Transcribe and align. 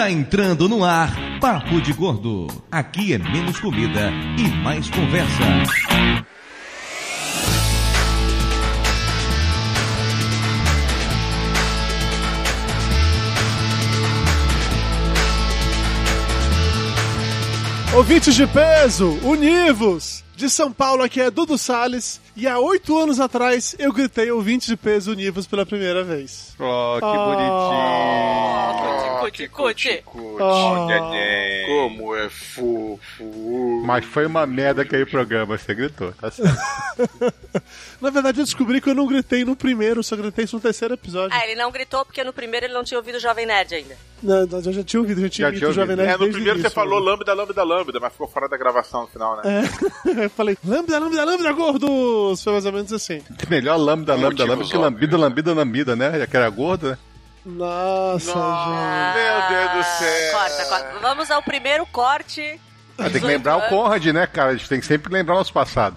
Está 0.00 0.10
entrando 0.10 0.66
no 0.66 0.82
ar 0.82 1.14
Papo 1.42 1.78
de 1.78 1.92
Gordo. 1.92 2.46
Aqui 2.72 3.12
é 3.12 3.18
menos 3.18 3.60
comida 3.60 4.10
e 4.38 4.48
mais 4.64 4.88
conversa. 4.88 5.44
Ouvintes 17.94 18.34
de 18.34 18.46
peso, 18.46 19.18
univos! 19.22 20.24
De 20.34 20.48
São 20.48 20.72
Paulo 20.72 21.02
aqui 21.02 21.20
é 21.20 21.30
Dudu 21.30 21.58
Salles 21.58 22.18
e 22.34 22.48
há 22.48 22.58
oito 22.58 22.98
anos 22.98 23.20
atrás 23.20 23.76
eu 23.78 23.92
gritei 23.92 24.30
ouvintes 24.30 24.68
de 24.68 24.78
peso 24.78 25.12
univos 25.12 25.46
pela 25.46 25.66
primeira 25.66 26.02
vez. 26.02 26.54
Oh, 26.58 26.96
que 26.98 27.04
Ah. 27.04 28.72
bonitinho. 28.86 29.09
Cuti, 29.20 29.48
cuti, 29.48 30.02
Cuti. 30.04 30.86
Neném. 30.86 31.66
Como 31.66 32.16
é 32.16 32.28
fofo. 32.28 33.82
Mas 33.84 34.04
foi 34.04 34.26
uma 34.26 34.46
merda 34.46 34.82
aquele 34.82 35.06
programa, 35.06 35.56
você 35.56 35.74
gritou, 35.74 36.12
tá 36.12 36.30
certo. 36.30 36.56
Na 38.00 38.10
verdade 38.10 38.40
eu 38.40 38.44
descobri 38.44 38.80
que 38.80 38.88
eu 38.88 38.94
não 38.94 39.06
gritei 39.06 39.44
no 39.44 39.54
primeiro, 39.56 40.02
só 40.02 40.16
gritei 40.16 40.44
isso 40.44 40.56
no 40.56 40.62
terceiro 40.62 40.94
episódio. 40.94 41.36
Ah, 41.38 41.44
ele 41.46 41.54
não 41.54 41.70
gritou 41.70 42.04
porque 42.04 42.22
no 42.24 42.32
primeiro 42.32 42.66
ele 42.66 42.74
não 42.74 42.84
tinha 42.84 42.98
ouvido 42.98 43.16
o 43.16 43.20
Jovem 43.20 43.46
Nerd 43.46 43.74
ainda. 43.74 43.96
Na 44.22 44.38
verdade 44.38 44.68
eu 44.68 44.72
já 44.72 44.84
tinha 44.84 45.00
ouvido, 45.00 45.20
já 45.20 45.28
tinha 45.28 45.50
Já 45.50 45.58
tinha 45.58 45.70
o 45.70 45.72
Jovem 45.72 45.92
ouvido. 45.92 46.06
Nerd 46.06 46.22
É, 46.22 46.26
no 46.26 46.32
primeiro 46.32 46.60
você 46.60 46.70
falou 46.70 46.98
lambda, 46.98 47.32
lambda, 47.34 47.62
lambda, 47.62 48.00
mas 48.00 48.12
ficou 48.12 48.28
fora 48.28 48.48
da 48.48 48.56
gravação 48.56 49.02
no 49.02 49.06
final, 49.08 49.36
né? 49.36 49.42
É, 49.44 50.24
eu 50.26 50.30
falei, 50.30 50.56
lambda, 50.64 50.98
lambda, 50.98 51.24
lambda, 51.24 51.52
gordos! 51.52 52.42
Foi 52.42 52.52
mais 52.52 52.66
ou 52.66 52.72
menos 52.72 52.92
assim. 52.92 53.22
Melhor 53.48 53.76
lambda, 53.76 54.14
lambda, 54.14 54.44
lambda 54.44 54.64
que 54.64 54.76
lambida, 54.76 55.16
lambida, 55.16 55.54
lambida, 55.54 55.96
né? 55.96 56.18
Já 56.18 56.26
que 56.26 56.36
era 56.36 56.48
gordo, 56.50 56.90
né? 56.90 56.98
Nossa, 57.44 58.34
Nossa, 58.34 59.14
meu 59.14 59.48
Deus 59.48 59.72
do 59.72 59.98
céu. 59.98 60.32
Corta, 60.32 60.64
corta. 60.66 60.98
Vamos 61.00 61.30
ao 61.30 61.42
primeiro 61.42 61.86
corte. 61.86 62.60
Ah, 62.98 63.08
tem 63.08 63.20
que 63.20 63.26
lembrar 63.26 63.56
o 63.56 63.68
Conrad, 63.68 64.04
né, 64.06 64.26
cara? 64.26 64.50
A 64.50 64.56
gente 64.56 64.68
tem 64.68 64.78
que 64.78 64.86
sempre 64.86 65.12
lembrar 65.12 65.34
o 65.34 65.38
nosso 65.38 65.52
passado. 65.52 65.96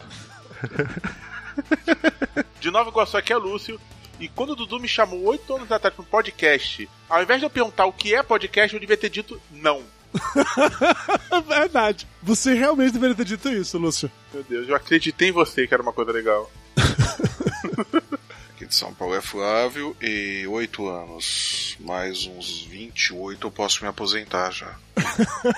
De 2.60 2.72
Nova 2.72 2.90
Iguaçu 2.90 3.18
aqui 3.18 3.34
é 3.34 3.38
Lúcio. 3.38 3.80
E 4.20 4.30
quando 4.30 4.52
o 4.52 4.56
Dudu 4.56 4.80
me 4.80 4.88
chamou 4.88 5.22
oito 5.26 5.54
anos 5.54 5.70
atrás 5.72 5.94
para 5.94 6.02
um 6.02 6.08
podcast, 6.08 6.90
ao 7.10 7.22
invés 7.22 7.40
de 7.42 7.46
eu 7.46 7.50
perguntar 7.50 7.86
o 7.86 7.92
que 7.92 8.16
é 8.16 8.24
podcast, 8.24 8.74
eu 8.74 8.80
devia 8.80 8.96
ter 8.96 9.10
dito 9.10 9.42
não. 9.52 9.84
Verdade. 11.48 12.08
Você 12.22 12.54
realmente 12.54 12.94
deveria 12.94 13.16
ter 13.16 13.26
dito 13.26 13.50
isso, 13.50 13.78
Lúcio. 13.78 14.10
Meu 14.34 14.44
Deus, 14.44 14.70
eu 14.70 14.76
acreditei 14.76 15.30
em 15.30 15.34
você 15.34 15.68
que 15.68 15.74
era 15.74 15.84
uma 15.84 15.92
coisa 15.92 16.12
legal. 16.12 16.50
Aqui 18.64 18.70
de 18.70 18.76
São 18.76 18.94
Paulo 18.94 19.14
é 19.14 19.22
Flávio 19.22 19.96
e 20.02 20.48
8 20.48 20.88
anos. 20.88 21.76
Mais 21.82 22.26
uns 22.26 22.64
28 22.64 23.46
eu 23.46 23.52
posso 23.52 23.84
me 23.84 23.90
aposentar 23.90 24.52
já. 24.52 24.74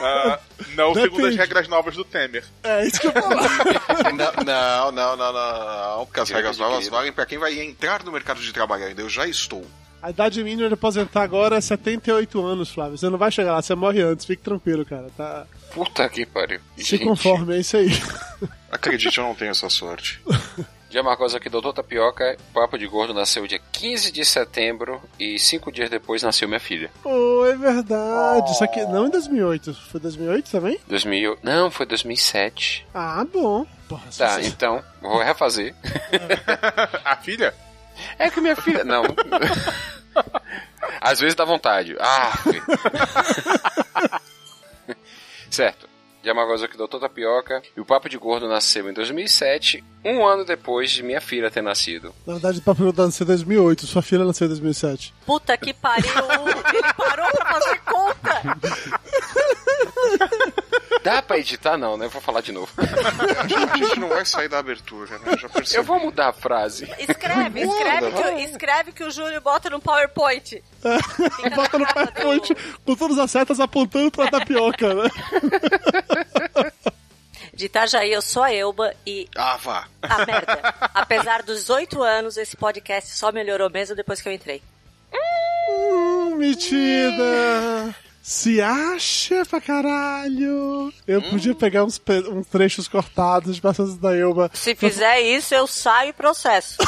Ah, 0.02 0.40
não, 0.76 0.94
segundo 0.94 1.04
as 1.04 1.12
Depende. 1.12 1.38
regras 1.38 1.68
novas 1.68 1.96
do 1.96 2.04
Temer. 2.04 2.44
É 2.64 2.86
isso 2.86 3.00
que 3.00 3.08
eu 3.08 3.12
falar. 3.12 3.48
não, 4.14 4.44
não, 4.44 4.92
não, 4.92 5.16
não, 5.16 5.34
não, 5.34 6.06
porque 6.06 6.20
as 6.20 6.30
regras 6.30 6.58
novas 6.58 6.88
valem 6.88 7.14
pra 7.14 7.26
quem 7.26 7.38
vai 7.38 7.58
entrar 7.62 8.04
no 8.04 8.12
mercado 8.12 8.42
de 8.42 8.52
trabalho 8.52 8.86
ainda. 8.86 9.02
Eu 9.02 9.10
já 9.10 9.28
estou. 9.28 9.66
A 10.02 10.10
idade 10.10 10.44
mínima 10.44 10.68
de 10.68 10.74
aposentar 10.74 11.22
agora 11.22 11.58
é 11.58 11.62
78 11.62 12.44
anos, 12.44 12.70
Flávio. 12.70 12.98
Você 12.98 13.10
não 13.10 13.18
vai 13.18 13.32
chegar 13.32 13.54
lá, 13.54 13.62
você 13.62 13.76
morre 13.76 14.02
antes. 14.02 14.26
Fique 14.26 14.42
tranquilo, 14.42 14.86
cara. 14.86 15.08
Tá... 15.16 15.46
Puta 15.74 16.10
que 16.10 16.26
pariu. 16.26 16.60
Se 16.78 16.98
conforme, 17.00 17.56
é 17.56 17.60
isso 17.60 17.78
aí. 17.78 17.90
Acredite, 18.72 19.18
eu 19.18 19.24
não 19.24 19.36
tenho 19.36 19.52
essa 19.52 19.70
sorte. 19.70 20.22
Já 20.96 21.02
uma 21.02 21.18
coisa 21.18 21.36
aqui, 21.36 21.50
Doutor 21.50 21.74
Tapioca, 21.74 22.38
Papo 22.54 22.78
de 22.78 22.88
Gordo 22.88 23.14
nasceu 23.14 23.46
dia 23.46 23.60
15 23.74 24.14
de 24.14 24.24
setembro 24.24 25.02
e 25.20 25.38
cinco 25.38 25.70
dias 25.70 25.90
depois 25.90 26.24
nasceu 26.24 26.48
minha 26.48 26.58
filha. 26.58 26.90
Oh, 27.04 27.46
é 27.46 27.54
verdade. 27.58 28.50
Isso 28.52 28.64
aqui 28.64 28.80
não 28.86 29.08
em 29.08 29.10
2008. 29.10 29.74
Foi 29.92 30.00
2008 30.00 30.50
também? 30.50 30.80
2000, 30.88 31.38
não, 31.44 31.70
foi 31.70 31.86
2007. 31.86 32.88
Ah, 32.94 33.26
bom. 33.30 33.66
Porra, 33.90 34.04
Tá, 34.18 34.40
você- 34.40 34.48
então, 34.48 34.82
vou 35.02 35.22
refazer. 35.22 35.76
A 37.04 37.18
filha? 37.18 37.54
É 38.18 38.30
que 38.32 38.40
minha 38.40 38.56
filha, 38.56 38.86
não. 38.86 39.04
Às 41.02 41.20
vezes 41.20 41.36
dá 41.36 41.44
vontade. 41.44 41.94
Ah, 42.00 42.32
certo. 45.52 45.90
Yamagozuki 46.28 46.78
Doutor 46.78 47.00
Tapioca. 47.00 47.62
E 47.76 47.80
o 47.82 47.86
Papo 47.86 48.10
de 48.10 48.18
Gordo 48.18 48.48
nasceu 48.48 48.90
em 48.90 48.94
2007, 48.94 49.84
um 50.04 50.26
ano 50.26 50.44
depois 50.46 50.92
de 50.92 51.04
minha 51.04 51.22
filha 51.22 51.52
ter 51.52 51.62
nascido. 51.62 52.14
Na 52.26 52.34
verdade, 52.34 52.60
o 52.60 52.62
Papo 52.62 52.84
Gordo 52.84 53.06
nasceu 53.06 53.24
em 53.24 53.28
2008. 53.28 53.86
Sua 53.86 54.02
filha 54.02 54.26
nasceu 54.26 54.46
em 54.46 54.50
2007. 54.50 55.14
Puta 55.26 55.58
que 55.58 55.74
pariu. 55.74 56.12
Ele 56.74 56.94
parou 56.94 57.32
pra 57.32 57.54
fazer 57.54 57.80
conta. 57.82 58.42
Dá 61.04 61.22
pra 61.22 61.38
editar? 61.38 61.78
Não, 61.78 61.98
né? 61.98 62.08
Vou 62.08 62.22
falar 62.22 62.42
de 62.42 62.52
novo. 62.52 62.72
A 62.78 63.78
gente 63.78 64.00
não 64.00 64.10
vai 64.10 64.26
sair 64.26 64.48
da 64.50 64.60
abertura, 64.60 65.18
né? 65.20 65.34
Eu 65.34 65.38
já 65.38 65.50
percebi. 65.50 65.78
Eu 65.78 65.84
vou 65.84 66.00
mudar 66.00 66.30
a 66.30 66.34
frase. 66.34 66.86
Escreve, 66.98 67.62
escreve 67.62 68.12
que, 68.12 68.22
o- 68.28 68.40
escreve 68.40 68.92
que 68.92 69.04
o 69.04 69.12
Júlio 69.12 69.40
bota 69.42 69.70
no 69.70 69.80
PowerPoint. 69.80 70.64
Fica 71.36 71.50
na 71.50 71.56
Bota 71.56 71.78
no 71.80 71.86
capa 71.86 72.06
do- 72.06 72.12
PowerPoint 72.14 72.56
com 72.86 72.96
todas 72.96 73.18
as 73.20 73.32
setas 73.32 73.60
apontando 73.60 74.12
pra 74.12 74.30
tapioca, 74.32 74.94
né? 74.94 75.10
De 77.54 77.66
Itajaí, 77.68 78.12
eu 78.12 78.22
sou 78.22 78.44
a 78.44 78.52
Elba 78.54 78.94
e... 79.08 79.30
Ah, 79.36 79.56
vá. 79.56 79.88
Ah, 80.02 80.26
merda. 80.26 80.60
Apesar 80.94 81.42
dos 81.42 81.70
oito 81.70 82.04
anos, 82.04 82.36
esse 82.36 82.58
podcast 82.58 83.16
só 83.16 83.32
melhorou 83.32 83.70
mesmo 83.70 83.96
depois 83.96 84.22
que 84.22 84.28
eu 84.28 84.34
entrei. 84.34 84.62
Hum, 85.70 86.36
metida. 86.36 87.96
Se 88.28 88.60
acha 88.60 89.46
pra 89.46 89.62
caralho. 89.62 90.92
Eu 91.06 91.22
podia 91.22 91.54
pegar 91.54 91.84
uns, 91.84 92.02
uns 92.32 92.48
trechos 92.48 92.88
cortados 92.88 93.56
de 93.56 93.62
passagens 93.62 94.00
da 94.00 94.18
Elba 94.18 94.50
Se 94.52 94.74
fizer 94.74 95.22
isso, 95.22 95.54
eu 95.54 95.68
saio 95.68 96.10
e 96.10 96.14
processo. 96.14 96.78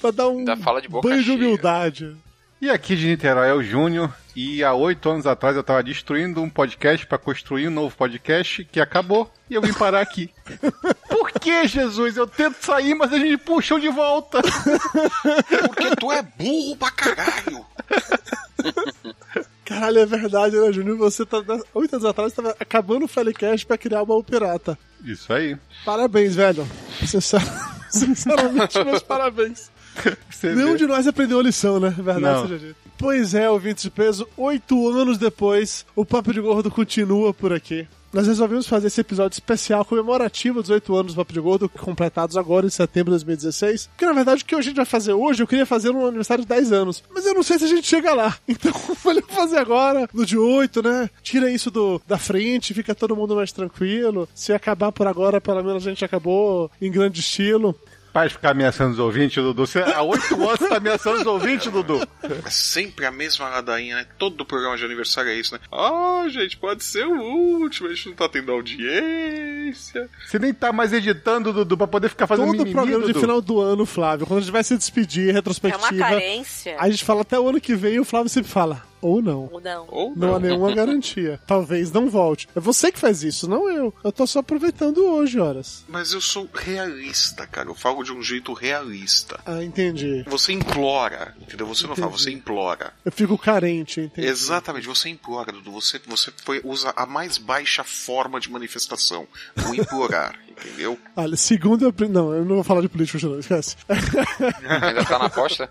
pra 0.00 0.10
dar 0.10 0.28
um 0.28 0.44
fala 0.56 0.82
de 0.82 0.88
boca 0.88 1.08
banho 1.08 1.20
de 1.20 1.26
cheia. 1.26 1.38
humildade. 1.38 2.16
E 2.60 2.68
aqui 2.68 2.96
de 2.96 3.06
Niterói 3.06 3.50
é 3.50 3.54
o 3.54 3.62
Júnior. 3.62 4.12
E 4.34 4.64
há 4.64 4.74
oito 4.74 5.08
anos 5.08 5.28
atrás 5.28 5.54
eu 5.54 5.62
tava 5.62 5.84
destruindo 5.84 6.42
um 6.42 6.50
podcast 6.50 7.06
pra 7.06 7.16
construir 7.16 7.68
um 7.68 7.70
novo 7.70 7.96
podcast 7.96 8.64
que 8.64 8.80
acabou. 8.80 9.32
E 9.48 9.54
eu 9.54 9.62
vim 9.62 9.72
parar 9.72 10.00
aqui. 10.00 10.28
Por 11.08 11.30
que, 11.30 11.68
Jesus? 11.68 12.16
Eu 12.16 12.26
tento 12.26 12.64
sair, 12.64 12.96
mas 12.96 13.12
a 13.12 13.18
gente 13.18 13.38
puxou 13.38 13.78
de 13.78 13.88
volta. 13.88 14.42
Porque 14.42 15.96
tu 15.96 16.10
é 16.10 16.20
burro 16.20 16.76
pra 16.76 16.90
caralho. 16.90 17.64
Caralho, 19.64 19.98
é 20.00 20.06
verdade, 20.06 20.56
né, 20.58 20.72
Júnior? 20.72 20.96
Você 20.98 21.24
tá 21.24 21.38
oito 21.74 21.94
anos 21.94 22.04
atrás 22.04 22.32
tava 22.32 22.54
acabando 22.58 23.04
o 23.04 23.08
Felicast 23.08 23.64
pra 23.66 23.78
criar 23.78 24.02
uma 24.02 24.22
pirata. 24.22 24.76
Isso 25.04 25.32
aí. 25.32 25.56
Parabéns, 25.84 26.34
velho. 26.34 26.66
Sincer- 27.06 27.40
Sinceramente, 27.90 28.82
meus 28.84 29.02
parabéns. 29.02 29.70
Nenhum 30.42 30.76
de 30.76 30.86
nós 30.86 31.06
aprendeu 31.06 31.38
a 31.38 31.42
lição, 31.42 31.78
né? 31.78 31.90
Verdade 31.90 32.42
seja 32.42 32.58
dito. 32.58 32.76
Pois 32.96 33.34
é, 33.34 33.48
ouvintes 33.48 33.82
de 33.82 33.90
peso, 33.90 34.28
oito 34.36 34.88
anos 34.88 35.16
depois, 35.16 35.86
o 35.96 36.04
Papo 36.04 36.32
de 36.32 36.40
Gordo 36.40 36.70
continua 36.70 37.32
por 37.32 37.52
aqui. 37.52 37.88
Nós 38.12 38.26
resolvemos 38.26 38.66
fazer 38.66 38.88
esse 38.88 39.00
episódio 39.00 39.36
especial 39.36 39.84
comemorativo 39.84 40.60
dos 40.60 40.70
oito 40.70 40.96
anos 40.96 41.14
do 41.14 41.16
Papo 41.16 41.32
de 41.32 41.40
Gordo, 41.40 41.68
completados 41.68 42.36
agora 42.36 42.66
em 42.66 42.70
setembro 42.70 43.12
de 43.12 43.24
2016. 43.24 43.86
Porque 43.86 44.04
na 44.04 44.12
verdade 44.12 44.42
o 44.42 44.46
que 44.46 44.54
a 44.54 44.60
gente 44.60 44.76
vai 44.76 44.84
fazer 44.84 45.12
hoje, 45.12 45.42
eu 45.42 45.46
queria 45.46 45.64
fazer 45.64 45.92
no 45.92 46.04
aniversário 46.04 46.42
de 46.42 46.48
10 46.48 46.72
anos. 46.72 47.04
Mas 47.14 47.24
eu 47.24 47.34
não 47.34 47.42
sei 47.42 47.58
se 47.58 47.64
a 47.64 47.68
gente 47.68 47.86
chega 47.86 48.12
lá. 48.12 48.36
Então 48.48 48.72
eu 48.88 48.94
falei, 48.96 49.22
vou 49.22 49.36
fazer 49.36 49.58
agora, 49.58 50.08
no 50.12 50.26
de 50.26 50.36
8, 50.36 50.82
né? 50.82 51.08
Tira 51.22 51.48
isso 51.50 51.70
do, 51.70 52.02
da 52.06 52.18
frente, 52.18 52.74
fica 52.74 52.94
todo 52.94 53.16
mundo 53.16 53.36
mais 53.36 53.52
tranquilo. 53.52 54.28
Se 54.34 54.52
acabar 54.52 54.90
por 54.90 55.06
agora, 55.06 55.40
pelo 55.40 55.62
menos 55.62 55.86
a 55.86 55.88
gente 55.88 56.04
acabou 56.04 56.70
em 56.82 56.90
grande 56.90 57.20
estilo. 57.20 57.78
Para 58.12 58.26
de 58.26 58.34
ficar 58.34 58.50
ameaçando 58.50 58.92
os 58.92 58.98
ouvintes, 58.98 59.42
Dudu. 59.42 59.64
Você, 59.66 59.78
há 59.80 60.02
oito 60.02 60.34
anos 60.34 60.58
você 60.58 60.68
tá 60.68 60.76
ameaçando 60.78 61.20
os 61.20 61.26
ouvintes, 61.26 61.70
Dudu. 61.72 62.00
É 62.44 62.50
sempre 62.50 63.06
a 63.06 63.10
mesma 63.10 63.48
ladainha, 63.48 63.96
né? 63.96 64.06
Todo 64.18 64.44
programa 64.44 64.76
de 64.76 64.84
aniversário 64.84 65.30
é 65.30 65.34
isso, 65.36 65.54
né? 65.54 65.60
Ah, 65.70 66.24
gente, 66.28 66.56
pode 66.56 66.82
ser 66.82 67.06
o 67.06 67.14
último, 67.20 67.88
a 67.88 67.94
gente 67.94 68.08
não 68.08 68.14
tá 68.16 68.28
tendo 68.28 68.50
audiência. 68.50 70.08
Você 70.26 70.38
nem 70.38 70.52
tá 70.52 70.72
mais 70.72 70.92
editando, 70.92 71.52
Dudu, 71.52 71.76
pra 71.76 71.86
poder 71.86 72.08
ficar 72.08 72.26
fazendo 72.26 72.46
Todo 72.46 72.58
mimimi, 72.58 72.74
programa 72.74 73.00
de 73.06 73.12
Dudu. 73.12 73.20
final 73.20 73.40
do 73.40 73.60
ano, 73.60 73.86
Flávio, 73.86 74.26
quando 74.26 74.38
a 74.38 74.42
gente 74.42 74.52
vai 74.52 74.64
se 74.64 74.76
despedir, 74.76 75.28
É 75.28 75.30
uma 75.30 75.34
retrospectiva, 75.34 75.98
carência. 75.98 76.76
a 76.78 76.90
gente 76.90 77.04
fala 77.04 77.20
até 77.22 77.38
o 77.38 77.48
ano 77.48 77.60
que 77.60 77.74
vem 77.76 77.94
e 77.94 78.00
o 78.00 78.04
Flávio 78.04 78.28
sempre 78.28 78.50
fala, 78.50 78.82
ou 79.00 79.20
não. 79.22 79.48
Ou 79.52 79.60
não. 79.60 79.86
Ou 79.88 80.10
Não 80.16 80.28
não. 80.28 80.36
há 80.36 80.40
nenhuma 80.40 80.74
garantia. 80.74 81.40
Talvez 81.46 81.90
não 81.92 82.08
volte. 82.08 82.48
É 82.54 82.60
você 82.60 82.90
que 82.92 82.98
faz 82.98 83.22
isso, 83.22 83.48
não 83.48 83.68
eu. 83.70 83.94
Eu 84.04 84.12
tô 84.12 84.26
só 84.26 84.40
aproveitando 84.40 85.04
hoje, 85.06 85.38
horas. 85.40 85.84
Mas 85.88 86.12
eu 86.12 86.20
sou 86.20 86.48
realista, 86.52 87.46
cara. 87.46 87.68
Eu 87.68 87.74
falo 87.74 88.02
de 88.02 88.12
um 88.12 88.22
jeito 88.22 88.52
realista. 88.52 89.40
Ah, 89.44 89.62
entendi. 89.62 90.24
Você 90.28 90.52
implora, 90.52 91.34
entendeu? 91.40 91.66
Você 91.66 91.86
não 91.86 91.94
fala, 91.96 92.08
Entendi. 92.08 92.22
você 92.24 92.30
implora. 92.30 92.92
Eu 93.04 93.12
fico 93.12 93.36
carente, 93.38 94.00
entendi. 94.00 94.26
Exatamente, 94.26 94.86
você 94.86 95.08
implora, 95.08 95.52
Dudu. 95.52 95.70
Você, 95.72 96.00
você 96.06 96.32
foi, 96.44 96.60
usa 96.64 96.92
a 96.96 97.06
mais 97.06 97.38
baixa 97.38 97.82
forma 97.84 98.38
de 98.40 98.50
manifestação. 98.50 99.26
O 99.68 99.74
implorar, 99.74 100.38
entendeu? 100.50 100.98
Olha, 101.16 101.36
segundo 101.36 101.84
eu. 101.84 102.08
Não, 102.08 102.32
eu 102.34 102.44
não 102.44 102.56
vou 102.56 102.64
falar 102.64 102.80
de 102.80 102.88
política 102.88 103.18
hoje, 103.18 103.26
não, 103.28 103.38
esquece. 103.38 103.76
Ainda 103.88 105.04
tá 105.04 105.18
na 105.18 105.26
aposta? 105.26 105.70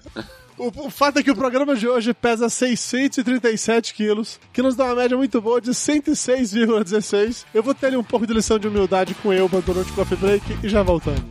O, 0.60 0.88
o 0.88 0.90
fato 0.90 1.20
é 1.20 1.24
que 1.24 1.32
o 1.32 1.36
programa 1.36 1.74
de 1.74 1.88
hoje 1.88 2.14
pesa 2.14 2.50
637 2.50 3.94
quilos, 3.94 4.38
que 4.52 4.62
nos 4.62 4.76
dá 4.76 4.84
uma 4.84 4.96
média 4.96 5.16
muito 5.16 5.42
boa 5.42 5.62
de 5.62 5.72
106,16. 5.72 7.46
Eu 7.54 7.64
vou 7.64 7.74
ter 7.74 7.88
ali 7.88 7.96
um 7.96 8.04
pouco 8.04 8.28
de 8.28 8.34
lição 8.34 8.60
de 8.60 8.68
humildade 8.68 9.16
com 9.16 9.32
eu 9.32 9.48
durante 9.48 9.90
o 9.90 9.96
coffee 9.96 10.18
break 10.18 10.58
e 10.62 10.68
já 10.68 10.84
voltamos. 10.84 11.22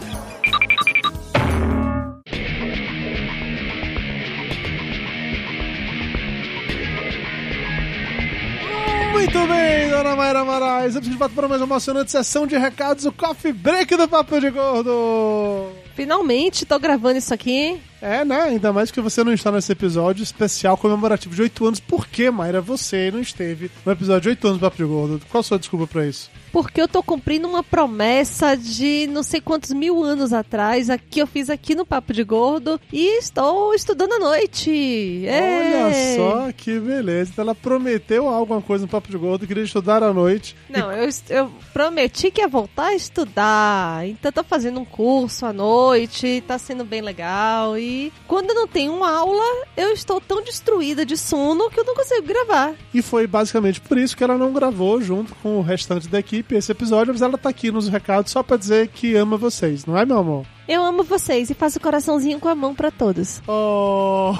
dona 10.03 10.15
Mayra 10.15 10.43
Moraes. 10.43 10.95
Vamos 10.95 11.09
de 11.09 11.15
volta 11.15 11.35
para 11.35 11.47
mais 11.47 11.61
uma 11.61 11.67
emocionante 11.67 12.11
sessão 12.11 12.47
de 12.47 12.57
recados, 12.57 13.05
o 13.05 13.11
Coffee 13.11 13.53
Break 13.53 13.95
do 13.95 14.07
Papo 14.07 14.39
de 14.39 14.49
Gordo. 14.49 15.69
Finalmente, 15.95 16.65
tô 16.65 16.79
gravando 16.79 17.19
isso 17.19 17.33
aqui. 17.33 17.79
É, 18.01 18.25
né? 18.25 18.41
Ainda 18.41 18.73
mais 18.73 18.89
que 18.89 18.99
você 18.99 19.23
não 19.23 19.31
está 19.31 19.51
nesse 19.51 19.71
episódio 19.71 20.23
especial 20.23 20.75
comemorativo 20.75 21.35
de 21.35 21.43
8 21.43 21.67
anos. 21.67 21.79
Por 21.79 22.07
que, 22.07 22.31
Mayra, 22.31 22.59
você 22.59 23.11
não 23.11 23.21
esteve 23.21 23.69
no 23.85 23.91
episódio 23.91 24.21
de 24.21 24.29
8 24.29 24.47
anos 24.47 24.59
do 24.59 24.61
Papo 24.61 24.77
de 24.77 24.83
Gordo? 24.83 25.21
Qual 25.29 25.39
a 25.39 25.43
sua 25.43 25.59
desculpa 25.59 25.85
pra 25.85 26.07
isso? 26.07 26.31
Porque 26.51 26.81
eu 26.81 26.87
tô 26.87 27.03
cumprindo 27.03 27.47
uma 27.47 27.63
promessa 27.63 28.57
de 28.57 29.07
não 29.07 29.23
sei 29.23 29.39
quantos 29.39 29.71
mil 29.71 30.03
anos 30.03 30.33
atrás, 30.33 30.87
que 31.09 31.21
eu 31.21 31.27
fiz 31.27 31.49
aqui 31.49 31.75
no 31.75 31.85
Papo 31.85 32.11
de 32.11 32.23
Gordo, 32.23 32.81
e 32.91 33.19
estou 33.19 33.73
estudando 33.73 34.13
à 34.13 34.19
noite. 34.19 35.25
É. 35.27 35.85
Olha 35.85 36.15
só 36.17 36.51
que 36.51 36.79
beleza. 36.79 37.31
Então 37.31 37.43
ela 37.43 37.55
prometeu 37.55 38.27
alguma 38.27 38.61
coisa 38.61 38.83
no 38.83 38.91
Papo 38.91 39.09
de 39.09 39.17
Gordo, 39.17 39.47
queria 39.47 39.63
estudar 39.63 40.03
à 40.03 40.11
noite. 40.11 40.55
Não, 40.67 40.91
e... 40.91 41.05
eu, 41.05 41.09
eu 41.29 41.51
prometi 41.71 42.31
que 42.31 42.41
ia 42.41 42.47
voltar 42.47 42.87
a 42.87 42.95
estudar. 42.95 44.07
Então 44.07 44.31
tô 44.31 44.43
fazendo 44.43 44.79
um 44.79 44.85
curso 44.85 45.45
à 45.45 45.53
noite, 45.53 46.43
tá 46.47 46.57
sendo 46.57 46.83
bem 46.83 47.01
legal. 47.01 47.77
E 47.77 47.90
quando 48.27 48.53
não 48.53 48.67
tem 48.67 48.89
uma 48.89 49.11
aula, 49.11 49.65
eu 49.75 49.91
estou 49.91 50.19
tão 50.19 50.43
destruída 50.43 51.05
de 51.05 51.17
sono 51.17 51.69
que 51.69 51.79
eu 51.79 51.85
não 51.85 51.95
consigo 51.95 52.27
gravar. 52.27 52.73
E 52.93 53.01
foi 53.01 53.27
basicamente 53.27 53.81
por 53.81 53.97
isso 53.97 54.15
que 54.15 54.23
ela 54.23 54.37
não 54.37 54.53
gravou 54.53 55.01
junto 55.01 55.33
com 55.35 55.57
o 55.57 55.61
restante 55.61 56.07
da 56.07 56.19
equipe 56.19 56.55
esse 56.55 56.71
episódio, 56.71 57.13
mas 57.13 57.21
ela 57.21 57.37
tá 57.37 57.49
aqui 57.49 57.71
nos 57.71 57.87
recados 57.87 58.31
só 58.31 58.43
pra 58.43 58.57
dizer 58.57 58.87
que 58.89 59.15
ama 59.15 59.37
vocês, 59.37 59.85
não 59.85 59.97
é, 59.97 60.05
meu 60.05 60.19
amor? 60.19 60.45
Eu 60.67 60.83
amo 60.83 61.03
vocês 61.03 61.49
e 61.49 61.53
faço 61.53 61.79
coraçãozinho 61.79 62.39
com 62.39 62.47
a 62.47 62.55
mão 62.55 62.73
para 62.73 62.91
todos. 62.91 63.41
Oh. 63.45 64.33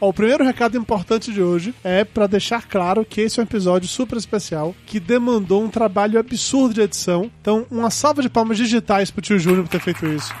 o 0.00 0.12
primeiro 0.12 0.42
recado 0.42 0.76
importante 0.76 1.32
de 1.32 1.40
hoje 1.40 1.72
é 1.84 2.04
para 2.04 2.26
deixar 2.26 2.66
claro 2.66 3.04
que 3.04 3.20
esse 3.20 3.38
é 3.38 3.42
um 3.42 3.46
episódio 3.46 3.88
super 3.88 4.18
especial 4.18 4.74
que 4.84 4.98
demandou 4.98 5.62
um 5.62 5.68
trabalho 5.68 6.18
absurdo 6.18 6.74
de 6.74 6.80
edição. 6.80 7.30
Então, 7.40 7.64
uma 7.70 7.90
salva 7.90 8.22
de 8.22 8.28
palmas 8.28 8.56
digitais 8.56 9.10
pro 9.10 9.22
tio 9.22 9.38
Júnior 9.38 9.62
por 9.64 9.70
ter 9.70 9.80
feito 9.80 10.04
isso. 10.06 10.34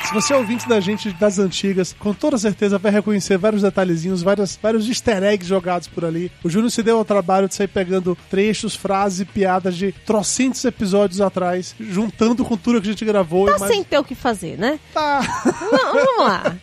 você 0.13 0.33
é 0.33 0.37
ouvinte 0.37 0.67
da 0.67 0.79
gente 0.79 1.11
das 1.13 1.39
antigas, 1.39 1.95
com 1.97 2.13
toda 2.13 2.37
certeza 2.37 2.77
vai 2.77 2.91
reconhecer 2.91 3.37
vários 3.37 3.61
detalhezinhos, 3.61 4.21
vários, 4.21 4.57
vários 4.61 4.87
easter 4.87 5.23
eggs 5.23 5.47
jogados 5.47 5.87
por 5.87 6.03
ali. 6.03 6.31
O 6.43 6.49
Júnior 6.49 6.71
se 6.71 6.83
deu 6.83 6.97
ao 6.97 7.05
trabalho 7.05 7.47
de 7.47 7.55
sair 7.55 7.67
pegando 7.67 8.17
trechos, 8.29 8.75
frases 8.75 9.21
e 9.21 9.25
piadas 9.25 9.75
de 9.75 9.91
trocentos 9.91 10.63
episódios 10.65 11.21
atrás, 11.21 11.75
juntando 11.79 12.43
com 12.43 12.57
tudo 12.57 12.81
que 12.81 12.89
a 12.89 12.91
gente 12.91 13.05
gravou. 13.05 13.45
Tá 13.45 13.57
mais... 13.57 13.71
sem 13.71 13.83
ter 13.83 13.97
o 13.97 14.03
que 14.03 14.15
fazer, 14.15 14.57
né? 14.57 14.79
Tá. 14.93 15.21
Não, 15.71 15.93
vamos 15.93 16.17
lá. 16.17 16.55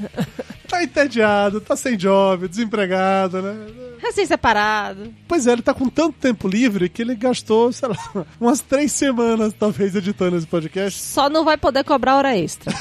tá 0.66 0.82
entediado, 0.82 1.60
tá 1.60 1.76
sem 1.76 1.96
job, 1.96 2.48
desempregado, 2.48 3.40
né? 3.40 3.54
Recém-separado. 3.98 5.14
Pois 5.26 5.46
é, 5.46 5.52
ele 5.52 5.62
tá 5.62 5.72
com 5.72 5.88
tanto 5.88 6.18
tempo 6.18 6.48
livre 6.48 6.88
que 6.88 7.02
ele 7.02 7.14
gastou, 7.14 7.72
sei 7.72 7.88
lá, 7.88 7.96
umas 8.40 8.60
três 8.60 8.92
semanas, 8.92 9.52
talvez, 9.52 9.94
editando 9.94 10.36
esse 10.36 10.46
podcast. 10.46 11.00
Só 11.00 11.28
não 11.28 11.44
vai 11.44 11.56
poder 11.56 11.84
cobrar 11.84 12.16
hora 12.16 12.36
extra. 12.36 12.72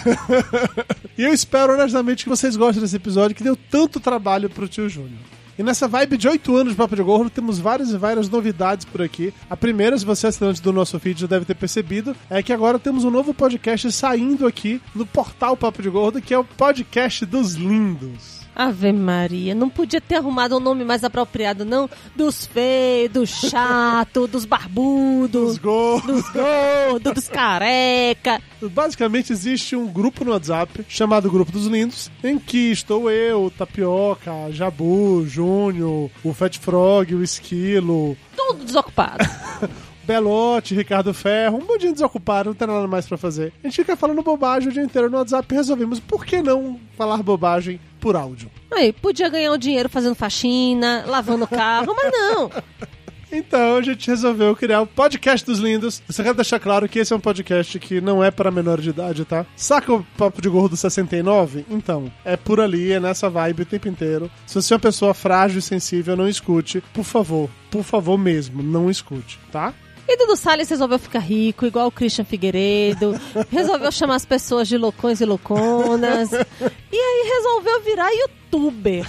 e 1.17 1.23
eu 1.23 1.33
espero, 1.33 1.73
honestamente, 1.73 2.23
que 2.23 2.29
vocês 2.29 2.55
gostem 2.55 2.81
desse 2.81 2.95
episódio 2.95 3.35
que 3.35 3.43
deu 3.43 3.55
tanto 3.55 3.99
trabalho 3.99 4.49
pro 4.49 4.67
tio 4.67 4.89
Júnior. 4.89 5.34
E 5.57 5.63
nessa 5.63 5.87
vibe 5.87 6.17
de 6.17 6.27
8 6.27 6.55
anos 6.55 6.73
de 6.73 6.77
Papo 6.77 6.95
de 6.95 7.01
Gordo, 7.03 7.29
temos 7.29 7.59
várias 7.59 7.89
e 7.89 7.97
várias 7.97 8.27
novidades 8.27 8.85
por 8.85 9.01
aqui. 9.01 9.33
A 9.49 9.55
primeira, 9.55 9.97
se 9.97 10.05
você 10.05 10.25
é 10.25 10.29
assinante 10.29 10.61
do 10.61 10.73
nosso 10.73 10.99
feed 10.99 11.21
já 11.21 11.27
deve 11.27 11.45
ter 11.45 11.55
percebido, 11.55 12.15
é 12.29 12.43
que 12.43 12.51
agora 12.51 12.77
temos 12.77 13.05
um 13.05 13.09
novo 13.09 13.33
podcast 13.33 13.89
saindo 13.91 14.45
aqui 14.45 14.81
no 14.93 15.05
portal 15.05 15.55
Papo 15.55 15.81
de 15.81 15.89
Gordo, 15.89 16.21
que 16.21 16.33
é 16.33 16.37
o 16.37 16.43
Podcast 16.43 17.25
dos 17.25 17.53
Lindos. 17.53 18.34
Ave 18.55 18.93
Maria, 18.93 19.53
não 19.53 19.69
podia 19.69 19.99
ter 19.99 20.15
arrumado 20.15 20.55
um 20.55 20.59
nome 20.59 20.85
mais 20.85 21.03
apropriado, 21.03 21.65
não? 21.65 21.89
Dos 22.15 22.45
feios, 22.45 23.11
dos 23.11 23.29
chato, 23.29 24.27
dos 24.27 24.45
barbudos, 24.45 25.29
dos 25.29 25.57
gordos, 25.57 26.23
dos, 26.23 26.31
gordos, 26.31 27.13
dos 27.13 27.27
careca. 27.27 28.41
Basicamente 28.61 29.33
existe 29.33 29.75
um 29.75 29.87
grupo 29.87 30.23
no 30.23 30.31
WhatsApp 30.31 30.85
chamado 30.87 31.29
Grupo 31.29 31.51
dos 31.51 31.67
Lindos, 31.67 32.09
em 32.23 32.39
que 32.39 32.71
estou 32.71 33.11
eu, 33.11 33.51
Tapioca, 33.55 34.31
Jabu, 34.51 35.25
Júnior, 35.27 36.09
o 36.23 36.33
Fat 36.33 36.57
Frog, 36.57 37.13
o 37.13 37.23
Esquilo. 37.23 38.15
Tudo 38.35 38.63
desocupado. 38.63 39.25
Belote, 40.05 40.75
Ricardo 40.75 41.13
Ferro, 41.13 41.57
um 41.57 41.65
budinho 41.65 41.91
desocupado, 41.91 42.49
não 42.49 42.55
tem 42.55 42.67
nada 42.67 42.87
mais 42.87 43.07
para 43.07 43.17
fazer. 43.17 43.51
A 43.63 43.67
gente 43.67 43.77
fica 43.77 43.95
falando 43.95 44.21
bobagem 44.21 44.69
o 44.69 44.71
dia 44.71 44.83
inteiro 44.83 45.09
no 45.09 45.17
WhatsApp 45.17 45.51
e 45.51 45.57
resolvemos, 45.57 45.99
por 45.99 46.23
que 46.23 46.43
não 46.43 46.79
falar 46.95 47.23
bobagem 47.23 47.79
por 48.05 48.15
áudio? 48.15 48.51
Aí, 48.71 48.93
podia 48.93 49.27
ganhar 49.27 49.51
um 49.51 49.57
dinheiro 49.57 49.89
fazendo 49.89 50.13
faxina, 50.13 51.03
lavando 51.07 51.47
carro, 51.47 51.95
mas 51.95 52.11
não. 52.11 52.51
Então 53.31 53.75
a 53.75 53.81
gente 53.81 54.07
resolveu 54.07 54.55
criar 54.55 54.81
o 54.81 54.87
Podcast 54.87 55.45
dos 55.45 55.59
Lindos. 55.59 56.01
Eu 56.07 56.13
só 56.13 56.23
quero 56.23 56.35
deixar 56.35 56.57
claro 56.57 56.87
que 56.87 56.99
esse 56.99 57.11
é 57.11 57.15
um 57.15 57.19
podcast 57.19 57.77
que 57.79 57.99
não 57.99 58.23
é 58.23 58.31
para 58.31 58.51
menor 58.51 58.79
de 58.79 58.91
idade, 58.91 59.25
tá? 59.25 59.45
Saca 59.57 59.91
o 59.91 60.05
Papo 60.15 60.41
de 60.41 60.47
Gordo 60.47 60.77
69? 60.77 61.65
Então, 61.69 62.09
é 62.23 62.37
por 62.37 62.61
ali, 62.61 62.93
é 62.93 62.99
nessa 62.99 63.29
vibe 63.29 63.63
o 63.63 63.65
tempo 63.65 63.89
inteiro. 63.89 64.31
Se 64.45 64.55
você 64.55 64.73
é 64.73 64.75
uma 64.75 64.79
pessoa 64.79 65.13
frágil 65.13 65.59
e 65.59 65.61
sensível, 65.61 66.15
não 66.15 66.29
escute. 66.29 66.81
Por 66.93 67.03
favor, 67.03 67.49
por 67.69 67.83
favor 67.83 68.17
mesmo, 68.17 68.63
não 68.63 68.89
escute, 68.89 69.37
tá? 69.51 69.73
E 70.07 70.17
Dudu 70.17 70.35
Salles 70.35 70.69
resolveu 70.69 70.99
ficar 70.99 71.19
rico, 71.19 71.65
igual 71.65 71.87
o 71.87 71.91
Christian 71.91 72.25
Figueiredo. 72.25 73.19
resolveu 73.49 73.91
chamar 73.91 74.15
as 74.15 74.25
pessoas 74.25 74.67
de 74.67 74.77
loucões 74.77 75.19
e 75.19 75.25
louconas. 75.25 76.31
E 76.31 76.97
aí 76.97 77.29
resolveu 77.35 77.81
virar 77.81 78.09
youtuber. 78.11 79.05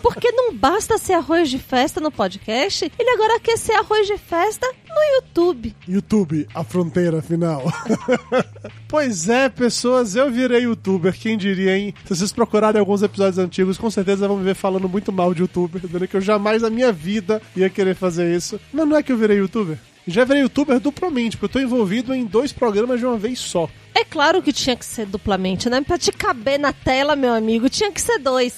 Porque 0.00 0.30
não 0.30 0.54
basta 0.54 0.96
ser 0.96 1.14
arroz 1.14 1.50
de 1.50 1.58
festa 1.58 2.00
no 2.00 2.10
podcast, 2.10 2.90
ele 2.98 3.10
agora 3.10 3.40
quer 3.40 3.58
ser 3.58 3.72
arroz 3.72 4.06
de 4.06 4.16
festa 4.16 4.66
no 4.88 5.16
YouTube. 5.16 5.74
YouTube, 5.88 6.46
a 6.54 6.62
fronteira 6.62 7.20
final. 7.20 7.62
pois 8.88 9.28
é, 9.28 9.48
pessoas, 9.48 10.14
eu 10.14 10.30
virei 10.30 10.62
youtuber, 10.62 11.12
quem 11.12 11.36
diria, 11.36 11.76
hein? 11.76 11.94
Se 12.04 12.16
vocês 12.16 12.32
procurarem 12.32 12.78
alguns 12.78 13.02
episódios 13.02 13.38
antigos, 13.38 13.76
com 13.76 13.90
certeza 13.90 14.28
vão 14.28 14.36
me 14.36 14.44
ver 14.44 14.54
falando 14.54 14.88
muito 14.88 15.12
mal 15.12 15.34
de 15.34 15.42
youtuber, 15.42 15.80
dizendo 15.80 16.06
que 16.06 16.16
eu 16.16 16.20
jamais 16.20 16.62
na 16.62 16.70
minha 16.70 16.92
vida 16.92 17.42
ia 17.56 17.68
querer 17.68 17.94
fazer 17.94 18.34
isso. 18.34 18.60
Mas 18.72 18.86
não 18.86 18.96
é 18.96 19.02
que 19.02 19.12
eu 19.12 19.16
virei 19.16 19.38
youtuber. 19.38 19.78
Já 20.06 20.24
virei 20.24 20.42
youtuber 20.42 20.80
duplamente, 20.80 21.36
porque 21.36 21.58
eu 21.58 21.62
tô 21.62 21.66
envolvido 21.66 22.14
em 22.14 22.24
dois 22.24 22.52
programas 22.52 22.98
de 22.98 23.06
uma 23.06 23.16
vez 23.16 23.38
só. 23.38 23.68
É 23.94 24.04
claro 24.04 24.42
que 24.42 24.52
tinha 24.52 24.74
que 24.76 24.84
ser 24.84 25.06
duplamente, 25.06 25.68
né? 25.68 25.80
Pra 25.82 25.98
te 25.98 26.10
caber 26.12 26.58
na 26.58 26.72
tela, 26.72 27.14
meu 27.14 27.32
amigo, 27.32 27.68
tinha 27.68 27.92
que 27.92 28.00
ser 28.00 28.18
dois. 28.18 28.56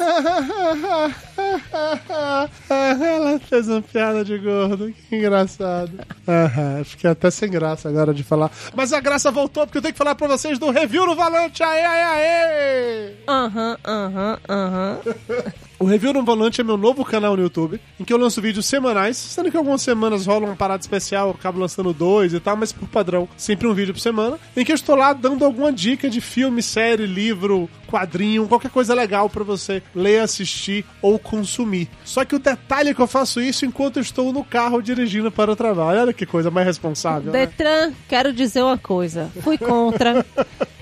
Ela 2.71 3.38
fez 3.41 3.69
uma 3.69 3.83
piada 3.83 4.25
de 4.25 4.38
gordo, 4.38 4.93
que 4.93 5.17
engraçado. 5.17 5.93
fiquei 6.85 7.11
até 7.11 7.31
sem 7.31 7.50
graça 7.50 7.88
agora 7.88 8.14
de 8.14 8.23
falar. 8.23 8.50
Mas 8.75 8.93
a 8.93 9.00
graça 9.00 9.31
voltou, 9.31 9.67
porque 9.67 9.79
eu 9.79 9.83
tenho 9.83 9.93
que 9.95 9.99
falar 9.99 10.14
pra 10.14 10.29
vocês 10.29 10.59
do 10.59 10.71
review 10.71 11.07
no 11.07 11.17
Valante. 11.17 11.62
Aê, 11.62 11.85
aê, 11.85 12.03
aê! 12.03 13.12
Aham, 13.29 13.76
aham, 13.85 14.38
aham. 14.49 15.00
O 15.79 15.87
Review 15.87 16.12
no 16.12 16.25
Volante 16.25 16.61
é 16.61 16.64
meu 16.64 16.76
novo 16.76 17.05
canal 17.05 17.37
no 17.37 17.43
YouTube, 17.43 17.81
em 17.99 18.05
que 18.05 18.12
eu 18.12 18.17
lanço 18.17 18.41
vídeos 18.41 18.64
semanais, 18.64 19.17
sendo 19.17 19.50
que 19.50 19.57
algumas 19.57 19.83
semanas 19.83 20.25
rola 20.25 20.47
uma 20.47 20.57
parada 20.57 20.81
especial, 20.81 21.29
eu 21.29 21.35
acabo 21.35 21.59
lançando 21.59 21.93
dois 21.93 22.33
e 22.33 22.41
tal, 22.41 22.57
mas 22.57 22.73
por 22.73 22.88
padrão, 22.88 23.29
sempre 23.37 23.67
um 23.67 23.75
vídeo 23.75 23.93
por 23.93 24.00
semana, 24.00 24.38
em 24.57 24.64
que 24.64 24.71
eu 24.71 24.76
estou 24.76 24.95
lá 24.95 25.12
dando 25.25 25.43
alguma 25.43 25.73
dica 25.73 26.11
de 26.11 26.21
filme, 26.21 26.62
série, 26.62 27.07
livro, 27.07 27.66
quadrinho, 27.94 28.48
qualquer 28.48 28.70
coisa 28.72 28.92
legal 28.92 29.30
pra 29.30 29.44
você 29.44 29.80
ler, 29.94 30.18
assistir 30.20 30.84
ou 31.00 31.16
consumir. 31.16 31.88
Só 32.04 32.24
que 32.24 32.34
o 32.34 32.38
detalhe 32.40 32.90
é 32.90 32.94
que 32.94 33.00
eu 33.00 33.06
faço 33.06 33.40
isso 33.40 33.64
enquanto 33.64 34.00
estou 34.00 34.32
no 34.32 34.42
carro 34.44 34.82
dirigindo 34.82 35.30
para 35.30 35.52
o 35.52 35.54
trabalho. 35.56 36.00
Olha 36.00 36.12
que 36.12 36.26
coisa 36.26 36.50
mais 36.50 36.66
responsável. 36.66 37.32
né? 37.32 37.46
Detran, 37.46 37.92
quero 38.08 38.32
dizer 38.32 38.62
uma 38.62 38.76
coisa. 38.76 39.30
Fui 39.42 39.56
contra. 39.56 40.26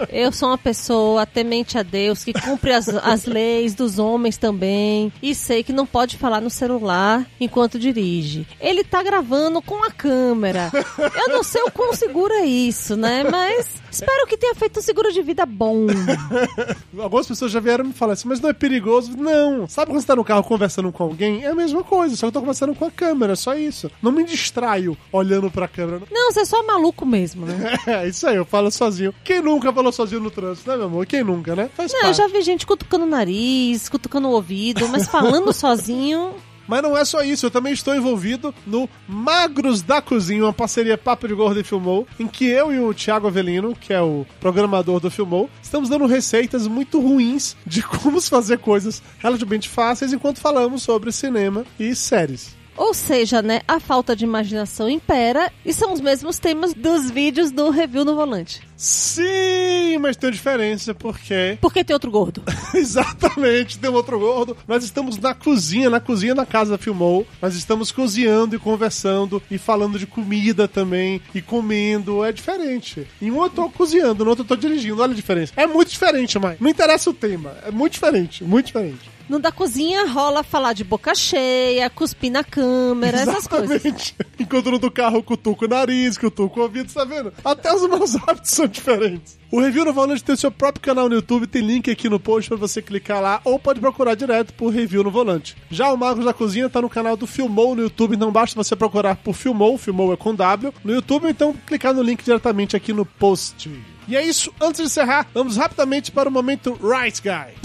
Eu 0.08 0.32
sou 0.32 0.48
uma 0.48 0.58
pessoa 0.58 1.26
temente 1.26 1.76
a 1.76 1.82
Deus, 1.82 2.24
que 2.24 2.32
cumpre 2.32 2.72
as, 2.72 2.88
as 2.88 3.26
leis 3.26 3.74
dos 3.74 3.98
homens 3.98 4.36
também. 4.38 5.12
E 5.22 5.34
sei 5.34 5.62
que 5.62 5.72
não 5.72 5.86
pode 5.86 6.16
falar 6.16 6.40
no 6.40 6.50
celular 6.50 7.26
enquanto 7.38 7.78
dirige. 7.78 8.46
Ele 8.60 8.82
tá 8.84 9.02
gravando 9.02 9.60
com 9.60 9.84
a 9.84 9.90
câmera. 9.90 10.70
Eu 11.14 11.28
não 11.28 11.42
sei 11.42 11.62
o 11.62 11.70
quão 11.70 11.92
seguro 11.94 12.32
é 12.32 12.44
isso, 12.46 12.96
né? 12.96 13.22
Mas 13.30 13.68
espero 13.90 14.26
que 14.26 14.36
tenha 14.36 14.54
feito 14.54 14.78
um 14.78 14.82
seguro 14.82 15.12
de 15.12 15.22
vida 15.22 15.44
bom. 15.44 15.86
Algumas 17.02 17.26
pessoas 17.26 17.50
já 17.50 17.58
vieram 17.60 17.84
me 17.84 17.92
falar 17.92 18.12
assim, 18.12 18.28
mas 18.28 18.40
não 18.40 18.48
é 18.50 18.52
perigoso? 18.52 19.16
Não. 19.16 19.66
Sabe 19.68 19.90
quando 19.90 20.00
você 20.00 20.06
tá 20.06 20.16
no 20.16 20.24
carro 20.24 20.44
conversando 20.44 20.90
com 20.92 21.02
alguém? 21.02 21.44
É 21.44 21.48
a 21.48 21.54
mesma 21.54 21.82
coisa, 21.82 22.14
só 22.16 22.20
que 22.20 22.28
eu 22.28 22.32
tô 22.32 22.40
conversando 22.40 22.74
com 22.74 22.84
a 22.84 22.90
câmera, 22.90 23.34
só 23.36 23.54
isso. 23.54 23.90
Não 24.00 24.12
me 24.12 24.24
distraio 24.24 24.96
olhando 25.12 25.50
pra 25.50 25.66
câmera. 25.66 26.02
Não, 26.10 26.30
você 26.32 26.40
é 26.40 26.44
só 26.44 26.62
maluco 26.64 27.04
mesmo, 27.04 27.44
né? 27.46 27.76
É, 27.86 28.06
isso 28.08 28.26
aí, 28.26 28.36
eu 28.36 28.44
falo 28.44 28.70
sozinho. 28.70 29.12
Quem 29.24 29.40
nunca 29.42 29.72
falou 29.72 29.90
sozinho 29.92 30.20
no 30.20 30.30
trânsito, 30.30 30.70
né, 30.70 30.76
meu 30.76 30.86
amor? 30.86 31.06
Quem 31.06 31.24
nunca, 31.24 31.56
né? 31.56 31.68
Faz 31.76 31.92
Não, 31.92 31.98
eu 32.00 32.04
parte. 32.06 32.16
já 32.18 32.28
vi 32.28 32.42
gente 32.42 32.66
cutucando 32.66 33.04
o 33.04 33.08
nariz, 33.08 33.88
cutucando 33.88 34.28
o 34.28 34.32
ouvido, 34.32 34.88
mas 34.88 35.08
falando 35.08 35.52
sozinho. 35.54 36.32
Mas 36.66 36.82
não 36.82 36.96
é 36.96 37.04
só 37.04 37.22
isso, 37.22 37.46
eu 37.46 37.50
também 37.50 37.72
estou 37.72 37.94
envolvido 37.94 38.54
no 38.66 38.88
Magros 39.06 39.82
da 39.82 40.00
Cozinha, 40.00 40.44
uma 40.44 40.52
parceria 40.52 40.96
Papo 40.96 41.28
de 41.28 41.34
Gordo 41.34 41.60
e 41.60 41.64
Filmou, 41.64 42.06
em 42.18 42.26
que 42.26 42.46
eu 42.46 42.72
e 42.72 42.78
o 42.78 42.94
Thiago 42.94 43.26
Avelino, 43.26 43.74
que 43.74 43.92
é 43.92 44.00
o 44.00 44.26
programador 44.40 45.00
do 45.00 45.10
Filmou, 45.10 45.50
estamos 45.62 45.88
dando 45.88 46.06
receitas 46.06 46.66
muito 46.66 47.00
ruins 47.00 47.56
de 47.66 47.82
como 47.84 48.20
fazer 48.20 48.58
coisas 48.58 49.02
relativamente 49.18 49.68
fáceis 49.68 50.12
enquanto 50.12 50.40
falamos 50.40 50.82
sobre 50.82 51.12
cinema 51.12 51.64
e 51.78 51.94
séries. 51.94 52.61
Ou 52.76 52.94
seja, 52.94 53.42
né, 53.42 53.60
a 53.66 53.78
falta 53.78 54.16
de 54.16 54.24
imaginação 54.24 54.88
impera 54.88 55.52
e 55.64 55.72
são 55.72 55.92
os 55.92 56.00
mesmos 56.00 56.38
temas 56.38 56.74
dos 56.74 57.10
vídeos 57.10 57.50
do 57.50 57.70
Review 57.70 58.04
no 58.04 58.14
Volante. 58.14 58.62
Sim, 58.82 59.96
mas 60.00 60.16
tem 60.16 60.26
uma 60.26 60.32
diferença, 60.32 60.92
porque. 60.92 61.56
Porque 61.60 61.84
tem 61.84 61.94
outro 61.94 62.10
gordo. 62.10 62.42
Exatamente, 62.74 63.78
tem 63.78 63.88
um 63.88 63.94
outro 63.94 64.18
gordo. 64.18 64.56
Nós 64.66 64.82
estamos 64.82 65.16
na 65.18 65.32
cozinha, 65.34 65.88
na 65.88 66.00
cozinha 66.00 66.34
da 66.34 66.44
casa 66.44 66.76
Filmou. 66.76 67.24
Nós 67.40 67.54
estamos 67.54 67.92
cozinhando 67.92 68.56
e 68.56 68.58
conversando 68.58 69.40
e 69.48 69.56
falando 69.56 70.00
de 70.00 70.06
comida 70.06 70.66
também 70.66 71.20
e 71.32 71.40
comendo. 71.40 72.24
É 72.24 72.32
diferente. 72.32 73.06
Em 73.20 73.30
um 73.30 73.44
eu 73.44 73.50
tô 73.50 73.70
cozinhando, 73.70 74.24
no 74.24 74.30
outro 74.30 74.42
eu 74.42 74.48
tô 74.48 74.56
dirigindo. 74.56 75.00
Olha 75.00 75.12
a 75.12 75.16
diferença. 75.16 75.52
É 75.56 75.64
muito 75.64 75.90
diferente, 75.90 76.36
mãe. 76.40 76.56
Não 76.58 76.68
interessa 76.68 77.08
o 77.08 77.14
tema. 77.14 77.54
É 77.64 77.70
muito 77.70 77.92
diferente, 77.92 78.42
muito 78.42 78.66
diferente. 78.66 79.11
No 79.32 79.38
da 79.38 79.50
cozinha 79.50 80.06
rola 80.08 80.42
falar 80.42 80.74
de 80.74 80.84
boca 80.84 81.14
cheia, 81.14 81.88
cuspir 81.88 82.30
na 82.30 82.44
câmera, 82.44 83.16
essas 83.16 83.46
coisas. 83.46 83.82
Exatamente. 83.82 84.14
Enquanto 84.38 84.70
no 84.70 84.78
do 84.78 84.90
carro 84.90 85.16
eu 85.16 85.22
cutuco 85.22 85.64
o 85.64 85.68
nariz, 85.68 86.18
cutuco 86.18 86.60
o 86.60 86.64
ouvido, 86.64 86.92
tá 86.92 87.02
vendo? 87.02 87.32
Até 87.42 87.74
os 87.74 87.88
meus 87.88 88.14
hábitos 88.28 88.50
são 88.50 88.66
diferentes. 88.66 89.38
O 89.50 89.58
Review 89.58 89.86
no 89.86 89.92
Volante 89.94 90.22
tem 90.22 90.36
seu 90.36 90.50
próprio 90.50 90.82
canal 90.82 91.08
no 91.08 91.14
YouTube, 91.14 91.46
tem 91.46 91.62
link 91.62 91.90
aqui 91.90 92.10
no 92.10 92.20
post 92.20 92.50
pra 92.50 92.58
você 92.58 92.82
clicar 92.82 93.22
lá, 93.22 93.40
ou 93.42 93.58
pode 93.58 93.80
procurar 93.80 94.14
direto 94.14 94.52
por 94.52 94.68
Review 94.68 95.02
no 95.02 95.10
Volante. 95.10 95.56
Já 95.70 95.90
o 95.90 95.96
Marcos 95.96 96.26
da 96.26 96.34
Cozinha 96.34 96.68
tá 96.68 96.82
no 96.82 96.90
canal 96.90 97.16
do 97.16 97.26
Filmou 97.26 97.74
no 97.74 97.80
YouTube, 97.80 98.18
não 98.18 98.30
basta 98.30 98.54
você 98.54 98.76
procurar 98.76 99.16
por 99.16 99.32
Filmou, 99.32 99.78
Filmou 99.78 100.12
é 100.12 100.16
com 100.18 100.34
W, 100.34 100.74
no 100.84 100.92
YouTube, 100.92 101.30
então 101.30 101.54
clicar 101.66 101.94
no 101.94 102.02
link 102.02 102.22
diretamente 102.22 102.76
aqui 102.76 102.92
no 102.92 103.06
post. 103.06 103.70
E 104.06 104.14
é 104.14 104.22
isso, 104.22 104.52
antes 104.60 104.82
de 104.82 104.88
encerrar, 104.88 105.26
vamos 105.32 105.56
rapidamente 105.56 106.12
para 106.12 106.28
o 106.28 106.32
momento 106.32 106.78
Right 106.82 107.22
Guy. 107.22 107.62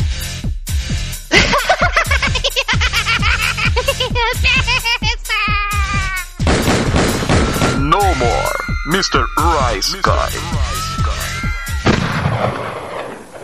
No 7.80 8.16
more, 8.16 8.58
Mr. 8.88 9.26
Rice 9.38 9.96
Guy. 10.02 10.68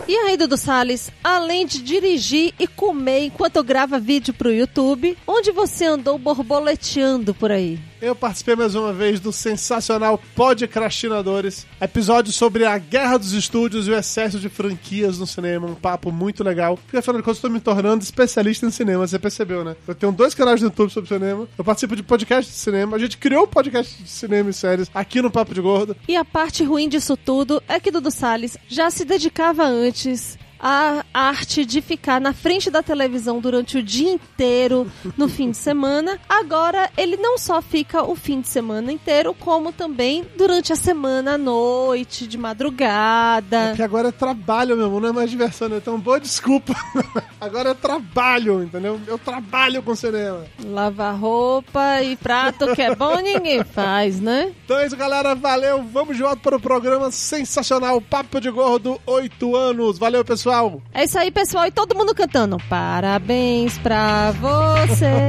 E 0.06 0.14
aí, 0.16 0.36
Dudu 0.36 0.56
Salles, 0.56 1.10
além 1.22 1.66
de 1.66 1.82
dirigir 1.82 2.52
e 2.58 2.66
comer 2.66 3.24
enquanto 3.24 3.62
grava 3.64 3.98
vídeo 3.98 4.34
pro 4.34 4.52
YouTube, 4.52 5.16
onde 5.26 5.50
você 5.50 5.86
andou 5.86 6.18
borboleteando 6.18 7.34
por 7.34 7.50
aí? 7.50 7.80
Eu 8.02 8.14
participei 8.14 8.56
mais 8.56 8.74
uma 8.74 8.92
vez 8.92 9.20
do 9.20 9.32
sensacional 9.32 10.20
Podcrastinadores, 10.34 11.66
episódio 11.80 12.32
sobre 12.32 12.64
a 12.64 12.76
guerra 12.76 13.16
dos 13.16 13.32
estúdios 13.32 13.86
e 13.86 13.90
o 13.90 13.96
excesso 13.96 14.38
de 14.38 14.48
franquias 14.48 15.18
no 15.18 15.26
cinema, 15.26 15.66
um 15.66 15.74
papo 15.74 16.10
muito 16.10 16.42
legal. 16.42 16.76
Porque 16.76 16.96
afinal 16.96 17.18
de 17.18 17.22
contas, 17.22 17.38
estou 17.38 17.50
me 17.50 17.60
tornando 17.60 18.02
especialista 18.02 18.66
em 18.66 18.70
cinema, 18.70 19.06
você 19.06 19.18
percebeu, 19.18 19.64
né? 19.64 19.76
Eu 19.86 19.94
tenho 19.94 20.12
dois 20.12 20.34
canais 20.34 20.60
no 20.60 20.66
YouTube 20.68 20.90
sobre 20.90 21.08
cinema, 21.08 21.48
eu 21.56 21.64
participo 21.64 21.96
de 21.96 22.02
podcast 22.02 22.50
de 22.50 22.58
cinema, 22.58 22.96
a 22.96 23.00
gente 23.00 23.16
criou 23.16 23.44
um 23.44 23.48
podcast 23.48 24.02
de 24.02 24.08
cinema 24.08 24.50
e 24.50 24.52
séries 24.52 24.90
aqui 24.92 25.22
no 25.22 25.30
Papo 25.30 25.54
de 25.54 25.60
Gordo. 25.60 25.96
E 26.08 26.16
a 26.16 26.24
parte 26.24 26.64
ruim 26.64 26.88
disso 26.88 27.16
tudo 27.16 27.62
é 27.68 27.78
que 27.78 27.90
Dudu 27.90 28.10
Salles 28.10 28.58
já 28.68 28.90
se 28.90 29.04
dedicava 29.04 29.64
antes 29.64 30.36
à 30.66 31.04
arte 31.12 31.66
de 31.66 31.82
ficar 31.82 32.18
na 32.18 32.32
frente 32.32 32.70
da 32.70 32.82
televisão 32.82 33.38
durante 33.38 33.76
o 33.76 33.82
dia 33.82 34.10
inteiro 34.10 34.90
no 35.14 35.28
fim 35.28 35.50
de 35.50 35.58
semana. 35.58 36.18
Agora 36.26 36.90
ele 36.96 37.18
não 37.18 37.36
só 37.36 37.60
fica 37.60 38.02
o 38.02 38.16
fim 38.16 38.40
de 38.40 38.48
semana 38.48 38.90
inteiro, 38.90 39.34
como 39.34 39.72
também 39.72 40.24
durante 40.38 40.72
a 40.72 40.76
semana 40.76 41.34
à 41.34 41.38
noite, 41.38 42.26
de 42.26 42.38
madrugada. 42.38 43.74
Que 43.76 43.82
agora 43.82 44.08
é 44.08 44.12
trabalho, 44.12 44.74
meu 44.74 44.86
amor, 44.86 45.02
não 45.02 45.10
é 45.10 45.12
mais 45.12 45.30
diversão, 45.30 45.68
né? 45.68 45.76
Então, 45.76 46.00
boa 46.00 46.18
desculpa. 46.18 46.74
agora 47.38 47.70
é 47.70 47.74
trabalho, 47.74 48.62
entendeu? 48.62 48.98
Eu 49.06 49.18
trabalho 49.18 49.82
com 49.82 49.94
cinema. 49.94 50.46
Lavar 50.64 51.14
roupa 51.14 52.00
e 52.02 52.16
prato 52.16 52.74
que 52.74 52.80
é 52.80 52.94
bom 52.94 53.16
ninguém 53.16 53.62
faz, 53.64 54.18
né? 54.18 54.50
Então 54.64 54.78
é 54.78 54.86
isso, 54.86 54.96
galera. 54.96 55.34
Valeu. 55.34 55.82
Vamos 55.82 56.16
de 56.16 56.22
volta 56.22 56.40
para 56.40 56.56
o 56.56 56.60
programa 56.60 57.10
sensacional 57.10 58.00
Papo 58.00 58.40
de 58.40 58.50
Gordo, 58.50 58.98
8 59.04 59.56
anos. 59.56 59.98
Valeu, 59.98 60.24
pessoal. 60.24 60.53
É 60.92 61.04
isso 61.04 61.18
aí, 61.18 61.30
pessoal. 61.30 61.66
E 61.66 61.70
todo 61.70 61.94
mundo 61.94 62.14
cantando. 62.14 62.58
Parabéns 62.68 63.78
pra 63.78 64.30
você. 64.32 65.28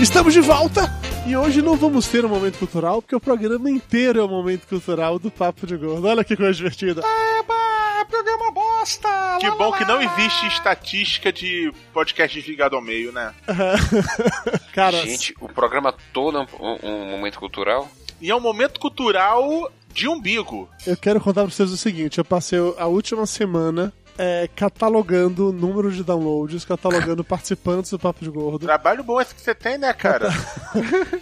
Estamos 0.00 0.32
de 0.32 0.40
volta 0.40 0.90
e 1.30 1.36
hoje 1.36 1.62
não 1.62 1.76
vamos 1.76 2.08
ter 2.08 2.24
um 2.24 2.28
momento 2.28 2.58
cultural, 2.58 3.00
porque 3.00 3.14
o 3.14 3.20
programa 3.20 3.70
inteiro 3.70 4.18
é 4.18 4.22
o 4.24 4.28
momento 4.28 4.66
cultural 4.66 5.16
do 5.16 5.30
Papo 5.30 5.64
de 5.64 5.76
Gordo. 5.76 6.08
Olha 6.08 6.24
que 6.24 6.36
coisa 6.36 6.52
divertida. 6.52 7.02
É, 7.06 8.04
programa 8.04 8.50
bosta! 8.50 9.08
Que 9.38 9.48
bom 9.52 9.70
que 9.70 9.84
não 9.84 10.02
existe 10.02 10.48
estatística 10.48 11.32
de 11.32 11.72
podcast 11.92 12.36
desligado 12.36 12.74
ao 12.74 12.82
meio, 12.82 13.12
né? 13.12 13.32
Cara, 14.74 14.96
Gente, 15.02 15.32
o 15.40 15.48
programa 15.48 15.94
todo 16.12 16.38
é 16.38 16.46
um, 16.60 16.78
um 16.82 17.10
momento 17.12 17.38
cultural? 17.38 17.88
E 18.20 18.28
é 18.28 18.34
um 18.34 18.40
momento 18.40 18.80
cultural 18.80 19.70
de 19.92 20.08
umbigo. 20.08 20.68
eu 20.84 20.96
quero 20.96 21.20
contar 21.20 21.42
pra 21.42 21.50
vocês 21.50 21.70
o 21.70 21.76
seguinte: 21.76 22.18
eu 22.18 22.24
passei 22.24 22.58
a 22.76 22.86
última 22.86 23.24
semana 23.24 23.92
é, 24.22 24.46
catalogando 24.54 25.48
o 25.48 25.52
número 25.52 25.90
de 25.90 26.04
downloads, 26.04 26.66
catalogando 26.66 27.24
participantes 27.24 27.90
do 27.90 27.98
Papo 27.98 28.22
de 28.22 28.30
Gordo. 28.30 28.66
Trabalho 28.66 29.02
bom 29.02 29.18
esse 29.18 29.34
que 29.34 29.40
você 29.40 29.54
tem, 29.54 29.78
né, 29.78 29.94
cara? 29.94 30.28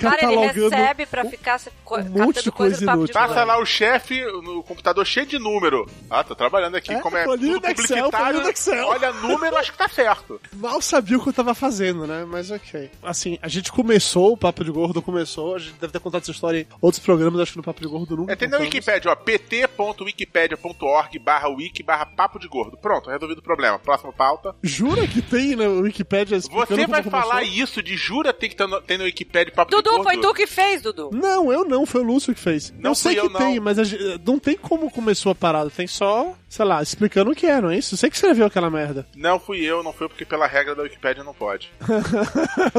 Cara, 0.01 0.25
ele 0.25 0.35
catalogando 0.35 0.71
recebe 0.71 1.07
pra 1.07 1.25
ficar 1.25 1.61
um 1.93 2.03
monte 2.03 2.43
de 2.43 2.51
coisa 2.51 2.53
coisa 2.53 2.81
do 2.81 2.87
papo 2.87 2.99
de 2.99 3.13
inútil. 3.13 3.15
Passa 3.15 3.45
lá 3.45 3.61
o 3.61 3.65
chefe 3.65 4.21
no 4.43 4.65
computador 4.65 5.07
cheio 5.07 5.27
de 5.27 5.39
número. 5.39 5.89
Ah, 6.11 6.25
tô 6.25 6.35
trabalhando 6.35 6.77
aqui. 6.77 6.93
É, 6.93 7.01
Como 7.01 7.17
é 7.17 7.25
tudo 7.25 7.61
publicitário, 7.61 8.49
Excel. 8.49 8.89
olha 8.89 9.13
número, 9.13 9.57
acho 9.57 9.71
que 9.71 9.79
tá 9.79 9.89
certo. 9.89 10.41
Mal 10.55 10.83
sabia 10.83 11.19
o 11.19 11.23
que 11.23 11.29
eu 11.29 11.33
tava 11.33 11.55
fazendo, 11.55 12.05
né? 12.05 12.27
Mas 12.29 12.51
ok. 12.51 12.91
Assim, 13.01 13.39
a 13.41 13.47
gente 13.47 13.71
começou, 13.71 14.33
o 14.33 14.37
Papo 14.37 14.65
de 14.65 14.73
Gordo 14.73 15.01
começou, 15.01 15.55
a 15.55 15.59
gente 15.61 15.75
deve 15.75 15.93
ter 15.93 16.01
contado 16.01 16.23
essa 16.23 16.33
história 16.33 16.63
em 16.63 16.67
outros 16.81 17.03
programas, 17.03 17.41
acho 17.41 17.53
que 17.53 17.59
no 17.59 17.65
Papo 17.65 17.81
de 17.81 17.87
Gordo 17.87 18.17
nunca. 18.17 18.33
É, 18.33 18.37
tem 18.37 18.49
na. 18.49 18.59
Wikipedia, 18.59 19.13
ó, 19.13 19.15
pt.wikipedia.org 19.15 21.19
barra 21.21 21.49
wiki 21.49 21.83
barra 21.83 22.07
papo 22.07 22.39
de 22.39 22.49
gordo. 22.49 22.77
Pronto, 22.89 23.11
resolvido 23.11 23.41
o 23.41 23.43
problema. 23.43 23.79
Próxima 23.79 24.11
pauta. 24.15 24.57
Jura 24.63 25.07
que 25.07 25.21
tem 25.21 25.55
na 25.55 25.67
Wikipedia 25.67 26.39
explicando 26.39 26.69
Você 26.69 26.87
vai 26.87 27.03
começou? 27.03 27.11
falar 27.11 27.43
isso 27.43 27.83
de 27.83 27.99
jura 27.99 28.33
tem 28.33 28.49
que 28.49 28.57
ter 28.57 28.67
no, 28.67 28.81
tem 28.81 28.97
no 28.97 29.05
Wikipedia 29.05 29.53
papo 29.53 29.71
Dudu, 29.71 30.03
foi 30.03 30.17
tu 30.17 30.33
que 30.33 30.47
fez, 30.47 30.81
Dudu. 30.81 31.11
Não, 31.13 31.53
eu 31.53 31.67
não, 31.67 31.85
foi 31.85 32.01
o 32.01 32.05
Lúcio 32.05 32.35
que 32.35 32.41
fez. 32.41 32.73
Não 32.79 32.93
eu 32.93 32.95
sei 32.95 33.13
fui 33.13 33.29
que 33.29 33.37
eu, 33.37 33.39
tem, 33.39 33.57
não. 33.57 33.65
mas 33.65 33.79
a 33.79 33.83
não 34.25 34.39
tem 34.39 34.57
como 34.57 34.91
começou 34.91 35.33
a 35.33 35.35
parada, 35.35 35.69
tem 35.69 35.87
só 35.87 36.35
sei 36.49 36.65
lá, 36.65 36.83
explicando 36.83 37.31
o 37.31 37.35
que 37.35 37.47
é, 37.47 37.61
não 37.61 37.71
é 37.71 37.79
isso? 37.79 37.97
Você 37.97 38.09
que 38.09 38.17
escreveu 38.17 38.47
aquela 38.47 38.71
merda. 38.71 39.07
Não 39.17 39.39
fui 39.41 39.61
eu, 39.61 39.83
não 39.83 39.93
foi 39.93 40.09
porque 40.09 40.25
pela 40.25 40.47
regra 40.47 40.75
da 40.75 40.83
Wikipédia 40.83 41.23
não 41.25 41.35
pode. 41.35 41.71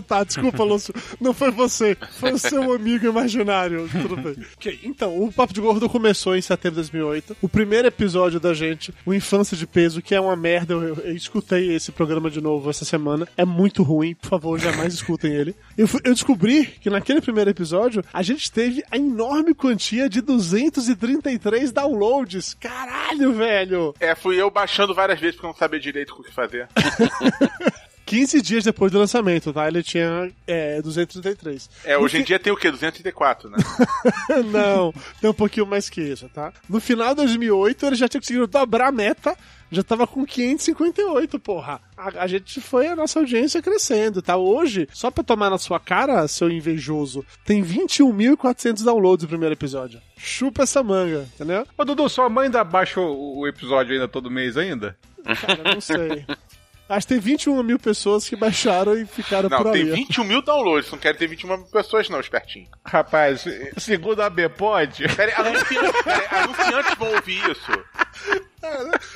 tá, 0.07 0.23
desculpa, 0.23 0.63
Lúcio. 0.63 0.93
Não 1.19 1.33
foi 1.33 1.51
você. 1.51 1.95
Foi 2.19 2.31
o 2.33 2.37
seu 2.39 2.71
amigo 2.73 3.05
imaginário. 3.05 3.89
Tudo 3.91 4.15
bem. 4.17 4.35
Ok, 4.57 4.79
então, 4.83 5.21
o 5.21 5.31
Papo 5.31 5.53
de 5.53 5.61
Gordo 5.61 5.89
começou 5.89 6.35
em 6.35 6.41
setembro 6.41 6.81
de 6.81 6.89
2008. 6.91 7.37
O 7.41 7.49
primeiro 7.49 7.87
episódio 7.87 8.39
da 8.39 8.53
gente, 8.53 8.93
o 9.05 9.13
Infância 9.13 9.55
de 9.57 9.67
Peso, 9.67 10.01
que 10.01 10.15
é 10.15 10.19
uma 10.21 10.35
merda. 10.35 10.73
Eu, 10.73 10.83
eu- 10.83 10.95
eu 11.09 11.15
escutei 11.15 11.75
esse 11.75 11.91
programa 11.91 12.29
de 12.29 12.41
novo 12.41 12.69
essa 12.69 12.85
semana. 12.85 13.27
É 13.37 13.45
muito 13.45 13.83
ruim. 13.83 14.15
Por 14.15 14.29
favor, 14.29 14.59
jamais 14.59 14.93
escutem 14.93 15.31
ele. 15.33 15.55
Eu, 15.77 15.87
eu 16.03 16.13
descobri 16.13 16.65
que 16.65 16.89
naquele 16.89 17.21
primeiro 17.21 17.49
episódio, 17.49 18.03
a 18.13 18.21
gente 18.21 18.51
teve 18.51 18.83
a 18.91 18.97
enorme 18.97 19.53
quantia 19.53 20.07
de 20.09 20.21
233 20.21 21.71
downloads. 21.71 22.55
Caralho, 22.59 23.33
velho! 23.33 23.58
É, 23.99 24.15
fui 24.15 24.39
eu 24.41 24.49
baixando 24.49 24.93
várias 24.93 25.19
vezes 25.19 25.35
porque 25.35 25.45
eu 25.45 25.51
não 25.51 25.57
sabia 25.57 25.79
direito 25.79 26.13
o 26.13 26.23
que 26.23 26.31
fazer. 26.31 26.67
15 28.09 28.41
dias 28.41 28.63
depois 28.63 28.91
do 28.91 28.97
lançamento, 28.97 29.53
tá? 29.53 29.67
Ele 29.67 29.83
tinha 29.83 30.31
é, 30.47 30.81
233. 30.81 31.69
É, 31.85 31.95
hoje 31.95 32.17
em 32.17 32.23
dia 32.23 32.39
tem 32.39 32.51
o 32.51 32.57
quê? 32.57 32.71
234, 32.71 33.51
né? 33.51 33.57
Não, 34.51 34.91
tem 35.21 35.29
um 35.29 35.33
pouquinho 35.33 35.67
mais 35.67 35.91
que 35.91 36.01
isso, 36.01 36.27
tá? 36.29 36.51
No 36.67 36.79
final 36.79 37.09
de 37.09 37.17
2008, 37.17 37.85
ele 37.85 37.95
já 37.95 38.07
tinha 38.07 38.19
conseguido 38.19 38.47
dobrar 38.47 38.87
a 38.87 38.91
meta, 38.91 39.37
já 39.71 39.83
tava 39.83 40.07
com 40.07 40.25
558, 40.25 41.39
porra. 41.39 41.81
A, 41.97 42.23
a 42.23 42.27
gente 42.27 42.59
foi 42.59 42.87
a 42.87 42.95
nossa 42.95 43.19
audiência 43.19 43.61
crescendo, 43.61 44.21
tá? 44.21 44.35
Hoje, 44.37 44.87
só 44.93 45.11
pra 45.11 45.23
tomar 45.23 45.49
na 45.49 45.57
sua 45.57 45.79
cara, 45.79 46.27
seu 46.27 46.49
invejoso, 46.49 47.25
tem 47.45 47.63
21.400 47.63 48.83
downloads 48.83 49.23
no 49.23 49.29
primeiro 49.29 49.53
episódio. 49.53 50.01
Chupa 50.17 50.63
essa 50.63 50.81
manga, 50.83 51.27
entendeu? 51.35 51.65
Ô, 51.77 51.85
Dudu, 51.85 52.09
sua 52.09 52.29
mãe 52.29 52.45
ainda 52.45 52.63
baixa 52.63 52.99
o, 52.99 53.39
o 53.39 53.47
episódio 53.47 53.93
ainda 53.93 54.07
todo 54.07 54.31
mês 54.31 54.57
ainda? 54.57 54.97
Cara, 55.23 55.73
não 55.75 55.81
sei. 55.81 56.25
Acho 56.89 57.05
que 57.05 57.13
tem 57.13 57.21
21 57.21 57.61
mil 57.61 57.77
pessoas 57.77 58.27
que 58.27 58.35
baixaram 58.35 58.95
e 58.97 59.05
ficaram 59.05 59.47
Não, 59.47 59.61
por 59.61 59.71
tem 59.71 59.83
ali. 59.83 59.91
21 59.91 60.23
mil 60.23 60.41
downloads, 60.41 60.91
não 60.91 60.97
quero 60.97 61.17
ter 61.17 61.27
21 61.27 61.47
mil 61.47 61.65
pessoas 61.67 62.09
não, 62.09 62.19
espertinho. 62.19 62.67
Rapaz, 62.83 63.45
segundo 63.77 64.21
a 64.21 64.29
B, 64.29 64.49
pode? 64.49 65.07
Peraí, 65.15 65.33
anunciantes, 65.35 66.01
peraí, 66.03 66.27
anunciantes 66.31 66.95
vão 66.97 67.13
ouvir 67.13 67.41
isso. 67.51 67.85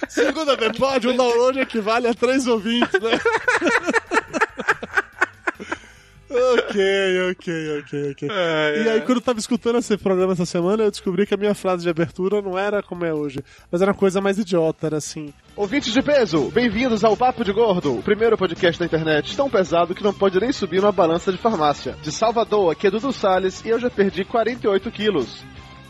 Segunda 0.07 0.55
vez, 0.55 0.77
pode, 0.77 1.07
um 1.07 1.17
download 1.17 1.59
equivale 1.59 2.07
a 2.07 2.13
três 2.13 2.45
ouvintes, 2.47 2.93
né? 3.01 3.19
Ok, 6.33 7.31
ok, 7.31 7.79
ok, 7.79 8.11
ok. 8.11 8.27
e 8.29 8.89
aí, 8.89 9.01
quando 9.01 9.17
eu 9.17 9.21
tava 9.21 9.39
escutando 9.39 9.77
esse 9.77 9.97
programa 9.97 10.33
essa 10.33 10.45
semana, 10.45 10.83
eu 10.83 10.91
descobri 10.91 11.25
que 11.25 11.33
a 11.33 11.37
minha 11.37 11.53
frase 11.53 11.83
de 11.83 11.89
abertura 11.89 12.41
não 12.41 12.57
era 12.57 12.81
como 12.81 13.05
é 13.05 13.13
hoje, 13.13 13.43
mas 13.71 13.81
era 13.81 13.91
uma 13.91 13.97
coisa 13.97 14.19
mais 14.19 14.37
idiota, 14.37 14.87
era 14.87 14.97
assim. 14.97 15.33
Ouvintes 15.55 15.93
de 15.93 16.01
peso, 16.01 16.49
bem-vindos 16.51 17.03
ao 17.03 17.15
Papo 17.15 17.43
de 17.43 17.53
Gordo, 17.53 17.99
o 17.99 18.03
primeiro 18.03 18.37
podcast 18.37 18.79
da 18.79 18.85
internet 18.85 19.35
tão 19.35 19.49
pesado 19.49 19.93
que 19.93 20.03
não 20.03 20.13
pode 20.13 20.39
nem 20.39 20.51
subir 20.51 20.81
numa 20.81 20.91
balança 20.91 21.31
de 21.31 21.37
farmácia. 21.37 21.95
De 22.01 22.11
Salvador, 22.11 22.71
aqui 22.71 22.87
é 22.87 22.91
Dudu 22.91 23.13
Salles 23.13 23.63
e 23.63 23.69
eu 23.69 23.79
já 23.79 23.89
perdi 23.89 24.25
48 24.25 24.91
quilos. 24.91 25.43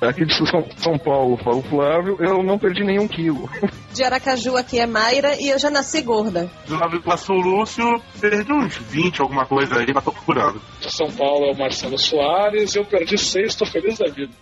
Aqui 0.09 0.25
de 0.25 0.35
São, 0.35 0.65
São 0.77 0.97
Paulo, 0.97 1.37
fala 1.37 1.57
o 1.57 1.63
Flávio, 1.63 2.17
eu 2.19 2.43
não 2.43 2.57
perdi 2.59 2.83
nenhum 2.83 3.07
quilo. 3.07 3.49
De 3.93 4.03
Aracaju 4.03 4.57
aqui 4.57 4.79
é 4.79 4.85
Mayra 4.85 5.35
e 5.39 5.49
eu 5.49 5.59
já 5.59 5.69
nasci 5.69 6.01
gorda. 6.01 6.49
Do 6.67 6.75
lado 6.77 6.99
do 6.99 7.17
Sul 7.17 7.37
Lúcio, 7.37 8.01
perdi 8.19 8.51
uns 8.51 8.75
20, 8.77 9.21
alguma 9.21 9.45
coisa 9.45 9.79
aí, 9.79 9.87
mas 9.93 10.03
tô 10.03 10.11
procurando. 10.11 10.61
De 10.81 10.91
São 10.91 11.09
Paulo 11.11 11.45
é 11.45 11.51
o 11.51 11.57
Marcelo 11.57 11.97
Soares, 11.97 12.75
eu 12.75 12.85
perdi 12.85 13.17
seis, 13.17 13.55
tô 13.55 13.65
feliz 13.65 13.97
da 13.97 14.09
vida. 14.11 14.33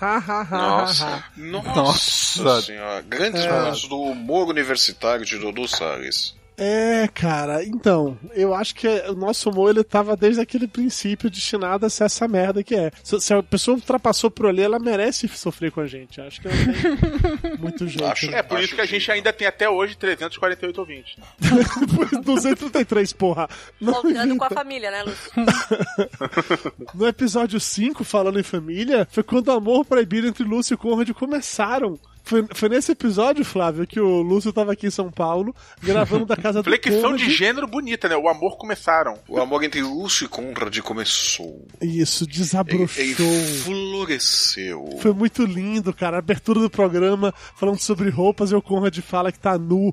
Nossa, 0.00 1.24
nossa, 1.36 2.42
Nossa. 2.42 2.62
senhora. 2.62 3.02
Grandes 3.02 3.44
É. 3.44 3.52
momentos 3.52 3.86
do 3.86 3.98
humor 4.00 4.48
universitário 4.48 5.24
de 5.26 5.36
Dudu 5.36 5.68
Salles. 5.68 6.34
É, 6.62 7.08
cara, 7.08 7.64
então, 7.64 8.18
eu 8.34 8.54
acho 8.54 8.74
que 8.74 8.86
o 8.86 9.14
nosso 9.14 9.48
humor 9.48 9.70
ele 9.70 9.82
tava 9.82 10.14
desde 10.14 10.42
aquele 10.42 10.68
princípio 10.68 11.30
destinado 11.30 11.86
a 11.86 11.88
ser 11.88 12.04
essa 12.04 12.28
merda 12.28 12.62
que 12.62 12.74
é. 12.74 12.92
Se, 13.02 13.18
se 13.18 13.32
a 13.32 13.42
pessoa 13.42 13.76
ultrapassou 13.76 14.30
por 14.30 14.46
ali, 14.46 14.60
ela 14.60 14.78
merece 14.78 15.26
sofrer 15.28 15.72
com 15.72 15.80
a 15.80 15.86
gente. 15.86 16.20
Acho 16.20 16.42
que 16.42 16.48
tem 16.50 17.56
muito 17.58 17.88
jeito. 17.88 18.30
né? 18.30 18.40
É 18.40 18.42
por 18.42 18.60
isso 18.60 18.74
que 18.74 18.80
a 18.82 18.84
gente 18.84 19.10
ainda 19.10 19.32
tem 19.32 19.48
até 19.48 19.70
hoje 19.70 19.96
348 19.96 20.78
ouvintes. 20.78 21.16
233, 22.22 23.14
porra. 23.14 23.48
Não 23.80 23.94
Voltando 23.94 24.36
com 24.36 24.44
a 24.44 24.50
família, 24.50 24.90
né, 24.90 25.02
Lúcio? 25.02 25.30
No 26.94 27.06
episódio 27.06 27.58
5, 27.58 28.04
falando 28.04 28.38
em 28.38 28.42
família, 28.42 29.08
foi 29.10 29.22
quando 29.22 29.48
o 29.48 29.52
amor 29.52 29.84
proibido 29.84 30.26
entre 30.26 30.44
Lúcio 30.44 30.74
e 30.74 30.76
Conrad 30.76 31.08
começaram. 31.12 31.98
Foi, 32.22 32.46
foi 32.54 32.68
nesse 32.68 32.92
episódio, 32.92 33.44
Flávio, 33.44 33.86
que 33.86 33.98
o 33.98 34.22
Lúcio 34.22 34.52
tava 34.52 34.72
aqui 34.72 34.86
em 34.86 34.90
São 34.90 35.10
Paulo, 35.10 35.54
gravando 35.82 36.24
da 36.24 36.36
casa 36.36 36.62
do 36.62 36.64
Flexão 36.64 37.02
Conrad. 37.02 37.20
de 37.20 37.30
gênero 37.30 37.66
bonita, 37.66 38.08
né? 38.08 38.16
O 38.16 38.28
amor 38.28 38.56
começaram. 38.56 39.18
O 39.28 39.40
amor 39.40 39.64
entre 39.64 39.82
Lúcio 39.82 40.26
e 40.26 40.28
Conrad 40.28 40.78
começou. 40.80 41.66
Isso, 41.80 42.26
desabrochou. 42.26 43.02
ele 43.02 43.14
floresceu. 43.62 44.98
Foi 45.00 45.12
muito 45.12 45.44
lindo, 45.44 45.92
cara. 45.92 46.16
A 46.16 46.20
abertura 46.20 46.60
do 46.60 46.70
programa 46.70 47.34
falando 47.56 47.80
sobre 47.80 48.10
roupas 48.10 48.52
e 48.52 48.54
o 48.54 48.62
Conrad 48.62 48.96
fala 49.00 49.32
que 49.32 49.38
tá 49.38 49.58
nu. 49.58 49.92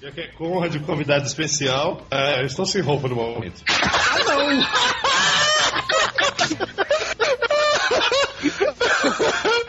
Já 0.00 0.10
que 0.10 0.20
é 0.20 0.26
Conrad, 0.28 0.74
convidado 0.82 1.26
especial, 1.26 2.06
é, 2.10 2.40
eu 2.40 2.46
estou 2.46 2.64
sem 2.64 2.80
roupa 2.80 3.08
no 3.08 3.16
momento. 3.16 3.62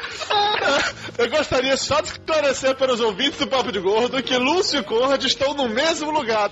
Eu 1.18 1.30
gostaria 1.30 1.78
só 1.78 2.02
de 2.02 2.10
esclarecer 2.10 2.76
para 2.76 2.94
os 2.94 3.00
ouvintes 3.00 3.40
do 3.40 3.48
Papo 3.48 3.72
de 3.72 3.80
Gordo 3.80 4.22
que 4.22 4.36
Lúcio 4.38 4.80
e 4.80 4.84
Conrad 4.84 5.24
estão 5.24 5.54
no 5.54 5.70
mesmo 5.70 6.12
lugar. 6.12 6.52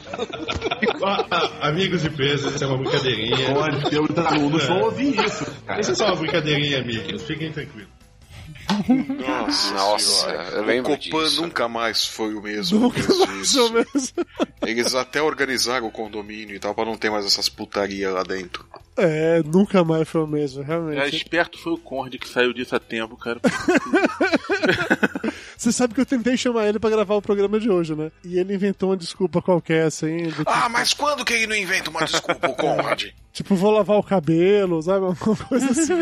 Ah, 1.04 1.68
amigos 1.68 2.02
de 2.02 2.10
peso, 2.10 2.50
isso 2.50 2.64
é 2.64 2.68
uma 2.68 2.78
brincadeirinha. 2.78 3.54
Pode, 3.54 3.96
eu 3.96 4.04
não, 4.04 4.50
não 4.50 4.60
vou 4.60 4.84
ouvir 4.86 5.20
isso. 5.26 5.46
Isso 5.80 5.92
é 5.92 5.96
só 5.96 6.06
uma 6.08 6.16
brincadeirinha, 6.16 6.80
amigos. 6.80 7.24
Fiquem 7.24 7.52
tranquilos. 7.52 7.93
Nossa, 9.20 9.74
Nossa, 9.74 10.26
senhora. 10.28 10.50
eu 10.50 10.64
lembro 10.64 10.94
O 10.94 10.98
Copan 10.98 11.24
disso. 11.26 11.42
nunca 11.42 11.68
mais 11.68 12.06
foi 12.06 12.34
o 12.34 12.42
mesmo 12.42 12.80
Nunca 12.80 13.02
mais 13.28 13.56
ou 13.56 13.70
menos. 13.72 14.14
Eles 14.66 14.96
até 14.96 15.22
organizaram 15.22 15.88
o 15.88 15.92
condomínio 15.92 16.56
e 16.56 16.60
tal, 16.60 16.74
pra 16.74 16.86
não 16.86 16.98
ter 16.98 17.10
mais 17.12 17.26
essas 17.26 17.50
putarias 17.50 18.14
lá 18.14 18.24
dentro. 18.24 18.66
É, 18.98 19.42
nunca 19.44 19.84
mais 19.84 20.08
foi 20.08 20.22
o 20.22 20.28
mesmo, 20.28 20.62
É, 20.62 20.66
realmente. 20.66 21.16
esperto 21.16 21.58
foi 21.60 21.74
o 21.74 21.78
Conrad 21.78 22.14
que 22.16 22.28
saiu 22.30 22.54
disso 22.54 22.76
a 22.76 22.80
tempo, 22.80 23.18
cara. 23.18 23.40
Você 25.58 25.72
sabe 25.72 25.94
que 25.94 26.02
eu 26.02 26.06
tentei 26.06 26.36
chamar 26.38 26.68
ele 26.68 26.80
pra 26.80 26.90
gravar 26.90 27.16
o 27.16 27.22
programa 27.22 27.60
de 27.60 27.70
hoje, 27.70 27.96
né? 27.96 28.12
E 28.24 28.38
ele 28.38 28.54
inventou 28.56 28.90
uma 28.90 28.98
desculpa 28.98 29.42
qualquer, 29.42 29.86
assim. 29.86 30.28
do 30.30 30.44
Ah, 30.46 30.70
mas 30.70 30.94
quando 30.94 31.24
que 31.26 31.34
ele 31.34 31.48
não 31.48 31.56
inventa 31.56 31.90
uma 31.90 32.06
desculpa, 32.06 32.50
o 32.50 32.56
Conrad? 32.56 33.06
Tipo, 33.34 33.56
vou 33.56 33.72
lavar 33.72 33.98
o 33.98 34.04
cabelo, 34.04 34.80
sabe? 34.84 35.06
Alguma 35.08 35.36
coisa 35.36 35.72
assim. 35.72 35.94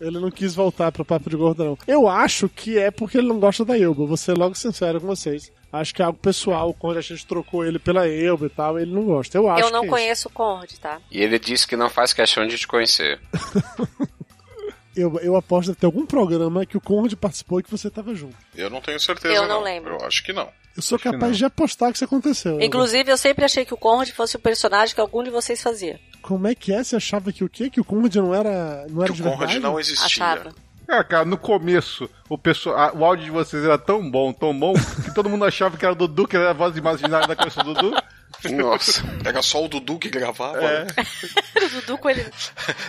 ele 0.00 0.18
não 0.18 0.30
quis 0.30 0.54
voltar 0.54 0.90
pro 0.90 1.04
Papo 1.04 1.28
de 1.28 1.36
Gordo, 1.36 1.62
não. 1.62 1.78
Eu 1.86 2.08
acho 2.08 2.48
que 2.48 2.78
é 2.78 2.90
porque 2.90 3.18
ele 3.18 3.28
não 3.28 3.38
gosta 3.38 3.66
da 3.66 3.78
Elba. 3.78 4.06
Vou 4.06 4.16
ser 4.16 4.32
logo 4.32 4.54
sincero 4.54 4.98
com 4.98 5.06
vocês. 5.06 5.52
Acho 5.70 5.94
que 5.94 6.00
é 6.00 6.06
algo 6.06 6.18
pessoal. 6.18 6.72
Quando 6.72 6.96
a 6.96 7.02
gente 7.02 7.26
trocou 7.26 7.66
ele 7.66 7.78
pela 7.78 8.08
Elba 8.08 8.46
e 8.46 8.48
tal, 8.48 8.78
ele 8.78 8.90
não 8.90 9.04
gosta. 9.04 9.36
Eu 9.36 9.50
acho 9.50 9.66
Eu 9.66 9.70
não 9.70 9.82
que 9.82 9.88
é 9.88 9.90
conheço 9.90 10.28
o 10.28 10.32
Conrad, 10.32 10.70
tá? 10.80 10.98
E 11.10 11.20
ele 11.20 11.38
disse 11.38 11.66
que 11.66 11.76
não 11.76 11.90
faz 11.90 12.14
questão 12.14 12.46
de 12.46 12.56
te 12.56 12.66
conhecer. 12.66 13.20
Eu, 15.00 15.18
eu 15.20 15.36
aposto 15.36 15.74
que 15.74 15.80
tem 15.80 15.86
algum 15.88 16.04
programa 16.06 16.64
que 16.66 16.76
o 16.76 16.80
Conrad 16.80 17.12
participou 17.14 17.60
e 17.60 17.62
que 17.62 17.70
você 17.70 17.88
tava 17.90 18.14
junto. 18.14 18.36
Eu 18.56 18.68
não 18.70 18.80
tenho 18.80 18.98
certeza. 19.00 19.34
Eu 19.34 19.46
não 19.46 19.62
lembro. 19.62 19.94
Eu 20.00 20.06
acho 20.06 20.22
que 20.24 20.32
não. 20.32 20.48
Eu 20.76 20.82
sou 20.82 20.96
Acho 20.96 21.04
capaz 21.04 21.32
não. 21.32 21.38
de 21.38 21.44
apostar 21.44 21.90
que 21.90 21.96
isso 21.96 22.04
aconteceu. 22.04 22.60
Inclusive, 22.60 23.10
eu 23.10 23.16
sempre 23.16 23.44
achei 23.44 23.64
que 23.64 23.74
o 23.74 23.76
Conrad 23.76 24.10
fosse 24.10 24.36
o 24.36 24.38
personagem 24.38 24.94
que 24.94 25.00
algum 25.00 25.22
de 25.24 25.30
vocês 25.30 25.60
fazia. 25.62 25.98
Como 26.22 26.46
é 26.46 26.54
que 26.54 26.72
é? 26.72 26.82
Você 26.84 26.94
achava 26.96 27.32
que 27.32 27.42
o 27.42 27.48
quê? 27.48 27.68
Que 27.70 27.80
o 27.80 27.84
Conrad 27.84 28.14
não 28.16 28.34
era, 28.34 28.86
não 28.88 29.02
era 29.02 29.12
Que 29.12 29.20
de 29.20 29.26
o 29.28 29.30
Conrad 29.32 29.54
não 29.56 29.78
existia. 29.80 30.06
Achava. 30.06 30.52
É, 30.88 31.02
cara, 31.04 31.24
no 31.24 31.36
começo, 31.36 32.08
o, 32.30 32.38
pessoal, 32.38 32.78
a- 32.78 32.92
o 32.94 33.04
áudio 33.04 33.24
de 33.26 33.30
vocês 33.30 33.62
era 33.62 33.76
tão 33.76 34.08
bom, 34.10 34.32
tão 34.32 34.58
bom, 34.58 34.72
que 35.04 35.14
todo 35.14 35.28
mundo 35.28 35.44
achava 35.44 35.76
que 35.76 35.84
era 35.84 35.92
o 35.92 35.96
Dudu, 35.96 36.26
que 36.26 36.36
era 36.36 36.50
a 36.50 36.54
voz 36.54 36.76
imaginária 36.76 37.26
da 37.26 37.36
cabeça 37.36 37.62
do 37.62 37.74
Dudu. 37.74 37.94
Nossa, 38.52 39.02
era 39.24 39.42
só 39.42 39.64
o 39.64 39.68
Dudu 39.68 39.98
que 39.98 40.08
gravava. 40.08 40.58
É. 40.58 40.84
né? 40.84 40.86
o 41.66 41.80
Dudu 41.80 41.98
com 41.98 42.10
ele. 42.10 42.24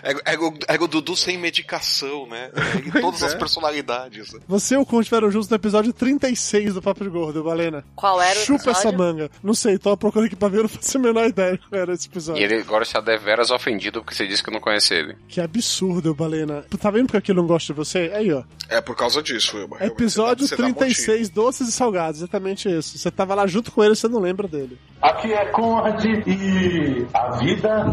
Era, 0.03 0.21
era 0.25 0.41
o, 0.41 0.53
era 0.67 0.83
o 0.83 0.87
Dudu 0.87 1.15
sem 1.15 1.37
medicação, 1.37 2.27
né? 2.27 2.51
Em 2.85 2.91
todas 3.01 3.23
as 3.23 3.33
é. 3.33 3.37
personalidades. 3.37 4.33
né? 4.33 4.39
Você 4.47 4.75
e 4.75 4.77
o 4.77 4.85
Conrad 4.85 5.03
estiveram 5.03 5.31
juntos 5.31 5.49
no 5.49 5.55
episódio 5.55 5.93
36 5.93 6.73
do 6.75 6.81
Papo 6.81 7.03
de 7.03 7.09
Gordo, 7.09 7.43
Valena. 7.43 7.83
Qual 7.95 8.21
era 8.21 8.39
o 8.39 8.43
Chupa 8.43 8.69
episódio? 8.69 8.79
essa 8.79 8.91
manga. 8.91 9.31
Não 9.43 9.53
sei, 9.53 9.77
tô 9.77 9.95
procurando 9.97 10.27
aqui 10.27 10.35
pra 10.35 10.47
ver, 10.49 10.57
eu 10.57 10.63
não 10.63 10.69
faço 10.69 10.97
a 10.97 11.01
menor 11.01 11.27
ideia 11.27 11.57
qual 11.69 11.81
era 11.81 11.93
esse 11.93 12.07
episódio. 12.07 12.41
E 12.41 12.43
ele 12.43 12.55
agora 12.55 12.83
está 12.83 12.99
deveras 12.99 13.49
ofendido 13.51 14.01
porque 14.01 14.15
você 14.15 14.27
disse 14.27 14.43
que 14.43 14.51
não 14.51 14.59
conhece 14.59 14.93
ele. 14.93 15.15
Que 15.27 15.41
absurdo, 15.41 16.13
Balena. 16.13 16.63
Tá 16.79 16.89
vendo 16.91 17.07
porque 17.07 17.31
ele 17.31 17.39
não 17.39 17.47
gosta 17.47 17.73
de 17.73 17.77
você? 17.77 18.11
Aí, 18.13 18.31
ó. 18.31 18.43
É 18.69 18.79
por 18.81 18.95
causa 18.95 19.21
disso, 19.21 19.57
Wilma. 19.57 19.77
Episódio 19.81 20.47
você 20.47 20.55
dá- 20.55 20.63
você 20.63 20.73
dá 20.73 20.79
36, 20.79 21.29
Doces 21.29 21.67
e 21.67 21.71
Salgados. 21.71 22.21
Exatamente 22.21 22.69
isso. 22.69 22.97
Você 22.97 23.11
tava 23.11 23.35
lá 23.35 23.45
junto 23.47 23.71
com 23.71 23.83
ele 23.83 23.93
e 23.93 23.95
você 23.95 24.07
não 24.07 24.19
lembra 24.19 24.47
dele. 24.47 24.77
Aqui 25.01 25.31
é 25.31 25.45
Conrad 25.45 26.03
e 26.03 27.07
a 27.13 27.37
vida 27.37 27.85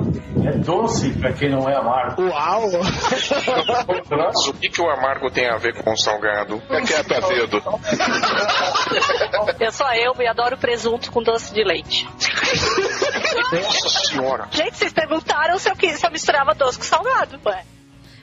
é 0.44 0.58
doce 0.58 1.10
pra 1.20 1.32
quem 1.32 1.50
não 1.50 1.68
é 1.68 1.76
amargo. 1.76 2.22
Uau! 2.22 2.62
Mas 4.10 4.48
o 4.48 4.54
que, 4.54 4.68
que 4.68 4.82
o 4.82 4.90
amargo 4.90 5.30
tem 5.30 5.48
a 5.48 5.56
ver 5.56 5.80
com 5.82 5.92
o 5.92 5.96
salgado? 5.96 6.60
É 6.68 6.80
quieto, 6.82 7.12
Azedo. 7.14 7.62
Eu 9.60 9.70
sou 9.70 9.86
a 9.86 9.96
Elba 9.96 10.24
e 10.24 10.26
adoro 10.26 10.58
presunto 10.58 11.12
com 11.12 11.22
doce 11.22 11.54
de 11.54 11.62
leite. 11.62 12.08
Nossa 13.52 13.88
senhora. 14.06 14.48
Gente, 14.50 14.76
vocês 14.76 14.92
perguntaram 14.92 15.58
se 15.60 15.70
eu, 15.70 15.76
quis, 15.76 16.00
se 16.00 16.06
eu 16.06 16.10
misturava 16.10 16.54
doce 16.54 16.76
com 16.78 16.84
salgado, 16.84 17.38
ué. 17.46 17.64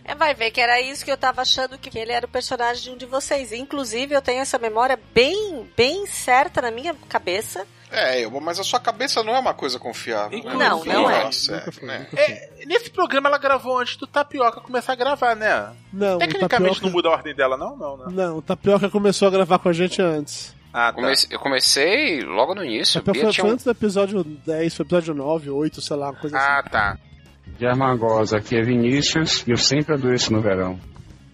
É, 0.06 0.14
vai 0.14 0.34
ver 0.34 0.52
que 0.52 0.60
era 0.60 0.82
isso 0.82 1.06
que 1.06 1.12
eu 1.12 1.18
tava 1.18 1.42
achando 1.42 1.78
que 1.78 1.98
ele 1.98 2.12
era 2.12 2.26
o 2.26 2.30
personagem 2.30 2.84
de 2.84 2.90
um 2.92 2.98
de 2.98 3.06
vocês. 3.06 3.54
Inclusive, 3.54 4.14
eu 4.14 4.22
tenho 4.22 4.42
essa 4.42 4.60
memória 4.60 5.00
bem, 5.14 5.70
bem 5.78 6.06
certa 6.06 6.62
na 6.62 6.72
minha 6.72 6.94
cabeça. 7.08 7.66
É, 7.94 8.22
Elba, 8.24 8.40
mas 8.40 8.60
a 8.60 8.64
sua 8.64 8.80
cabeça 8.80 9.22
não 9.24 9.36
é 9.36 9.40
uma 9.40 9.54
coisa 9.54 9.78
confiável. 9.80 10.44
né? 10.44 10.54
Não, 10.56 10.84
não 10.84 11.10
é. 11.10 11.24
Nossa, 11.26 11.72
né? 11.82 12.08
É, 12.18 12.50
nesse 12.66 12.90
programa 12.90 13.30
ela 13.30 13.38
gravou 13.38 13.78
antes 13.80 13.96
do 13.98 14.08
Tapioca 14.08 14.60
começar 14.62 14.94
a 14.94 14.96
gravar, 14.96 15.36
né? 15.36 15.72
Não, 15.94 16.18
Tecnicamente 16.18 16.50
Tapioca- 16.50 16.86
não 16.86 16.92
muda 16.92 17.10
a 17.10 17.12
ordem 17.12 17.36
dela, 17.36 17.56
não? 17.58 17.78
Não, 17.78 17.98
né? 17.98 18.06
Não, 18.12 18.38
o 18.38 18.42
Tapioca 18.42 18.90
começou 18.90 19.28
a 19.28 19.32
gravar 19.32 19.60
com 19.60 19.70
a 19.70 19.74
gente 19.74 20.02
antes. 20.02 20.56
Ah, 20.74 20.88
tá. 20.88 20.94
Comece- 20.94 21.28
eu 21.30 21.40
comecei 21.40 22.22
logo 22.22 22.56
no 22.56 22.64
início. 22.66 23.00
Tapioca 23.00 23.14
Bia 23.14 23.24
foi, 23.26 23.32
tinha 23.34 23.44
foi 23.46 23.54
antes 23.54 23.66
do 23.66 23.72
episódio 23.72 24.24
10, 24.24 24.76
foi 24.76 24.86
episódio 24.86 25.14
9, 25.14 25.50
8, 25.52 25.82
sei 25.82 25.96
lá, 25.96 26.10
uma 26.10 26.20
coisa 26.20 26.36
assim. 26.38 26.48
Ah, 26.48 26.64
tá. 26.64 26.98
De 27.60 27.66
Armagosa, 27.68 28.38
aqui 28.38 28.56
é 28.58 28.62
Vinícius 28.64 29.44
e 29.48 29.52
eu 29.52 29.58
sempre 29.58 29.94
adoeço 29.94 30.34
no 30.34 30.42
verão. 30.42 30.80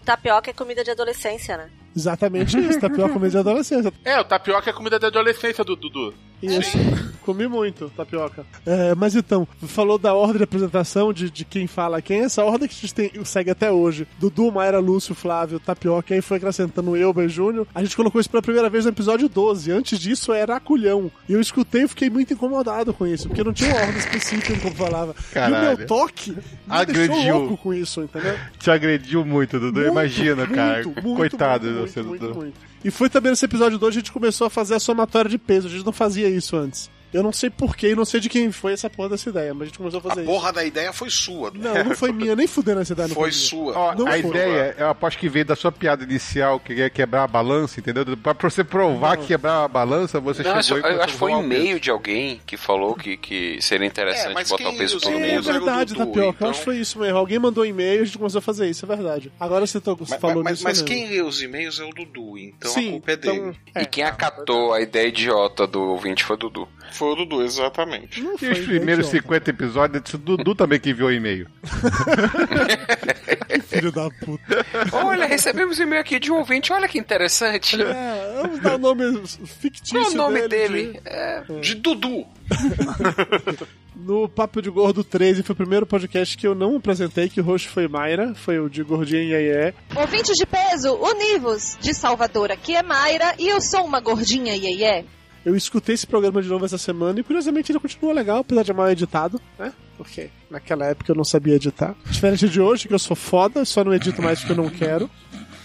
Tapioca 0.04 0.50
é 0.50 0.52
comida 0.52 0.84
de 0.84 0.90
adolescência, 0.90 1.56
né? 1.56 1.70
Exatamente 1.96 2.58
isso, 2.58 2.78
tapioca 2.80 3.12
comida 3.12 3.30
de 3.30 3.38
adolescência. 3.38 3.92
É, 4.04 4.20
o 4.20 4.24
tapioca 4.24 4.68
é 4.70 4.72
comida 4.72 4.98
da 4.98 5.06
adolescência 5.08 5.64
do 5.64 5.74
Dudu. 5.74 6.14
Isso, 6.42 6.78
comi 7.22 7.46
muito 7.46 7.90
tapioca. 7.96 8.44
É, 8.64 8.94
mas 8.94 9.14
então, 9.14 9.46
falou 9.62 9.98
da 9.98 10.14
ordem 10.14 10.38
de 10.38 10.44
apresentação 10.44 11.12
de, 11.12 11.30
de 11.30 11.44
quem 11.44 11.66
fala 11.66 12.00
quem. 12.00 12.20
Essa 12.20 12.44
ordem 12.44 12.68
que 12.68 12.74
a 12.74 12.80
gente 12.80 12.94
tem, 12.94 13.24
segue 13.24 13.50
até 13.50 13.70
hoje. 13.70 14.06
Dudu, 14.18 14.50
Mayra, 14.50 14.78
Lúcio, 14.78 15.14
Flávio, 15.14 15.60
Tapioca, 15.60 16.14
aí 16.14 16.20
foi 16.22 16.38
acrescentando 16.38 16.96
Elba 16.96 17.24
e 17.24 17.28
Júnior. 17.28 17.66
A 17.74 17.82
gente 17.82 17.96
colocou 17.96 18.20
isso 18.20 18.30
pela 18.30 18.42
primeira 18.42 18.70
vez 18.70 18.84
no 18.84 18.90
episódio 18.90 19.28
12. 19.28 19.70
Antes 19.70 19.98
disso 19.98 20.32
era 20.32 20.56
Aculhão. 20.56 21.10
E 21.28 21.32
eu 21.32 21.40
escutei 21.40 21.82
e 21.82 21.88
fiquei 21.88 22.08
muito 22.10 22.32
incomodado 22.32 22.92
com 22.94 23.06
isso, 23.06 23.28
porque 23.28 23.44
não 23.44 23.52
tinha 23.52 23.70
uma 23.70 23.80
ordem 23.80 23.98
específica 23.98 24.58
como 24.60 24.74
falava. 24.74 25.14
E 25.18 25.30
o 25.30 25.32
Caralho. 25.34 25.78
meu 25.78 25.86
toque 25.86 26.30
me 26.30 26.86
deixou 26.86 27.14
Agrediu. 27.14 27.36
louco 27.38 27.56
com 27.58 27.74
isso, 27.74 28.00
entendeu? 28.02 28.36
Te 28.58 28.70
agrediu 28.70 29.24
muito, 29.24 29.58
Dudu. 29.60 29.80
Muito, 29.80 29.92
Imagina, 29.92 30.46
cara. 30.46 30.82
muito, 30.84 31.02
muito, 31.02 31.16
Coitado 31.16 31.64
muito, 31.64 31.74
do 31.74 31.80
muito, 31.80 31.92
seu 31.92 32.04
muito, 32.04 32.26
Dudu. 32.28 32.52
E 32.84 32.90
foi 32.90 33.10
também 33.10 33.30
nesse 33.30 33.44
episódio 33.44 33.78
2 33.78 33.94
a 33.94 33.98
gente 33.98 34.12
começou 34.12 34.46
a 34.46 34.50
fazer 34.50 34.74
a 34.74 34.80
somatória 34.80 35.30
de 35.30 35.38
peso. 35.38 35.68
A 35.68 35.70
gente 35.70 35.84
não 35.84 35.92
fazia 35.92 36.28
isso 36.28 36.56
antes. 36.56 36.90
Eu 37.12 37.22
não 37.22 37.32
sei 37.32 37.50
porquê 37.50 37.90
e 37.90 37.94
não 37.94 38.04
sei 38.04 38.20
de 38.20 38.28
quem 38.28 38.52
foi 38.52 38.72
essa 38.72 38.88
porra 38.88 39.10
dessa 39.10 39.28
ideia, 39.30 39.52
mas 39.52 39.62
a 39.62 39.64
gente 39.66 39.78
começou 39.78 39.98
a 39.98 40.02
fazer 40.02 40.20
A 40.22 40.24
porra 40.24 40.52
da 40.52 40.64
ideia 40.64 40.92
foi 40.92 41.10
sua. 41.10 41.48
isso. 41.54 41.58
Não, 41.58 41.84
não 41.84 41.96
foi 41.96 42.12
minha, 42.12 42.36
nem 42.36 42.46
fudendo 42.46 42.80
essa 42.80 42.92
ideia. 42.92 43.08
Não 43.08 43.14
Foi 43.14 43.32
sua. 43.32 43.76
Ó, 43.76 43.94
Não 43.94 44.06
a 44.06 44.10
foi. 44.12 44.20
ideia, 44.20 44.74
eu 44.78 44.88
aposto 44.90 45.18
que 45.18 45.28
veio 45.28 45.44
da 45.44 45.56
sua 45.56 45.72
piada 45.72 46.04
inicial, 46.04 46.60
que 46.60 46.80
é 46.80 46.88
quebrar 46.88 47.24
a 47.24 47.26
balança, 47.26 47.80
entendeu? 47.80 48.04
Pra 48.16 48.34
você 48.48 48.62
provar 48.62 49.16
que 49.16 49.26
quebrar 49.26 49.64
a 49.64 49.68
balança, 49.68 50.20
você 50.20 50.42
Não, 50.42 50.62
chegou 50.62 50.78
eu, 50.88 50.92
e 50.92 50.96
eu 50.98 51.02
acho 51.02 51.12
que 51.14 51.18
foi 51.18 51.32
a 51.32 51.36
um 51.38 51.42
e-mail 51.42 51.80
de 51.80 51.90
alguém 51.90 52.40
que 52.46 52.56
falou 52.56 52.94
que, 52.94 53.16
que 53.16 53.60
seria 53.60 53.86
interessante 53.86 54.40
É, 54.40 54.44
botar 54.44 54.68
o 54.68 54.76
peso 54.76 55.00
todo 55.00 55.14
e-mail 55.16 55.34
mundo. 55.36 55.48
É 55.50 55.52
verdade, 55.52 55.94
Dudu, 55.94 56.06
Tapioca. 56.06 56.28
então- 56.36 56.46
Eu 56.46 56.50
acho 56.50 56.58
que 56.60 56.64
foi 56.64 56.76
isso 56.78 56.98
mesmo. 56.98 57.18
Alguém 57.18 57.38
mandou 57.38 57.64
um 57.64 57.66
e-mail 57.66 57.98
e 57.98 58.02
a 58.02 58.04
gente 58.04 58.18
começou 58.18 58.38
a 58.38 58.42
fazer 58.42 58.68
isso, 58.70 58.84
é 58.84 58.88
verdade. 58.88 59.32
Agora 59.40 59.66
você, 59.66 59.80
to- 59.80 59.96
você 59.96 60.12
Mas, 60.12 60.20
falou 60.20 60.42
mas- 60.44 60.52
nisso. 60.52 60.64
mas 60.64 60.78
lembro. 60.78 60.94
quem 60.94 61.08
lê 61.08 61.22
os 61.22 61.42
e-mails 61.42 61.80
é 61.80 61.84
o 61.84 61.90
Dudu, 61.90 62.38
então 62.38 62.70
Sim, 62.70 62.88
a 62.88 62.90
culpa 62.92 63.10
é 63.10 63.14
então- 63.14 63.34
dele. 63.36 63.56
E 63.76 63.84
quem 63.86 64.04
acatou 64.04 64.72
a 64.72 64.80
ideia 64.80 65.08
idiota 65.08 65.66
do 65.66 65.80
ouvinte 65.80 66.22
foi 66.24 66.36
o 66.36 66.38
Dudu. 66.38 66.68
Foi 67.00 67.12
o 67.12 67.14
Dudu, 67.14 67.42
exatamente. 67.42 68.22
Não 68.22 68.32
E 68.32 68.34
os 68.50 68.58
primeiros 68.58 69.06
idiota. 69.08 69.26
50 69.26 69.50
episódios, 69.50 70.12
o 70.12 70.18
Dudu 70.18 70.54
também 70.54 70.78
que 70.78 70.90
enviou 70.90 71.10
e-mail. 71.10 71.46
Filho 73.68 73.90
da 73.90 74.10
puta. 74.10 74.66
Olha, 74.92 75.24
recebemos 75.24 75.80
e-mail 75.80 76.02
aqui 76.02 76.18
de 76.20 76.30
um 76.30 76.36
ouvinte, 76.36 76.70
olha 76.74 76.86
que 76.86 76.98
interessante. 76.98 77.80
É, 77.80 78.42
vamos 78.42 78.60
dar 78.60 78.74
o 78.74 78.78
nome 78.78 79.26
fictício 79.26 79.98
Qual 79.98 80.10
é 80.10 80.12
o 80.12 80.14
nome 80.14 80.46
dele. 80.46 80.88
dele? 80.88 81.00
É, 81.06 81.42
De 81.62 81.74
Dudu. 81.76 82.26
No 83.96 84.28
Papo 84.28 84.62
de 84.62 84.70
Gordo 84.70 85.04
13 85.04 85.42
foi 85.42 85.52
o 85.52 85.56
primeiro 85.56 85.84
podcast 85.84 86.36
que 86.36 86.46
eu 86.46 86.54
não 86.54 86.76
apresentei, 86.76 87.28
que 87.28 87.40
o 87.40 87.44
host 87.44 87.68
foi 87.68 87.86
Mayra, 87.86 88.34
foi 88.34 88.58
o 88.58 88.68
de 88.68 88.82
Gordinha 88.82 89.22
e 89.22 89.32
Iê. 89.32 89.74
Ouvintes 89.94 90.36
de 90.38 90.46
peso, 90.46 90.94
univos! 90.94 91.76
De 91.80 91.92
Salvador, 91.92 92.50
aqui 92.50 92.74
é 92.74 92.82
Mayra 92.82 93.34
e 93.38 93.48
eu 93.48 93.60
sou 93.60 93.84
uma 93.84 94.00
gordinha 94.00 94.54
iê 94.56 95.04
Eu 95.44 95.56
escutei 95.56 95.94
esse 95.94 96.06
programa 96.06 96.42
de 96.42 96.48
novo 96.48 96.64
essa 96.64 96.76
semana 96.78 97.18
e 97.18 97.22
curiosamente 97.22 97.72
ele 97.72 97.78
continua 97.80 98.12
legal, 98.12 98.38
apesar 98.40 98.62
de 98.62 98.72
mal 98.72 98.90
editado, 98.90 99.40
né? 99.58 99.72
Porque 99.96 100.28
naquela 100.50 100.84
época 100.86 101.10
eu 101.10 101.16
não 101.16 101.24
sabia 101.24 101.54
editar. 101.56 101.94
Diferente 102.10 102.48
de 102.48 102.60
hoje, 102.60 102.86
que 102.88 102.94
eu 102.94 102.98
sou 102.98 103.16
foda, 103.16 103.64
só 103.64 103.82
não 103.84 103.94
edito 103.94 104.20
mais 104.22 104.38
porque 104.40 104.52
eu 104.52 104.56
não 104.56 104.68
quero. 104.70 105.08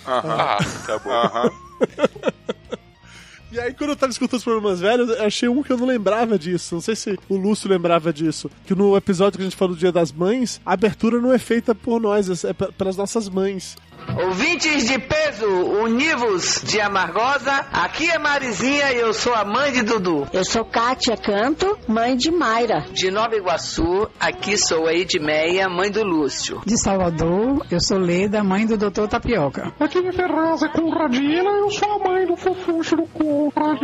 Aham, 0.08 0.58
tá 0.86 1.00
bom. 1.00 1.10
Aham. 1.12 1.52
E 3.52 3.60
aí, 3.60 3.74
quando 3.74 3.92
eu 3.92 3.96
tava 3.96 4.12
escutando 4.12 4.38
os 4.38 4.44
programas 4.44 4.82
velhos, 4.82 5.10
eu 5.10 5.24
achei 5.24 5.48
um 5.48 5.64
que 5.64 5.72
eu 5.72 5.78
não 5.78 5.86
lembrava 5.86 6.38
disso. 6.38 6.76
Não 6.76 6.82
sei 6.82 6.94
se 6.96 7.18
o 7.30 7.38
Lúcio 7.38 7.70
lembrava 7.70 8.12
disso. 8.12 8.52
Que 8.66 8.76
no 8.76 8.98
episódio 8.98 9.38
que 9.38 9.44
a 9.44 9.46
gente 9.46 9.56
falou 9.56 9.74
do 9.76 9.80
Dia 9.80 9.94
das 9.94 10.12
Mães, 10.12 10.60
a 10.66 10.74
abertura 10.74 11.22
não 11.22 11.32
é 11.32 11.38
feita 11.38 11.74
por 11.74 12.02
nós, 12.02 12.44
é 12.44 12.52
pe- 12.52 12.72
pelas 12.74 12.98
nossas 12.98 13.30
mães. 13.30 13.78
Ouvintes 14.18 14.88
de 14.88 14.98
peso, 14.98 15.46
univos 15.46 16.62
de 16.64 16.80
Amargosa, 16.80 17.66
aqui 17.74 18.10
é 18.10 18.18
Marizinha 18.18 18.94
e 18.94 19.00
eu 19.00 19.14
sou 19.14 19.34
a 19.34 19.44
mãe 19.44 19.74
de 19.74 19.82
Dudu. 19.82 20.26
Eu 20.32 20.46
sou 20.46 20.64
Kátia 20.64 21.18
Canto, 21.18 21.78
mãe 21.86 22.16
de 22.16 22.32
Mayra. 22.32 22.86
De 22.94 23.12
Nova 23.12 23.36
Iguaçu, 23.36 24.08
aqui 24.18 24.58
sou 24.58 24.88
a 24.88 24.94
Edmeia, 24.94 25.68
mãe 25.68 25.92
do 25.92 26.02
Lúcio. 26.04 26.62
De 26.66 26.78
Salvador, 26.82 27.66
eu 27.70 27.80
sou 27.82 27.98
Leda, 27.98 28.42
mãe 28.42 28.66
do 28.66 28.78
Dr. 28.78 29.08
Tapioca. 29.08 29.74
Aqui 29.80 30.02
de 30.02 30.12
Ferraz 30.14 30.64
é 30.64 30.70
Conradina, 30.70 31.50
eu 31.50 31.70
sou 31.72 31.92
a 31.92 32.00
mãe 32.00 32.26
do 32.26 32.38
fofuxo 32.38 32.96
do 32.96 33.06
Conrad. 33.08 33.82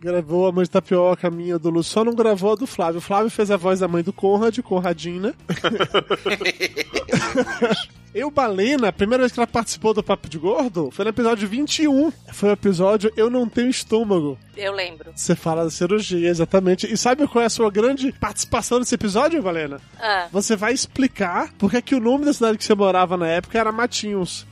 Gravou 0.00 0.48
a 0.48 0.52
mãe 0.52 0.64
de 0.64 0.70
tapioca, 0.70 1.28
a 1.28 1.30
minha, 1.30 1.58
do 1.58 1.68
Lúcio, 1.68 1.92
só 1.92 2.04
não 2.04 2.14
gravou 2.14 2.52
a 2.52 2.54
do 2.54 2.66
Flávio. 2.66 2.98
O 2.98 3.02
Flávio 3.02 3.30
fez 3.30 3.50
a 3.50 3.56
voz 3.58 3.80
da 3.80 3.88
mãe 3.88 4.02
do 4.02 4.12
Conrad, 4.12 4.58
Conradina. 4.60 5.34
Eu, 8.14 8.30
Balena, 8.30 8.88
a 8.88 8.92
primeira 8.92 9.22
vez 9.22 9.32
que 9.32 9.40
ela 9.40 9.46
participou 9.46 9.92
do 9.92 10.00
Papo 10.00 10.28
de 10.28 10.38
Gordo 10.38 10.88
foi 10.92 11.04
no 11.04 11.08
episódio 11.08 11.48
21. 11.48 12.12
Foi 12.32 12.50
o 12.50 12.52
episódio 12.52 13.12
Eu 13.16 13.28
Não 13.28 13.48
Tenho 13.48 13.68
Estômago. 13.68 14.38
Eu 14.56 14.72
lembro. 14.72 15.10
Você 15.16 15.34
fala 15.34 15.64
da 15.64 15.70
cirurgia, 15.70 16.28
exatamente. 16.28 16.86
E 16.92 16.96
sabe 16.96 17.26
qual 17.26 17.42
é 17.42 17.46
a 17.46 17.50
sua 17.50 17.72
grande 17.72 18.12
participação 18.12 18.78
nesse 18.78 18.94
episódio, 18.94 19.42
Valena? 19.42 19.80
Ah, 20.00 20.28
Você 20.30 20.54
vai 20.54 20.72
explicar 20.72 21.52
porque 21.58 21.78
é 21.78 21.82
que 21.82 21.96
o 21.96 22.00
nome 22.00 22.24
da 22.24 22.32
cidade 22.32 22.56
que 22.56 22.64
você 22.64 22.74
morava 22.76 23.16
na 23.16 23.26
época 23.26 23.58
era 23.58 23.72
Matinhos. 23.72 24.46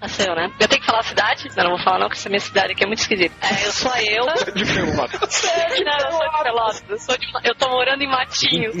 Nasceu, 0.00 0.34
né? 0.34 0.50
Eu 0.58 0.66
tenho 0.68 0.80
que 0.80 0.86
falar 0.86 1.00
a 1.00 1.04
cidade? 1.04 1.48
Eu 1.54 1.64
não 1.64 1.70
vou 1.76 1.84
falar 1.84 1.98
não, 1.98 2.08
porque 2.08 2.18
essa 2.18 2.28
minha 2.28 2.40
cidade 2.40 2.72
aqui 2.72 2.84
é 2.84 2.86
muito 2.86 3.00
esquisita. 3.00 3.34
É, 3.42 3.66
eu 3.66 3.72
sou 3.72 3.92
a 3.92 4.02
eu. 4.02 4.24
De 4.54 4.64
Pelotas. 4.64 5.42
Não, 5.80 5.98
eu 5.98 6.12
sou 6.12 6.30
de 6.30 6.42
Pelotas. 6.42 6.84
Eu, 6.88 6.98
sou 6.98 7.18
de, 7.18 7.26
eu 7.44 7.54
tô 7.54 7.68
morando 7.68 8.02
em 8.02 8.08
Matinhos. 8.08 8.76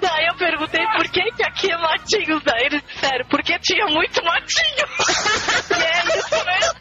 Daí 0.00 0.26
eu 0.26 0.36
perguntei 0.36 0.84
por 0.96 1.08
que 1.10 1.22
que 1.32 1.42
aqui 1.42 1.70
é 1.70 1.76
Matinhos. 1.76 2.42
Daí 2.44 2.66
eles 2.66 2.82
disseram, 2.86 3.24
porque 3.28 3.58
tinha 3.60 3.86
muito 3.86 4.22
matinho. 4.24 4.86
e 5.70 5.82
é 5.82 6.18
isso 6.18 6.44
mesmo. 6.44 6.74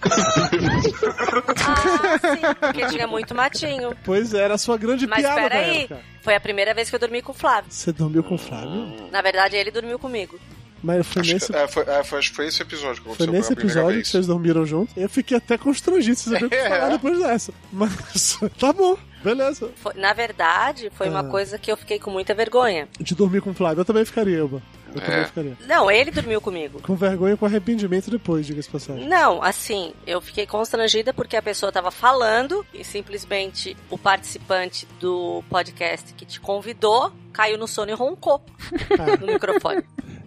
ah, 1.66 2.18
sim, 2.20 2.42
porque 2.60 2.86
tinha 2.88 3.08
muito 3.08 3.36
matinho. 3.36 3.96
Pois 4.04 4.34
é, 4.34 4.44
era 4.44 4.56
a 4.56 4.58
sua 4.58 4.78
grande 4.78 5.08
Mas 5.08 5.22
piada 5.22 5.42
da 5.42 5.50
peraí, 5.50 5.90
foi 6.22 6.36
a 6.36 6.40
primeira 6.40 6.74
vez 6.74 6.90
que 6.90 6.96
eu 6.96 7.00
dormi 7.00 7.22
com 7.22 7.32
o 7.32 7.36
Flávio. 7.36 7.72
Você 7.72 7.92
dormiu 7.92 8.24
com 8.24 8.36
o 8.36 8.38
Flávio? 8.38 9.10
Na 9.12 9.22
verdade, 9.22 9.56
ele 9.56 9.72
dormiu 9.72 10.00
comigo. 10.00 10.40
Mas 10.84 11.08
foi 11.08 11.22
nesse, 11.24 11.56
É, 11.56 11.68
foi, 11.68 11.84
é, 11.84 12.04
foi, 12.04 12.20
acho 12.20 12.30
que 12.30 12.36
foi 12.36 12.48
esse 12.48 12.62
episódio 12.62 13.02
que 13.04 13.16
foi 13.16 13.28
nesse 13.28 13.54
episódio 13.54 14.02
que 14.02 14.08
vocês 14.08 14.28
dormiram 14.28 14.66
juntos. 14.66 14.96
Eu 14.96 15.10
fiquei 15.10 15.38
até 15.38 15.58
constrangido, 15.58 16.16
vocês 16.18 16.32
sabiam 16.34 16.48
o 16.48 16.50
que 16.50 16.56
É. 16.56 16.70
falar 16.70 16.90
depois 16.90 17.18
dessa. 17.20 17.54
Mas 17.72 18.38
tá 18.60 18.72
bom, 18.72 18.98
beleza. 19.24 19.70
Foi- 19.78 19.94
na 19.96 20.14
verdade, 20.14 20.92
foi 20.96 21.10
uma 21.10 21.22
Ah. 21.22 21.24
coisa 21.24 21.58
que 21.58 21.72
eu 21.72 21.78
fiquei 21.78 22.00
com 22.00 22.12
muita 22.12 22.34
vergonha. 22.36 22.88
De 23.00 23.16
dormir 23.16 23.42
com 23.42 23.50
o 23.50 23.54
Flávio, 23.54 23.82
eu 23.82 23.86
também 23.86 24.06
ficaria, 24.06 24.38
Elba. 24.38 24.62
Eu 24.94 25.02
É. 25.02 25.06
também 25.06 25.26
ficaria. 25.26 25.58
Não, 25.68 25.92
ele 25.92 26.10
dormiu 26.10 26.40
comigo. 26.40 26.82
Com 26.82 26.96
vergonha 26.96 27.34
e 27.34 27.38
com 27.38 27.46
arrependimento 27.46 28.10
depois, 28.10 28.46
diga-se 28.46 28.68
de 28.70 28.72
passagem. 28.72 29.08
Não, 29.10 29.44
assim, 29.44 29.92
eu 30.08 30.22
fiquei 30.22 30.46
constrangida 30.48 31.14
porque 31.14 31.36
a 31.36 31.42
pessoa 31.42 31.70
tava 31.70 31.92
falando 31.92 32.66
e 32.74 32.82
simplesmente 32.84 33.76
o 33.90 33.98
participante 33.98 34.88
do 35.02 35.44
podcast 35.50 36.14
que 36.14 36.26
te 36.26 36.40
convidou 36.40 37.12
caiu 37.34 37.58
no 37.58 37.68
sono 37.68 37.92
e 37.92 37.94
roncou 37.94 38.42
no 39.20 39.28
microfone. 39.34 39.84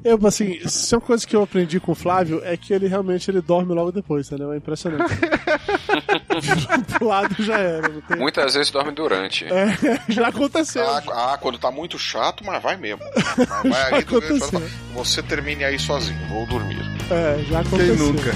Eu, 0.08 0.18
assim, 0.26 0.58
se 0.66 0.94
é 0.94 0.96
uma 0.96 1.04
coisa 1.04 1.26
que 1.26 1.36
eu 1.36 1.42
aprendi 1.42 1.78
com 1.78 1.92
o 1.92 1.94
Flávio 1.94 2.40
é 2.42 2.56
que 2.56 2.72
ele 2.72 2.88
realmente 2.88 3.30
ele 3.30 3.42
dorme 3.42 3.74
logo 3.74 3.92
depois, 3.92 4.26
entendeu? 4.26 4.54
É 4.54 4.56
impressionante. 4.56 5.12
Virou 6.40 6.82
pro 6.84 7.06
lado 7.06 7.34
já 7.38 7.58
era. 7.58 7.88
Não 7.88 8.00
tem... 8.00 8.16
Muitas 8.16 8.54
vezes 8.54 8.70
dorme 8.70 8.92
durante. 8.92 9.44
É, 9.44 9.76
já 10.08 10.28
aconteceu. 10.28 10.88
Ah, 10.88 11.02
ah, 11.12 11.38
quando 11.38 11.58
tá 11.58 11.70
muito 11.70 11.98
chato, 11.98 12.42
mas 12.42 12.62
vai 12.62 12.78
mesmo. 12.78 13.02
Mas 13.64 13.90
vai 13.90 14.02
vê, 14.02 14.38
fala, 14.38 14.64
você 14.94 15.22
termine 15.22 15.62
aí 15.62 15.78
sozinho, 15.78 16.18
vou 16.28 16.46
dormir. 16.46 16.80
É, 17.10 17.44
já 17.44 17.60
aconteceu. 17.60 17.96
Quem 17.96 18.06
nunca? 18.06 18.34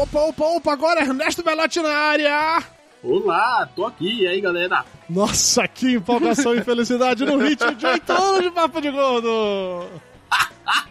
Opa, 0.00 0.18
opa, 0.20 0.44
opa, 0.46 0.72
agora 0.72 1.02
Ernesto 1.02 1.42
Belotti 1.42 1.78
na 1.82 1.94
área! 1.94 2.62
Olá, 3.04 3.68
tô 3.76 3.84
aqui, 3.84 4.22
e 4.22 4.26
aí 4.26 4.40
galera? 4.40 4.82
Nossa, 5.10 5.68
que 5.68 5.92
empolgação 5.92 6.54
e 6.54 6.64
felicidade 6.64 7.22
no 7.22 7.36
ritmo 7.36 7.74
de 7.74 7.84
8 7.84 8.10
anos 8.10 8.42
de 8.44 8.50
Papo 8.50 8.80
de 8.80 8.90
Gordo! 8.90 9.90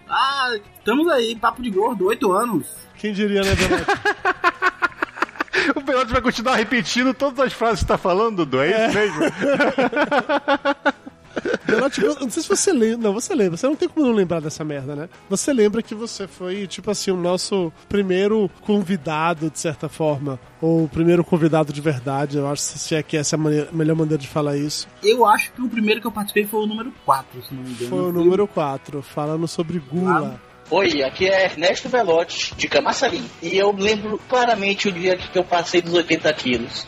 Ah, 0.07 0.51
estamos 0.77 1.07
aí, 1.07 1.35
papo 1.35 1.59
de 1.59 1.71
gordo, 1.71 2.05
8 2.05 2.31
anos. 2.31 2.67
Quem 2.99 3.11
diria, 3.11 3.41
né, 3.41 3.55
Belotti? 3.55 3.85
O 5.75 5.81
Belote 5.81 6.11
vai 6.11 6.21
continuar 6.21 6.55
repetindo 6.55 7.13
todas 7.13 7.39
as 7.39 7.53
frases 7.53 7.79
que 7.79 7.85
você 7.85 7.87
tá 7.87 7.97
falando, 7.97 8.37
Dudu, 8.37 8.61
é, 8.61 8.87
isso 8.87 8.97
mesmo? 8.97 9.21
Belotti, 11.65 12.01
eu 12.03 12.15
não 12.15 12.29
sei 12.29 12.43
se 12.43 12.49
você 12.49 12.71
lembra. 12.73 12.97
Não, 12.97 13.13
você 13.13 13.33
lembra. 13.35 13.57
Você 13.57 13.67
não 13.67 13.75
tem 13.75 13.87
como 13.87 14.05
não 14.05 14.13
lembrar 14.13 14.39
dessa 14.41 14.63
merda, 14.63 14.95
né? 14.95 15.09
Você 15.29 15.53
lembra 15.53 15.81
que 15.81 15.93
você 15.95 16.27
foi, 16.27 16.65
tipo 16.67 16.89
assim, 16.91 17.11
o 17.11 17.17
nosso 17.17 17.71
primeiro 17.87 18.49
convidado, 18.61 19.49
de 19.49 19.59
certa 19.59 19.87
forma. 19.87 20.39
Ou 20.61 20.83
o 20.85 20.89
primeiro 20.89 21.23
convidado 21.23 21.71
de 21.71 21.81
verdade. 21.81 22.37
Eu 22.37 22.47
acho 22.47 22.61
se 22.63 22.95
é 22.95 23.03
que 23.03 23.15
essa 23.17 23.35
é 23.35 23.37
a 23.37 23.41
maneira- 23.41 23.69
melhor 23.71 23.95
maneira 23.95 24.21
de 24.21 24.27
falar 24.27 24.57
isso. 24.57 24.87
Eu 25.03 25.25
acho 25.25 25.51
que 25.53 25.61
o 25.61 25.69
primeiro 25.69 26.01
que 26.01 26.07
eu 26.07 26.11
participei 26.11 26.45
foi 26.45 26.61
o 26.61 26.65
número 26.65 26.91
4, 27.05 27.43
se 27.43 27.53
não 27.53 27.63
me 27.63 27.69
engano. 27.71 27.89
Foi 27.89 27.99
o 28.01 28.11
número 28.11 28.47
4, 28.47 29.01
falando 29.01 29.47
sobre 29.47 29.79
gula. 29.79 30.39
Oi, 30.71 31.01
aqui 31.01 31.27
é 31.27 31.45
Ernesto 31.45 31.89
Velotti, 31.89 32.53
de 32.55 32.67
Camaçari. 32.67 33.23
E 33.41 33.57
eu 33.57 33.71
lembro 33.71 34.19
claramente 34.29 34.87
o 34.87 34.91
dia 34.91 35.17
que 35.17 35.37
eu 35.37 35.43
passei 35.43 35.81
dos 35.81 35.93
80 35.93 36.31
quilos. 36.33 36.85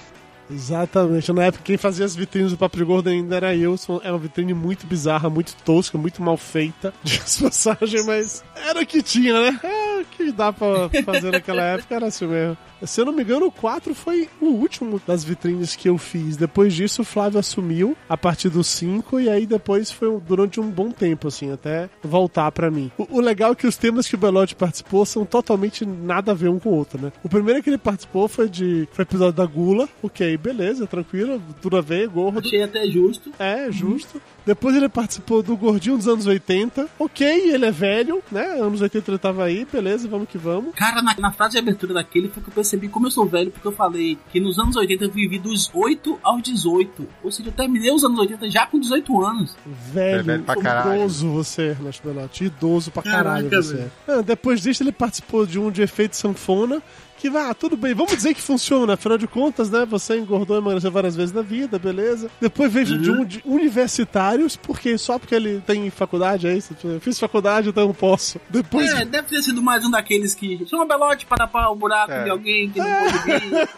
Exatamente. 0.52 1.32
Na 1.32 1.46
época, 1.46 1.64
quem 1.64 1.78
fazia 1.78 2.06
as 2.06 2.16
vitrines 2.16 2.52
do 2.52 2.58
Papo 2.58 2.84
Gordo 2.86 3.10
ainda 3.10 3.36
era 3.36 3.56
eu. 3.56 3.76
É 4.04 4.12
uma 4.12 4.20
vitrine 4.20 4.54
muito 4.54 4.86
bizarra, 4.86 5.30
muito 5.30 5.56
tosca, 5.64 5.98
muito 5.98 6.22
mal 6.22 6.38
feita. 6.38 6.94
De 7.04 7.20
passagem, 7.42 8.04
mas 8.06 8.44
era 8.56 8.82
o 8.82 8.86
que 8.86 9.02
tinha, 9.02 9.34
né? 9.34 9.60
É 9.64 9.91
que 10.06 10.32
dá 10.32 10.52
pra 10.52 10.90
fazer 11.04 11.32
naquela 11.32 11.62
época, 11.64 11.96
era 11.96 12.08
assim 12.08 12.28
mesmo. 12.28 12.58
Se 12.84 13.00
eu 13.00 13.06
não 13.06 13.14
me 13.14 13.22
engano, 13.22 13.46
o 13.46 13.52
4 13.52 13.94
foi 13.94 14.28
o 14.40 14.48
último 14.48 15.00
das 15.06 15.24
vitrines 15.24 15.76
que 15.76 15.88
eu 15.88 15.98
fiz. 15.98 16.36
Depois 16.36 16.74
disso, 16.74 17.04
o 17.04 17.06
Flávio 17.06 17.40
assumiu 17.40 17.96
a 18.10 18.18
partir 18.18 18.50
do 18.50 18.64
5 18.64 19.20
e 19.20 19.30
aí 19.30 19.46
depois 19.46 19.92
foi 19.92 20.20
durante 20.22 20.60
um 20.60 20.70
bom 20.70 20.90
tempo, 20.90 21.28
assim, 21.28 21.52
até 21.52 21.90
voltar 22.02 22.52
pra 22.52 22.72
mim. 22.72 22.92
O, 22.98 23.18
o 23.18 23.22
legal 23.22 23.52
é 23.52 23.56
que 23.56 23.68
os 23.68 23.78
temas 23.78 24.08
que 24.08 24.16
o 24.16 24.18
Belotti 24.18 24.56
participou 24.56 25.06
são 25.06 25.26
totalmente 25.26 25.86
nada 25.86 26.32
a 26.32 26.36
ver 26.36 26.50
um 26.50 26.60
com 26.60 26.70
o 26.70 26.76
outro, 26.76 27.00
né? 27.00 27.12
O 27.24 27.30
primeiro 27.30 27.62
que 27.62 27.70
ele 27.70 27.78
participou 27.78 28.28
foi 28.28 28.50
de 28.50 28.88
foi 28.92 29.04
episódio 29.04 29.34
da 29.34 29.46
Gula, 29.46 29.88
ok, 30.02 30.36
beleza, 30.38 30.88
tranquilo, 30.88 31.42
tudo 31.62 31.78
a 31.78 31.82
ver, 31.82 32.08
gordo. 32.08 32.40
Achei 32.40 32.64
até 32.64 32.86
justo. 32.88 33.32
É, 33.38 33.72
justo. 33.72 34.22
Depois 34.46 34.76
ele 34.76 34.90
participou 34.90 35.44
do 35.44 35.56
Gordinho 35.56 35.98
dos 35.98 36.08
anos 36.08 36.26
80. 36.26 36.88
Ok, 36.98 37.28
ele 37.28 37.66
é 37.66 37.72
velho, 37.72 38.24
né? 38.32 38.60
Anos 38.60 38.82
80 38.82 39.12
ele 39.12 39.18
tava 39.20 39.44
aí, 39.44 39.68
beleza, 39.72 39.91
vamos 39.98 40.28
que 40.30 40.38
vamos. 40.38 40.74
Cara, 40.76 41.02
na, 41.02 41.16
na 41.18 41.32
frase 41.32 41.54
de 41.54 41.60
abertura 41.60 41.94
daquele 41.94 42.30
foi 42.30 42.42
que 42.44 42.50
eu 42.50 42.54
percebi 42.54 42.88
como 42.88 43.08
eu 43.08 43.12
sou 43.12 43.26
velho, 43.26 43.52
porque 43.52 43.68
eu 43.68 43.72
falei 43.72 44.18
que 44.32 44.40
nos 44.40 44.58
anos 44.60 44.76
80 44.76 45.06
eu 45.06 45.12
vivi 45.12 45.38
dos 45.40 45.70
8 45.74 46.20
aos 46.24 46.42
18. 46.44 47.08
Ou 47.24 47.32
seja, 47.32 47.50
eu 47.50 47.54
terminei 47.54 47.92
os 47.92 48.04
anos 48.04 48.20
80 48.20 48.50
já 48.50 48.66
com 48.66 48.80
18 48.80 49.26
anos. 49.26 49.56
Velho, 49.94 50.20
É 50.20 50.24
velho 50.24 50.44
pra 50.44 50.56
caralho. 50.56 50.96
idoso 51.02 51.30
você, 51.30 51.62
Ernesto 51.70 52.08
Belotti. 52.08 52.46
Idoso 52.46 52.92
pra 52.92 53.04
Caraca, 53.04 53.24
caralho 53.24 53.50
você. 53.50 53.76
velho. 53.76 53.92
Ah, 54.08 54.22
depois 54.22 54.62
disso, 54.62 54.84
ele 54.84 54.92
participou 54.92 55.46
de 55.46 55.60
um 55.60 55.70
de 55.72 55.82
efeito 55.82 56.16
sanfona. 56.16 56.82
Que 57.22 57.30
vai, 57.30 57.52
ah, 57.52 57.54
tudo 57.54 57.78
bem, 57.78 57.94
vamos 57.94 58.16
dizer 58.16 58.34
que 58.34 58.42
funciona, 58.42 58.96
afinal 58.96 59.16
de 59.16 59.28
contas, 59.28 59.70
né? 59.70 59.86
Você 59.86 60.18
engordou 60.18 60.58
e 60.58 60.60
emagreceu 60.60 60.90
várias 60.92 61.16
vezes 61.16 61.32
na 61.32 61.44
vida, 61.44 61.78
beleza. 61.78 62.32
Depois 62.42 62.74
veio 62.74 62.98
de 62.98 63.12
um 63.12 63.24
de 63.24 63.42
universitários, 63.46 64.56
porque 64.56 64.98
só 64.98 65.20
porque 65.20 65.36
ele 65.36 65.62
tem 65.66 65.88
faculdade, 65.92 66.48
é 66.48 66.58
isso? 66.58 66.76
Eu 66.84 67.00
fiz 67.00 67.20
faculdade, 67.20 67.70
então 67.70 67.84
eu 67.88 67.94
posso. 67.94 68.42
Depois. 68.50 68.90
É, 68.92 69.06
deve 69.06 69.28
ter 69.28 69.42
sido 69.44 69.62
mais 69.62 69.86
um 69.86 69.92
daqueles 69.92 70.34
que 70.34 70.66
chama 70.68 70.84
Belote 70.84 71.28
para 71.28 71.38
tapar 71.46 71.72
o 71.72 71.76
buraco 71.76 72.12
É. 72.12 72.24
de 72.24 72.30
alguém 72.32 72.72
que 72.72 72.80
não 72.80 72.88
pode 72.88 73.18
vir. 73.40 73.70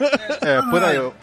É, 0.42 0.62
por 0.62 0.82
aí. 0.82 0.96
eu- 0.96 1.14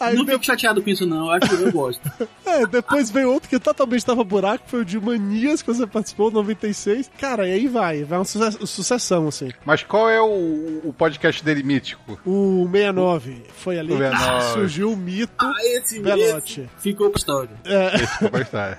Aí 0.00 0.14
não 0.16 0.24
de- 0.24 0.32
fico 0.32 0.44
chateado 0.44 0.82
com 0.82 0.88
isso, 0.90 1.06
não. 1.06 1.26
Eu 1.26 1.30
acho 1.32 1.48
que 1.48 1.62
eu 1.62 1.72
gosto. 1.72 2.00
É, 2.50 2.66
depois 2.66 3.10
veio 3.10 3.30
outro 3.32 3.48
que 3.48 3.60
totalmente 3.60 4.04
tava 4.04 4.24
buraco, 4.24 4.64
foi 4.66 4.80
o 4.80 4.84
de 4.84 4.98
Manias, 4.98 5.62
que 5.62 5.72
você 5.72 5.86
participou, 5.86 6.32
96. 6.32 7.08
Cara, 7.16 7.46
e 7.46 7.52
aí 7.52 7.68
vai, 7.68 8.02
vai 8.02 8.18
uma 8.18 8.24
suce- 8.24 8.66
sucessão, 8.66 9.28
assim. 9.28 9.50
Mas 9.64 9.84
qual 9.84 10.10
é 10.10 10.20
o, 10.20 10.80
o 10.82 10.92
podcast 10.98 11.44
dele 11.44 11.62
mítico? 11.62 12.18
O 12.26 12.64
69, 12.72 13.44
foi 13.56 13.78
ali 13.78 13.92
O 13.92 13.96
que 13.98 14.02
69. 14.02 14.52
surgiu 14.54 14.92
o 14.92 14.96
mito 14.96 15.32
Ah, 15.38 15.52
esse, 15.60 16.00
Belotti. 16.00 16.62
esse 16.62 16.68
ficou 16.82 17.08
com 17.08 17.16
a 17.16 17.18
história. 17.18 17.50
É. 17.64 17.94
Esse 18.02 18.18
que 18.18 18.24
eu 18.24 18.30
gostava. 18.30 18.78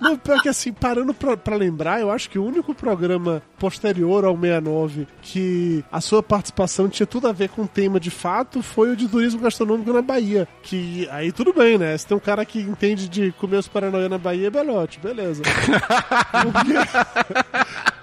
Não, 0.00 0.16
pior 0.16 0.42
que 0.42 0.48
assim, 0.48 0.72
parando 0.72 1.14
pra, 1.14 1.36
pra 1.36 1.56
lembrar, 1.56 2.00
eu 2.00 2.10
acho 2.10 2.28
que 2.28 2.38
o 2.38 2.44
único 2.44 2.74
programa 2.74 3.42
posterior 3.58 4.24
ao 4.24 4.36
69 4.36 5.06
que 5.22 5.84
a 5.90 6.00
sua 6.00 6.22
participação 6.22 6.88
tinha 6.88 7.06
tudo 7.06 7.28
a 7.28 7.32
ver 7.32 7.48
com 7.48 7.62
o 7.62 7.68
tema 7.68 7.98
de 7.98 8.10
fato 8.10 8.62
foi 8.62 8.90
o 8.90 8.96
de 8.96 9.08
turismo 9.08 9.40
gastronômico 9.40 9.92
na 9.92 10.02
Bahia. 10.02 10.46
Que 10.62 11.08
aí 11.10 11.32
tudo 11.32 11.52
bem, 11.52 11.78
né? 11.78 11.96
Se 11.96 12.06
tem 12.06 12.16
um 12.16 12.20
cara 12.20 12.44
que 12.44 12.60
entende 12.60 13.08
de 13.08 13.32
comer 13.32 13.56
os 13.56 13.68
paranoia 13.68 14.08
na 14.08 14.18
Bahia, 14.18 14.48
é 14.48 14.50
Belote, 14.50 15.00
beleza. 15.00 15.42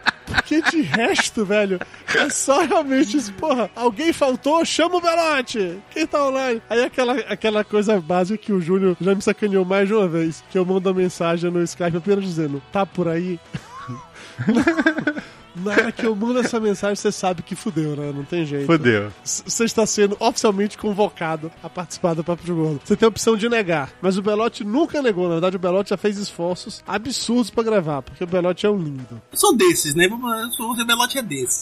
de 0.71 0.81
resto, 0.81 1.45
velho, 1.45 1.79
é 2.15 2.29
só 2.29 2.65
realmente 2.65 3.17
isso, 3.17 3.33
porra, 3.33 3.69
alguém 3.75 4.13
faltou, 4.13 4.63
chama 4.65 4.97
o 4.97 5.01
Belote! 5.01 5.79
Quem 5.91 6.05
tá 6.05 6.27
online? 6.27 6.61
Aí 6.69 6.83
aquela, 6.83 7.13
aquela 7.13 7.63
coisa 7.63 7.99
básica 7.99 8.37
que 8.37 8.53
o 8.53 8.61
Júnior 8.61 8.95
já 8.99 9.15
me 9.15 9.21
sacaneou 9.21 9.65
mais 9.65 9.87
de 9.87 9.93
uma 9.93 10.07
vez, 10.07 10.43
que 10.51 10.57
eu 10.57 10.65
mando 10.65 10.89
a 10.89 10.93
mensagem 10.93 11.49
no 11.51 11.61
Skype 11.63 11.97
apenas 11.97 12.23
dizendo, 12.23 12.61
tá 12.71 12.85
por 12.85 13.07
aí? 13.07 13.39
Na 15.55 15.71
hora 15.71 15.91
que 15.91 16.05
eu 16.05 16.15
mando 16.15 16.39
essa 16.39 16.59
mensagem, 16.59 16.95
você 16.95 17.11
sabe 17.11 17.43
que 17.43 17.55
fudeu, 17.55 17.95
né? 17.95 18.11
Não 18.15 18.23
tem 18.23 18.43
jeito. 18.45 18.65
Fudeu. 18.65 19.11
Você 19.23 19.63
está 19.65 19.85
sendo 19.85 20.17
oficialmente 20.19 20.77
convocado 20.77 21.51
a 21.61 21.69
participar 21.69 22.15
do 22.15 22.23
Papo 22.23 22.43
de 22.43 22.51
Gordo. 22.51 22.81
Você 22.83 22.95
tem 22.95 23.05
a 23.05 23.09
opção 23.09 23.37
de 23.37 23.47
negar, 23.47 23.91
mas 24.01 24.17
o 24.17 24.21
Belote 24.23 24.63
nunca 24.63 25.01
negou. 25.01 25.25
Na 25.25 25.33
verdade, 25.35 25.55
o 25.55 25.59
Belote 25.59 25.91
já 25.91 25.97
fez 25.97 26.17
esforços 26.17 26.83
absurdos 26.87 27.51
pra 27.51 27.61
gravar, 27.63 28.01
porque 28.01 28.23
o 28.23 28.27
Belote 28.27 28.65
é 28.65 28.69
um 28.69 28.77
lindo. 28.77 29.21
Eu 29.31 29.37
sou 29.37 29.55
desses, 29.55 29.93
né? 29.93 30.05
Eu 30.05 30.51
sou- 30.51 30.71
O 30.71 30.85
Belote 30.85 31.19
é 31.19 31.21
desses. 31.21 31.61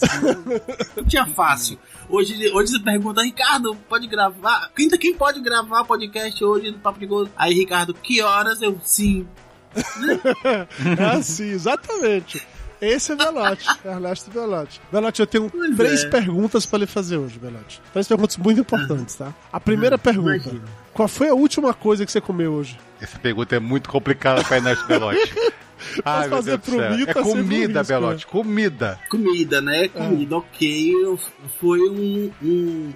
Não 0.96 1.04
tinha 1.04 1.26
fácil. 1.26 1.78
Hoje, 2.08 2.34
hoje 2.54 2.72
você 2.72 2.80
pergunta, 2.80 3.22
Ricardo, 3.22 3.76
pode 3.90 4.08
gravar? 4.08 4.70
Quem, 4.76 4.90
quem 4.90 5.14
pode 5.14 5.42
gravar 5.42 5.84
podcast 5.84 6.42
hoje 6.44 6.72
no 6.72 6.80
Papo 6.80 7.00
de 7.00 7.06
Gordo? 7.06 7.32
Aí, 7.36 7.54
Ricardo, 7.54 7.94
que 7.94 8.22
horas? 8.22 8.62
Eu, 8.62 8.80
sim. 8.84 9.28
é 11.00 11.04
assim, 11.18 11.50
exatamente. 11.50 12.42
Esse 12.82 13.12
é 13.12 13.16
Belote, 13.16 13.66
Ernesto 13.86 14.32
Belote. 14.32 14.82
Belote, 14.92 15.20
eu 15.22 15.28
tenho 15.28 15.52
três 15.78 16.04
é. 16.04 16.10
perguntas 16.10 16.66
pra 16.66 16.80
lhe 16.80 16.88
fazer 16.88 17.18
hoje, 17.18 17.38
Belote. 17.38 17.80
Três 17.94 18.08
perguntas 18.08 18.38
muito 18.38 18.62
importantes, 18.62 19.16
tá? 19.16 19.34
A 19.54 19.60
primeira 19.60 19.98
pergunta: 19.98 20.52
Qual 20.94 21.08
foi 21.08 21.30
a 21.30 21.34
última 21.36 21.74
coisa 21.74 22.06
que 22.06 22.12
você 22.12 22.20
comeu 22.20 22.54
hoje? 22.54 22.78
Essa 23.00 23.20
pergunta 23.20 23.56
é 23.56 23.60
muito 23.60 23.90
complicada 23.90 24.44
pra 24.44 24.58
Ernesto 24.58 24.88
Belotti. 24.88 25.32
Ai, 26.06 26.28
meu 26.28 26.38
fazer 26.38 26.58
pro 26.60 26.78
céu. 26.78 26.92
mito 26.92 27.10
É 27.18 27.22
é 27.22 27.24
comida, 27.24 27.80
risco, 27.80 27.94
Belotti, 27.94 28.28
comida. 28.28 29.00
Comida, 29.10 29.62
né? 29.62 29.88
Comida, 29.88 30.38
ok. 30.38 30.94
Eu- 30.94 31.20
Foi 31.60 31.80
um. 31.90 32.32
um 32.42 32.94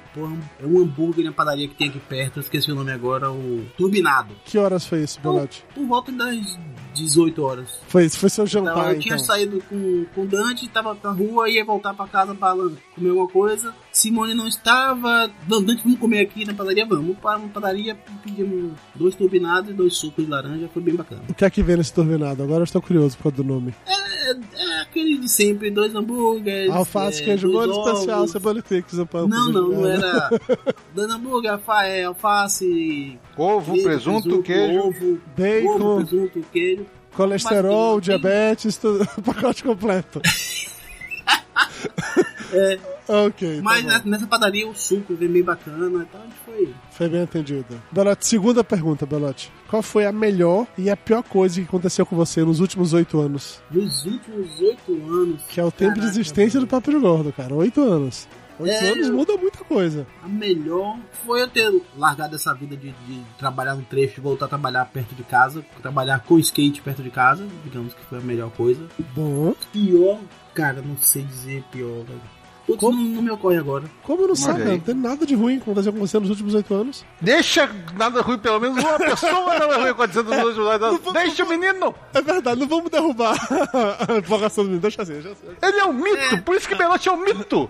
é 0.62 0.66
um 0.66 0.80
hambúrguer 0.82 1.26
na 1.26 1.32
padaria 1.32 1.68
que 1.68 1.76
tem 1.76 1.90
aqui 1.90 2.00
perto, 2.00 2.38
eu 2.38 2.42
esqueci 2.42 2.72
o 2.72 2.76
nome 2.76 2.92
agora, 2.92 3.32
o 3.32 3.66
Turbinado. 3.78 4.36
Que 4.46 4.58
horas 4.58 4.86
foi 4.86 5.02
isso, 5.04 5.20
Belote? 5.20 5.66
Por 5.74 5.86
volta 5.86 6.12
das 6.12 6.58
18 6.96 7.44
horas. 7.44 7.70
Foi, 7.88 8.10
foi 8.10 8.30
seu 8.30 8.46
Então, 8.46 8.66
jantar, 8.66 8.94
eu 8.94 9.00
tinha 9.00 9.16
então. 9.16 9.26
saído 9.26 9.62
com, 9.70 10.06
com 10.16 10.22
o 10.22 10.28
Dante, 10.28 10.68
tava 10.68 10.98
na 11.04 11.12
rua, 11.12 11.50
ia 11.50 11.64
voltar 11.64 11.94
pra 11.94 12.08
casa 12.08 12.34
pra 12.36 12.56
comer 12.96 13.10
alguma 13.10 13.28
coisa. 13.28 13.74
Simone 13.96 14.34
não 14.34 14.46
estava. 14.46 15.32
Não, 15.48 15.64
Dante, 15.64 15.82
vamos 15.82 16.00
comer 16.00 16.20
aqui 16.20 16.44
na 16.44 16.54
padaria? 16.54 16.86
Vamos 16.86 17.18
para 17.18 17.38
uma 17.38 17.48
padaria, 17.48 17.98
pedimos 18.22 18.74
dois 18.94 19.16
turbinados 19.16 19.70
e 19.70 19.74
dois 19.74 19.96
sucos 19.96 20.26
de 20.26 20.30
laranja, 20.30 20.70
foi 20.74 20.84
bem 20.84 20.96
bacana. 20.96 21.22
O 21.30 21.34
que 21.34 21.46
é 21.46 21.50
que 21.50 21.64
vem 21.64 21.78
nesse 21.78 21.94
turbinado? 21.94 22.44
Agora 22.44 22.60
eu 22.60 22.66
estou 22.66 22.82
curioso 22.82 23.16
por 23.16 23.24
causa 23.24 23.38
do 23.38 23.44
nome. 23.46 23.74
É, 23.88 24.32
é 24.32 24.82
aquele 24.82 25.18
de 25.18 25.30
sempre, 25.30 25.72
dois 25.72 25.96
hambúrgueres. 25.96 26.70
Alface, 26.72 27.22
é, 27.22 27.26
queijo, 27.26 27.50
molho 27.50 27.72
especial, 27.72 28.28
cebola 28.28 28.60
e 28.60 28.62
pix. 28.62 28.94
Não, 28.94 29.50
não, 29.50 29.70
não 29.70 29.88
era. 29.88 30.30
Dois 30.94 31.10
hambúrguer, 31.10 31.54
alfa, 31.54 31.86
é, 31.86 32.04
alface. 32.04 33.18
Ovo, 33.38 33.82
presunto, 33.82 34.44
queijo. 34.44 34.88
Ovo, 34.88 35.20
Bacon. 35.38 35.70
ovo, 35.70 36.06
presunto, 36.06 36.46
queijo. 36.52 36.86
Colesterol, 37.14 37.96
Mas, 37.96 38.04
diabetes, 38.04 38.76
tudo, 38.76 39.08
pacote 39.24 39.64
completo. 39.64 40.22
É, 42.56 42.80
ok. 43.26 43.62
mas 43.62 43.82
tá 43.84 43.88
na- 43.88 44.00
bom. 44.00 44.10
nessa 44.10 44.28
padaria 44.28 44.68
o 44.68 44.76
suco 44.76 45.14
veio 45.16 45.32
bem 45.32 45.44
bacana, 45.44 45.88
então 46.08 46.22
a 46.22 46.24
gente 46.24 46.36
foi. 46.46 46.74
Foi 46.92 47.10
bem 47.10 47.22
entendido. 47.24 47.82
Belote, 47.92 48.26
segunda 48.26 48.64
pergunta, 48.64 49.06
Belote. 49.06 49.52
Qual 49.70 49.82
foi 49.82 50.06
a 50.06 50.12
melhor 50.12 50.66
e 50.78 50.90
a 50.90 50.96
pior 50.98 51.22
coisa 51.24 51.60
que 51.60 51.68
aconteceu 51.68 52.06
com 52.06 52.16
você 52.16 52.44
nos 52.44 52.60
últimos 52.60 52.94
oito 52.94 53.20
anos? 53.20 53.62
Nos 53.70 54.06
últimos 54.06 54.60
oito 54.62 54.94
anos. 54.94 55.42
Que 55.50 55.60
é 55.60 55.64
o 55.64 55.72
tempo 55.72 56.00
de 56.00 56.06
existência 56.08 56.60
do 56.60 56.68
Papo 56.68 56.92
de 56.92 56.98
Gordo, 57.00 57.34
cara. 57.34 57.54
Oito 57.54 57.82
anos. 57.82 58.28
Oito 58.58 58.72
É, 58.72 58.92
anos 58.92 59.10
muda 59.10 59.36
muita 59.36 59.66
coisa. 59.66 60.08
A 60.24 60.30
melhor 60.30 60.98
foi 61.26 61.42
eu 61.42 61.48
ter 61.50 61.70
largado 61.98 62.36
essa 62.38 62.54
vida 62.54 62.78
de, 62.78 62.92
de 63.06 63.22
trabalhar 63.38 63.76
no 63.76 63.82
trecho 63.84 64.22
e 64.22 64.24
voltar 64.24 64.46
a 64.46 64.48
trabalhar 64.48 64.86
perto 64.86 65.14
de 65.14 65.24
casa, 65.24 65.62
trabalhar 65.82 66.20
com 66.22 66.40
skate 66.40 66.82
perto 66.82 67.04
de 67.04 67.10
casa, 67.10 67.46
digamos 67.66 67.94
que 67.94 68.02
foi 68.06 68.20
a 68.20 68.22
melhor 68.22 68.50
coisa. 68.52 68.88
Bom. 69.14 69.54
Pior, 69.74 70.20
cara, 70.54 70.82
não 70.82 70.96
sei 70.96 71.24
dizer 71.24 71.66
pior, 71.70 72.06
velho. 72.06 72.22
Putz, 72.66 72.82
não, 72.82 72.92
não 72.92 73.22
me 73.22 73.30
ocorre 73.30 73.58
agora. 73.58 73.84
Como 74.02 74.28
não 74.28 74.36
sabe? 74.36 74.64
aí. 74.64 74.68
Não 74.70 74.80
tem 74.80 74.96
nada 74.96 75.26
de 75.26 75.36
ruim 75.36 75.58
que 75.58 75.64
aconteceu 75.64 75.94
com 75.94 76.00
você 76.00 76.20
nos 76.20 76.30
últimos 76.32 76.56
oito 76.56 76.74
anos. 76.74 77.06
Deixa 77.22 77.70
nada 77.96 78.22
ruim, 78.22 78.40
pelo 78.40 78.60
menos 78.60 78.84
uma 78.84 78.98
pessoa 78.98 79.60
nada 79.60 79.78
ruim 79.78 79.90
acontecendo 79.90 80.30
nos 80.32 80.58
últimos 80.58 80.68
anos. 80.70 81.14
Deixa 81.14 81.44
o 81.44 81.50
menino! 81.50 81.94
É 82.14 82.22
verdade, 82.22 82.60
não 82.60 82.68
vamos 82.68 82.90
derrubar 82.90 83.36
a 84.10 84.18
empolgação 84.18 84.64
do 84.64 84.68
menino. 84.70 84.82
Deixa 84.82 85.02
assim, 85.02 85.14
deixa 85.14 85.30
assim. 85.30 85.48
Ele 85.62 85.78
é 85.78 85.86
um 85.86 85.94
mito, 85.94 86.42
por 86.42 86.56
isso 86.56 86.68
que 86.68 86.76
Belote 86.76 87.08
é 87.08 87.12
um 87.12 87.18
mito! 87.18 87.68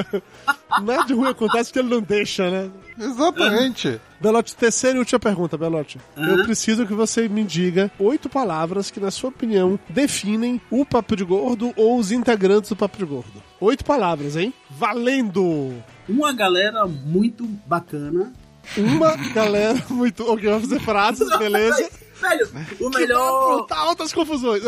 Nada 0.82 1.04
de 1.04 1.12
ruim 1.12 1.28
acontece 1.28 1.70
porque 1.70 1.80
ele 1.80 1.94
não 1.94 2.00
deixa, 2.00 2.50
né? 2.50 2.70
Exatamente. 2.98 4.00
Belote, 4.20 4.54
terceira 4.54 4.96
e 4.96 4.98
última 4.98 5.18
pergunta, 5.18 5.56
Belote. 5.58 5.98
Eu 6.16 6.42
preciso 6.44 6.86
que 6.86 6.94
você 6.94 7.28
me 7.28 7.44
diga 7.44 7.90
oito 7.98 8.28
palavras 8.28 8.90
que, 8.90 9.00
na 9.00 9.10
sua 9.10 9.30
opinião, 9.30 9.78
definem 9.88 10.60
o 10.70 10.84
Papo 10.84 11.16
de 11.16 11.24
Gordo 11.24 11.72
ou 11.76 11.98
os 11.98 12.12
integrantes 12.12 12.70
do 12.70 12.76
Papo 12.76 12.98
de 12.98 13.04
Gordo. 13.04 13.42
Oito 13.60 13.84
palavras, 13.84 14.36
hein? 14.36 14.52
Valendo! 14.70 15.74
Uma 16.08 16.32
galera 16.32 16.86
muito 16.86 17.44
bacana. 17.66 18.32
Uma 18.76 19.16
galera 19.32 19.82
muito. 19.90 20.22
Ok, 20.30 20.48
vamos 20.48 20.68
fazer 20.68 20.80
frases, 20.80 21.28
beleza? 21.38 21.88
Velho, 22.20 22.48
o 22.80 22.90
Que 22.90 22.98
melhor. 23.00 23.58
vai 23.58 23.66
Tá 23.66 23.78
altas 23.78 24.12
confusões. 24.12 24.62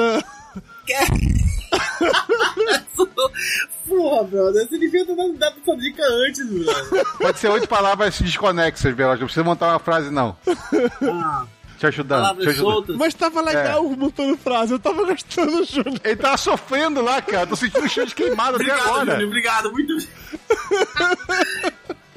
Ah. 0.93 1.07
Porra, 3.87 4.25
brother, 4.25 4.67
você 4.69 4.79
devia 4.79 5.05
ter 5.05 5.15
dado 5.15 5.57
essa 5.63 5.77
dica 5.77 6.03
antes, 6.27 6.49
brother. 6.49 7.05
Pode 7.19 7.39
ser 7.39 7.49
oito 7.49 7.69
palavras 7.69 8.19
desconexas, 8.21 8.95
Belote. 8.95 9.21
Não 9.21 9.27
precisa 9.27 9.45
montar 9.45 9.69
uma 9.69 9.79
frase, 9.79 10.11
não. 10.11 10.37
Ah, 11.03 11.45
Te 11.79 11.87
ajudando, 11.87 12.41
te 12.41 12.49
ajudando. 12.49 12.97
Mas 12.99 13.13
tava 13.15 13.41
legal 13.43 13.83
montando 13.85 14.37
frase, 14.39 14.73
eu 14.73 14.79
tava 14.79 15.05
gostando, 15.05 15.65
Júnior. 15.65 16.01
Ele 16.03 16.17
tava 16.17 16.37
sofrendo 16.37 17.03
lá, 17.03 17.21
cara. 17.21 17.47
Tô 17.47 17.57
sentindo 17.57 17.89
cheiro 17.89 18.09
de 18.09 18.15
queimado 18.15 18.57
até 18.57 18.71
agora. 18.73 19.13
Júnior, 19.13 19.29
obrigado, 19.29 19.71
muito. 19.71 19.93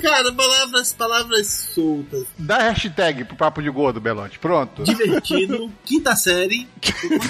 Cara, 0.01 0.31
palavras, 0.31 0.93
palavras 0.93 1.47
soltas. 1.73 2.25
Dá 2.37 2.57
hashtag 2.59 3.25
pro 3.25 3.35
papo 3.35 3.61
de 3.61 3.69
gordo, 3.69 3.99
Belote. 3.99 4.37
Pronto. 4.39 4.83
Divertido. 4.83 5.71
Quinta 5.83 6.15
série. 6.15 6.67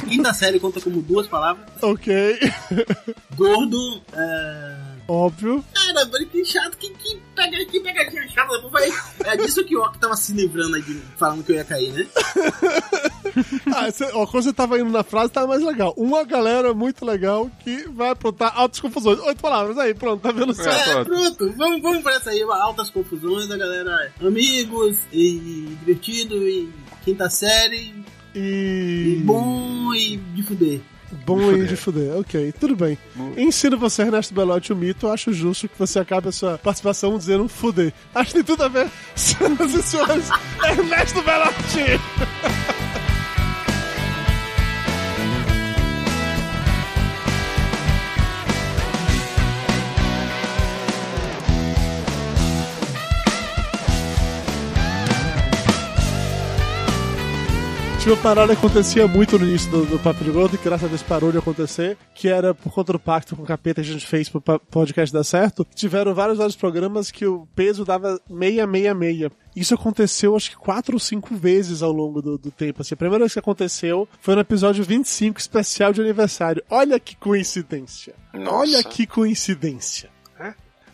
Quinta 0.08 0.34
série 0.34 0.60
conta 0.60 0.82
como 0.82 1.02
duas 1.02 1.28
palavras. 1.28 1.66
Ok. 1.82 2.40
Gordo. 3.36 4.02
É... 4.14 4.87
Óbvio. 5.08 5.64
Cara, 5.74 6.06
velho, 6.06 6.28
que 6.28 6.44
chato. 6.44 6.78
Que, 6.78 6.90
que, 6.90 7.22
pega, 7.36 7.66
que 7.66 7.80
pegadinha 7.80 8.28
chata. 8.28 8.62
Depois 8.62 8.72
vai... 8.72 9.34
É 9.34 9.38
disso 9.38 9.64
que 9.64 9.76
o 9.76 9.82
Ok 9.82 10.00
tava 10.00 10.16
se 10.16 10.34
livrando 10.34 10.76
aí, 10.76 10.82
de, 10.82 11.02
falando 11.18 11.44
que 11.44 11.52
eu 11.52 11.56
ia 11.56 11.64
cair, 11.64 11.94
né? 11.94 12.08
Ah, 13.76 13.92
cê, 13.92 14.10
ó, 14.14 14.26
quando 14.26 14.46
você 14.46 14.54
tava 14.54 14.80
indo 14.80 14.90
na 14.90 15.04
frase, 15.04 15.32
tava 15.32 15.48
mais 15.48 15.62
legal. 15.62 15.94
Uma 15.96 16.24
galera 16.24 16.74
muito 16.74 17.06
legal 17.06 17.52
que 17.64 17.88
vai 17.90 18.10
aprontar 18.10 18.52
altas 18.56 18.80
confusões. 18.80 19.20
Oito 19.20 19.42
palavras, 19.42 19.78
aí, 19.78 19.94
pronto, 19.94 20.22
tá 20.22 20.32
vendo 20.32 20.54
certo? 20.54 20.90
É, 20.90 21.04
pronto. 21.04 21.54
Vamos, 21.56 21.82
vamos 21.82 22.02
pra 22.02 22.16
essa 22.16 22.32
aí. 22.32 22.42
Altas 22.42 22.90
confusões, 22.90 23.52
a 23.52 23.58
galera. 23.58 24.12
Amigos, 24.20 24.98
e 25.12 25.76
divertido, 25.80 26.48
e 26.48 26.74
quinta 27.04 27.30
série. 27.30 27.94
E... 28.34 29.18
e 29.18 29.22
bom, 29.24 29.94
e 29.94 30.18
de 30.18 30.44
fuder. 30.44 30.82
Bom 31.26 31.54
e 31.54 31.66
de 31.66 31.76
fuder, 31.76 32.18
ok, 32.18 32.54
tudo 32.60 32.76
bem. 32.76 32.98
Ensino 33.38 33.78
você, 33.78 34.02
Ernesto 34.04 34.34
Belotti, 34.34 34.74
o 34.74 34.76
mito. 34.76 35.08
Eu 35.08 35.14
acho 35.14 35.32
justo 35.32 35.70
que 35.70 35.78
você 35.80 36.00
acabe 36.00 36.30
a 36.30 36.32
sua 36.32 36.58
participação 36.58 37.18
dizendo 37.18 37.48
fuder. 37.48 37.94
Acho 38.14 38.28
que 38.28 38.34
tem 38.36 38.44
tudo 38.44 38.64
a 38.64 38.68
ver, 38.68 38.90
senhoras 39.16 39.74
e 39.74 39.82
senhores. 39.82 40.30
Ernesto 40.64 41.22
Belotti! 41.22 42.00
Tinha 58.08 58.16
uma 58.16 58.24
parada 58.24 58.56
que 58.56 58.66
acontecia 58.66 59.06
muito 59.06 59.38
no 59.38 59.46
início 59.46 59.70
do, 59.70 59.86
do 59.86 60.00
Papo 60.00 60.24
de 60.24 60.32
Gordo, 60.32 60.56
e 60.56 60.58
que 60.58 60.64
graças 60.64 60.86
a 60.86 60.88
Deus 60.88 61.04
parou 61.04 61.30
de 61.30 61.40
acontecer, 61.40 61.98
que 62.16 62.30
era 62.30 62.56
por 62.56 62.72
conta 62.72 62.94
do 62.94 63.00
pacto 63.00 63.36
com 63.36 63.44
o 63.44 63.46
capeta 63.46 63.82
que 63.82 63.90
a 63.90 63.92
gente 63.92 64.08
fez 64.08 64.30
pro 64.30 64.40
podcast 64.42 65.14
dar 65.14 65.26
certo. 65.26 65.68
Tiveram 65.76 66.16
vários 66.16 66.38
vários 66.38 66.56
programas 66.56 67.12
que 67.12 67.26
o 67.26 67.46
peso 67.54 67.84
dava 67.84 68.18
meia, 68.30 68.66
meia, 68.66 68.94
meia. 68.94 69.30
Isso 69.54 69.74
aconteceu 69.74 70.38
acho 70.38 70.52
que 70.52 70.56
quatro 70.56 70.94
ou 70.94 71.00
cinco 71.02 71.36
vezes 71.36 71.82
ao 71.82 71.92
longo 71.92 72.22
do, 72.22 72.38
do 72.38 72.50
tempo. 72.50 72.82
Assim, 72.82 72.94
a 72.94 72.98
primeira 72.98 73.26
vez 73.26 73.34
que 73.34 73.40
aconteceu 73.40 74.08
foi 74.22 74.36
no 74.36 74.42
episódio 74.42 74.86
25, 74.86 75.38
especial 75.38 75.92
de 75.92 76.00
aniversário. 76.00 76.64
Olha 76.70 76.98
que 77.02 77.14
coincidência. 77.18 78.16
Nossa. 78.34 78.56
Olha 78.56 78.84
que 78.86 79.06
coincidência. 79.06 80.10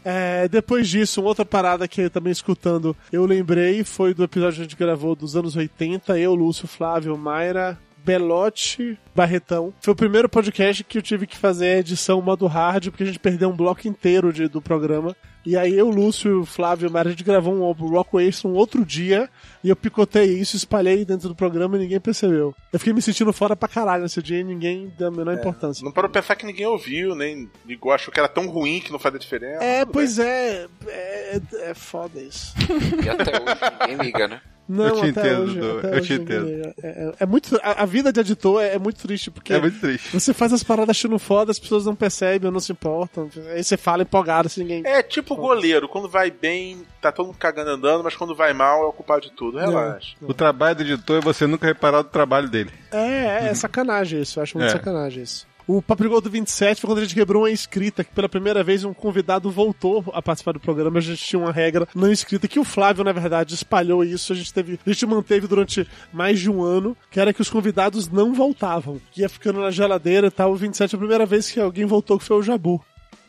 É, 0.06 0.48
depois 0.48 0.88
disso, 0.90 1.22
uma 1.22 1.30
outra 1.30 1.46
parada 1.46 1.88
que 1.88 2.02
eu 2.02 2.10
também 2.10 2.32
escutando, 2.32 2.96
eu 3.12 3.26
lembrei, 3.26 3.84
foi 3.84 4.14
do 4.14 4.24
episódio 4.24 4.56
que 4.56 4.62
a 4.62 4.64
gente 4.64 4.76
gravou 4.76 5.16
dos 5.16 5.36
anos 5.36 5.56
80, 5.56 6.20
eu, 6.20 6.36
Lúcio, 6.36 6.68
Flávio, 6.68 7.18
Mayra, 7.18 7.78
Belote, 8.04 8.98
Barretão. 9.16 9.74
Foi 9.82 9.94
o 9.94 9.96
primeiro 9.98 10.28
podcast 10.30 10.84
que 10.84 10.98
eu 10.98 11.02
tive 11.02 11.26
que 11.28 11.38
fazer 11.38 11.76
a 11.76 11.80
edição 11.80 12.22
modo 12.22 12.46
hard, 12.48 12.90
porque 12.90 13.04
a 13.04 13.06
gente 13.06 13.20
perdeu 13.20 13.50
um 13.50 13.56
bloco 13.56 13.88
inteiro 13.88 14.32
de- 14.34 14.48
do 14.48 14.62
programa. 14.62 15.16
E 15.46 15.58
aí 15.58 15.74
eu, 15.78 15.90
Lúcio, 15.90 16.46
Flávio 16.46 16.88
e 16.88 16.92
Mayra, 16.92 17.10
a 17.10 17.12
gente 17.12 17.24
gravou 17.24 17.54
um 17.54 17.74
bloco 17.74 18.18
extra 18.18 18.48
um 18.48 18.54
outro 18.54 18.86
dia, 18.86 19.30
e 19.62 19.68
eu 19.70 19.76
picotei 19.76 20.40
isso, 20.40 20.56
espalhei 20.56 21.04
dentro 21.04 21.28
do 21.28 21.36
programa 21.36 21.76
e 21.76 21.80
ninguém 21.80 22.00
percebeu. 22.00 22.56
Eu 22.72 22.80
fiquei 22.80 22.94
me 22.94 23.02
sentindo 23.02 23.34
fora 23.34 23.54
pra 23.54 23.68
caralho 23.68 24.04
nesse 24.04 24.22
dia 24.24 24.40
e 24.40 24.44
ninguém 24.44 24.94
deu 24.98 25.10
a 25.10 25.12
menor 25.12 25.34
importância. 25.34 25.84
Não 25.84 25.92
parou 25.92 26.10
pra 26.10 26.22
pensar 26.22 26.36
que 26.38 26.46
ninguém 26.46 26.66
ouviu, 26.66 27.14
nem 27.14 27.50
ligou, 27.66 27.92
achou 27.92 28.14
que 28.14 28.20
era 28.20 28.30
tão 28.30 28.48
ruim 28.48 28.80
que 28.80 28.90
não 28.92 29.00
fazia 29.00 29.20
diferença. 29.20 29.62
É, 29.62 29.84
pois 29.86 30.18
é, 30.18 30.66
é, 30.88 31.42
é 31.64 31.74
foda 31.74 32.22
isso. 32.22 32.54
E 33.04 33.10
até 33.10 33.32
hoje 33.32 33.60
ninguém 33.90 34.06
liga, 34.06 34.28
né? 34.30 34.42
Não, 34.74 34.88
Eu 34.88 34.96
te 35.02 35.06
entendo, 35.08 35.42
hoje, 35.44 35.60
eu 35.60 36.02
te 36.02 36.14
entendo. 36.14 36.48
É, 36.50 36.74
é- 36.88 37.14
é 37.20 37.26
muito, 37.26 37.60
a, 37.62 37.84
a 37.84 37.86
vida 37.86 38.12
de 38.12 38.20
editor 38.20 38.62
é, 38.62 38.76
é 38.76 38.80
muito 38.80 39.00
triste, 39.02 39.30
porque 39.30 39.54
É 39.54 39.60
muito 39.60 39.80
triste. 39.80 40.10
você 40.12 40.34
faz 40.34 40.52
as 40.52 40.64
paradas 40.64 40.90
achando 40.98 41.20
foda, 41.20 41.52
as 41.52 41.60
pessoas 41.60 41.86
não 41.86 41.96
percebem 41.96 42.48
ou 42.48 42.52
não 42.52 42.60
se 42.60 42.72
importam. 42.72 43.30
Aí 43.54 43.64
você 43.64 43.78
fala 43.78 44.04
empolgado, 44.04 44.48
assim, 44.48 44.62
ninguém... 44.62 44.84
É 44.86 45.04
tipo 45.04 45.36
goleiro, 45.36 45.88
quando 45.88 46.10
vai 46.10 46.32
bem, 46.32 46.82
tá 47.02 47.12
todo 47.12 47.28
mundo 47.28 47.38
cagando 47.38 47.70
andando, 47.70 48.04
mas 48.04 48.16
quando 48.16 48.36
vai 48.36 48.54
mal 48.54 48.84
é 48.84 48.88
o 48.88 48.94
culpado 48.94 49.22
de 49.22 49.32
tudo. 49.32 49.58
Relaxa. 49.60 50.16
O 50.22 50.34
trabalho 50.34 50.76
do 50.78 50.82
editor 50.84 51.18
é 51.18 51.22
você 51.22 51.46
nunca 51.46 51.68
reparar 51.68 52.02
do 52.02 52.10
trabalho 52.10 52.50
dele. 52.50 52.72
É, 52.92 52.98
é, 52.98 53.48
é 53.50 53.54
sacanagem 53.54 54.22
isso, 54.22 54.40
eu 54.40 54.44
acho 54.44 54.58
muito 54.58 54.70
É. 54.70 54.74
sacanagem 54.74 55.24
isso. 55.24 55.46
O 55.66 55.82
Papo 55.82 56.04
de 56.04 56.10
Gordo 56.10 56.30
27 56.30 56.82
foi 56.82 56.90
quando 56.90 56.98
a 56.98 57.02
gente 57.04 57.16
quebrou 57.16 57.44
uma 57.44 57.52
inscrita, 57.52 58.04
que 58.04 58.12
pela 58.12 58.28
primeira 58.28 58.62
vez 58.64 58.84
um 58.84 58.94
convidado 58.94 59.50
voltou 59.50 60.04
a 60.14 60.22
participar 60.22 60.52
do 60.52 60.60
programa. 60.60 60.98
A 60.98 61.02
gente 61.02 61.24
tinha 61.24 61.40
uma 61.40 61.54
regra 61.54 61.88
não 61.96 62.12
escrita, 62.12 62.50
que 62.50 62.60
o 62.60 62.66
Flávio, 62.66 63.02
na 63.02 63.14
verdade, 63.14 63.54
espalhou 63.54 64.04
isso. 64.04 64.34
A 64.34 64.36
gente, 64.36 64.54
teve, 64.54 64.78
a 64.86 64.90
gente 64.90 65.06
manteve 65.06 65.48
durante 65.48 65.88
mais 66.12 66.42
de 66.42 66.52
um 66.52 66.62
ano, 66.62 66.98
que 67.10 67.18
era 67.18 67.32
que 67.32 67.42
os 67.42 67.50
convidados 67.50 68.10
não 68.10 68.34
voltavam. 68.34 69.00
Ia 69.16 69.30
ficando 69.30 69.62
na 69.62 69.72
geladeira 69.72 70.28
e 70.28 70.32
tal. 70.32 70.52
O 70.52 70.56
27 70.56 70.96
é 70.96 70.98
a 70.98 71.00
primeira 71.00 71.26
vez 71.26 71.50
que 71.50 71.62
alguém 71.62 71.86
voltou, 71.86 72.20
que 72.20 72.26
foi 72.26 72.38
o 72.38 72.44
Jabu. 72.44 72.84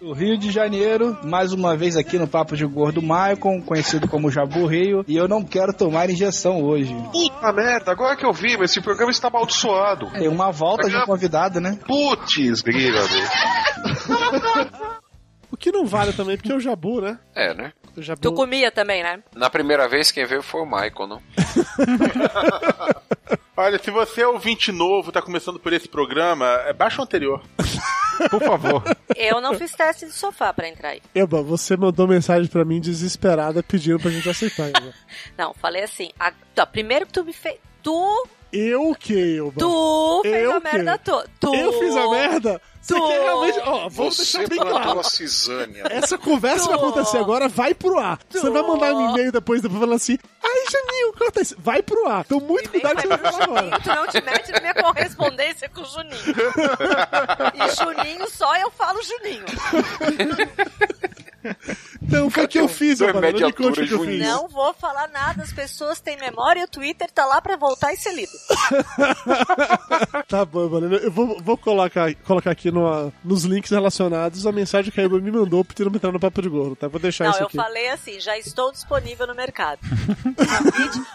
Do 0.05 0.13
Rio 0.13 0.37
de 0.37 0.51
Janeiro, 0.51 1.17
mais 1.25 1.55
uma 1.55 1.75
vez 1.75 1.97
aqui 1.97 2.19
no 2.19 2.29
Papo 2.29 2.55
de 2.55 2.67
Gordo 2.67 3.01
Maicon, 3.01 3.63
conhecido 3.63 4.07
como 4.07 4.31
Jabu 4.31 4.67
Rio, 4.67 5.03
e 5.09 5.17
eu 5.17 5.27
não 5.27 5.43
quero 5.43 5.73
tomar 5.73 6.11
injeção 6.11 6.63
hoje. 6.63 6.95
Puta 7.11 7.51
merda, 7.55 7.91
agora 7.91 8.15
que 8.15 8.27
eu 8.27 8.31
vi, 8.31 8.55
mas 8.59 8.71
esse 8.71 8.83
programa 8.83 9.11
está 9.11 9.29
amaldiçoado. 9.29 10.11
Tem 10.11 10.29
uma 10.29 10.51
volta 10.51 10.91
de 10.91 11.07
convidado, 11.07 11.59
né? 11.59 11.79
Putz, 11.87 12.61
grila, 12.61 13.01
velho. 13.01 13.29
O 15.51 15.57
que 15.57 15.71
não 15.71 15.87
vale 15.87 16.13
também, 16.13 16.37
porque 16.37 16.53
é 16.53 16.57
o 16.57 16.61
Jabu, 16.61 17.01
né? 17.01 17.17
É, 17.33 17.55
né? 17.55 17.73
O 17.97 18.03
Jabu... 18.03 18.21
Tu 18.21 18.33
comia 18.33 18.73
também, 18.73 19.05
né? 19.05 19.23
Na 19.35 19.49
primeira 19.49 19.89
vez 19.89 20.11
quem 20.11 20.27
veio 20.27 20.43
foi 20.43 20.61
o 20.61 20.67
Michael, 20.67 21.07
não? 21.07 21.23
Olha, 23.57 23.79
se 23.79 23.91
você 23.91 24.23
é 24.23 24.29
ouvinte 24.29 24.73
novo, 24.73 25.13
tá 25.13 25.23
começando 25.23 25.61
por 25.61 25.73
esse 25.73 25.89
programa, 25.89 26.45
é 26.67 26.73
baixa 26.75 27.01
o 27.01 27.05
anterior. 27.05 27.41
Por 28.31 28.43
favor. 28.43 28.83
Eu 29.17 29.41
não 29.41 29.55
fiz 29.55 29.73
teste 29.73 30.07
de 30.07 30.13
sofá 30.13 30.53
pra 30.53 30.69
entrar 30.69 30.91
aí. 30.91 31.03
Eba, 31.15 31.43
você 31.43 31.77
mandou 31.77 32.07
mensagem 32.07 32.49
pra 32.51 32.65
mim 32.65 32.81
desesperada 32.81 33.63
pedindo 33.63 33.99
pra 33.99 34.11
gente 34.11 34.29
aceitar. 34.29 34.69
Eba. 34.69 34.93
Não, 35.37 35.55
falei 35.55 35.83
assim. 35.83 36.11
A, 36.19 36.33
tá, 36.55 36.67
primeiro 36.67 37.07
que 37.07 37.13
tu 37.13 37.25
me 37.25 37.33
fez. 37.33 37.57
Tu. 37.83 38.29
Eu 38.57 38.91
o 38.91 38.95
que, 38.95 39.39
Eba? 39.39 39.53
Tu 39.59 40.21
fez 40.23 40.45
Eu 40.45 40.53
a 40.53 40.61
merda 40.61 40.99
toda. 40.99 41.29
Tu. 41.41 41.55
Eu 41.55 41.73
fiz 41.81 41.97
a 41.97 42.09
merda? 42.09 42.63
Você 42.81 42.95
Tu. 42.95 43.07
quer 43.09 43.23
realmente. 43.23 43.59
Ó, 43.65 43.89
vamos 43.89 44.17
Você 44.17 44.23
deixar 44.39 44.49
bem 44.49 44.59
claro. 44.61 45.03
cisânia. 45.05 45.85
Essa 45.91 46.17
conversa 46.19 46.69
que 46.69 46.69
vai 46.69 46.77
acontecer 46.79 47.19
agora 47.19 47.49
vai 47.49 47.75
pro 47.75 47.99
ar. 47.99 48.19
Você 48.31 48.49
vai 48.51 48.63
mandar 48.63 48.95
um 48.95 49.11
e-mail 49.11 49.33
depois, 49.33 49.61
depois 49.61 49.81
falando 49.81 49.97
assim: 49.97 50.19
Ai, 50.43 50.65
Janinho, 50.71 51.13
corta 51.15 51.41
isso. 51.41 51.57
Vai 51.59 51.83
pro 51.83 52.07
ar. 52.07 52.25
Então, 52.27 52.39
muito 52.41 52.71
cuidado 52.71 52.95
com 52.95 52.99
o 52.99 53.03
que 53.03 53.09
você 53.09 53.17
vai 53.17 53.33
falar 53.33 53.45
agora. 53.45 53.81
Tu 53.81 53.89
não 53.89 54.07
te 54.07 54.21
mete 54.23 54.53
na 54.53 54.61
minha 54.61 54.75
correspondência 54.75 55.69
com 55.71 55.81
o 55.81 55.85
Juninho. 55.85 56.35
E 57.55 57.75
Juninho, 57.75 58.31
só 58.31 58.55
eu 58.57 58.71
falo 58.71 59.01
Juninho. 59.03 59.45
Então, 62.03 62.31
foi 62.31 62.45
o 62.45 62.49
que 62.49 62.59
eu 62.59 62.69
fiz, 62.69 63.01
Elba. 63.01 63.21
metros 63.21 63.41
Não 63.43 63.51
de 63.51 63.55
me 63.57 63.67
conte 63.67 63.81
o 63.81 63.83
altura, 63.83 63.87
que 63.87 63.95
eu 63.95 64.05
fiz. 64.05 64.21
Não 64.27 64.49
vou 64.49 64.73
falar 64.75 65.09
nada, 65.09 65.43
as 65.43 65.53
pessoas 65.53 66.01
têm 66.01 66.17
memória 66.19 66.61
e 66.61 66.65
o 66.65 66.69
Twitter 66.69 67.11
tá 67.11 67.25
lá 67.27 67.41
pra 67.41 67.57
voltar 67.57 67.93
e 67.93 67.97
ser 67.97 68.13
lido. 68.15 68.33
Tá 70.29 70.45
bom, 70.45 70.69
Valena. 70.69 70.97
Eu 70.97 71.11
vou, 71.11 71.41
vou 71.41 71.57
colocar, 71.57 72.13
colocar 72.17 72.51
aqui 72.51 72.71
no, 72.71 73.13
nos 73.25 73.45
links 73.45 73.71
relacionados 73.71 74.47
a 74.47 74.53
mensagem 74.53 74.91
que 74.91 75.01
a 75.01 75.05
Elba 75.05 75.19
me 75.21 75.31
mandou 75.31 75.65
pedindo 75.65 75.91
pra 75.91 75.97
entrar 75.99 76.13
no 76.13 76.21
Papo 76.21 76.43
de 76.43 76.49
Gordo, 76.49 76.77
tá? 76.77 76.89
Vou 76.89 77.01
deixar 77.01 77.25
Não, 77.25 77.31
isso 77.33 77.43
eu 77.43 77.47
aqui. 77.47 77.57
falei 77.57 77.89
assim, 77.91 78.19
já 78.21 78.37
estou 78.39 78.73
disponível 78.73 79.27
no 79.27 79.35
mercado. 79.35 79.81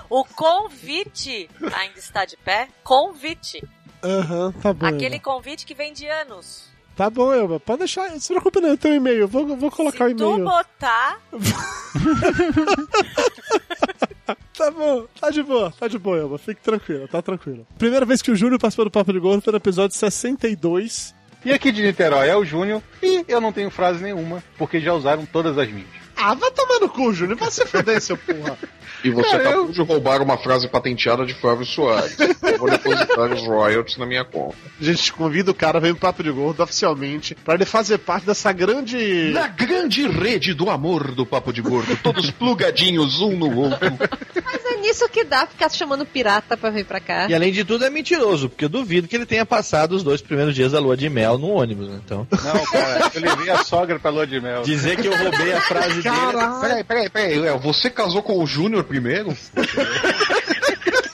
O 0.09 0.23
convite 0.25 1.49
ainda 1.73 1.99
está 1.99 2.25
de 2.25 2.35
pé? 2.37 2.67
Convite. 2.83 3.63
Aham, 4.03 4.51
tá 4.53 4.73
bom. 4.73 4.85
Aquele 4.85 5.19
convite 5.19 5.65
que 5.65 5.73
vem 5.73 5.93
de 5.93 6.07
anos. 6.07 6.68
Tá 6.99 7.09
bom, 7.09 7.31
Elba. 7.31 7.61
Pode 7.61 7.79
deixar. 7.79 8.11
Não 8.11 8.19
se 8.19 8.27
preocupe, 8.27 8.59
não. 8.59 8.67
Eu 8.67 8.77
tenho 8.77 8.95
um 8.95 8.97
e-mail. 8.97 9.19
Eu 9.19 9.27
vou, 9.29 9.55
vou 9.55 9.71
colocar 9.71 10.03
o 10.03 10.09
Se 10.09 10.15
tu 10.15 10.33
e-mail. 10.33 10.43
botar, 10.43 11.17
Tá 14.53 14.69
bom, 14.69 15.05
tá 15.17 15.29
de 15.29 15.41
boa, 15.41 15.73
tá 15.79 15.87
de 15.87 15.97
boa, 15.97 16.17
Elba. 16.17 16.37
Fique 16.37 16.61
tranquila, 16.61 17.07
tá 17.07 17.21
tranquila. 17.21 17.65
Primeira 17.77 18.05
vez 18.05 18.21
que 18.21 18.29
o 18.29 18.35
Júnior 18.35 18.59
participou 18.59 18.83
do 18.83 18.91
Papo 18.91 19.13
de 19.13 19.19
Gordo 19.19 19.41
foi 19.41 19.53
no 19.53 19.57
episódio 19.57 19.95
62. 19.95 21.15
E 21.45 21.53
aqui 21.53 21.71
de 21.71 21.81
Niterói 21.81 22.27
é 22.27 22.35
o 22.35 22.43
Júnior 22.43 22.83
e 23.01 23.23
eu 23.29 23.39
não 23.39 23.53
tenho 23.53 23.71
frase 23.71 24.03
nenhuma, 24.03 24.43
porque 24.57 24.81
já 24.81 24.93
usaram 24.93 25.25
todas 25.25 25.57
as 25.57 25.71
minhas. 25.71 25.98
Ah, 26.21 26.33
vai 26.33 26.51
tomar 26.51 26.79
no 26.79 26.89
cu, 26.89 27.13
Júnior. 27.13 27.37
Vai 27.37 27.49
se 27.49 27.65
fuder, 27.65 28.01
seu 28.01 28.17
porra. 28.17 28.57
E 29.03 29.09
você 29.09 29.29
Cara, 29.29 29.49
acabou 29.49 29.71
de 29.71 29.81
roubar 29.81 30.21
uma 30.21 30.37
frase 30.37 30.67
patenteada 30.67 31.25
de 31.25 31.33
Flávio 31.33 31.65
Soares. 31.65 32.17
Eu 32.19 32.57
vou 32.57 32.69
depositar 32.69 33.31
os 33.31 33.41
royalties 33.43 33.97
na 33.97 34.05
minha 34.05 34.25
conta. 34.25 34.57
A 34.79 34.83
gente 34.83 35.13
convida 35.13 35.51
o 35.51 35.53
cara 35.53 35.77
a 35.77 35.81
vir 35.81 35.91
pro 35.93 36.01
Papo 36.01 36.21
de 36.21 36.29
Gordo 36.31 36.61
oficialmente 36.61 37.33
pra 37.35 37.53
ele 37.53 37.65
fazer 37.65 37.99
parte 37.99 38.25
dessa 38.25 38.51
grande. 38.51 39.31
Na 39.31 39.47
grande 39.47 40.05
rede 40.05 40.53
do 40.53 40.69
amor 40.69 41.11
do 41.11 41.25
Papo 41.25 41.53
de 41.53 41.61
Gordo, 41.61 41.97
todos 42.03 42.29
plugadinhos 42.31 43.21
um 43.21 43.37
no 43.37 43.55
outro. 43.57 43.97
Mas 44.43 44.65
é 44.65 44.77
nisso 44.81 45.07
que 45.07 45.23
dá 45.23 45.47
ficar 45.47 45.69
chamando 45.69 46.05
pirata 46.05 46.57
pra 46.57 46.69
vir 46.69 46.85
pra 46.85 46.99
cá. 46.99 47.27
E 47.29 47.33
além 47.33 47.53
de 47.53 47.63
tudo 47.63 47.85
é 47.85 47.89
mentiroso, 47.89 48.49
porque 48.49 48.65
eu 48.65 48.69
duvido 48.69 49.07
que 49.07 49.15
ele 49.15 49.25
tenha 49.25 49.45
passado 49.45 49.93
os 49.93 50.03
dois 50.03 50.21
primeiros 50.21 50.53
dias 50.53 50.73
da 50.73 50.79
lua 50.79 50.97
de 50.97 51.09
mel 51.09 51.37
no 51.37 51.51
ônibus, 51.51 51.87
né? 51.87 52.01
Então. 52.03 52.27
Não, 52.29 52.65
cara, 52.65 53.11
eu 53.13 53.21
levei 53.21 53.49
a 53.49 53.63
sogra 53.63 53.97
pra 53.97 54.11
lua 54.11 54.27
de 54.27 54.41
mel. 54.41 54.63
Dizer 54.63 54.97
que 54.97 55.07
eu 55.07 55.15
roubei 55.15 55.53
a 55.53 55.61
frase 55.61 56.01
dele. 56.11 56.59
Peraí, 56.61 56.83
peraí, 56.83 57.09
peraí. 57.09 57.39
Léo, 57.39 57.59
Você 57.59 57.89
casou 57.89 58.21
com 58.21 58.41
o 58.41 58.47
Júnior 58.47 58.83
primeiro? 58.83 59.29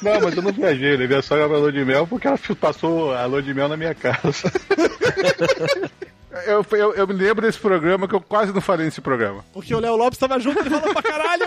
Não, 0.02 0.22
mas 0.22 0.36
eu 0.36 0.43
não 0.43 0.52
viajei, 0.52 0.93
eu 0.93 0.98
levei 1.00 1.18
a 1.18 1.22
sogra 1.22 1.48
pra 1.48 1.58
lua 1.58 1.72
de 1.72 1.84
mel 1.84 2.06
porque 2.06 2.28
ela 2.28 2.38
passou 2.62 3.12
a 3.12 3.26
lua 3.26 3.41
de 3.41 3.54
mel 3.56 3.68
na 3.68 3.76
minha 3.76 3.96
casa. 3.96 4.52
Eu, 6.46 6.66
eu, 6.74 6.93
eu 6.93 7.08
me 7.08 7.14
lembro 7.14 7.41
desse 7.46 7.58
programa 7.58 8.10
que 8.10 8.14
eu 8.14 8.20
quase 8.20 8.52
não 8.52 8.60
falei 8.60 8.86
nesse 8.86 9.00
programa. 9.00 9.43
Porque 9.54 9.74
o 9.74 9.80
Léo 9.80 9.96
Lopes 9.96 10.20
tava 10.20 10.38
junto 10.38 10.68
e 10.68 10.70
falou 10.70 10.93
pra 10.93 11.02
caralho! 11.02 11.46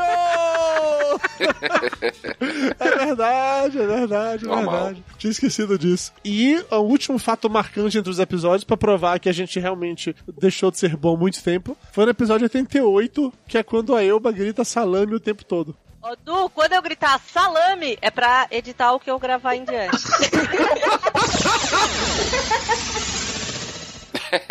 É 2.81 2.97
verdade, 3.07 3.79
é 3.81 3.87
verdade, 3.87 4.45
é 4.45 4.49
Normal. 4.49 4.75
verdade. 4.77 5.05
Tinha 5.19 5.31
esquecido 5.31 5.79
disso. 5.79 6.13
E 6.25 6.63
o 6.71 6.77
último 6.79 7.19
fato 7.19 7.49
marcante 7.51 7.99
entre 7.99 8.11
os 8.11 8.19
episódios, 8.19 8.65
pra 8.65 8.77
provar 8.77 9.19
que 9.19 9.29
a 9.29 9.33
gente 9.33 9.59
realmente 9.59 10.15
deixou 10.41 10.71
de 10.71 10.79
ser 10.79 10.97
bom 10.97 11.15
há 11.15 11.19
muito 11.19 11.43
tempo, 11.43 11.77
foi 11.93 12.05
no 12.05 12.11
episódio 12.11 12.45
88, 12.45 13.33
que 13.47 13.59
é 13.59 13.63
quando 13.63 13.95
a 13.95 14.05
Elba 14.05 14.31
grita 14.33 14.65
salame 14.65 15.15
o 15.15 15.21
tempo 15.21 15.45
todo. 15.45 15.77
Ô, 16.01 16.15
Du, 16.25 16.49
quando 16.51 16.73
eu 16.75 16.83
gritar 16.83 17.19
salame, 17.21 17.99
é 18.01 18.11
pra 18.11 18.47
editar 18.51 18.93
o 18.93 19.01
que 19.01 19.11
eu 19.11 19.19
gravar 19.19 19.57
em 19.57 19.65
diante. 19.65 19.99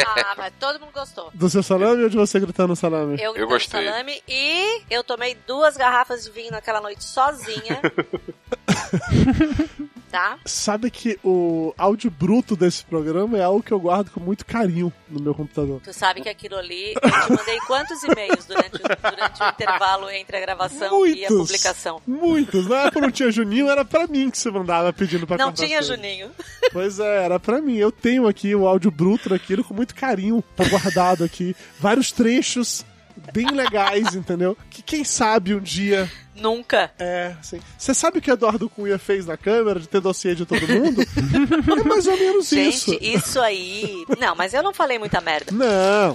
ah, 0.06 0.34
mas 0.38 0.54
todo 0.60 0.80
mundo 0.80 0.92
gostou. 0.94 1.30
Do 1.34 1.50
seu 1.50 1.64
salame 1.64 2.04
ou 2.04 2.10
de 2.10 2.18
você 2.18 2.40
gritando 2.40 2.76
salame? 2.76 3.22
Eu, 3.22 3.36
Eu 3.36 3.48
gostei. 3.48 3.86
salame 3.86 4.22
e 4.28 4.82
eu 4.90 5.04
tomei 5.04 5.36
duas 5.48 5.78
garrafas 5.78 6.24
de 6.24 6.32
vinho 6.32 6.52
naquela 6.52 6.82
noite 6.82 7.04
sozinha. 7.04 7.80
tá? 10.18 10.40
Sabe 10.46 10.90
que 10.90 11.20
o 11.24 11.74
áudio 11.78 12.10
bruto 12.10 12.56
desse 12.56 12.84
programa 12.86 13.38
é 13.38 13.44
algo 13.44 13.62
que 13.62 13.72
eu 13.72 13.80
guardo 13.80 14.10
com 14.10 14.20
muito 14.20 14.46
carinho 14.46 14.92
no 15.10 15.22
meu 15.22 15.34
computador. 15.36 15.80
Tu 15.84 15.94
sabe 15.94 16.22
que 16.22 16.30
aquilo 16.30 16.56
ali, 16.58 16.94
eu 16.96 17.02
te 17.02 17.32
mandei 17.32 17.60
quantos 17.68 18.02
e-mails 18.04 18.46
durante, 18.46 18.76
o- 18.78 19.12
durante 19.12 19.44
o 19.44 19.48
intervalo 19.50 20.10
entre 20.10 20.38
a 20.38 20.40
gravação 20.42 21.06
e 21.06 21.26
a 21.26 21.30
Muitos. 21.30 21.38
publicação? 21.48 22.02
Muitos. 22.08 22.68
Na 22.68 22.84
época 22.84 23.02
não 23.02 23.12
tinha 23.12 23.32
Juninho, 23.32 23.70
era 23.70 23.86
pra 23.86 24.08
mim 24.08 24.30
que 24.30 24.38
você 24.38 24.50
mandava 24.50 24.92
pedindo 24.92 25.28
pra 25.28 25.38
Não 25.38 25.52
tinha 25.54 25.80
as 25.80 25.88
coisas. 25.88 26.04
Juninho. 26.06 26.32
Pois 26.74 27.00
é, 27.00 27.24
era 27.26 27.40
pra 27.40 27.62
mim. 27.62 27.76
Eu 27.78 27.92
tenho 27.92 28.28
aqui 28.28 28.54
o 28.56 28.68
áudio 28.68 28.90
bruto 28.92 29.30
daquilo 29.30 29.64
com 29.64 29.74
muito 29.74 29.94
carinho. 29.96 30.44
Tá 30.56 30.64
guardado 30.66 31.24
aqui. 31.24 31.56
Vários 31.80 32.12
trechos 32.12 32.86
bem 33.34 33.50
legais, 33.52 34.16
entendeu? 34.16 34.58
Que 34.70 34.82
quem 34.82 35.04
sabe 35.04 35.54
um 35.56 35.60
dia. 35.60 36.10
Nunca. 36.40 36.92
É, 37.00 37.36
assim. 37.40 37.60
Você 37.78 37.94
sabe 37.94 38.20
o 38.20 38.22
que 38.22 38.32
Eduardo 38.32 38.70
Cunha 38.70 38.98
fez 38.98 39.26
na 39.26 39.38
câmera 39.38 39.80
de 39.80 39.88
ter 39.88 40.02
dossiê 40.02 40.36
de 40.36 40.46
todo 40.46 40.68
mundo? 40.68 41.02
é 41.80 41.84
mais 41.84 42.08
ou 42.08 42.18
menos 42.18 42.52
isso. 42.52 42.92
Gente, 42.92 43.16
isso 43.16 43.40
aí. 43.40 44.06
Não, 44.20 44.36
mas 44.36 44.54
eu 44.54 44.64
não 44.64 44.74
falei 44.74 45.00
muita 45.00 45.22
merda. 45.22 45.52
Não, 45.52 46.14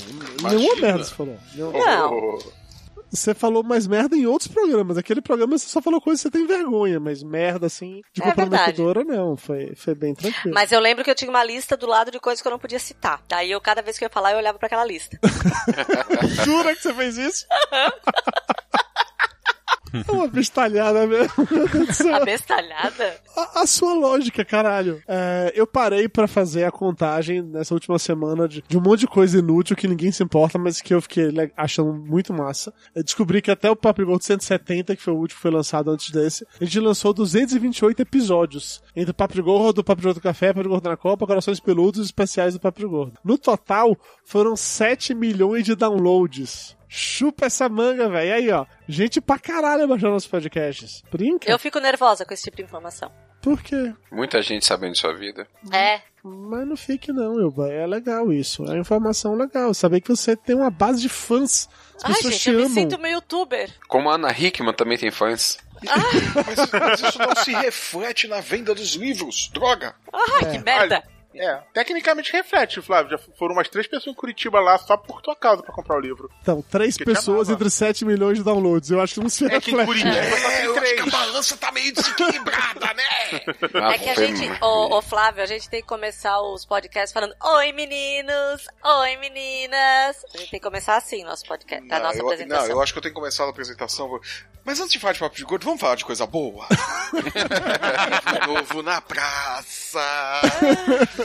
nenhuma 0.51 0.77
merda 0.77 1.05
você 1.05 1.15
falou. 1.15 1.39
Não. 1.55 2.39
Você 3.13 3.35
falou 3.35 3.63
mais 3.63 3.87
merda 3.87 4.17
em 4.17 4.27
outros 4.27 4.49
programas. 4.49 4.97
Aquele 4.97 5.21
programa 5.21 5.59
você 5.59 5.69
só 5.69 5.83
falou 5.83 6.01
coisa 6.01 6.19
que 6.19 6.23
você 6.23 6.31
tem 6.31 6.47
vergonha, 6.47 6.99
mas 6.99 7.23
merda 7.23 7.67
assim, 7.67 8.01
de 8.11 8.23
É 8.23 8.25
comprometedora, 8.25 9.05
não. 9.05 9.37
Foi, 9.37 9.75
foi 9.75 9.95
bem 9.95 10.15
tranquilo. 10.15 10.55
Mas 10.55 10.73
eu 10.73 10.81
lembro 10.81 11.05
que 11.05 11.11
eu 11.11 11.15
tinha 11.15 11.29
uma 11.29 11.45
lista 11.45 11.77
do 11.77 11.87
lado 11.87 12.11
de 12.11 12.19
coisas 12.19 12.41
que 12.41 12.49
eu 12.49 12.53
não 12.53 12.59
podia 12.59 12.79
citar. 12.79 13.21
Daí 13.29 13.51
eu, 13.51 13.61
cada 13.61 13.83
vez 13.83 13.99
que 13.99 14.05
eu 14.05 14.07
ia 14.07 14.13
falar, 14.13 14.33
eu 14.33 14.39
olhava 14.39 14.59
pra 14.59 14.67
aquela 14.67 14.85
lista. 14.85 15.19
Jura 16.43 16.75
que 16.75 16.83
você 16.83 16.95
fez 16.95 17.19
isso? 17.19 17.47
É 20.09 20.13
uma 20.13 20.27
bestalhada 20.29 21.07
mesmo. 21.07 21.33
Meu 21.51 21.69
Deus 21.69 21.87
do 21.89 21.95
céu. 21.95 22.15
Abestalhada? 22.17 23.17
A, 23.37 23.63
a 23.63 23.67
sua 23.67 23.95
lógica, 23.95 24.45
caralho. 24.45 25.03
É, 25.07 25.53
eu 25.55 25.67
parei 25.67 26.09
pra 26.09 26.27
fazer 26.27 26.65
a 26.65 26.71
contagem 26.71 27.43
nessa 27.43 27.75
última 27.75 27.99
semana 27.99 28.49
de, 28.49 28.63
de 28.67 28.79
um 28.79 28.81
monte 28.81 29.01
de 29.01 29.07
coisa 29.07 29.39
inútil 29.39 29.77
que 29.77 29.89
ninguém 29.89 30.11
se 30.11 30.23
importa, 30.23 30.59
mas 30.59 30.81
que 30.81 30.95
eu 30.95 31.01
fiquei 31.01 31.31
achando 31.57 31.93
muito 31.93 32.33
massa. 32.33 32.73
Eu 32.95 33.03
descobri 33.03 33.41
que 33.43 33.51
até 33.51 33.71
o 33.71 33.77
Papo 33.77 34.05
Gordo 34.05 34.25
170, 34.25 34.97
que 34.97 35.03
foi 35.03 35.13
o 35.13 35.17
último 35.17 35.37
que 35.37 35.43
foi 35.43 35.51
lançado 35.51 35.91
antes 35.91 36.11
desse, 36.11 36.47
a 36.61 36.65
gente 36.65 36.81
lançou 36.81 37.13
228 37.13 38.03
episódios. 38.03 38.83
Entre 38.95 39.11
o 39.11 39.15
Papo 39.15 39.43
Gordo, 39.43 39.85
Papo 39.85 40.03
Gordo 40.03 40.21
Café, 40.21 40.53
Papo 40.53 40.69
Gordo 40.69 40.89
na 40.89 40.97
Copa, 40.97 41.27
Corações 41.27 41.61
Peludos 41.61 42.01
e 42.01 42.05
especiais 42.05 42.55
do 42.55 42.61
Papo 42.61 42.87
Gordo. 42.89 43.19
No 43.25 43.39
total, 43.39 43.97
foram 44.25 44.57
7 44.57 45.15
milhões 45.15 45.65
de 45.65 45.75
downloads. 45.75 46.77
Chupa 46.95 47.47
essa 47.47 47.71
manga, 47.71 48.07
velho. 48.07 48.29
E 48.29 48.33
aí, 48.33 48.51
ó. 48.51 48.67
Gente 48.87 49.19
pra 49.19 49.39
caralho 49.39 49.89
baixando 49.89 50.15
os 50.15 50.27
podcasts. 50.27 51.03
Brinca? 51.11 51.51
Eu 51.51 51.59
fico 51.59 51.81
nervosa 51.81 52.27
com 52.27 52.35
esse 52.35 52.43
tipo 52.43 52.59
de 52.59 52.65
informação. 52.65 53.11
Por 53.41 53.63
quê? 53.63 53.95
Muita 54.11 54.43
gente 54.43 54.67
sabendo 54.67 54.93
de 54.93 54.99
sua 54.99 55.15
vida. 55.15 55.49
É. 55.73 56.03
Mas 56.23 56.69
não 56.69 56.77
fique 56.77 57.11
não, 57.11 57.41
Elba. 57.41 57.73
É 57.73 57.87
legal 57.87 58.31
isso. 58.31 58.71
É 58.71 58.79
informação 58.79 59.35
legal. 59.35 59.73
Saber 59.73 60.03
que 60.03 60.11
você 60.11 60.37
tem 60.37 60.55
uma 60.55 60.69
base 60.69 61.01
de 61.01 61.09
fãs. 61.09 61.67
As 61.97 62.05
Ai, 62.05 62.15
pessoas 62.17 62.35
gente, 62.35 62.43
te 62.43 62.51
eu 62.51 62.69
me 62.69 62.75
sinto 62.75 62.99
meio 62.99 63.15
youtuber. 63.15 63.71
Como 63.89 64.11
a 64.11 64.17
Ana 64.17 64.31
Hickman 64.31 64.75
também 64.75 64.99
tem 64.99 65.11
fãs. 65.11 65.57
Mas, 65.83 66.71
mas 66.73 67.01
isso 67.01 67.19
não 67.19 67.35
se 67.37 67.53
reflete 67.53 68.29
na 68.29 68.41
venda 68.41 68.75
dos 68.75 68.95
livros. 68.97 69.51
Droga! 69.53 69.95
Ai, 70.13 70.53
que 70.53 70.59
merda. 70.59 71.03
É, 71.35 71.61
tecnicamente 71.73 72.33
reflete, 72.33 72.81
Flávio. 72.83 73.13
Já 73.13 73.19
foram 73.39 73.55
umas 73.55 73.69
três 73.69 73.87
pessoas 73.87 74.15
em 74.15 74.17
Curitiba 74.19 74.61
lá 74.61 74.77
só 74.79 74.97
por 74.97 75.21
tua 75.23 75.35
causa 75.37 75.63
pra 75.63 75.73
comprar 75.73 75.97
o 75.97 76.01
livro. 76.01 76.31
Então, 76.43 76.63
três 76.71 76.97
Que 76.97 77.05
te 77.05 77.13
pessoas 77.13 77.49
entre 77.51 77.71
7 77.71 78.05
milhões 78.05 78.39
de 78.39 78.45
downloads. 78.45 78.91
Eu 78.91 79.01
acho 79.01 79.15
que 79.15 79.21
não 79.21 79.29
se 79.29 79.45
É 79.47 79.61
que 79.61 79.71
em 79.71 79.77
reflete. 79.77 79.87
Curitiba 79.87 80.17
É, 80.17 80.31
só 80.31 80.49
tem 80.49 80.65
eu 80.65 80.73
acho 80.73 80.81
três. 80.81 80.95
que 81.03 81.09
a 81.09 81.11
balança 81.11 81.57
tá 81.57 81.73
meio 81.73 81.93
desequilibrada, 81.95 82.95
né? 82.95 83.41
É 83.95 83.99
que 83.99 84.09
a 84.11 84.15
gente, 84.15 84.51
ô, 84.63 84.97
ô 84.99 85.03
Flávio, 85.03 85.43
a 85.43 85.47
gente 85.47 85.69
tem 85.69 85.81
que 85.81 85.87
começar 85.89 86.41
os 86.41 86.65
podcasts 86.65 87.13
falando 87.13 87.35
Oi 87.43 87.73
meninos, 87.73 88.67
oi 88.85 89.17
meninas. 89.17 90.17
A 90.35 90.39
gente 90.39 90.51
tem 90.51 90.61
que 90.61 90.67
começar 90.67 90.97
assim, 90.97 91.25
nosso 91.25 91.45
podcast, 91.47 91.85
a 91.93 91.97
Não, 91.99 92.07
nossa 92.07 92.19
eu, 92.19 92.27
apresentação. 92.27 92.67
não, 92.69 92.73
eu 92.75 92.83
acho 92.83 92.93
que 92.93 92.99
eu 92.99 93.03
tenho 93.03 93.15
que 93.15 93.21
começar 93.21 93.45
a 93.45 93.49
apresentação. 93.51 94.21
Mas 94.65 94.79
antes 94.79 94.93
de 94.93 94.99
falar 95.01 95.13
de 95.15 95.19
papo 95.19 95.35
de 95.35 95.45
gordo, 95.45 95.65
vamos 95.65 95.81
falar 95.81 95.97
de 95.97 96.05
coisa 96.05 96.25
boa. 96.27 96.67
De 96.71 98.47
novo 98.47 98.83
na 98.83 99.01
praça. 99.01 100.01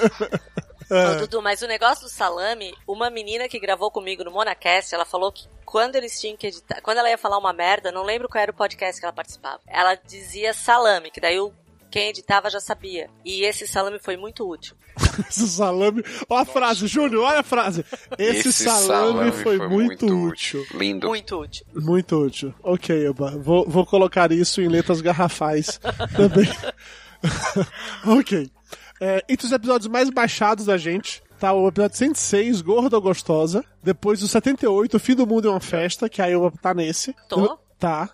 Ô, 0.89 1.19
Dudu, 1.19 1.41
mas 1.41 1.61
o 1.61 1.67
negócio 1.67 2.05
do 2.05 2.09
salame, 2.09 2.73
uma 2.87 3.09
menina 3.09 3.49
que 3.49 3.59
gravou 3.59 3.91
comigo 3.91 4.23
no 4.23 4.31
Monacast, 4.31 4.95
ela 4.95 5.03
falou 5.03 5.31
que 5.31 5.45
quando 5.65 5.97
eles 5.97 6.19
tinham 6.19 6.37
que 6.37 6.47
editar, 6.47 6.81
quando 6.81 6.99
ela 6.99 7.09
ia 7.09 7.17
falar 7.17 7.37
uma 7.37 7.51
merda, 7.51 7.91
não 7.91 8.03
lembro 8.03 8.29
qual 8.29 8.41
era 8.41 8.51
o 8.51 8.55
podcast 8.55 8.99
que 8.99 9.05
ela 9.05 9.13
participava. 9.13 9.59
Ela 9.67 9.95
dizia 9.95 10.53
salame, 10.53 11.11
que 11.11 11.19
daí 11.19 11.39
o 11.39 11.51
quem 11.89 12.09
editava 12.09 12.49
já 12.49 12.59
sabia. 12.59 13.09
E 13.23 13.43
esse 13.43 13.67
salame 13.67 13.99
foi 13.99 14.17
muito 14.17 14.47
útil. 14.47 14.75
Esse 15.29 15.47
salame. 15.47 16.03
Olha 16.29 16.41
a 16.41 16.45
frase, 16.45 16.87
Júnior, 16.87 17.23
olha 17.23 17.39
a 17.39 17.43
frase. 17.43 17.85
Esse, 18.17 18.51
salame, 18.51 19.31
foi, 19.31 19.57
muito, 19.67 20.05
útil. 20.05 20.65
Lindo. 20.73 21.07
Muito 21.07 21.39
útil. 21.39 21.65
Muito 21.73 22.15
útil. 22.17 22.53
Ok, 22.61 23.05
Elba. 23.05 23.31
Vou, 23.37 23.67
vou 23.67 23.85
colocar 23.85 24.31
isso 24.31 24.61
em 24.61 24.67
letras 24.67 25.01
garrafais 25.01 25.79
também. 26.15 26.49
ok. 28.19 28.51
É, 28.99 29.23
entre 29.29 29.45
os 29.45 29.51
episódios 29.51 29.87
mais 29.87 30.09
baixados 30.09 30.65
da 30.65 30.77
gente, 30.77 31.21
Tá 31.39 31.53
o 31.53 31.67
episódio 31.67 31.95
106, 31.97 32.61
Gorda 32.61 32.95
ou 32.95 33.01
Gostosa. 33.01 33.63
Depois 33.83 34.23
o 34.23 34.27
78, 34.27 34.97
O 34.97 34.99
Fim 34.99 35.13
do 35.13 35.27
Mundo 35.27 35.47
é 35.47 35.51
uma 35.51 35.59
Festa, 35.59 36.09
que 36.09 36.19
a 36.19 36.29
Ilma 36.29 36.51
tá 36.61 36.73
nesse. 36.73 37.15
Tô. 37.29 37.59
Tá. 37.77 38.09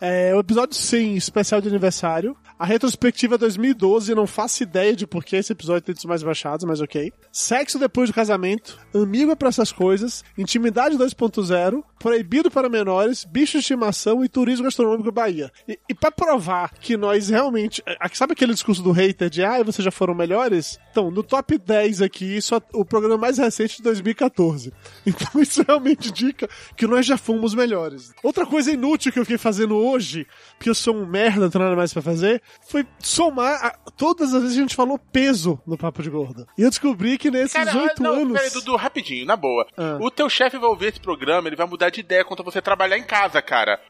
É, 0.00 0.32
o 0.32 0.38
episódio 0.38 0.76
100, 0.76 1.16
especial 1.16 1.60
de 1.60 1.68
aniversário. 1.68 2.36
A 2.58 2.66
retrospectiva 2.66 3.38
2012, 3.38 4.12
não 4.16 4.26
faço 4.26 4.64
ideia 4.64 4.96
de 4.96 5.06
por 5.06 5.24
que 5.24 5.36
esse 5.36 5.52
episódio 5.52 5.82
tem 5.82 5.94
dos 5.94 6.04
mais 6.04 6.24
baixados, 6.24 6.64
mas 6.64 6.80
ok. 6.80 7.12
Sexo 7.30 7.78
depois 7.78 8.10
do 8.10 8.14
casamento, 8.14 8.76
amigo 8.92 9.30
é 9.30 9.36
pra 9.36 9.48
essas 9.48 9.70
coisas, 9.70 10.24
intimidade 10.36 10.98
2.0, 10.98 11.84
proibido 12.00 12.50
para 12.50 12.68
menores, 12.68 13.24
bicho 13.24 13.52
de 13.52 13.58
estimação 13.58 14.24
e 14.24 14.28
turismo 14.28 14.64
gastronômico 14.64 15.12
Bahia. 15.12 15.52
E, 15.68 15.78
e 15.88 15.94
para 15.94 16.10
provar 16.10 16.72
que 16.80 16.96
nós 16.96 17.28
realmente. 17.28 17.80
é, 17.86 17.96
Sabe 18.12 18.32
aquele 18.32 18.54
discurso 18.54 18.82
do 18.82 18.90
hater 18.90 19.30
de 19.30 19.44
ah, 19.44 19.62
vocês 19.62 19.84
já 19.84 19.92
foram 19.92 20.12
melhores? 20.12 20.80
Então, 20.90 21.12
no 21.12 21.22
top 21.22 21.56
10 21.58 22.02
aqui, 22.02 22.42
só 22.42 22.60
o 22.72 22.84
programa 22.84 23.16
mais 23.16 23.38
recente 23.38 23.76
de 23.76 23.82
2014. 23.84 24.72
Então, 25.06 25.40
isso 25.40 25.62
realmente 25.66 26.10
indica 26.10 26.48
que 26.76 26.86
nós 26.86 27.06
já 27.06 27.16
fomos 27.16 27.54
melhores. 27.54 28.12
Outra 28.22 28.44
coisa 28.44 28.70
inútil 28.70 29.10
que 29.10 29.18
eu 29.18 29.24
fiquei 29.24 29.38
fazendo 29.38 29.74
hoje, 29.76 30.26
porque 30.56 30.68
eu 30.68 30.74
sou 30.74 30.94
um 30.94 31.06
merda, 31.06 31.40
não 31.40 31.50
tenho 31.50 31.64
nada 31.64 31.76
mais 31.76 31.92
pra 31.92 32.02
fazer, 32.02 32.42
foi 32.68 32.86
somar 33.00 33.64
a- 33.64 33.90
todas 33.96 34.34
as 34.34 34.42
vezes 34.42 34.56
que 34.56 34.60
a 34.60 34.62
gente 34.64 34.76
falou 34.76 34.98
peso 34.98 35.60
no 35.66 35.76
Papo 35.78 36.02
de 36.02 36.10
Gorda. 36.10 36.46
E 36.56 36.62
eu 36.62 36.70
descobri 36.70 37.16
que 37.18 37.30
nesses 37.30 37.74
oito 37.74 38.06
anos. 38.06 38.32
peraí, 38.32 38.50
Dudu, 38.50 38.76
rapidinho, 38.76 39.24
na 39.26 39.36
boa. 39.36 39.66
Ah. 39.76 39.98
O 40.00 40.10
teu 40.10 40.28
chefe 40.28 40.58
vai 40.58 40.68
ouvir 40.68 40.86
esse 40.86 41.00
programa, 41.00 41.48
ele 41.48 41.56
vai 41.56 41.66
mudar 41.66 41.90
de 41.90 42.00
ideia 42.00 42.24
quanto 42.24 42.40
a 42.42 42.44
você 42.44 42.60
trabalhar 42.60 42.98
em 42.98 43.04
casa, 43.04 43.40
cara. 43.42 43.80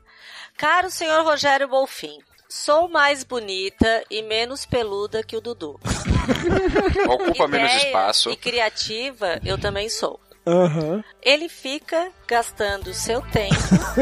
Caro 0.56 0.90
senhor 0.90 1.24
Rogério 1.24 1.68
Bolfin, 1.68 2.18
sou 2.48 2.88
mais 2.88 3.22
bonita 3.24 4.04
e 4.10 4.22
menos 4.22 4.64
peluda 4.66 5.22
que 5.22 5.36
o 5.36 5.40
Dudu. 5.40 5.78
Ocupa 7.08 7.46
menos 7.48 7.70
Ideia 7.72 7.86
espaço. 7.86 8.30
E 8.30 8.36
criativa 8.36 9.40
eu 9.44 9.58
também 9.58 9.88
sou. 9.88 10.20
Aham. 10.48 11.04
Ele 11.22 11.46
fica 11.48 12.08
gastando 12.26 12.94
seu 12.94 13.20
tempo 13.20 13.54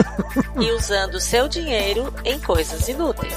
e 0.63 0.71
usando 0.71 1.19
seu 1.21 1.49
dinheiro 1.49 2.15
em 2.25 2.39
coisas 2.39 2.89
inúteis. 2.89 3.35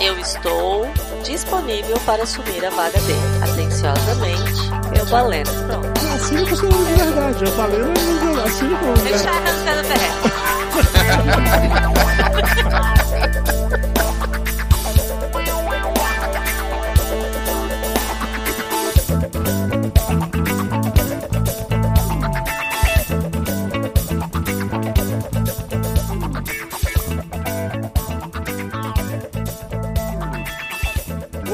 Eu 0.00 0.16
estou 0.20 0.86
disponível 1.24 1.98
para 2.06 2.22
assumir 2.22 2.64
a 2.64 2.70
vaga 2.70 3.00
dele. 3.00 3.18
Atenciosamente, 3.42 4.70
meu 4.94 5.04
baleno. 5.06 5.50
Pronto. 5.66 6.00
Assina 6.14 6.48
com 6.48 6.56
seu 6.56 6.70
nome 6.70 6.86
de 6.86 7.02
verdade. 7.02 7.44
Eu 7.44 7.52
falei, 7.52 7.78
não, 7.78 8.34
não, 8.34 8.44
assina 8.44 8.78
com 8.78 8.84
o 8.84 8.88
nome 8.88 9.00
de 9.00 9.08
Ele 9.08 9.16
verdade. 9.16 9.16
está 9.16 9.30
arrancando 9.32 9.84
Ferreira. 9.88 10.22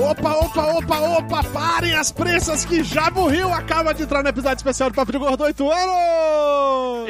Opa, 0.08 0.30
opa, 0.36 0.62
opa, 0.72 1.00
opa, 1.00 1.44
parem 1.52 1.94
as 1.94 2.10
pressas 2.10 2.64
que 2.64 2.82
já 2.82 3.10
morreu. 3.10 3.52
Acaba 3.52 3.92
de 3.92 4.04
entrar 4.04 4.22
no 4.22 4.28
episódio 4.30 4.56
especial 4.56 4.88
do 4.88 4.94
Papo 4.94 5.12
de 5.12 5.18
Gordo 5.18 5.44
8 5.44 5.70
anos! 5.70 7.08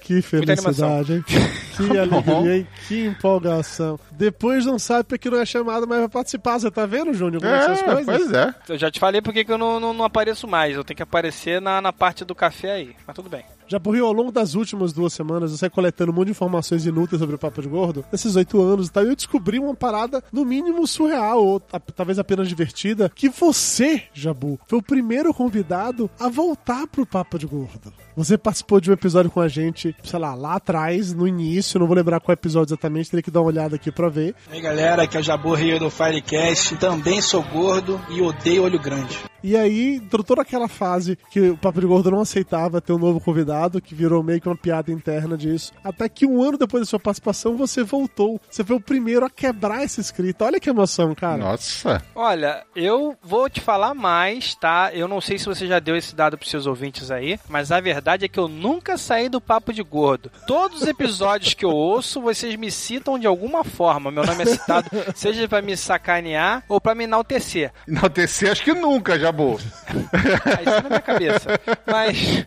Que 0.00 0.20
felicidade, 0.20 1.14
hein? 1.14 1.24
Que 1.74 1.98
alegria, 1.98 2.56
hein? 2.58 2.68
Que 2.86 3.06
empolgação. 3.06 3.98
Depois 4.10 4.66
não 4.66 4.78
sabe 4.78 5.04
porque 5.04 5.30
não 5.30 5.40
é 5.40 5.46
chamado, 5.46 5.88
mas 5.88 6.00
vai 6.00 6.08
participar. 6.10 6.58
Você 6.58 6.70
tá 6.70 6.84
vendo, 6.84 7.14
Júnior, 7.14 7.40
como 7.40 7.54
é, 7.54 7.58
que 7.58 7.64
são 7.64 7.72
as 7.72 8.04
coisas? 8.04 8.32
é. 8.34 8.54
Eu 8.68 8.76
já 8.78 8.90
te 8.90 9.00
falei 9.00 9.22
porque 9.22 9.42
que 9.42 9.50
eu 9.50 9.56
não, 9.56 9.80
não, 9.80 9.94
não 9.94 10.04
apareço 10.04 10.46
mais. 10.46 10.76
Eu 10.76 10.84
tenho 10.84 10.96
que 10.96 11.02
aparecer 11.02 11.62
na, 11.62 11.80
na 11.80 11.90
parte 11.90 12.22
do 12.22 12.34
café 12.34 12.72
aí. 12.72 12.96
Mas 13.06 13.16
tudo 13.16 13.30
bem. 13.30 13.42
Já 13.72 13.80
ao 14.02 14.12
longo 14.12 14.30
das 14.30 14.54
últimas 14.54 14.92
duas 14.92 15.14
semanas, 15.14 15.50
você 15.50 15.70
coletando 15.70 16.12
um 16.12 16.14
monte 16.14 16.26
de 16.26 16.32
informações 16.32 16.84
inúteis 16.84 17.18
sobre 17.18 17.36
o 17.36 17.38
Papo 17.38 17.62
de 17.62 17.68
Gordo, 17.68 18.04
nesses 18.12 18.36
oito 18.36 18.60
anos 18.60 18.88
e 18.88 18.92
tal, 18.92 19.02
eu 19.02 19.16
descobri 19.16 19.58
uma 19.58 19.74
parada, 19.74 20.22
no 20.30 20.44
mínimo, 20.44 20.86
surreal, 20.86 21.42
ou 21.42 21.58
talvez 21.58 22.18
apenas 22.18 22.48
divertida, 22.48 23.10
que 23.14 23.30
você, 23.30 24.02
Jabu, 24.12 24.60
foi 24.66 24.78
o 24.78 24.82
primeiro 24.82 25.32
convidado 25.32 26.10
a 26.20 26.28
voltar 26.28 26.86
pro 26.86 27.06
Papo 27.06 27.38
de 27.38 27.46
Gordo. 27.46 27.90
Você 28.14 28.36
participou 28.36 28.78
de 28.78 28.90
um 28.90 28.92
episódio 28.92 29.30
com 29.30 29.40
a 29.40 29.48
gente, 29.48 29.96
sei 30.04 30.18
lá, 30.18 30.34
lá 30.34 30.56
atrás, 30.56 31.14
no 31.14 31.26
início, 31.26 31.80
não 31.80 31.86
vou 31.86 31.96
lembrar 31.96 32.20
qual 32.20 32.34
episódio 32.34 32.74
exatamente, 32.74 33.10
teria 33.10 33.22
que 33.22 33.30
dar 33.30 33.40
uma 33.40 33.46
olhada 33.46 33.76
aqui 33.76 33.90
pra 33.90 34.10
ver. 34.10 34.34
E 34.50 34.56
aí 34.56 34.60
galera, 34.60 35.04
aqui 35.04 35.16
é 35.16 35.20
o 35.20 35.22
Jabu 35.22 35.54
Rio 35.54 35.78
do 35.78 35.88
Firecast. 35.88 36.76
Também 36.76 37.22
sou 37.22 37.42
gordo 37.42 37.98
e 38.10 38.20
odeio 38.20 38.64
olho 38.64 38.78
grande. 38.78 39.31
E 39.42 39.56
aí, 39.56 39.96
entrou 39.96 40.22
toda 40.22 40.42
aquela 40.42 40.68
fase 40.68 41.18
que 41.30 41.50
o 41.50 41.56
Papo 41.56 41.80
de 41.80 41.86
Gordo 41.86 42.10
não 42.10 42.20
aceitava 42.20 42.80
ter 42.80 42.92
um 42.92 42.98
novo 42.98 43.20
convidado, 43.20 43.80
que 43.80 43.94
virou 43.94 44.22
meio 44.22 44.40
que 44.40 44.48
uma 44.48 44.56
piada 44.56 44.92
interna 44.92 45.36
disso. 45.36 45.72
Até 45.82 46.08
que 46.08 46.26
um 46.26 46.42
ano 46.42 46.58
depois 46.58 46.82
da 46.82 46.86
sua 46.86 47.00
participação, 47.00 47.56
você 47.56 47.82
voltou. 47.82 48.40
Você 48.50 48.62
foi 48.64 48.76
o 48.76 48.80
primeiro 48.80 49.26
a 49.26 49.30
quebrar 49.30 49.82
essa 49.82 50.00
escrita. 50.00 50.44
Olha 50.44 50.60
que 50.60 50.70
emoção, 50.70 51.14
cara. 51.14 51.38
Nossa. 51.38 52.02
Olha, 52.14 52.64
eu 52.74 53.16
vou 53.22 53.48
te 53.48 53.60
falar 53.60 53.94
mais, 53.94 54.54
tá? 54.54 54.90
Eu 54.92 55.08
não 55.08 55.20
sei 55.20 55.38
se 55.38 55.46
você 55.46 55.66
já 55.66 55.78
deu 55.78 55.96
esse 55.96 56.14
dado 56.14 56.38
pros 56.38 56.50
seus 56.50 56.66
ouvintes 56.66 57.10
aí, 57.10 57.38
mas 57.48 57.72
a 57.72 57.80
verdade 57.80 58.24
é 58.24 58.28
que 58.28 58.38
eu 58.38 58.48
nunca 58.48 58.96
saí 58.96 59.28
do 59.28 59.40
papo 59.40 59.72
de 59.72 59.82
gordo. 59.82 60.30
Todos 60.46 60.82
os 60.82 60.88
episódios 60.88 61.54
que 61.54 61.64
eu 61.64 61.70
ouço, 61.70 62.20
vocês 62.20 62.54
me 62.56 62.70
citam 62.70 63.18
de 63.18 63.26
alguma 63.26 63.64
forma. 63.64 64.10
Meu 64.10 64.24
nome 64.24 64.42
é 64.42 64.46
citado, 64.46 64.88
seja 65.14 65.48
pra 65.48 65.62
me 65.62 65.76
sacanear 65.76 66.64
ou 66.68 66.80
pra 66.80 66.94
me 66.94 67.04
enaltecer. 67.04 67.72
Enaltecer, 67.88 68.50
acho 68.50 68.62
que 68.62 68.74
nunca, 68.74 69.18
Jabu. 69.32 69.58
É 69.92 70.62
isso 70.62 70.82
na 70.82 70.88
minha 70.88 71.00
cabeça. 71.00 71.48
Mas 71.86 72.44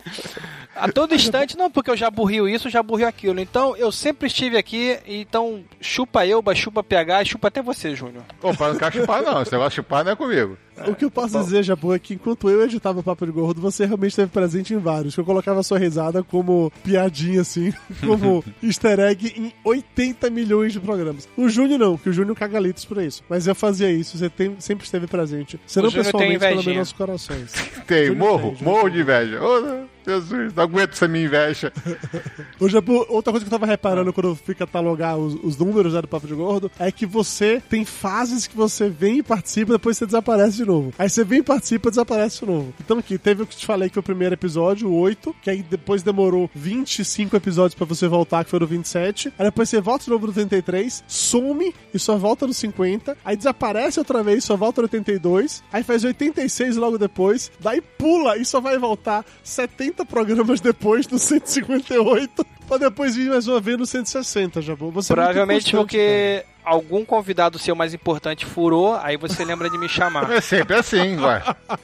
a 0.76 0.92
todo 0.92 1.16
instante, 1.16 1.58
não, 1.58 1.72
porque 1.72 1.90
eu 1.90 1.98
já 1.98 2.10
burrio 2.10 2.48
isso, 2.48 2.70
já 2.70 2.84
burrio 2.84 3.08
aquilo. 3.08 3.40
Então 3.40 3.76
eu 3.78 3.92
sempre 3.92 4.28
estive 4.28 4.58
aqui, 4.58 4.98
então 5.08 5.64
chupa 5.80 6.26
eu, 6.26 6.44
chupa 6.54 6.84
PH 6.84 7.22
e 7.22 7.26
chupa 7.26 7.48
até 7.48 7.62
você, 7.62 7.96
Júnior. 7.96 8.24
Pô, 8.42 8.54
pra 8.54 8.68
não 8.68 8.74
ficar 8.76 8.92
chupar, 8.92 9.22
não. 9.22 9.42
Esse 9.42 9.52
negócio 9.52 9.70
de 9.72 9.76
chupar 9.78 10.04
não 10.04 10.12
é 10.12 10.16
comigo. 10.16 10.58
O 10.88 10.94
que 10.94 11.06
eu 11.06 11.12
posso 11.12 11.40
dizer, 11.40 11.64
Jabu, 11.64 11.94
é 11.94 12.00
que 12.00 12.16
enquanto 12.16 12.50
eu 12.50 12.62
editava 12.62 13.00
o 13.00 13.04
Papo 13.04 13.26
de 13.26 13.32
Gordo, 13.32 13.62
você 13.62 13.86
realmente 13.86 14.10
esteve 14.12 14.30
presente 14.30 14.74
em 14.74 14.78
vários. 14.78 15.16
Que 15.16 15.22
eu 15.22 15.26
colocava 15.26 15.62
a 15.62 15.64
sua 15.64 15.80
risada 15.80 16.22
como 16.22 16.70
piadinha, 16.84 17.40
assim, 17.42 17.74
como 18.06 18.44
easter 18.62 19.00
egg 19.00 19.34
em 19.38 19.54
80 19.64 20.30
milhões 20.30 20.74
de 20.74 20.80
programas. 20.82 21.30
O 21.38 21.48
Júnior 21.48 21.80
não, 21.80 21.98
que 21.98 22.10
o 22.10 22.14
Júnior 22.14 22.36
caga 22.36 22.60
litros 22.60 22.84
por 22.84 23.02
isso. 23.02 23.24
Mas 23.30 23.48
eu 23.48 23.56
fazia 23.56 23.90
isso, 23.90 24.18
você 24.18 24.30
tem- 24.30 24.56
sempre 24.60 24.84
esteve 24.84 25.08
presente. 25.08 25.58
Você 25.66 25.82
não 25.82 25.90
pessoalmente, 25.90 26.40
pelo 26.40 26.56
menos 26.64 26.76
nos 26.78 26.92
corações. 26.92 27.54
Tem, 27.88 28.14
morro, 28.14 28.54
tem, 28.58 28.64
morro 28.64 28.90
de 28.90 29.00
inveja. 29.00 29.42
Ô, 29.42 29.86
Jesus, 30.06 30.54
não 30.54 30.64
aguento 30.64 30.92
essa 30.92 31.08
minha 31.08 31.26
inveja. 31.26 31.74
Jabu, 32.70 33.06
outra 33.10 33.32
coisa 33.32 33.46
que 33.46 33.54
eu 33.54 33.60
tava 33.60 33.66
reparando 33.66 34.14
quando 34.14 34.30
eu 34.30 34.36
fui 34.36 34.54
catalogar 34.54 35.18
os, 35.18 35.34
os 35.44 35.58
números 35.58 35.94
né, 35.94 36.02
do 36.02 36.08
Papo 36.08 36.28
de 36.28 36.36
Gordo 36.36 36.72
é 36.80 36.92
que 36.92 37.06
você 37.06 37.62
tem 37.70 37.86
fases 37.86 38.46
que 38.46 38.56
você 38.56 38.90
vem 38.90 39.20
e 39.20 39.24
participa, 39.24 39.74
depois 39.74 39.98
você 39.98 40.06
desaparece 40.06 40.58
de 40.58 40.66
novo. 40.66 40.94
Aí 40.98 41.10
você 41.10 41.24
vem 41.24 41.40
e 41.40 41.44
participa 41.44 41.90
desaparece 41.90 42.42
de 42.42 42.46
novo. 42.46 42.74
Então 42.80 43.00
aqui, 43.00 43.18
teve 43.18 43.44
o 43.44 43.48
que 43.48 43.56
te 43.56 43.66
falei 43.66 43.90
que 43.90 43.94
foi 43.96 44.02
o 44.02 44.04
primeiro 44.04 44.36
episódio, 44.36 44.90
o 44.90 44.96
8, 45.00 45.36
que 45.42 45.50
aí 45.50 45.64
depois 45.64 46.04
demorou 46.04 46.50
25 46.54 47.36
episódios 47.36 47.76
pra 47.76 47.86
você 47.86 48.08
voltar, 48.08 48.44
que 48.44 48.52
foi 48.52 48.60
no 48.60 48.68
27. 48.68 49.34
Aí 49.40 49.46
depois 49.46 49.70
você 49.70 49.82
volta 49.82 50.06
de 50.06 50.12
novo 50.12 50.28
no 50.28 50.34
33, 50.34 51.04
some 51.08 51.74
e 51.94 52.00
só 52.00 52.18
volta 52.18 52.46
no 52.46 52.54
50. 52.54 53.18
Aí 53.24 53.36
desaparece 53.36 54.00
outra 54.00 54.22
vez, 54.22 54.44
só 54.44 54.56
volta 54.56 54.82
no 54.82 54.86
82. 54.86 55.64
Aí 55.72 55.84
faz 55.84 56.04
86 56.04 56.76
logo 56.76 56.98
depois. 56.98 57.52
Daí 57.60 57.82
pula 57.82 58.38
e 58.38 58.46
só 58.46 58.60
vai 58.60 58.78
voltar 58.78 59.26
70 59.44 59.95
programas 60.04 60.60
depois 60.60 61.08
no 61.08 61.20
158. 61.20 62.46
Pra 62.68 62.78
depois 62.78 63.16
vir 63.16 63.30
mais 63.30 63.48
uma 63.48 63.60
vez 63.60 63.78
no 63.78 63.86
160, 63.86 64.62
já 64.62 64.74
vou. 64.74 64.92
Você 64.92 65.14
é 65.14 65.16
Provavelmente 65.16 65.66
constante, 65.66 65.76
porque 65.78 66.44
algum 66.64 67.06
convidado 67.06 67.60
seu 67.60 67.76
mais 67.76 67.94
importante 67.94 68.46
furou, 68.46 68.96
aí 68.96 69.16
você 69.18 69.46
lembra 69.46 69.70
de 69.70 69.78
me 69.78 69.88
chamar. 69.88 70.30
É 70.36 70.42
sempre 70.42 70.76
assim, 70.76 71.18
ué. 71.20 71.44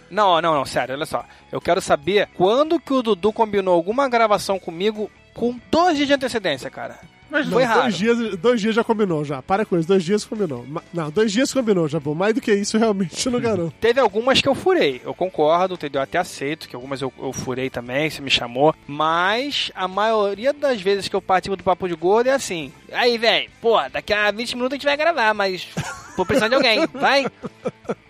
Não, 0.09 0.41
não, 0.41 0.55
não, 0.55 0.66
sério, 0.66 0.95
olha 0.95 1.05
só. 1.05 1.24
Eu 1.51 1.62
quero 1.62 1.80
saber 1.80 2.28
quando 2.36 2.80
que 2.80 2.91
o 2.91 3.03
Dudu 3.03 3.32
combinou 3.32 3.76
alguma 3.76 4.09
gravação 4.09 4.59
comigo 4.59 5.09
com 5.34 5.57
dois 5.70 5.95
dias 5.95 6.07
de 6.07 6.14
antecedência, 6.16 6.70
cara. 6.70 6.99
Mas 7.32 7.48
foi 7.48 7.64
não, 7.64 7.70
raro. 7.70 7.82
dois 7.84 7.96
dias, 7.98 8.38
dois 8.38 8.62
dias 8.62 8.76
já 8.76 8.84
combinou, 8.84 9.24
já. 9.24 9.42
Para 9.42 9.66
com 9.66 9.78
isso, 9.80 9.88
dois 9.88 10.04
dias 10.04 10.26
combinou. 10.26 10.66
Ma- 10.68 10.84
Não, 10.94 11.10
dois 11.10 11.32
dias 11.32 11.54
combinou, 11.54 11.88
já 11.88 12.00
bom. 12.00 12.14
Mais 12.14 12.34
do 12.36 12.42
que 12.42 12.54
isso, 12.54 12.78
realmente, 12.80 13.30
não 13.30 13.40
garanto. 13.40 13.74
Teve 13.80 14.00
algumas 14.00 14.42
que 14.42 14.48
eu 14.50 14.54
furei, 14.54 15.02
eu 15.06 15.14
concordo, 15.14 15.76
entendeu? 15.76 16.02
Até 16.02 16.18
aceito 16.18 16.68
que 16.68 16.76
algumas 16.76 17.02
eu, 17.02 17.12
eu 17.18 17.32
furei 17.32 17.70
também, 17.70 18.10
você 18.10 18.22
me 18.22 18.30
chamou. 18.30 18.76
Mas 18.86 19.72
a 19.74 19.88
maioria 19.88 20.52
das 20.54 20.82
vezes 20.82 21.08
que 21.08 21.16
eu 21.16 21.22
participo 21.22 21.56
do 21.56 21.64
Papo 21.64 21.88
de 21.88 21.96
Gordo 21.96 22.28
é 22.28 22.34
assim. 22.34 22.72
Aí, 22.92 23.18
velho, 23.18 23.50
pô, 23.62 23.80
daqui 23.92 24.12
a 24.14 24.30
20 24.30 24.56
minutos 24.56 24.74
a 24.74 24.76
gente 24.76 24.86
vai 24.86 24.98
gravar, 24.98 25.34
mas 25.34 25.68
tô 26.22 26.26
precisando 26.26 26.50
de 26.52 26.56
alguém, 26.56 26.88
vai? 26.94 27.26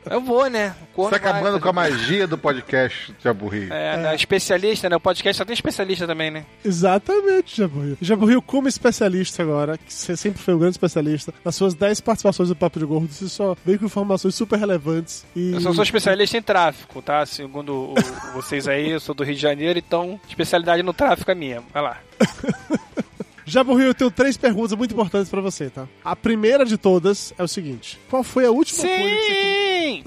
Eu 0.09 0.19
vou, 0.19 0.49
né? 0.49 0.75
Você 0.95 1.09
tá 1.11 1.17
vai 1.17 1.29
acabando 1.29 1.43
fazer- 1.53 1.59
com 1.61 1.69
a 1.69 1.73
magia 1.73 2.27
do 2.27 2.37
podcast, 2.37 3.15
Jabu 3.23 3.47
Rio. 3.47 3.71
É, 3.71 3.97
né, 3.97 4.15
especialista, 4.15 4.89
né? 4.89 4.95
O 4.95 4.99
podcast 4.99 5.37
só 5.37 5.45
tem 5.45 5.53
especialista 5.53 6.05
também, 6.05 6.29
né? 6.31 6.45
Exatamente, 6.65 7.57
Jaburril. 7.57 7.97
Jaburril, 8.01 8.41
como 8.41 8.67
especialista 8.67 9.41
agora, 9.43 9.77
que 9.77 9.93
você 9.93 10.17
sempre 10.17 10.41
foi 10.41 10.53
um 10.53 10.59
grande 10.59 10.73
especialista, 10.73 11.33
nas 11.45 11.55
suas 11.55 11.73
10 11.73 12.01
participações 12.01 12.49
do 12.49 12.55
Papo 12.55 12.79
de 12.79 12.85
Gordo, 12.85 13.11
você 13.13 13.29
só 13.29 13.55
veio 13.65 13.79
com 13.79 13.85
informações 13.85 14.35
super 14.35 14.59
relevantes. 14.59 15.25
E... 15.35 15.53
Eu 15.53 15.61
só 15.61 15.73
sou 15.73 15.83
especialista 15.83 16.37
em 16.37 16.41
tráfico, 16.41 17.01
tá? 17.01 17.25
Segundo 17.25 17.93
o- 17.93 17.95
vocês 18.33 18.67
aí, 18.67 18.89
eu 18.91 18.99
sou 18.99 19.15
do 19.15 19.23
Rio 19.23 19.35
de 19.35 19.41
Janeiro, 19.41 19.79
então 19.79 20.19
especialidade 20.27 20.83
no 20.83 20.93
tráfico 20.93 21.31
é 21.31 21.35
minha. 21.35 21.61
Vai 21.73 21.83
lá. 21.83 21.97
Jaburril, 23.45 23.87
eu 23.87 23.93
tenho 23.93 24.11
três 24.11 24.37
perguntas 24.37 24.73
muito 24.77 24.93
importantes 24.93 25.29
pra 25.29 25.41
você, 25.41 25.69
tá? 25.69 25.87
A 26.03 26.15
primeira 26.15 26.65
de 26.65 26.77
todas 26.77 27.33
é 27.37 27.43
o 27.43 27.47
seguinte: 27.47 27.99
Qual 28.09 28.23
foi 28.23 28.45
a 28.45 28.51
última 28.51 28.81
coisa 28.81 29.15
que 29.15 30.03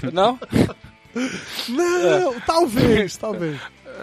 você. 0.00 0.10
Não? 0.12 0.38
Não, 1.68 2.40
talvez, 2.40 3.16
talvez. 3.16 3.58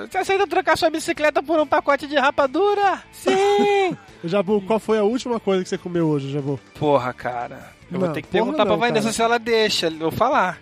Você 0.10 0.18
aceita 0.18 0.48
trocar 0.48 0.76
sua 0.76 0.90
bicicleta 0.90 1.44
por 1.44 1.60
um 1.60 1.68
pacote 1.68 2.08
de 2.08 2.16
rapadura? 2.16 3.04
Sim! 3.12 3.96
Jabu, 4.24 4.62
qual 4.62 4.80
foi 4.80 4.98
a 4.98 5.04
última 5.04 5.40
coisa 5.40 5.62
que 5.64 5.70
você 5.70 5.78
comeu 5.78 6.08
hoje, 6.08 6.32
Jabu? 6.32 6.60
Porra, 6.80 7.14
cara. 7.14 7.72
Eu 7.92 8.00
Não, 8.00 8.06
vou 8.08 8.10
ter 8.10 8.24
que 8.24 8.30
perguntar 8.30 8.66
não, 8.66 8.78
pra 8.78 8.88
Vanessa 8.88 9.12
se 9.12 9.22
ela 9.22 9.38
deixa. 9.38 9.88
Eu 9.88 10.10
vou 10.10 10.12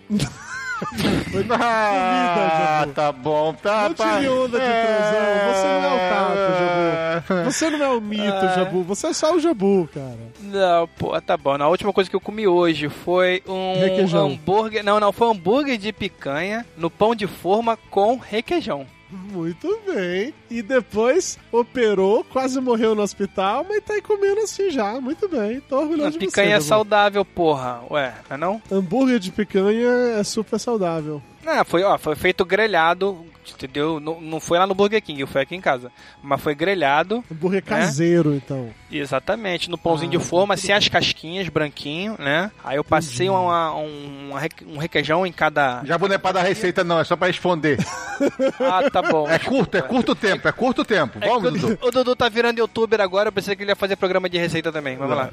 falar. 0.85 2.81
Ah, 2.83 2.87
tá 2.93 3.11
bom, 3.11 3.53
tá, 3.53 3.89
Não 3.89 3.93
tire 3.95 4.29
onda 4.29 4.59
de 4.59 4.65
transão. 4.65 5.53
Você 5.53 5.67
não 5.67 5.85
é 5.85 5.93
o 5.95 6.09
Tato, 6.09 7.27
Jabu. 7.29 7.43
Você 7.51 7.69
não 7.69 7.85
é 7.85 7.89
o 7.89 8.01
mito, 8.01 8.23
Ah. 8.45 8.53
Jabu. 8.55 8.83
Você 8.83 9.07
é 9.07 9.13
só 9.13 9.35
o 9.35 9.39
Jabu, 9.39 9.89
cara. 9.93 10.17
Não, 10.41 10.87
pô, 10.87 11.19
tá 11.21 11.37
bom. 11.37 11.51
A 11.61 11.67
última 11.67 11.93
coisa 11.93 12.09
que 12.09 12.15
eu 12.15 12.21
comi 12.21 12.47
hoje 12.47 12.89
foi 12.89 13.41
um 13.47 13.79
Requeijão. 13.79 14.27
hambúrguer. 14.27 14.83
Não, 14.83 14.99
não, 14.99 15.11
foi 15.11 15.27
um 15.27 15.31
hambúrguer 15.31 15.77
de 15.77 15.91
picanha 15.93 16.65
no 16.77 16.89
pão 16.89 17.13
de 17.15 17.27
forma 17.27 17.77
com 17.89 18.17
requeijão. 18.17 18.85
Muito 19.11 19.79
bem. 19.85 20.33
E 20.49 20.61
depois 20.61 21.37
operou, 21.51 22.23
quase 22.23 22.59
morreu 22.61 22.95
no 22.95 23.01
hospital, 23.01 23.65
mas 23.67 23.83
tá 23.83 23.93
aí 23.93 24.01
comendo 24.01 24.41
assim 24.41 24.69
já. 24.69 24.99
Muito 25.01 25.27
bem. 25.27 25.59
Tô 25.61 25.79
orgulhoso 25.79 26.07
A 26.07 26.11
de 26.11 26.19
picanha 26.19 26.47
você. 26.49 26.53
é 26.53 26.59
Jabu. 26.59 26.63
saudável, 26.67 27.25
porra. 27.25 27.81
Ué, 27.89 28.13
não 28.29 28.35
é 28.35 28.37
não? 28.37 28.61
Hambúrguer 28.71 29.19
de 29.19 29.31
picanha 29.31 29.89
é 30.17 30.23
super 30.23 30.59
saudável. 30.59 31.21
Não, 31.43 31.65
foi, 31.65 31.83
ó, 31.83 31.97
foi 31.97 32.15
feito 32.15 32.45
grelhado, 32.45 33.25
entendeu? 33.49 33.99
Não, 33.99 34.21
não 34.21 34.39
foi 34.39 34.57
lá 34.57 34.67
no 34.67 34.75
Burger 34.75 35.01
King, 35.01 35.25
foi 35.25 35.41
aqui 35.41 35.55
em 35.55 35.61
casa. 35.61 35.91
Mas 36.21 36.41
foi 36.41 36.53
grelhado. 36.53 37.23
Hambúrguer 37.31 37.63
né? 37.63 37.69
caseiro, 37.69 38.33
então. 38.33 38.69
Exatamente, 38.91 39.69
no 39.69 39.77
pãozinho 39.77 40.11
Ah, 40.13 40.17
de 40.17 40.23
forma, 40.23 40.57
sem 40.57 40.75
as 40.75 40.87
casquinhas, 40.87 41.47
branquinho, 41.49 42.15
né? 42.19 42.51
Aí 42.63 42.77
eu 42.77 42.83
passei 42.83 43.29
uma, 43.29 43.75
um, 43.75 44.31
um 44.67 44.77
requeijão 44.77 45.25
em 45.25 45.31
cada. 45.31 45.81
Não 45.83 46.13
é 46.13 46.17
pra 46.17 46.31
dar 46.33 46.43
receita, 46.43 46.83
não, 46.83 46.99
é 46.99 47.03
só 47.03 47.15
pra 47.15 47.27
responder. 47.27 47.77
Ah, 48.59 48.87
tá 48.91 49.01
bom. 49.01 49.27
É 49.27 49.39
curto, 49.39 49.75
é 49.75 49.81
curto 49.81 50.13
tempo, 50.13 50.47
é 50.47 50.51
curto 50.51 50.85
tempo. 50.85 51.17
É 51.19 51.27
Vamos, 51.27 51.53
Dudu. 51.53 51.79
O 51.81 51.89
Dudu 51.89 52.15
tá 52.15 52.29
virando 52.29 52.59
youtuber 52.59 53.01
agora, 53.01 53.29
eu 53.29 53.31
pensei 53.31 53.55
que 53.55 53.63
ele 53.63 53.71
ia 53.71 53.75
fazer 53.75 53.95
programa 53.95 54.29
de 54.29 54.37
receita 54.37 54.71
também. 54.71 54.95
Vamos 54.95 55.15
lá. 55.15 55.31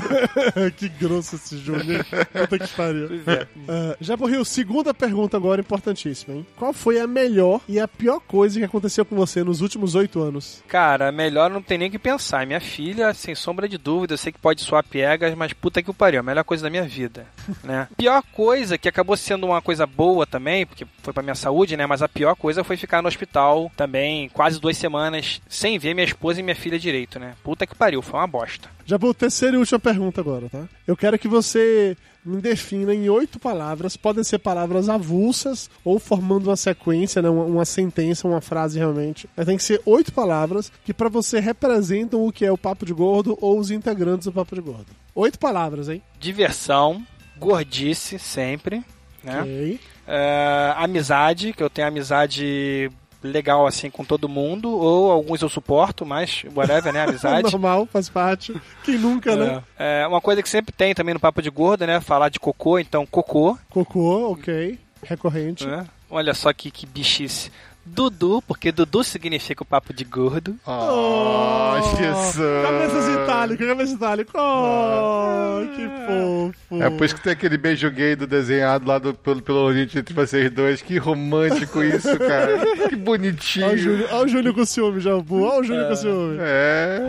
que 0.76 0.88
grosso 0.88 1.36
esse 1.36 1.58
Júnior. 1.58 2.04
Puta 2.32 2.58
que 2.58 2.68
pariu. 2.74 3.20
É. 3.26 3.46
Ah, 3.68 3.96
já 4.00 4.16
morreu. 4.16 4.44
Segunda 4.44 4.94
pergunta 4.94 5.36
agora, 5.36 5.60
importantíssima, 5.60 6.34
hein? 6.34 6.46
Qual 6.56 6.72
foi 6.72 6.98
a 6.98 7.06
melhor 7.06 7.33
e 7.68 7.80
a 7.80 7.88
pior 7.88 8.20
coisa 8.20 8.58
que 8.58 8.64
aconteceu 8.64 9.04
com 9.04 9.16
você 9.16 9.42
nos 9.42 9.60
últimos 9.60 9.94
oito 9.94 10.22
anos? 10.22 10.62
Cara, 10.68 11.10
melhor 11.10 11.50
não 11.50 11.62
tem 11.62 11.78
nem 11.78 11.88
o 11.88 11.90
que 11.90 11.98
pensar. 11.98 12.46
Minha 12.46 12.60
filha, 12.60 13.12
sem 13.14 13.34
sombra 13.34 13.68
de 13.68 13.78
dúvida, 13.78 14.14
eu 14.14 14.18
sei 14.18 14.32
que 14.32 14.38
pode 14.38 14.60
soar 14.60 14.84
piegas, 14.84 15.34
mas 15.34 15.52
puta 15.52 15.82
que 15.82 15.90
o 15.90 15.94
pariu, 15.94 16.20
a 16.20 16.22
melhor 16.22 16.44
coisa 16.44 16.62
da 16.62 16.70
minha 16.70 16.84
vida, 16.84 17.26
né? 17.64 17.88
Pior 17.96 18.22
coisa, 18.32 18.78
que 18.78 18.88
acabou 18.88 19.16
sendo 19.16 19.46
uma 19.46 19.62
coisa 19.62 19.86
boa 19.86 20.26
também, 20.26 20.66
porque 20.66 20.86
foi 21.02 21.12
pra 21.12 21.22
minha 21.22 21.34
saúde, 21.34 21.76
né? 21.76 21.86
Mas 21.86 22.02
a 22.02 22.08
pior 22.08 22.34
coisa 22.36 22.64
foi 22.64 22.76
ficar 22.76 23.02
no 23.02 23.08
hospital 23.08 23.70
também, 23.76 24.28
quase 24.28 24.60
duas 24.60 24.76
semanas, 24.76 25.40
sem 25.48 25.78
ver 25.78 25.94
minha 25.94 26.06
esposa 26.06 26.40
e 26.40 26.42
minha 26.42 26.56
filha 26.56 26.78
direito, 26.78 27.18
né? 27.18 27.34
Puta 27.42 27.66
que 27.66 27.74
pariu, 27.74 28.02
foi 28.02 28.20
uma 28.20 28.26
bosta. 28.26 28.68
Já 28.86 28.96
vou 28.96 29.14
terceira 29.14 29.56
e 29.56 29.58
última 29.58 29.78
pergunta 29.78 30.20
agora, 30.20 30.48
tá? 30.48 30.64
Eu 30.86 30.96
quero 30.96 31.18
que 31.18 31.26
você 31.26 31.96
me 32.24 32.40
defina 32.40 32.94
em 32.94 33.08
oito 33.08 33.38
palavras. 33.38 33.96
Podem 33.96 34.24
ser 34.24 34.38
palavras 34.38 34.88
avulsas 34.88 35.68
ou 35.84 35.98
formando 35.98 36.48
uma 36.48 36.56
sequência, 36.56 37.20
né? 37.20 37.28
uma, 37.28 37.44
uma 37.44 37.64
sentença, 37.64 38.26
uma 38.26 38.40
frase 38.40 38.78
realmente. 38.78 39.28
Mas 39.36 39.46
tem 39.46 39.56
que 39.56 39.62
ser 39.62 39.80
oito 39.84 40.12
palavras 40.12 40.72
que 40.84 40.94
pra 40.94 41.08
você 41.08 41.40
representam 41.40 42.26
o 42.26 42.32
que 42.32 42.44
é 42.44 42.50
o 42.50 42.58
Papo 42.58 42.86
de 42.86 42.92
Gordo 42.92 43.36
ou 43.40 43.58
os 43.58 43.70
integrantes 43.70 44.26
do 44.26 44.32
Papo 44.32 44.54
de 44.54 44.60
Gordo. 44.60 44.86
Oito 45.14 45.38
palavras, 45.38 45.88
hein? 45.88 46.02
Diversão, 46.18 47.06
gordice 47.38 48.18
sempre, 48.18 48.82
né? 49.22 49.40
Ok. 49.40 49.80
É, 50.06 50.74
amizade, 50.76 51.52
que 51.52 51.62
eu 51.62 51.70
tenho 51.70 51.88
amizade 51.88 52.90
legal 53.24 53.66
assim 53.66 53.90
com 53.90 54.04
todo 54.04 54.28
mundo, 54.28 54.70
ou 54.70 55.10
alguns 55.10 55.40
eu 55.42 55.48
suporto, 55.48 56.04
mas 56.04 56.44
whatever, 56.54 56.92
né? 56.92 57.04
Amizade. 57.08 57.50
Normal, 57.50 57.88
faz 57.90 58.08
parte. 58.08 58.54
Quem 58.84 58.98
nunca, 58.98 59.34
né? 59.34 59.62
É, 59.78 60.02
é, 60.02 60.06
uma 60.06 60.20
coisa 60.20 60.42
que 60.42 60.48
sempre 60.48 60.72
tem 60.72 60.94
também 60.94 61.14
no 61.14 61.20
Papo 61.20 61.40
de 61.40 61.50
Gordo, 61.50 61.86
né? 61.86 62.00
Falar 62.00 62.28
de 62.28 62.38
cocô, 62.38 62.78
então 62.78 63.06
cocô. 63.06 63.58
Cocô, 63.70 64.32
ok. 64.32 64.78
Recorrente. 65.02 65.66
né? 65.66 65.86
Olha 66.10 66.34
só 66.34 66.52
que, 66.52 66.70
que 66.70 66.86
bichice. 66.86 67.50
Dudu, 67.86 68.42
porque 68.46 68.72
Dudu 68.72 69.04
significa 69.04 69.62
o 69.62 69.66
papo 69.66 69.92
de 69.92 70.04
gordo. 70.04 70.56
Oh, 70.66 71.74
Jesus. 71.96 72.62
Cabeças 72.62 73.08
itálicas, 73.08 73.66
cabeça 73.66 73.92
itálica. 73.92 74.32
Oh, 74.38 75.60
que 75.74 75.88
fofo. 76.06 76.82
É 76.82 76.90
por 76.90 77.04
isso 77.04 77.14
que 77.14 77.22
tem 77.22 77.32
aquele 77.32 77.56
beijo 77.56 77.90
gay 77.90 78.16
do 78.16 78.26
desenhado 78.26 78.86
lá 78.86 78.98
do, 78.98 79.14
pelo, 79.14 79.42
pelo 79.42 79.58
Oriente 79.58 79.98
entre 79.98 80.14
vocês 80.14 80.50
dois. 80.50 80.82
Que 80.82 80.98
romântico 80.98 81.82
isso, 81.82 82.18
cara. 82.18 82.64
Que 82.88 82.96
bonitinho. 82.96 83.66
Olha 83.66 83.74
o 83.74 83.78
Júlio, 83.78 84.08
olha 84.10 84.24
o 84.24 84.28
Júlio 84.28 84.54
com 84.54 84.64
ciúme, 84.64 85.00
Jambu. 85.00 85.42
Olha 85.42 85.60
o 85.60 85.64
Júlio 85.64 85.88
com 85.88 85.96
ciúme. 85.96 86.38
É. 86.40 87.00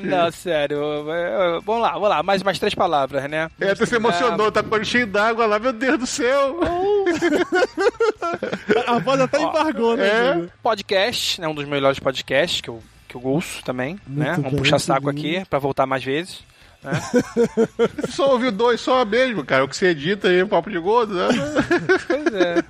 não, 0.00 0.30
sério. 0.30 0.78
Vamos 1.64 1.82
lá, 1.82 1.92
vamos 1.92 2.08
lá. 2.08 2.22
Mais, 2.22 2.42
mais 2.42 2.58
três 2.58 2.74
palavras, 2.74 3.28
né? 3.28 3.50
É, 3.60 3.70
até 3.70 3.86
se 3.86 3.96
emocionou, 3.96 4.52
tá 4.52 4.62
com 4.62 4.84
cheio 4.84 5.06
d'água 5.06 5.46
lá, 5.46 5.58
meu 5.58 5.72
Deus 5.72 5.98
do 5.98 6.06
céu. 6.06 6.60
A 8.86 8.98
voz 8.98 9.20
até 9.20 9.40
embargou, 9.40 9.83
né, 9.96 10.06
É. 10.06 10.48
Podcast, 10.62 11.40
né? 11.40 11.48
Um 11.48 11.54
dos 11.54 11.64
melhores 11.66 11.98
podcasts 11.98 12.60
que 12.60 12.68
eu, 12.70 12.82
que 13.08 13.14
eu 13.14 13.24
ouço 13.24 13.62
também, 13.64 13.98
né? 14.06 14.26
Muito 14.32 14.36
Vamos 14.36 14.50
bem, 14.52 14.58
puxar 14.60 14.78
saco 14.78 15.12
bem. 15.12 15.18
aqui 15.38 15.48
pra 15.48 15.58
voltar 15.58 15.86
mais 15.86 16.02
vezes. 16.04 16.40
Né? 16.82 16.92
Só 18.10 18.32
ouviu 18.32 18.52
dois 18.52 18.80
só 18.80 19.04
mesmo, 19.06 19.42
cara. 19.44 19.64
O 19.64 19.68
que 19.68 19.76
você 19.76 19.86
edita 19.88 20.28
aí, 20.28 20.44
papo 20.44 20.70
de 20.70 20.78
gordo, 20.78 21.14
né? 21.14 21.28
Pois 22.06 22.26
é. 22.34 22.62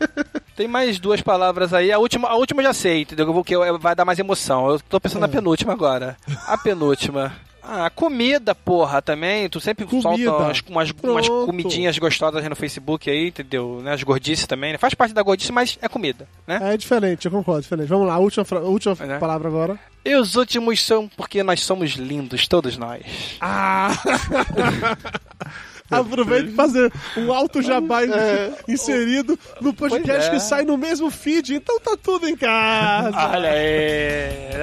Tem 0.54 0.68
mais 0.68 1.00
duas 1.00 1.20
palavras 1.20 1.74
aí. 1.74 1.90
A 1.90 1.98
última, 1.98 2.28
a 2.28 2.36
última 2.36 2.62
eu 2.62 2.66
já 2.66 2.72
sei, 2.72 3.02
entendeu? 3.02 3.42
Que 3.42 3.56
eu- 3.56 3.78
vai 3.78 3.94
dar 3.96 4.04
mais 4.04 4.18
emoção. 4.20 4.70
Eu 4.70 4.78
tô 4.80 5.00
pensando 5.00 5.22
na 5.22 5.28
penúltima 5.28 5.72
agora. 5.72 6.16
A 6.46 6.56
penúltima. 6.56 7.32
Ah, 7.66 7.88
comida, 7.88 8.54
porra, 8.54 9.00
também. 9.00 9.48
Tu 9.48 9.58
sempre 9.58 9.86
Comida. 9.86 10.02
solta 10.02 10.30
umas, 10.30 10.62
umas, 10.68 10.90
umas 11.02 11.28
comidinhas 11.28 11.98
gostosas 11.98 12.46
no 12.46 12.54
Facebook 12.54 13.10
aí, 13.10 13.28
entendeu? 13.28 13.80
Né? 13.82 13.94
As 13.94 14.02
gordices 14.02 14.46
também, 14.46 14.72
né? 14.72 14.78
Faz 14.78 14.92
parte 14.94 15.14
da 15.14 15.22
gordice, 15.22 15.50
mas 15.50 15.78
é 15.80 15.88
comida, 15.88 16.28
né? 16.46 16.74
É 16.74 16.76
diferente, 16.76 17.24
eu 17.24 17.32
concordo, 17.32 17.62
diferente. 17.62 17.88
Vamos 17.88 18.06
lá, 18.06 18.18
última, 18.18 18.44
última 18.60 18.96
é. 19.00 19.18
palavra 19.18 19.48
agora. 19.48 19.78
E 20.04 20.14
os 20.14 20.36
últimos 20.36 20.82
são 20.82 21.08
porque 21.08 21.42
nós 21.42 21.60
somos 21.60 21.92
lindos, 21.92 22.46
todos 22.46 22.76
nós. 22.76 23.02
Ah! 23.40 23.90
Aproveita 25.90 26.50
e 26.50 26.54
fazer 26.54 26.92
um 27.16 27.32
alto 27.32 27.60
jabá 27.60 28.00
inserido 28.66 29.38
no 29.60 29.74
podcast 29.74 30.28
é. 30.28 30.30
que 30.30 30.40
sai 30.40 30.64
no 30.64 30.78
mesmo 30.78 31.10
feed, 31.10 31.54
então 31.56 31.78
tá 31.80 31.96
tudo 32.02 32.28
em 32.28 32.36
casa. 32.36 33.16
Olha 33.32 33.50
aí. 33.50 34.54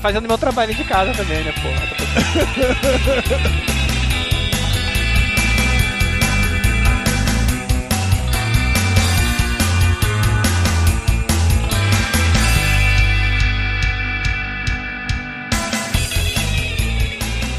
Fazendo 0.00 0.26
meu 0.26 0.38
trabalho 0.38 0.74
de 0.74 0.84
casa 0.84 1.12
também, 1.12 1.44
né, 1.44 1.52
porra? 1.52 1.86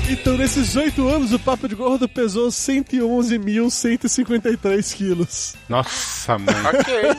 Então, 0.09 0.37
nesses 0.37 0.75
oito 0.77 1.05
anos, 1.07 1.33
o 1.33 1.39
Papo 1.39 1.67
de 1.67 1.75
Gordo 1.75 2.07
pesou 2.07 2.47
111.153 2.47 4.95
quilos. 4.95 5.55
Nossa, 5.67 6.37
mãe. 6.37 6.55
Ok. 6.67 7.13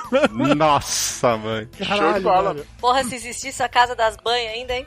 Nossa, 0.54 1.36
mãe. 1.36 1.68
Show 1.82 2.12
de 2.14 2.20
bola. 2.20 2.56
Porra, 2.80 3.04
se 3.04 3.16
existisse 3.16 3.62
a 3.62 3.68
casa 3.68 3.94
das 3.94 4.16
banhas 4.16 4.54
ainda, 4.54 4.72
hein? 4.74 4.86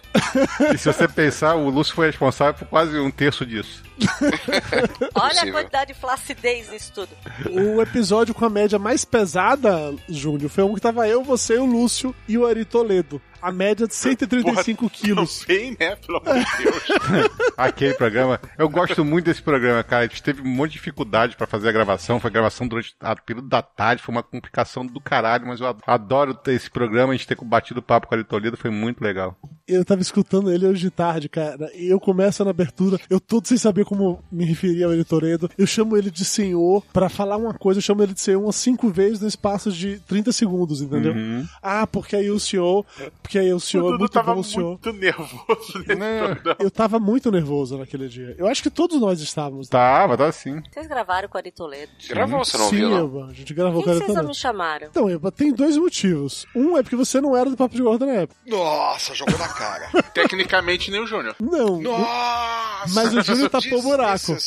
E 0.74 0.78
se 0.78 0.92
você 0.92 1.08
pensar, 1.08 1.54
o 1.56 1.70
Lúcio 1.70 1.94
foi 1.94 2.08
responsável 2.08 2.56
por 2.56 2.68
quase 2.68 2.98
um 3.00 3.12
terço 3.12 3.46
disso. 3.46 3.84
Olha 5.16 5.30
Possível. 5.30 5.50
a 5.50 5.62
quantidade 5.62 5.94
de 5.94 6.00
flacidez 6.00 6.70
nisso 6.70 6.92
tudo. 6.94 7.10
O 7.50 7.82
episódio 7.82 8.34
com 8.34 8.46
a 8.46 8.50
média 8.50 8.80
mais 8.80 9.06
pesada, 9.06 9.94
Júnior, 10.08 10.50
foi 10.50 10.64
um 10.64 10.74
que 10.74 10.82
tava 10.82 11.08
eu, 11.08 11.24
você, 11.24 11.58
o 11.58 11.66
Lúcio 11.66 12.14
e 12.28 12.38
o 12.38 12.46
Ari 12.46 12.66
Toledo. 12.66 13.22
A 13.42 13.52
média 13.52 13.88
de 13.88 13.96
135 13.96 14.88
quilos. 14.88 15.44
Bem, 15.48 15.76
né? 15.80 15.96
Pelo 15.96 16.20
amor 16.20 16.36
de 16.36 16.64
Deus. 16.64 17.32
Aquele 17.58 17.96
programa. 17.96 18.40
Eu 18.56 18.70
gosto 18.70 19.04
muito 19.04 19.26
desse 19.26 19.42
programa, 19.42 19.84
cara. 19.84 20.04
A 20.04 20.08
gente 20.08 20.22
teve 20.22 20.44
um 20.44 20.48
monte 20.48 20.74
de 20.74 20.78
dificuldade 20.78 21.36
pra 21.36 21.48
fazer 21.48 21.70
a 21.70 21.72
gravação. 21.72 22.20
Foi 22.20 22.30
gravação 22.30 22.68
durante 22.68 22.96
a 23.00 23.16
período 23.16 23.50
da 23.50 23.64
tarde. 23.64 24.04
Foi 24.04 24.14
uma 24.14 24.22
complicação 24.22 24.86
do 24.86 25.02
caralho, 25.02 25.48
mas 25.48 25.60
eu 25.60 25.76
adoro 25.88 26.36
ter 26.36 26.54
esse 26.54 26.70
programa. 26.70 27.14
A 27.14 27.16
gente 27.16 27.28
ter 27.28 27.36
batido 27.44 27.82
papo 27.82 28.06
com 28.06 28.14
a 28.14 28.24
Toledo 28.24 28.56
foi 28.56 28.70
muito 28.70 29.02
legal. 29.02 29.36
Eu 29.68 29.84
tava 29.84 30.02
escutando 30.02 30.52
ele 30.52 30.68
hoje 30.68 30.82
de 30.82 30.92
tarde, 30.92 31.28
cara. 31.28 31.72
E 31.74 31.88
eu 31.88 32.00
começo 32.00 32.44
na 32.46 32.52
abertura, 32.52 33.00
eu 33.10 33.20
todo 33.20 33.48
sem 33.48 33.58
saber 33.58 33.86
como 33.92 34.24
me 34.32 34.46
referir 34.46 34.86
ao 34.86 34.94
Eli 34.94 35.04
Toledo. 35.04 35.50
Eu 35.58 35.68
chamo 35.68 35.98
ele 35.98 36.10
de 36.10 36.24
senhor 36.24 36.82
pra 36.94 37.10
falar 37.10 37.36
uma 37.36 37.54
coisa, 37.54 37.80
eu 37.80 37.82
chamo 37.82 38.02
ele 38.02 38.14
de 38.14 38.22
senhor 38.22 38.42
umas 38.42 38.56
cinco 38.56 38.88
vezes 38.88 39.20
no 39.20 39.28
espaço 39.28 39.70
de 39.70 40.00
30 40.08 40.32
segundos, 40.32 40.82
entendeu? 40.82 41.12
Uhum. 41.14 41.46
Ah, 41.62 41.86
porque 41.86 42.16
aí 42.16 42.30
o 42.32 42.40
senhor, 42.40 42.86
porque 43.22 43.38
aí 43.38 43.52
o 43.54 43.60
senhor, 43.60 43.88
Dudu 43.92 44.00
muito 44.00 44.14
tava 44.14 44.34
bom 44.34 44.40
o 44.40 44.44
senhor. 44.46 44.70
muito 44.70 44.94
nervoso 44.94 45.44
nesse 45.76 45.84
programa. 45.84 46.56
Eu 46.58 46.72
tava 46.72 47.00
muito 47.02 47.30
nervoso 47.30 47.78
naquele 47.78 48.08
dia. 48.08 48.34
Eu 48.38 48.48
acho 48.48 48.64
que 48.64 48.70
todos 48.70 48.98
nós 49.02 49.20
estávamos. 49.20 49.68
Tava, 49.68 50.16
tá 50.18 50.32
sim. 50.32 50.62
Vocês 50.72 50.88
gravaram 50.88 51.28
com 51.28 51.38
a 51.38 51.42
Ari 51.42 51.52
Toledo. 51.52 51.92
Gravou, 52.08 52.46
você 52.46 52.58
não 52.58 52.70
Sim, 52.70 52.76
viu? 52.78 52.98
Eba, 52.98 53.26
a 53.26 53.34
gente 53.34 53.54
gravou 53.54 53.82
Por 53.82 53.90
com 53.90 53.92
que 53.92 53.92
a 53.92 53.94
vocês 53.96 54.08
não 54.08 54.16
Toledo. 54.16 54.30
me 54.30 54.36
chamaram? 54.36 54.88
Então, 54.88 55.10
Eba, 55.10 55.32
tem 55.34 55.52
dois 55.52 55.76
motivos. 55.76 56.46
Um 56.56 56.78
é 56.78 56.82
porque 56.84 56.96
você 56.96 57.20
não 57.20 57.36
era 57.36 57.50
do 57.50 57.58
Papo 57.58 57.76
de 57.76 57.82
Gordo 57.82 58.06
na 58.06 58.14
época. 58.14 58.40
Nossa, 58.48 59.14
jogou 59.14 59.38
na 59.38 59.50
cara. 59.50 59.90
Tecnicamente, 60.14 60.90
nem 60.90 61.02
o 61.02 61.06
Júnior. 61.08 61.36
Não. 61.42 61.82
Nossa, 61.82 62.94
Mas 62.94 63.14
o 63.14 63.22
Júnior 63.22 63.50
tapou 63.50 63.71
o 63.76 63.82
buraco. 63.82 64.38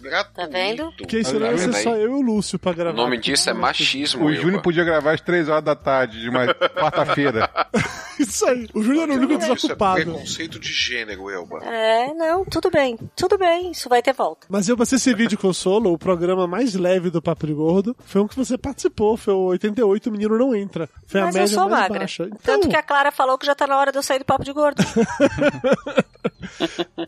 Gratuito. 0.00 0.34
Tá 0.34 0.46
vendo? 0.46 0.92
Porque 0.96 1.22
senão 1.24 1.46
ia 1.50 1.58
ser 1.58 1.72
só 1.74 1.94
eu 1.96 2.10
e 2.12 2.14
o 2.14 2.20
Lúcio 2.20 2.58
pra 2.58 2.72
O 2.72 2.74
gravar. 2.74 2.96
nome 2.96 3.18
disso 3.18 3.50
é 3.50 3.52
machismo, 3.52 4.26
O. 4.26 4.32
Júnior 4.34 4.62
podia 4.62 4.84
gravar 4.84 5.12
às 5.14 5.20
3 5.20 5.48
horas 5.48 5.64
da 5.64 5.74
tarde 5.76 6.20
de 6.20 6.28
uma 6.28 6.46
quarta-feira. 6.74 7.48
Isso 8.18 8.46
aí. 8.46 8.68
O 8.74 8.82
Júnior 8.82 9.04
era 9.04 9.12
o 9.12 9.16
único 9.16 9.32
Isso 9.32 9.50
é 9.50 9.54
desocupado. 9.54 9.94
preconceito 10.02 10.58
de 10.60 10.72
gênero, 10.72 11.28
Elba. 11.30 11.58
É, 11.64 12.12
não, 12.14 12.44
tudo 12.44 12.70
bem. 12.70 12.96
Tudo 13.16 13.36
bem, 13.38 13.70
isso 13.72 13.88
vai 13.88 14.00
ter 14.02 14.12
volta. 14.12 14.46
Mas 14.48 14.68
eu 14.68 14.76
passei 14.76 14.96
esse 14.96 15.12
vídeo 15.14 15.36
consolo, 15.38 15.92
o 15.92 15.98
programa 15.98 16.46
mais 16.46 16.74
leve 16.74 17.10
do 17.10 17.20
Papo 17.22 17.46
de 17.46 17.54
Gordo, 17.54 17.96
foi 18.04 18.20
um 18.20 18.28
que 18.28 18.36
você 18.36 18.56
participou, 18.58 19.16
foi 19.16 19.32
o 19.34 19.40
88 19.46 20.08
o 20.08 20.12
Menino 20.12 20.38
Não 20.38 20.54
Entra. 20.54 20.88
Foi 21.06 21.20
Mas 21.22 21.34
a 21.34 21.38
eu 21.38 21.42
média 21.42 21.54
sou 21.54 21.68
mais 21.68 21.82
magra. 21.82 21.98
baixa. 22.00 22.24
Então, 22.24 22.38
Tanto 22.42 22.68
que 22.68 22.76
a 22.76 22.82
Clara 22.82 23.10
falou 23.10 23.36
que 23.38 23.46
já 23.46 23.54
tá 23.54 23.66
na 23.66 23.76
hora 23.78 23.90
de 23.90 23.98
eu 23.98 24.02
sair 24.02 24.18
do 24.20 24.24
papo 24.24 24.44
de 24.44 24.52
gordo. 24.52 24.82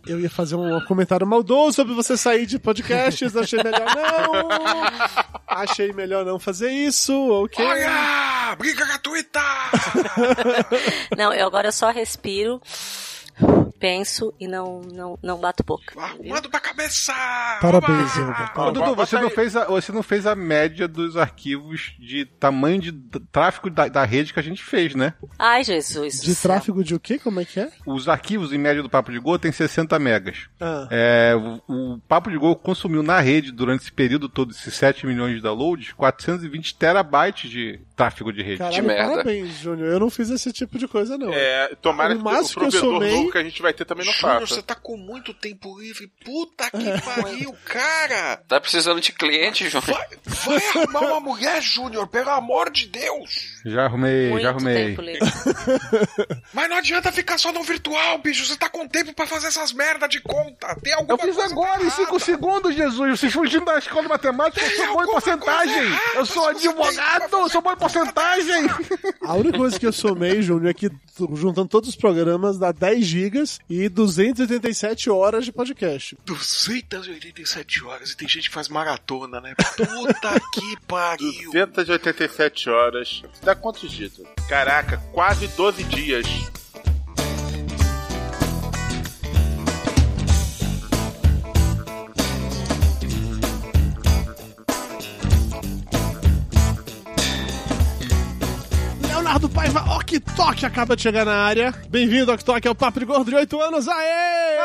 eu 0.06 0.20
ia 0.20 0.30
fazer 0.30 0.56
um 0.56 0.80
comentário 0.86 1.26
maldoso 1.26 1.53
sobre 1.72 1.94
você 1.94 2.16
sair 2.16 2.46
de 2.46 2.58
podcasts, 2.58 3.36
achei 3.36 3.62
melhor 3.62 3.94
não. 3.94 4.48
Achei 5.46 5.92
melhor 5.92 6.24
não 6.24 6.38
fazer 6.38 6.70
isso, 6.70 7.12
ok. 7.30 7.64
Olha! 7.64 8.56
Briga 8.58 8.84
gratuita! 8.84 9.40
não, 11.16 11.32
eu 11.32 11.46
agora 11.46 11.70
só 11.70 11.90
respiro, 11.90 12.60
penso 13.78 14.32
e 14.40 14.48
não, 14.48 14.80
não, 14.80 15.18
não 15.22 15.38
bato 15.38 15.62
boca. 15.62 16.00
Arrumando 16.00 16.48
pra 16.48 16.60
cabeça! 16.60 17.12
Parabéns. 17.60 18.12
Ô, 18.56 18.70
Dudu, 18.70 18.94
você 18.94 19.18
não, 19.20 19.30
fez 19.30 19.56
a, 19.56 19.66
você 19.66 19.92
não 19.92 20.02
fez 20.02 20.26
a 20.26 20.34
média 20.34 20.88
dos 20.88 21.16
arquivos 21.16 21.94
de 21.98 22.24
tamanho 22.24 22.80
de 22.80 22.92
tráfego 23.30 23.70
da, 23.70 23.88
da 23.88 24.04
rede 24.04 24.32
que 24.32 24.40
a 24.40 24.42
gente 24.42 24.62
fez, 24.62 24.94
né? 24.94 25.14
Ai, 25.38 25.64
Jesus. 25.64 26.22
De 26.22 26.34
céu. 26.34 26.50
tráfego 26.50 26.82
de 26.82 26.94
o 26.94 27.00
quê? 27.00 27.18
Como 27.18 27.40
é 27.40 27.44
que 27.44 27.60
é? 27.60 27.70
Os 27.86 28.08
arquivos 28.08 28.52
em 28.52 28.58
média 28.58 28.82
do 28.82 28.88
Papo 28.88 29.12
de 29.12 29.18
Gol 29.18 29.38
tem 29.38 29.52
60 29.52 29.98
megas. 29.98 30.48
Ah. 30.60 30.88
É, 30.90 31.34
o, 31.68 31.94
o 31.94 31.98
Papo 32.08 32.30
de 32.30 32.38
Gol 32.38 32.56
consumiu 32.56 33.02
na 33.02 33.20
rede 33.20 33.52
durante 33.52 33.82
esse 33.82 33.92
período 33.92 34.28
todo, 34.28 34.52
esses 34.52 34.74
7 34.74 35.06
milhões 35.06 35.36
de 35.36 35.42
downloads, 35.42 35.92
420 35.92 36.76
terabytes 36.76 37.50
de 37.50 37.80
tráfego 37.96 38.32
de 38.32 38.42
rede. 38.42 38.58
Caralho, 38.58 38.86
parabéns, 38.86 39.54
Júnior. 39.58 39.88
Eu 39.88 40.00
não 40.00 40.10
fiz 40.10 40.28
esse 40.30 40.52
tipo 40.52 40.78
de 40.78 40.86
coisa, 40.88 41.16
não. 41.16 41.32
É, 41.32 41.74
tomara 41.80 42.14
O 42.14 42.16
que 42.16 42.22
o 42.22 42.24
máximo 42.24 42.48
que 42.68 42.76
eu 42.76 42.80
provedor 42.80 42.92
somei- 42.94 43.16
novo 43.16 43.32
que 43.32 43.38
a 43.38 43.42
gente 43.44 43.62
vai 43.62 43.72
ter 43.72 43.84
também 43.84 44.04
não 44.06 44.12
Júnior, 44.12 44.40
faça. 44.40 44.54
você 44.56 44.62
tá 44.62 44.74
com 44.74 44.96
muito 44.96 45.32
tempo 45.34 45.78
livre. 45.80 46.10
Puta 46.24 46.70
que 46.70 47.00
pariu, 47.02 47.54
cara! 47.64 48.36
Tá 48.48 48.60
precisando 48.60 49.00
de 49.00 49.12
cliente, 49.12 49.68
Júnior? 49.68 49.98
Vai 50.24 50.66
arrumar 50.68 51.00
uma 51.00 51.20
mulher, 51.20 51.62
Júnior, 51.62 52.06
pelo 52.08 52.30
amor 52.30 52.70
de 52.70 52.86
Deus! 52.88 53.60
Já 53.64 53.84
arrumei, 53.84 54.30
Muito 54.30 54.42
já 54.42 54.50
arrumei. 54.50 54.74
tempo 54.88 55.02
livre. 55.02 55.20
Mas 56.52 56.68
não 56.68 56.76
adianta 56.76 57.10
ficar 57.12 57.38
só 57.38 57.52
no 57.52 57.62
virtual, 57.62 58.18
bicho. 58.18 58.44
Você 58.44 58.56
tá 58.56 58.68
com 58.68 58.86
tempo 58.86 59.12
pra 59.14 59.26
fazer 59.26 59.46
essas 59.48 59.72
merda 59.72 60.06
de 60.08 60.20
conta. 60.20 60.74
Tem 60.82 60.92
alguma 60.92 61.14
Eu 61.14 61.18
fiz 61.18 61.34
coisa 61.36 61.52
agora 61.52 61.82
em 61.82 61.90
5 61.90 62.20
segundos, 62.20 62.74
Jesus. 62.74 63.20
Vocês 63.20 63.32
fugindo 63.32 63.64
da 63.64 63.78
escola 63.78 64.02
de 64.02 64.08
matemática, 64.08 64.64
eu 64.64 64.76
sou 64.76 64.94
bom 64.94 65.02
em 65.02 65.06
porcentagem. 65.06 65.82
Eu 66.14 66.26
sou 66.26 66.48
advogado, 66.48 67.32
eu 67.32 67.48
sou 67.48 67.62
bom 67.62 67.72
em 67.72 67.76
porcentagem. 67.84 68.66
A 69.22 69.34
única 69.34 69.58
coisa 69.58 69.78
que 69.78 69.86
eu 69.86 69.92
somei, 69.92 70.42
Júnior, 70.42 70.70
é 70.70 70.74
que 70.74 70.90
juntando 71.34 71.68
todos 71.68 71.88
os 71.88 71.96
programas 71.96 72.58
dá 72.58 72.72
10 72.72 73.04
gigas 73.06 73.58
e 73.68 73.88
287 73.88 75.10
horas 75.10 75.44
de 75.44 75.52
podcast. 75.52 76.16
287 76.24 77.84
horas 77.84 78.10
e 78.10 78.16
tem 78.16 78.28
gente 78.28 78.48
que 78.48 78.54
faz 78.54 78.68
maratona, 78.68 79.40
né? 79.40 79.54
Puta 79.76 80.40
que 80.52 80.76
pariu. 80.86 81.50
287 81.52 82.70
horas. 82.70 83.22
Dá 83.42 83.54
quantos 83.54 83.90
dias? 83.90 84.12
Caraca, 84.48 84.98
quase 85.12 85.46
12 85.48 85.84
dias. 85.84 86.26
Ricardo 99.34 99.48
Paiva, 99.54 99.84
Ok 99.88 100.20
acaba 100.66 100.96
de 100.96 101.02
chegar 101.02 101.24
na 101.24 101.36
área. 101.36 101.72
Bem-vindo, 101.88 102.32
Ok 102.32 102.44
Tok, 102.44 102.66
ao 102.66 102.74
Papo 102.74 102.98
de 102.98 103.06
Gordo 103.06 103.30
de 103.30 103.36
8 103.36 103.60
anos. 103.60 103.86
Aê! 103.86 104.58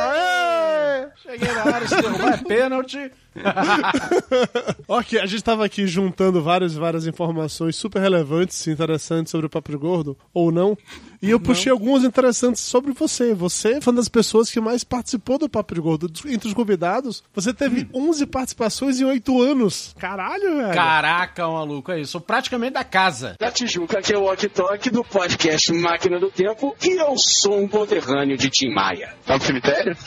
Aê! 0.00 1.08
Cheguei 1.22 1.52
na 1.52 1.74
área, 1.74 1.86
se 1.86 1.96
derrubar 2.00 2.34
é 2.34 2.36
pênalti. 2.38 3.12
ok, 4.86 5.18
a 5.18 5.26
gente 5.26 5.42
tava 5.42 5.64
aqui 5.64 5.86
juntando 5.86 6.42
várias 6.42 6.74
várias 6.74 7.06
informações 7.06 7.74
super 7.74 8.00
relevantes 8.00 8.66
e 8.66 8.70
interessantes 8.70 9.30
sobre 9.30 9.46
o 9.46 9.50
Papo 9.50 9.72
Gordo, 9.76 10.16
ou 10.32 10.52
não. 10.52 10.76
E 11.20 11.30
eu 11.30 11.40
puxei 11.40 11.72
algumas 11.72 12.04
interessantes 12.04 12.62
sobre 12.62 12.92
você. 12.92 13.34
Você 13.34 13.80
foi 13.80 13.92
uma 13.92 13.96
das 13.98 14.08
pessoas 14.08 14.50
que 14.50 14.60
mais 14.60 14.84
participou 14.84 15.38
do 15.38 15.48
Papo 15.48 15.74
de 15.74 15.80
Gordo. 15.80 16.12
Entre 16.26 16.46
os 16.46 16.54
convidados, 16.54 17.24
você 17.34 17.52
teve 17.52 17.88
11 17.94 18.26
participações 18.26 19.00
em 19.00 19.04
8 19.04 19.42
anos. 19.42 19.94
Caralho, 19.98 20.58
velho. 20.58 20.74
Caraca, 20.74 21.48
maluco, 21.48 21.90
é 21.90 22.00
isso. 22.00 22.12
Sou 22.12 22.20
praticamente 22.20 22.74
da 22.74 22.84
casa. 22.84 23.36
Da 23.40 23.50
Tijuca, 23.50 23.98
aqui 23.98 24.13
é 24.14 24.18
o 24.18 24.22
Walk 24.22 24.48
Talk 24.48 24.90
do 24.90 25.02
podcast 25.02 25.72
Máquina 25.72 26.20
do 26.20 26.30
Tempo 26.30 26.76
e 26.82 27.00
eu 27.00 27.16
sou 27.18 27.58
um 27.58 27.66
conterrâneo 27.66 28.36
de 28.36 28.48
Tim 28.48 28.72
Maia. 28.72 29.12
Tá 29.26 29.34
no 29.34 29.42
cemitério? 29.42 29.96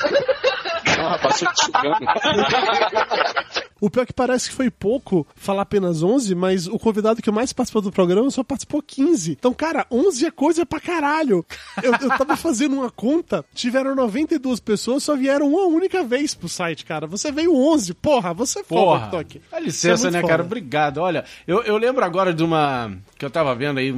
Não, 0.97 1.09
rapaz, 1.09 1.35
sou. 1.35 1.47
O 3.79 3.89
pior 3.89 4.03
é 4.03 4.05
que 4.07 4.13
parece 4.13 4.49
que 4.49 4.55
foi 4.55 4.71
pouco 4.71 5.27
falar 5.35 5.61
apenas 5.61 6.01
11, 6.01 6.33
mas 6.33 6.67
o 6.67 6.79
convidado 6.79 7.21
que 7.21 7.29
mais 7.29 7.53
participou 7.53 7.81
do 7.81 7.91
programa 7.91 8.29
só 8.31 8.43
participou 8.43 8.81
15. 8.81 9.33
Então, 9.33 9.53
cara, 9.53 9.85
11 9.91 10.25
é 10.25 10.31
coisa 10.31 10.65
pra 10.65 10.79
caralho. 10.79 11.45
Eu, 11.83 11.91
eu 11.91 12.09
tava 12.09 12.35
fazendo 12.35 12.75
uma 12.75 12.89
conta, 12.89 13.45
tiveram 13.53 13.93
92 13.93 14.59
pessoas, 14.59 15.03
só 15.03 15.15
vieram 15.15 15.49
uma 15.49 15.67
única 15.67 16.03
vez 16.03 16.33
pro 16.33 16.49
site, 16.49 16.85
cara. 16.85 17.05
Você 17.05 17.31
veio 17.31 17.55
11, 17.55 17.93
porra, 17.93 18.33
você 18.33 18.59
é 18.59 18.63
foda, 18.63 18.81
Porra. 18.81 19.07
Toque. 19.11 19.41
Dá 19.51 19.59
licença, 19.59 19.97
Você 19.97 20.07
é 20.07 20.11
né, 20.11 20.19
muito 20.19 20.29
cara? 20.29 20.43
foda. 20.43 20.47
Obrigado. 20.47 20.97
Olha, 20.97 21.23
eu, 21.47 21.61
eu 21.61 21.77
lembro 21.77 22.03
agora 22.03 22.33
de 22.33 22.43
uma. 22.43 22.91
que 23.17 23.25
eu 23.25 23.29
tava 23.29 23.53
vendo 23.53 23.77
aí, 23.77 23.91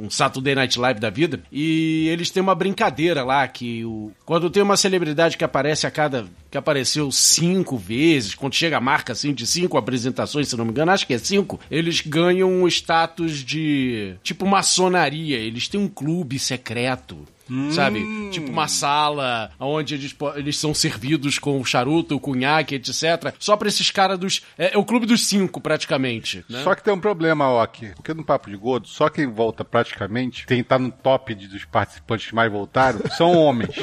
um, 0.00 0.10
Saturday 0.10 0.54
Night 0.54 0.78
Live 0.78 1.00
da 1.00 1.10
vida, 1.10 1.42
e 1.50 2.08
eles 2.08 2.30
têm 2.30 2.42
uma 2.42 2.54
brincadeira 2.54 3.24
lá 3.24 3.46
que 3.46 3.84
o. 3.84 4.12
Quando 4.24 4.50
tem 4.50 4.62
uma 4.62 4.76
celebridade 4.76 5.36
que 5.36 5.44
aparece 5.44 5.86
a 5.86 5.90
cada. 5.90 6.26
que 6.50 6.58
apareceu 6.58 7.10
cinco 7.12 7.76
vezes, 7.76 8.34
quando 8.34 8.54
chega 8.54 8.76
a 8.76 8.80
marca 8.80 9.12
assim 9.12 9.32
de 9.32 9.46
cinco 9.46 9.78
apresentações, 9.78 10.48
se 10.48 10.56
não 10.56 10.64
me 10.64 10.70
engano, 10.70 10.92
acho 10.92 11.06
que 11.06 11.14
é 11.14 11.18
cinco, 11.18 11.60
eles 11.70 12.00
ganham 12.00 12.50
um 12.50 12.66
status 12.68 13.44
de. 13.44 14.14
tipo 14.22 14.46
maçonaria. 14.46 15.36
Eles 15.36 15.68
têm 15.68 15.80
um 15.80 15.88
clube 15.88 16.38
secreto. 16.38 17.26
Sabe? 17.72 18.30
Tipo 18.30 18.50
uma 18.50 18.68
sala 18.68 19.50
onde 19.60 19.94
eles, 19.94 20.14
eles 20.34 20.56
são 20.58 20.74
servidos 20.74 21.38
com 21.38 21.64
charuto, 21.64 22.18
cunhaque, 22.18 22.74
etc. 22.74 23.34
Só 23.38 23.56
pra 23.56 23.68
esses 23.68 23.90
caras 23.90 24.18
dos. 24.18 24.42
É, 24.58 24.74
é 24.74 24.78
o 24.78 24.84
clube 24.84 25.06
dos 25.06 25.26
cinco, 25.26 25.60
praticamente. 25.60 26.44
Né? 26.48 26.62
Só 26.62 26.74
que 26.74 26.82
tem 26.82 26.92
um 26.92 27.00
problema, 27.00 27.48
Ok. 27.62 27.90
Porque 27.94 28.12
no 28.14 28.24
Papo 28.24 28.50
de 28.50 28.56
Gordo, 28.56 28.88
só 28.88 29.08
quem 29.08 29.26
volta 29.26 29.64
praticamente, 29.64 30.46
quem 30.46 30.62
tá 30.62 30.78
no 30.78 30.90
top 30.90 31.34
de- 31.34 31.48
dos 31.48 31.64
participantes 31.64 32.26
que 32.26 32.34
mais 32.34 32.50
voltaram, 32.50 33.00
são 33.16 33.32
homens. 33.36 33.74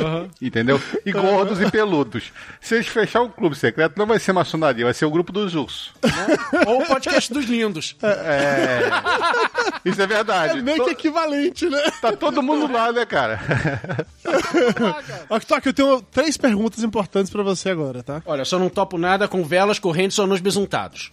Entendeu? 0.42 0.82
E 1.06 1.12
gordos 1.12 1.62
e 1.62 1.70
peludos. 1.72 2.32
Se 2.60 2.76
eles 2.76 2.88
fechar 2.88 3.22
o 3.22 3.30
clube 3.30 3.56
secreto, 3.56 3.98
não 3.98 4.06
vai 4.06 4.20
ser 4.20 4.34
maçonaria, 4.34 4.86
vai 4.86 4.94
ser 4.94 5.06
o 5.06 5.12
grupo 5.12 5.32
dos 5.32 5.56
ursos. 5.56 5.94
Ou 6.68 6.82
o 6.82 6.86
podcast 6.86 7.32
dos 7.34 7.46
lindos. 7.46 7.96
É. 8.02 8.90
Isso 9.90 10.02
é 10.02 10.08
verdade. 10.08 10.60
É 10.60 10.62
meio 10.62 10.84
que 10.86 10.92
equivalente, 10.92 11.70
né? 11.70 11.82
Tá 12.02 12.12
todo 12.14 12.42
mundo 12.42 12.72
lá, 12.72 12.92
né, 12.92 13.06
cara? 13.06 13.40
Ok, 15.30 15.48
Toque, 15.48 15.70
eu 15.70 15.74
tenho 15.74 16.02
três 16.02 16.38
perguntas 16.38 16.84
importantes 16.84 17.32
pra 17.32 17.44
você 17.44 17.70
agora, 17.70 18.04
tá? 18.04 18.22
Olha, 18.26 18.46
só 18.46 18.58
não 18.60 18.70
topo 18.70 18.98
nada 18.98 19.28
com 19.28 19.44
velas, 19.44 19.80
correntes 19.80 20.18
ou 20.20 20.28
nos 20.28 20.42
besuntados. 20.42 21.12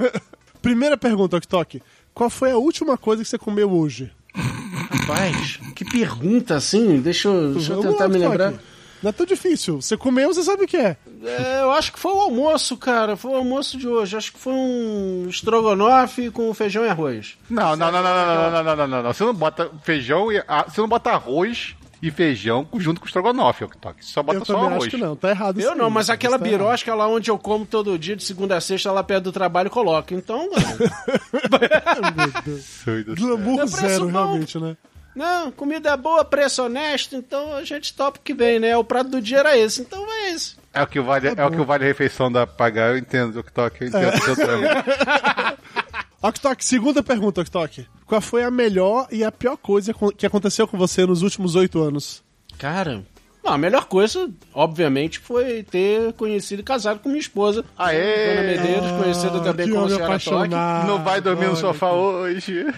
Primeira 0.62 0.96
pergunta, 0.96 1.36
Ok 1.36 1.48
Toque. 1.48 1.82
Qual 2.12 2.28
foi 2.28 2.50
a 2.50 2.56
última 2.56 2.98
coisa 2.98 3.22
que 3.22 3.28
você 3.28 3.38
comeu 3.38 3.70
hoje? 3.70 4.10
Rapaz, 4.34 5.58
que 5.74 5.84
pergunta 5.84 6.56
assim. 6.56 7.00
Deixa 7.00 7.28
eu, 7.28 7.54
deixa 7.54 7.72
eu 7.72 7.80
tentar 7.80 8.04
lá, 8.04 8.08
me 8.08 8.18
lembrar. 8.18 8.54
Não 9.02 9.08
é 9.08 9.12
tão 9.12 9.24
difícil. 9.24 9.80
Você 9.80 9.96
comeu, 9.96 10.32
você 10.32 10.42
sabe 10.42 10.64
o 10.64 10.68
que 10.68 10.76
é. 10.76 10.96
É, 11.24 11.62
eu 11.62 11.70
acho 11.72 11.92
que 11.92 11.98
foi 11.98 12.12
o 12.12 12.20
almoço, 12.20 12.76
cara. 12.76 13.16
Foi 13.16 13.30
o 13.30 13.36
almoço 13.36 13.78
de 13.78 13.88
hoje. 13.88 14.16
Acho 14.16 14.32
que 14.32 14.38
foi 14.38 14.52
um 14.52 15.26
estrogonofe 15.28 16.30
com 16.30 16.52
feijão 16.52 16.84
e 16.84 16.88
arroz. 16.88 17.38
Não, 17.48 17.74
não, 17.76 17.90
não, 17.90 18.02
não, 18.02 18.02
não, 18.02 18.26
não, 18.26 18.50
não, 18.50 18.64
não, 18.64 18.76
não, 18.76 18.86
não, 18.88 19.02
não. 19.04 19.12
Você 19.12 19.24
não 19.24 19.34
bota 19.34 19.70
feijão 19.82 20.30
e. 20.30 20.42
ah, 20.46 20.66
Você 20.68 20.80
não 20.80 20.88
bota 20.88 21.10
arroz 21.10 21.74
e 22.02 22.10
feijão 22.10 22.66
junto 22.78 23.00
com 23.00 23.06
estrogonofe, 23.06 23.64
Oktok. 23.64 24.04
Você 24.04 24.12
só 24.12 24.22
bota 24.22 24.38
eu 24.38 24.44
só 24.44 24.56
arroz. 24.56 24.76
acho 24.82 24.90
que 24.90 24.96
não. 24.96 25.14
Tá 25.16 25.30
errado 25.30 25.60
Eu 25.60 25.74
não, 25.74 25.90
mas 25.90 26.08
aquela 26.08 26.36
Isso 26.36 26.42
tá 26.44 26.48
errado. 26.48 26.58
birosca 26.60 26.94
lá 26.94 27.06
onde 27.08 27.30
eu 27.30 27.38
como 27.38 27.66
todo 27.66 27.98
dia, 27.98 28.16
de 28.16 28.24
segunda 28.24 28.56
a 28.56 28.60
sexta, 28.60 28.90
lá 28.92 29.02
perto 29.02 29.24
do 29.24 29.32
trabalho, 29.32 29.68
coloca. 29.70 30.14
Então, 30.14 30.48
mano. 30.50 30.78
Glamour 33.16 33.60
É 33.60 33.66
zero, 33.66 34.06
bom. 34.06 34.10
realmente, 34.12 34.58
né? 34.58 34.76
Não, 35.14 35.50
comida 35.50 35.96
boa, 35.96 36.24
preço 36.24 36.62
honesto, 36.62 37.16
então 37.16 37.54
a 37.56 37.64
gente 37.64 37.92
topa 37.94 38.18
o 38.18 38.22
que 38.22 38.32
vem, 38.32 38.60
né? 38.60 38.76
O 38.76 38.84
prato 38.84 39.10
do 39.10 39.20
dia 39.20 39.38
era 39.38 39.58
esse, 39.58 39.82
então 39.82 40.06
é 40.08 40.30
esse. 40.30 40.54
É 40.72 40.82
o 40.82 40.86
que 40.86 41.00
vale, 41.00 41.28
é 41.36 41.44
o 41.44 41.50
que 41.50 41.64
vale 41.64 41.82
a 41.84 41.86
refeição 41.88 42.30
da 42.30 42.46
pagar, 42.46 42.90
eu 42.92 42.98
entendo, 42.98 43.40
Oktok, 43.40 43.76
eu 43.80 43.88
entendo 43.88 44.14
o 44.14 44.20
seu 44.20 44.36
drama. 44.36 44.66
Oktok, 46.22 46.64
segunda 46.64 47.02
pergunta, 47.02 47.40
Oktok. 47.40 47.86
Qual 48.06 48.20
foi 48.20 48.42
a 48.42 48.50
melhor 48.50 49.06
e 49.10 49.24
a 49.24 49.32
pior 49.32 49.56
coisa 49.56 49.94
que 50.16 50.26
aconteceu 50.26 50.68
com 50.68 50.76
você 50.76 51.06
nos 51.06 51.22
últimos 51.22 51.54
oito 51.54 51.80
anos? 51.80 52.22
Cara, 52.58 53.02
não, 53.42 53.54
a 53.54 53.58
melhor 53.58 53.86
coisa, 53.86 54.30
obviamente, 54.52 55.18
foi 55.18 55.62
ter 55.62 56.12
conhecido 56.12 56.60
e 56.60 56.62
casado 56.62 57.00
com 57.00 57.08
minha 57.08 57.20
esposa. 57.20 57.64
Aê! 57.78 58.36
Dona 58.36 58.46
Medeiros, 58.46 58.90
conhecida 59.02 59.40
também 59.40 59.66
que 59.66 59.72
como 59.72 59.88
Senhora 59.88 60.18
Toque. 60.18 60.50
Não 60.50 61.02
vai 61.02 61.22
dormir 61.22 61.46
no 61.46 61.52
olha 61.52 61.60
sofá 61.60 61.90
hoje. 61.90 62.66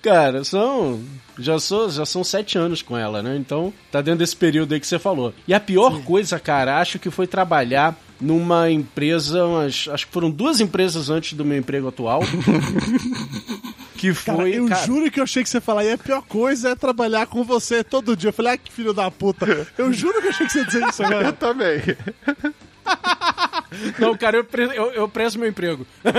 Cara, 0.00 0.44
são. 0.44 1.02
Já, 1.38 1.58
sou, 1.58 1.90
já 1.90 2.06
são 2.06 2.22
sete 2.22 2.56
anos 2.58 2.82
com 2.82 2.96
ela, 2.96 3.22
né? 3.22 3.36
Então, 3.36 3.72
tá 3.90 4.00
dentro 4.00 4.18
desse 4.20 4.36
período 4.36 4.74
aí 4.74 4.80
que 4.80 4.86
você 4.86 4.98
falou. 4.98 5.34
E 5.48 5.54
a 5.54 5.60
pior 5.60 6.02
coisa, 6.02 6.38
cara, 6.38 6.78
acho 6.78 6.98
que 6.98 7.10
foi 7.10 7.26
trabalhar 7.26 7.96
numa 8.20 8.70
empresa, 8.70 9.44
umas, 9.44 9.88
acho 9.90 10.06
que 10.06 10.12
foram 10.12 10.30
duas 10.30 10.60
empresas 10.60 11.08
antes 11.10 11.32
do 11.32 11.44
meu 11.44 11.56
emprego 11.58 11.88
atual. 11.88 12.20
que 13.96 14.12
Cara, 14.14 14.38
foi. 14.38 14.54
eu 14.58 14.66
cara, 14.66 14.86
juro 14.86 15.10
que 15.10 15.20
eu 15.20 15.24
achei 15.24 15.42
que 15.42 15.48
você 15.48 15.58
ia 15.58 15.60
falar, 15.60 15.84
e 15.84 15.92
a 15.92 15.98
pior 15.98 16.22
coisa 16.22 16.70
é 16.70 16.74
trabalhar 16.74 17.26
com 17.26 17.44
você 17.44 17.84
todo 17.84 18.16
dia. 18.16 18.28
Eu 18.28 18.32
falei, 18.32 18.52
ah, 18.54 18.56
que 18.58 18.72
filho 18.72 18.92
da 18.92 19.10
puta. 19.10 19.66
Eu 19.76 19.92
juro 19.92 20.20
que 20.20 20.26
eu 20.26 20.30
achei 20.30 20.46
que 20.46 20.52
você 20.52 20.58
ia 20.60 20.64
dizer 20.66 20.88
isso 20.88 21.02
Eu 21.02 21.06
agora. 21.08 21.32
também. 21.32 21.80
Não, 23.98 24.16
cara, 24.16 24.36
eu, 24.38 24.44
pre- 24.44 24.76
eu, 24.76 24.90
eu 24.92 25.08
prezo 25.08 25.38
meu 25.38 25.48
emprego. 25.48 25.86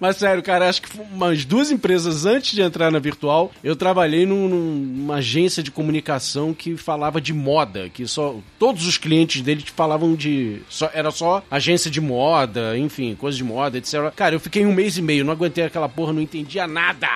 Mas 0.00 0.16
sério, 0.16 0.42
cara, 0.42 0.68
acho 0.68 0.82
que 0.82 0.88
umas 1.12 1.44
duas 1.44 1.70
empresas 1.70 2.26
antes 2.26 2.52
de 2.52 2.62
entrar 2.62 2.90
na 2.90 2.98
virtual, 2.98 3.52
eu 3.62 3.76
trabalhei 3.76 4.26
num- 4.26 4.48
numa 4.48 5.16
agência 5.16 5.62
de 5.62 5.70
comunicação 5.70 6.52
que 6.52 6.76
falava 6.76 7.20
de 7.20 7.32
moda, 7.32 7.88
que 7.88 8.06
só 8.06 8.36
todos 8.58 8.86
os 8.86 8.98
clientes 8.98 9.40
dele 9.42 9.64
falavam 9.74 10.14
de 10.16 10.60
só, 10.68 10.90
era 10.92 11.10
só 11.12 11.44
agência 11.50 11.90
de 11.90 12.00
moda, 12.00 12.76
enfim, 12.76 13.14
coisa 13.14 13.36
de 13.36 13.44
moda, 13.44 13.78
etc. 13.78 14.10
Cara, 14.16 14.34
eu 14.34 14.40
fiquei 14.40 14.66
um 14.66 14.72
mês 14.72 14.96
e 14.98 15.02
meio, 15.02 15.24
não 15.24 15.32
aguentei 15.32 15.64
aquela 15.64 15.88
porra, 15.88 16.12
não 16.12 16.20
entendia 16.22 16.66
nada. 16.66 17.08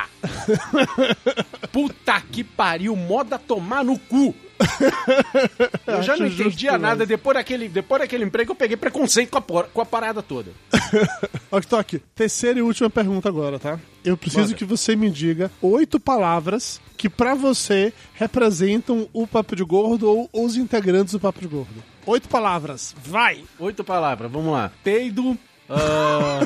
Puta 1.73 2.21
que 2.21 2.45
pariu, 2.45 2.95
moda 2.95 3.39
tomar 3.39 3.85
no 3.85 3.99
cu. 3.99 4.35
Eu 5.87 6.03
já 6.03 6.17
não 6.17 6.27
entendia 6.27 6.79
nada. 6.79 7.05
Depois 7.07 7.37
daquele, 7.37 7.69
depois 7.69 8.01
daquele 8.01 8.25
emprego, 8.25 8.53
eu 8.53 8.57
peguei 8.57 8.77
preconceito 8.77 9.31
com 9.31 9.39
a, 9.39 9.41
por- 9.41 9.67
com 9.69 9.81
a 9.81 9.87
parada 9.87 10.23
toda. 10.23 10.51
Oktok, 11.51 11.99
terceira 12.15 12.59
e 12.59 12.63
última 12.63 12.89
pergunta 12.91 13.29
agora, 13.29 13.59
tá? 13.59 13.79
Eu 14.05 14.17
preciso 14.17 14.43
Manda. 14.43 14.55
que 14.55 14.65
você 14.65 14.97
me 14.97 15.11
diga 15.11 15.51
oito 15.61 15.99
palavras 16.01 16.81
que 16.97 17.09
pra 17.09 17.35
você 17.35 17.93
representam 18.15 19.09
o 19.13 19.27
Papo 19.27 19.55
de 19.55 19.63
Gordo 19.65 20.09
ou 20.09 20.31
os 20.33 20.57
integrantes 20.57 21.13
do 21.13 21.21
Papo 21.21 21.41
de 21.41 21.47
Gordo. 21.49 21.83
Oito 22.07 22.29
palavras, 22.29 22.95
vai! 23.05 23.45
Oito 23.59 23.83
palavras, 23.85 24.31
vamos 24.31 24.53
lá. 24.53 24.71
Peido. 24.85 25.37
ah, 25.69 26.41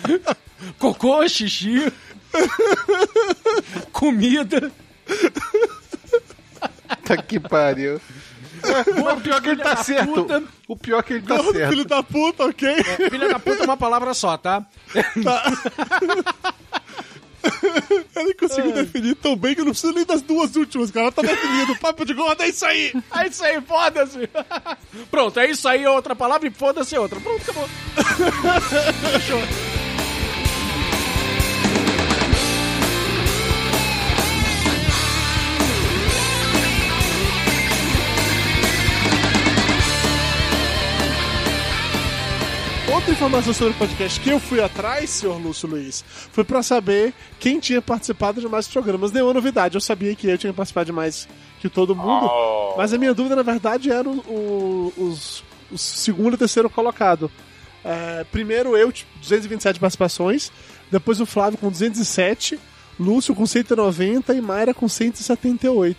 Cocô, 0.78 1.26
xixi. 1.28 1.92
Comida. 3.92 4.70
Tá 7.16 7.22
que 7.22 7.40
pariu. 7.40 8.00
O 9.16 9.20
pior 9.20 9.38
é 9.38 9.40
que 9.40 9.48
ele 9.50 9.62
tá 9.62 9.76
certo. 9.76 10.12
puta. 10.12 10.42
O 10.68 10.76
pior 10.76 10.98
é 10.98 11.02
que 11.02 11.12
ele 11.14 11.22
tá 11.22 11.42
certo. 11.42 11.70
filho 11.70 11.84
da 11.84 12.02
puta, 12.02 12.44
ok? 12.44 12.68
É, 12.68 13.10
filha 13.10 13.28
da 13.28 13.38
puta 13.38 13.62
é 13.62 13.64
uma 13.64 13.76
palavra 13.76 14.14
só, 14.14 14.36
tá? 14.36 14.64
Eu 18.14 18.24
nem 18.24 18.34
consigo 18.34 18.70
definir 18.72 19.14
tão 19.16 19.34
bem 19.34 19.54
que 19.54 19.62
eu 19.62 19.64
não 19.64 19.72
preciso 19.72 19.94
nem 19.94 20.04
das 20.04 20.20
duas 20.20 20.54
últimas, 20.56 20.90
cara. 20.90 21.10
Tá 21.10 21.22
definido. 21.22 21.74
Papo 21.76 22.04
de 22.04 22.12
Gordo 22.12 22.42
é 22.42 22.48
isso 22.48 22.66
aí! 22.66 22.92
É 23.16 23.26
isso 23.26 23.42
aí, 23.42 23.60
foda-se. 23.62 24.28
Pronto, 25.10 25.40
é 25.40 25.50
isso 25.50 25.66
aí, 25.66 25.84
é 25.84 25.90
outra 25.90 26.14
palavra 26.14 26.46
e 26.46 26.50
foda-se 26.50 26.96
outra. 26.98 27.18
Pronto, 27.18 27.40
acabou. 27.40 27.68
Fechou. 29.12 29.40
Outra 42.92 43.12
informação 43.12 43.52
sobre 43.54 43.72
o 43.72 43.76
podcast 43.76 44.18
que 44.20 44.30
eu 44.30 44.40
fui 44.40 44.60
atrás, 44.60 45.08
senhor 45.10 45.40
Lúcio 45.40 45.68
Luiz, 45.68 46.04
foi 46.32 46.42
pra 46.42 46.62
saber 46.62 47.14
quem 47.38 47.60
tinha 47.60 47.80
participado 47.80 48.40
de 48.40 48.48
mais 48.48 48.66
programas. 48.66 49.12
Nenhuma 49.12 49.32
novidade, 49.32 49.76
eu 49.76 49.80
sabia 49.80 50.14
que 50.16 50.26
eu 50.28 50.36
tinha 50.36 50.52
participado 50.52 50.86
de 50.86 50.92
mais 50.92 51.28
que 51.60 51.68
todo 51.68 51.94
mundo, 51.94 52.26
Oh. 52.26 52.74
mas 52.76 52.92
a 52.92 52.98
minha 52.98 53.14
dúvida, 53.14 53.36
na 53.36 53.42
verdade, 53.42 53.90
era 53.92 54.08
o, 54.08 54.18
o- 54.18 54.92
os, 54.96 55.44
os 55.70 55.80
segundo 55.80 56.34
e 56.34 56.36
terceiro 56.38 56.68
colocado. 56.68 57.30
É, 57.84 58.24
primeiro 58.32 58.76
eu, 58.76 58.90
tipo, 58.90 59.10
227 59.20 59.78
participações, 59.78 60.50
depois 60.90 61.20
o 61.20 61.26
Flávio 61.26 61.58
com 61.58 61.70
207, 61.70 62.58
Lúcio 62.98 63.34
com 63.34 63.46
190 63.46 64.34
e 64.34 64.40
Mayra 64.40 64.74
com 64.74 64.86
178. 64.88 65.96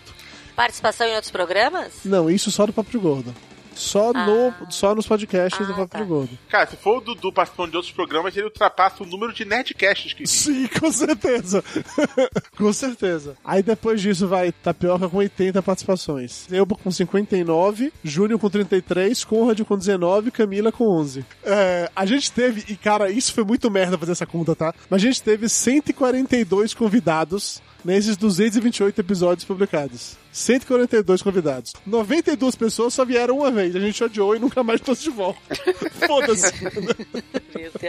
Participação 0.54 1.06
em 1.06 1.14
outros 1.14 1.32
programas? 1.32 1.92
Não, 2.04 2.28
isso 2.30 2.50
só 2.50 2.66
do 2.66 2.72
Papo 2.72 2.90
de 2.90 2.98
Gordo. 2.98 3.34
Só, 3.74 4.12
no, 4.12 4.54
só 4.70 4.94
nos 4.94 5.06
podcasts 5.06 5.66
do 5.66 5.74
Papo 5.74 5.98
de 5.98 6.04
Gordo. 6.04 6.38
Cara, 6.48 6.66
se 6.66 6.76
for 6.76 6.98
o 6.98 7.00
Dudu 7.00 7.32
participando 7.32 7.70
de 7.70 7.76
outros 7.76 7.92
programas, 7.92 8.36
ele 8.36 8.46
ultrapassa 8.46 9.02
o 9.02 9.06
número 9.06 9.32
de 9.32 9.44
Nerdcasts 9.44 10.12
que 10.12 10.26
Sim, 10.26 10.68
com 10.80 10.90
certeza. 10.90 11.64
com 12.56 12.72
certeza. 12.72 13.36
Aí 13.44 13.62
depois 13.62 14.00
disso 14.00 14.28
vai 14.28 14.52
Tapioca 14.52 15.08
com 15.08 15.18
80 15.18 15.62
participações. 15.62 16.46
Elba 16.52 16.76
com 16.76 16.90
59, 16.90 17.92
Júnior 18.02 18.38
com 18.38 18.50
33, 18.50 19.24
Conrad 19.24 19.60
com 19.62 19.76
19, 19.76 20.30
Camila 20.30 20.72
com 20.72 20.88
11. 20.88 21.24
É, 21.44 21.90
a 21.94 22.06
gente 22.06 22.30
teve, 22.32 22.64
e 22.72 22.76
cara, 22.76 23.10
isso 23.10 23.32
foi 23.32 23.44
muito 23.44 23.70
merda 23.70 23.98
fazer 23.98 24.12
essa 24.12 24.26
conta, 24.26 24.54
tá? 24.54 24.74
Mas 24.88 25.02
a 25.02 25.06
gente 25.06 25.22
teve 25.22 25.48
142 25.48 26.74
convidados 26.74 27.62
nesses 27.84 28.16
228 28.16 29.00
episódios 29.00 29.44
publicados. 29.44 30.16
142 30.32 31.22
convidados. 31.22 31.72
92 31.86 32.56
pessoas 32.56 32.94
só 32.94 33.04
vieram 33.04 33.38
uma 33.38 33.50
vez. 33.50 33.76
A 33.76 33.80
gente 33.80 34.02
odiou 34.02 34.34
e 34.34 34.38
nunca 34.38 34.62
mais 34.64 34.80
trouxe 34.80 35.04
de 35.04 35.10
volta. 35.10 35.38
Foda-se. 36.06 36.52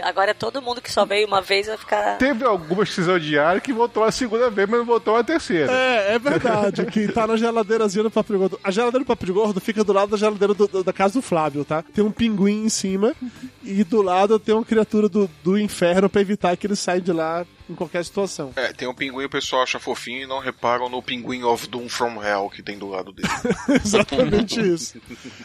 Agora 0.02 0.30
é 0.32 0.34
todo 0.34 0.60
mundo 0.60 0.80
que 0.80 0.92
só 0.92 1.04
veio 1.04 1.26
uma 1.26 1.40
vez 1.40 1.66
vai 1.66 1.76
ficar. 1.76 2.18
Teve 2.18 2.44
algumas 2.44 2.90
que 2.94 3.02
diário 3.18 3.60
que 3.60 3.72
voltou 3.72 4.04
a 4.04 4.12
segunda 4.12 4.50
vez, 4.50 4.68
mas 4.68 4.78
não 4.80 4.86
voltou 4.86 5.16
a 5.16 5.24
terceira. 5.24 5.72
É, 5.72 6.14
é 6.14 6.18
verdade, 6.18 6.84
que 6.86 7.08
tá 7.08 7.26
na 7.26 7.36
geladeirazinha 7.36 8.02
do 8.04 8.10
Papo 8.10 8.36
Gordo. 8.36 8.60
A 8.62 8.70
geladeira 8.70 9.04
do 9.04 9.06
Papo 9.06 9.32
Gordo 9.32 9.60
fica 9.60 9.82
do 9.82 9.92
lado 9.92 10.10
da 10.10 10.16
geladeira 10.16 10.52
do- 10.54 10.66
do- 10.68 10.84
da 10.84 10.92
casa 10.92 11.14
do 11.14 11.22
Flávio, 11.22 11.64
tá? 11.64 11.82
Tem 11.94 12.04
um 12.04 12.10
pinguim 12.10 12.64
em 12.64 12.68
cima 12.68 13.14
e 13.62 13.82
do 13.84 14.02
lado 14.02 14.38
tem 14.38 14.54
uma 14.54 14.64
criatura 14.64 15.08
do, 15.08 15.30
do 15.42 15.58
inferno 15.58 16.08
pra 16.08 16.20
evitar 16.20 16.56
que 16.56 16.66
ele 16.66 16.76
saia 16.76 17.00
de 17.00 17.12
lá 17.12 17.46
em 17.68 17.74
qualquer 17.74 18.04
situação. 18.04 18.52
É, 18.56 18.72
tem 18.72 18.86
um 18.86 18.94
pinguim 18.94 19.24
o 19.24 19.30
pessoal 19.30 19.62
acha 19.62 19.78
fofinho 19.80 20.22
e 20.22 20.26
não 20.26 20.38
reparam 20.38 20.88
no 20.90 21.02
pinguim 21.02 21.42
of 21.44 21.66
Doom 21.68 21.88
from 21.88 22.22
Hell 22.22 22.33
que 22.50 22.62
tem 22.62 22.78
do 22.78 22.88
lado 22.88 23.12
dele. 23.12 23.28
Exatamente 23.84 24.60
isso. 24.60 25.00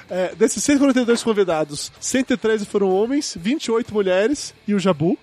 É, 0.09 0.33
desses 0.35 0.63
142 0.63 1.23
convidados, 1.23 1.91
113 1.99 2.65
foram 2.65 2.89
homens, 2.89 3.37
28 3.39 3.93
mulheres 3.93 4.53
e 4.67 4.73
o 4.73 4.79
Jabu. 4.79 5.17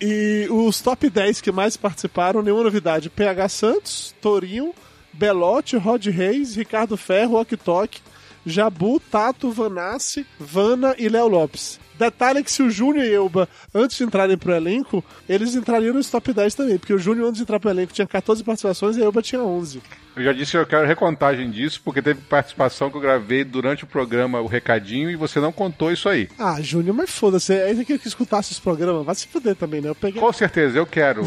E 0.00 0.46
os 0.50 0.80
top 0.80 1.08
10 1.08 1.40
que 1.40 1.50
mais 1.50 1.76
participaram, 1.76 2.42
nenhuma 2.42 2.64
novidade: 2.64 3.08
PH 3.08 3.48
Santos, 3.48 4.14
Torinho, 4.20 4.74
Belote, 5.12 5.76
Rod 5.76 6.06
Reis, 6.06 6.54
Ricardo 6.54 6.96
Ferro, 6.96 7.40
Ok 7.40 7.56
Tok, 7.56 8.00
Jabu, 8.44 9.00
Tato, 9.00 9.50
Vanassi, 9.50 10.26
Vana 10.38 10.94
e 10.98 11.08
Léo 11.08 11.28
Lopes. 11.28 11.80
Detalhe 11.98 12.42
que 12.42 12.50
se 12.50 12.62
o 12.62 12.70
Júnior 12.70 13.04
e 13.04 13.14
Elba, 13.14 13.48
antes 13.74 13.96
de 13.96 14.04
entrarem 14.04 14.36
pro 14.36 14.52
elenco, 14.52 15.04
eles 15.28 15.54
entrariam 15.54 15.94
no 15.94 16.04
top 16.04 16.32
10 16.32 16.54
também, 16.54 16.78
porque 16.78 16.92
o 16.92 16.98
Júnior, 16.98 17.28
antes 17.28 17.38
de 17.38 17.42
entrar 17.42 17.60
pro 17.60 17.70
elenco, 17.70 17.92
tinha 17.92 18.06
14 18.06 18.42
participações 18.42 18.96
e 18.96 19.02
a 19.02 19.04
Elba 19.04 19.22
tinha 19.22 19.42
11. 19.42 19.80
Eu 20.14 20.22
já 20.24 20.32
disse 20.32 20.50
que 20.50 20.58
eu 20.58 20.66
quero 20.66 20.86
recontagem 20.86 21.50
disso, 21.50 21.80
porque 21.82 22.02
teve 22.02 22.20
participação 22.20 22.90
que 22.90 22.96
eu 22.96 23.00
gravei 23.00 23.44
durante 23.44 23.84
o 23.84 23.86
programa 23.86 24.40
O 24.40 24.46
Recadinho 24.46 25.10
e 25.10 25.16
você 25.16 25.40
não 25.40 25.50
contou 25.50 25.90
isso 25.90 26.06
aí. 26.06 26.28
Ah, 26.38 26.60
Júnior, 26.60 26.94
mas 26.94 27.10
foda-se, 27.10 27.52
aí 27.52 27.74
tem 27.74 27.98
que 27.98 28.08
escutasse 28.08 28.52
esse 28.52 28.60
programa, 28.60 29.02
vai 29.02 29.14
se 29.14 29.26
fuder 29.26 29.56
também, 29.56 29.80
né? 29.80 29.88
Eu 29.88 29.94
peguei... 29.94 30.20
Com 30.20 30.32
certeza, 30.32 30.76
eu 30.76 30.84
quero. 30.84 31.22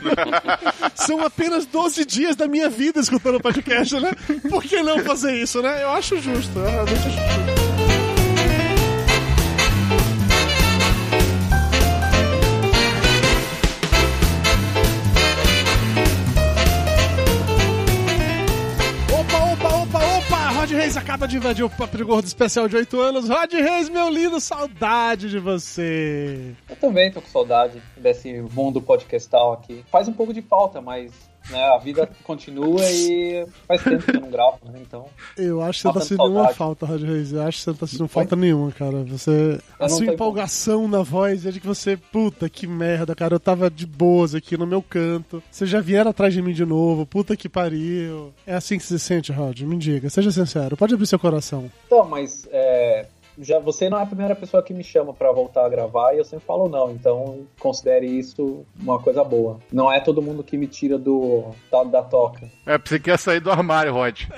São 0.94 1.22
apenas 1.22 1.66
12 1.66 2.06
dias 2.06 2.36
da 2.36 2.48
minha 2.48 2.70
vida 2.70 3.00
escutando 3.00 3.36
o 3.36 3.40
podcast, 3.40 3.94
né? 4.00 4.12
Por 4.48 4.62
que 4.62 4.82
não 4.82 5.00
fazer 5.00 5.36
isso, 5.36 5.60
né? 5.60 5.82
Eu 5.82 5.90
acho 5.90 6.18
justo, 6.18 6.58
eu 6.58 6.70
realmente 6.70 7.00
acho 7.00 7.10
justo. 7.10 7.69
Rod 20.70 20.78
Reis 20.78 20.96
acaba 20.96 21.26
de 21.26 21.36
invadir 21.36 21.64
o 21.64 21.68
Papo 21.68 21.96
de 21.96 22.04
Gordo 22.04 22.26
especial 22.26 22.68
de 22.68 22.76
8 22.76 23.00
anos. 23.00 23.28
Rod 23.28 23.52
Reis, 23.52 23.88
meu 23.88 24.08
lindo, 24.08 24.38
saudade 24.38 25.28
de 25.28 25.40
você. 25.40 26.54
Eu 26.68 26.76
também 26.76 27.10
tô 27.10 27.20
com 27.20 27.26
saudade 27.26 27.82
desse 27.96 28.40
mundo 28.52 28.80
podcastal 28.80 29.52
aqui. 29.52 29.84
Faz 29.90 30.06
um 30.06 30.12
pouco 30.12 30.32
de 30.32 30.40
falta, 30.42 30.80
mas 30.80 31.10
né, 31.50 31.64
a 31.74 31.78
vida 31.78 32.08
continua 32.24 32.80
e 32.90 33.46
faz 33.66 33.82
tempo 33.82 34.04
que 34.04 34.16
eu 34.16 34.20
não 34.20 34.30
gravo, 34.30 34.58
né? 34.64 34.78
Então. 34.80 35.06
Eu 35.36 35.62
acho 35.62 35.78
que 35.80 35.82
você 35.82 35.88
tá 35.88 35.92
Falta 35.92 36.06
sentindo 36.08 36.30
uma 36.30 36.34
saudade. 36.34 36.56
falta, 36.58 36.86
Rod 36.86 37.02
Reis. 37.02 37.32
Eu 37.32 37.42
acho 37.42 37.58
que 37.58 37.64
você 37.64 37.70
não 37.70 37.76
tá 37.76 37.86
sentindo 37.86 38.08
falta 38.08 38.36
nenhuma, 38.36 38.72
cara. 38.72 39.02
Você. 39.04 39.58
A 39.78 39.88
sua 39.88 40.06
empolgação 40.06 40.88
na 40.88 41.02
voz 41.02 41.46
é 41.46 41.50
de 41.50 41.60
que 41.60 41.66
você. 41.66 41.96
Puta 41.96 42.48
que 42.48 42.66
merda, 42.66 43.14
cara. 43.14 43.34
Eu 43.34 43.40
tava 43.40 43.70
de 43.70 43.86
boas 43.86 44.34
aqui 44.34 44.56
no 44.56 44.66
meu 44.66 44.82
canto. 44.82 45.42
Vocês 45.50 45.68
já 45.68 45.80
vieram 45.80 46.10
atrás 46.10 46.32
de 46.32 46.40
mim 46.42 46.52
de 46.52 46.64
novo. 46.64 47.04
Puta 47.06 47.36
que 47.36 47.48
pariu. 47.48 48.32
É 48.46 48.54
assim 48.54 48.78
que 48.78 48.84
você 48.84 48.98
se 48.98 49.04
sente, 49.04 49.32
Rod? 49.32 49.60
Me 49.62 49.76
diga. 49.76 50.08
Seja 50.10 50.30
sincero. 50.30 50.76
Pode 50.76 50.94
abrir 50.94 51.06
seu 51.06 51.18
coração. 51.18 51.70
Então, 51.86 52.04
mas 52.08 52.46
é, 52.50 53.06
já 53.40 53.58
você 53.58 53.88
não 53.88 53.98
é 53.98 54.02
a 54.02 54.06
primeira 54.06 54.34
pessoa 54.34 54.62
que 54.62 54.74
me 54.74 54.84
chama 54.84 55.12
pra 55.14 55.32
voltar 55.32 55.64
a 55.64 55.68
gravar 55.68 56.14
e 56.14 56.18
eu 56.18 56.24
sempre 56.24 56.44
falo 56.46 56.68
não. 56.68 56.90
Então 56.90 57.46
considere 57.58 58.06
isso 58.06 58.64
uma 58.78 59.00
coisa 59.00 59.24
boa. 59.24 59.58
Não 59.72 59.92
é 59.92 60.00
todo 60.00 60.22
mundo 60.22 60.44
que 60.44 60.56
me 60.56 60.66
tira 60.66 60.98
do 60.98 61.50
da, 61.70 61.84
da 61.84 62.02
toca. 62.02 62.48
É, 62.66 62.78
você 62.78 62.98
quer 62.98 63.18
sair 63.18 63.40
do 63.40 63.50
armário, 63.50 63.92
Rod. 63.92 64.22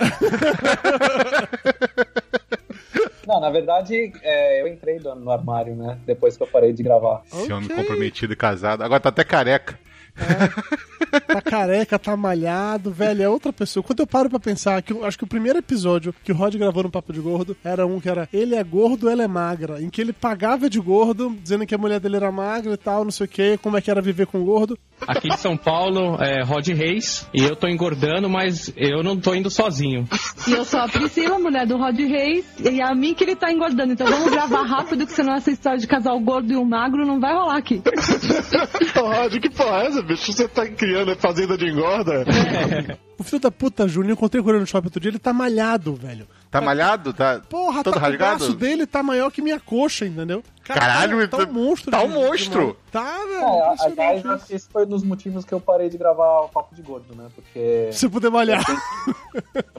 Não, 3.26 3.40
na 3.40 3.50
verdade, 3.50 4.12
é, 4.20 4.60
eu 4.60 4.66
entrei 4.66 4.98
no 4.98 5.30
armário, 5.30 5.76
né? 5.76 5.96
Depois 6.04 6.36
que 6.36 6.42
eu 6.42 6.46
parei 6.46 6.72
de 6.72 6.82
gravar. 6.82 7.22
Esse 7.32 7.52
homem 7.52 7.68
comprometido 7.68 8.32
e 8.32 8.36
casado. 8.36 8.82
Agora 8.82 9.00
tá 9.00 9.10
até 9.10 9.22
careca. 9.22 9.78
Tá 11.12 11.40
careca, 11.40 11.98
tá 11.98 12.16
malhado, 12.16 12.90
velho, 12.90 13.22
é 13.22 13.28
outra 13.28 13.52
pessoa. 13.52 13.82
Quando 13.82 14.00
eu 14.00 14.06
paro 14.06 14.30
pra 14.30 14.40
pensar, 14.40 14.80
que 14.82 14.92
eu 14.92 15.04
acho 15.04 15.18
que 15.18 15.24
o 15.24 15.26
primeiro 15.26 15.58
episódio 15.58 16.14
que 16.24 16.32
o 16.32 16.34
Rod 16.34 16.54
gravou 16.56 16.82
no 16.82 16.90
Papo 16.90 17.12
de 17.12 17.20
Gordo 17.20 17.56
era 17.64 17.86
um 17.86 18.00
que 18.00 18.08
era 18.08 18.28
ele 18.32 18.54
é 18.54 18.64
gordo, 18.64 19.08
ela 19.08 19.22
é 19.22 19.28
magra, 19.28 19.80
em 19.80 19.90
que 19.90 20.00
ele 20.00 20.12
pagava 20.12 20.68
de 20.68 20.80
gordo, 20.80 21.36
dizendo 21.42 21.66
que 21.66 21.74
a 21.74 21.78
mulher 21.78 22.00
dele 22.00 22.16
era 22.16 22.32
magra 22.32 22.74
e 22.74 22.76
tal, 22.76 23.04
não 23.04 23.10
sei 23.10 23.26
o 23.26 23.28
que, 23.28 23.58
como 23.58 23.76
é 23.76 23.80
que 23.80 23.90
era 23.90 24.00
viver 24.00 24.26
com 24.26 24.42
gordo. 24.44 24.78
Aqui 25.06 25.28
de 25.28 25.38
São 25.38 25.56
Paulo 25.56 26.16
é 26.22 26.44
Rod 26.44 26.66
Reis 26.68 27.26
e 27.34 27.42
eu 27.42 27.56
tô 27.56 27.66
engordando, 27.66 28.28
mas 28.28 28.72
eu 28.76 29.02
não 29.02 29.16
tô 29.16 29.34
indo 29.34 29.50
sozinho. 29.50 30.06
E 30.46 30.52
eu 30.52 30.64
sou 30.64 30.80
a 30.80 30.88
Priscila, 30.88 31.38
mulher 31.38 31.66
do 31.66 31.76
Rod 31.76 31.98
Reis, 31.98 32.44
e 32.60 32.80
é 32.80 32.84
a 32.84 32.94
mim 32.94 33.12
que 33.14 33.24
ele 33.24 33.34
tá 33.34 33.52
engordando. 33.52 33.92
Então 33.92 34.06
vamos 34.06 34.30
gravar 34.30 34.62
rápido, 34.62 35.06
que 35.06 35.12
senão 35.12 35.34
essa 35.34 35.50
história 35.50 35.78
de 35.78 35.86
casal 35.86 36.18
gordo 36.20 36.52
e 36.52 36.56
um 36.56 36.64
magro 36.64 37.04
não 37.04 37.20
vai 37.20 37.34
rolar 37.34 37.56
aqui. 37.56 37.82
Rod, 38.94 39.40
que 39.40 39.50
porra 39.50 39.82
é 39.82 39.86
essa, 39.86 40.02
bicho? 40.02 40.32
Você 40.32 40.46
tá 40.46 40.66
criando 40.66 41.01
fazenda 41.16 41.56
de 41.56 41.66
engorda? 41.66 42.24
O 43.18 43.24
filho 43.24 43.38
da 43.40 43.52
puta 43.52 43.86
Júnior, 43.86 44.10
eu 44.10 44.14
encontrei 44.14 44.42
com 44.42 44.50
ele 44.50 44.58
no 44.58 44.66
shopping 44.66 44.88
outro 44.88 44.98
dia, 44.98 45.08
ele 45.10 45.18
tá 45.18 45.32
malhado, 45.32 45.94
velho. 45.94 46.26
Tá 46.50 46.60
malhado? 46.60 47.12
Tá 47.12 47.40
Porra, 47.48 47.84
todo 47.84 47.94
tá, 47.94 48.00
o 48.00 48.02
rasgado? 48.02 48.38
braço 48.38 48.54
dele 48.56 48.84
tá 48.84 49.00
maior 49.00 49.30
que 49.30 49.40
minha 49.40 49.60
coxa, 49.60 50.04
entendeu? 50.06 50.42
Cara, 50.64 50.80
Caralho, 50.80 51.28
tá, 51.28 51.38
tá 51.38 51.44
um 51.44 51.52
monstro. 51.52 51.90
tá 51.90 51.98
de- 51.98 52.04
um 52.04 52.08
monstro. 52.08 52.66
de- 52.68 52.82
Tá, 52.92 53.16
velho. 53.24 53.32
É, 53.34 53.72
impressionante 53.72 53.82
aliás, 54.00 54.26
acho 54.26 54.46
que 54.46 54.54
esse 54.54 54.68
foi 54.68 54.84
um 54.84 54.88
dos 54.88 55.02
motivos 55.02 55.44
que 55.46 55.52
eu 55.54 55.60
parei 55.60 55.88
de 55.88 55.96
gravar 55.96 56.42
o 56.42 56.48
Papo 56.50 56.74
de 56.74 56.82
Gordo, 56.82 57.14
né? 57.16 57.26
Porque. 57.34 57.88
Você 57.92 58.06
poder 58.08 58.28
malhar. 58.30 58.62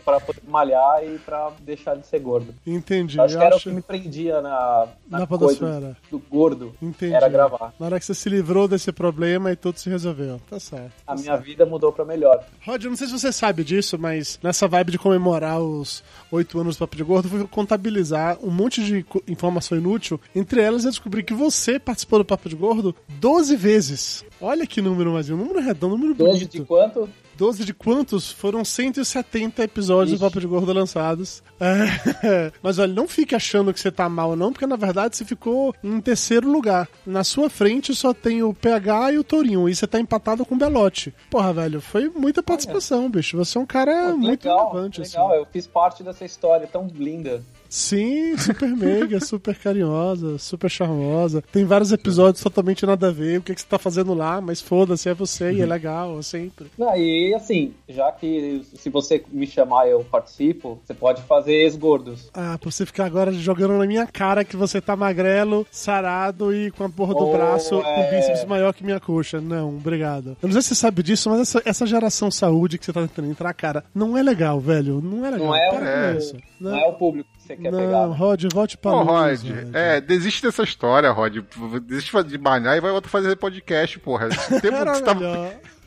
pra 0.03 0.19
poder 0.19 0.41
malhar 0.47 1.03
e 1.03 1.19
pra 1.19 1.51
deixar 1.61 1.95
de 1.95 2.07
ser 2.07 2.19
gordo. 2.19 2.53
Entendi. 2.65 3.19
Acho 3.21 3.36
eu 3.36 3.39
que 3.39 3.45
era 3.45 3.55
acho- 3.55 3.69
o 3.69 3.71
que 3.71 3.75
me 3.75 3.81
prendia 3.84 4.41
na, 4.41 4.88
na, 5.09 5.19
Na 5.19 5.27
podosfera. 5.27 5.95
do 6.09 6.17
gordo. 6.19 6.73
Entendi. 6.81 7.13
Era 7.13 7.29
gravar. 7.29 7.71
Na 7.79 7.86
hora 7.86 7.99
que 7.99 8.05
você 8.07 8.15
se 8.15 8.27
livrou 8.29 8.67
desse 8.67 8.91
problema 8.91 9.51
e 9.51 9.55
tudo 9.55 9.77
se 9.79 9.89
resolveu. 9.91 10.41
Tá 10.49 10.59
certo. 10.59 10.91
A 11.05 11.13
minha 11.15 11.38
vida 11.38 11.67
mudou 11.67 11.91
pra 11.93 12.03
melhor. 12.03 12.43
Rod, 12.65 12.84
eu 12.84 12.89
não 12.89 12.97
sei 12.97 13.05
se 13.05 13.13
você 13.13 13.31
sabe 13.31 13.63
disso, 13.63 13.95
mas 13.99 14.39
nessa 14.41 14.67
vibe 14.67 14.91
de 14.91 14.97
comemorar 14.97 15.59
os 15.61 16.03
oito 16.31 16.59
anos 16.59 16.75
do 16.75 16.79
Papo 16.79 16.95
de 16.95 17.03
Gordo, 17.03 17.27
eu 17.27 17.29
fui 17.29 17.47
contabilizar 17.47 18.38
um 18.43 18.49
monte 18.49 18.84
de 18.84 19.05
informação 19.27 19.77
inútil. 19.77 20.19
Entre 20.34 20.59
elas, 20.61 20.72
eu 20.82 20.89
descobri 20.89 21.24
que 21.24 21.34
você 21.34 21.80
participou 21.80 22.19
do 22.19 22.26
Papo 22.26 22.49
de 22.49 22.55
Gordo 22.55 22.95
12 23.19 23.55
vezes. 23.55 24.26
Olha 24.41 24.65
que 24.65 24.82
número 24.82 25.13
mais 25.13 25.30
um 25.30 25.38
número 25.38 25.59
redondo, 25.61 25.95
um 25.95 25.97
número 25.97 26.15
12 26.15 26.32
bonito. 26.32 26.51
de 26.51 26.63
quanto? 26.65 27.09
12 27.36 27.65
de 27.65 27.74
quantos? 27.74 28.32
Foram 28.32 28.63
170 28.63 29.63
episódios 29.63 30.19
do 30.19 30.24
Papo 30.24 30.39
de 30.39 30.47
Gordo 30.47 30.71
lançados. 30.74 31.41
É. 31.59 32.51
Mas 32.61 32.78
olha, 32.80 32.93
não 32.93 33.07
fique 33.07 33.36
achando 33.36 33.74
que 33.74 33.80
você 33.80 33.91
tá 33.91 34.07
mal, 34.07 34.36
não, 34.36 34.51
porque 34.51 34.67
na 34.67 34.76
verdade 34.76 35.15
você 35.15 35.26
ficou 35.26 35.74
em 35.84 35.99
terceiro 35.99 36.49
lugar. 36.51 36.88
Na 37.05 37.24
sua 37.24 37.49
frente 37.49 37.95
só 37.95 38.13
tem 38.13 38.43
o 38.43 38.53
PH 38.53 39.13
e 39.13 39.17
o 39.17 39.24
Tourinho, 39.24 39.67
e 39.67 39.76
você 39.76 39.88
tá 39.88 39.99
empatado 39.99 40.45
com 40.45 40.55
o 40.55 40.57
Belote. 40.57 41.13
Porra, 41.30 41.53
velho, 41.53 41.82
foi 41.82 42.09
muita 42.09 42.43
participação, 42.43 43.09
bicho. 43.09 43.38
Você 43.38 43.57
é 43.57 43.61
um 43.61 43.65
cara 43.65 44.11
Pô, 44.11 44.17
muito 44.17 44.45
legal, 44.45 44.71
relevante, 44.71 45.01
assim. 45.01 45.17
legal. 45.17 45.36
Eu 45.36 45.45
fiz 45.45 45.65
parte 45.65 46.03
dessa 46.03 46.26
história 46.26 46.67
tão 46.67 46.88
linda. 46.93 47.41
Sim, 47.74 48.38
super 48.38 48.69
meiga, 48.69 49.17
super 49.26 49.55
carinhosa, 49.55 50.38
super 50.38 50.69
charmosa. 50.69 51.43
Tem 51.51 51.65
vários 51.65 51.91
episódios 51.91 52.43
totalmente 52.43 52.86
nada 52.86 53.07
a 53.07 53.11
ver. 53.11 53.39
O 53.39 53.41
que, 53.41 53.55
que 53.55 53.61
você 53.61 53.65
tá 53.67 53.80
fazendo 53.80 54.13
lá, 54.13 54.39
mas 54.39 54.61
foda-se, 54.61 55.09
é 55.09 55.13
você 55.15 55.51
e 55.51 55.59
é 55.59 55.65
legal, 55.65 56.21
sempre. 56.21 56.67
Não, 56.78 56.95
e 56.95 57.34
assim, 57.34 57.74
já 57.89 58.11
que 58.11 58.61
se 58.76 58.91
você 58.91 59.24
me 59.32 59.47
chamar 59.47 59.88
eu 59.88 60.03
participo, 60.03 60.80
você 60.86 60.93
pode 60.93 61.24
fazer 61.24 61.53
ex-gordos. 61.63 62.30
Ah, 62.32 62.59
pra 62.61 62.69
você 62.69 62.86
ficar 62.86 63.05
agora 63.05 63.32
jogando 63.32 63.76
na 63.80 63.88
minha 63.88 64.05
cara 64.05 64.45
que 64.45 64.55
você 64.55 64.80
tá 64.80 64.95
magrelo, 64.95 65.65
sarado 65.71 66.53
e 66.53 66.69
com 66.69 66.84
a 66.84 66.89
porra 66.89 67.15
do 67.15 67.26
Oh, 67.28 67.32
braço 67.34 67.80
é. 67.80 67.82
com 67.82 68.15
bíceps 68.15 68.45
maior 68.45 68.71
que 68.76 68.84
minha 68.84 68.99
coxa. 68.99 69.41
Não, 69.41 69.69
obrigado. 69.69 70.38
Eu 70.43 70.47
não 70.47 70.51
sei 70.51 70.61
se 70.61 70.67
você 70.69 70.76
sabe 70.76 71.01
disso, 71.01 71.28
mas 71.28 71.41
essa, 71.41 71.59
essa 71.65 71.88
geração 71.88 72.30
saúde 72.30 72.78
que 72.78 72.86
você 72.86 72.93
tá 72.93 73.01
tentando 73.01 73.32
entrar, 73.32 73.51
cara, 73.55 73.84
não 73.95 74.15
é 74.15 74.21
legal, 74.21 74.59
velho. 74.59 75.01
Não 75.01 75.26
é 75.26 75.32
legal. 75.32 75.47
Não 75.47 75.55
é, 75.55 75.69
Para 75.71 75.80
o, 75.80 76.13
com 76.13 76.19
isso. 76.19 76.38
Não 76.72 76.78
é 76.78 76.86
o 76.88 76.93
público 76.93 77.30
que 77.38 77.43
você 77.43 77.55
quer 77.57 77.72
não, 77.72 77.80
pegar. 77.80 78.07
né? 78.07 78.16
Rod, 78.16 78.43
volte 78.53 78.78
pra 78.78 78.91
Ô, 78.91 79.03
Rod, 79.03 79.39
Rod. 79.43 79.76
é, 79.76 79.99
desiste 80.01 80.41
dessa 80.43 80.64
história, 80.64 81.11
Rod. 81.11 81.38
Desiste 81.86 82.24
de 82.24 82.38
malhar 82.38 82.78
e 82.78 82.82
vai 82.82 82.91
outro 82.91 83.09
fazer 83.09 83.36
podcast, 83.36 83.99
porra. 83.99 84.28
Esse 84.28 84.59
tempo 84.61 84.76
Era 84.78 84.91
que 84.91 84.97
você 84.97 85.03
tá 85.03 85.14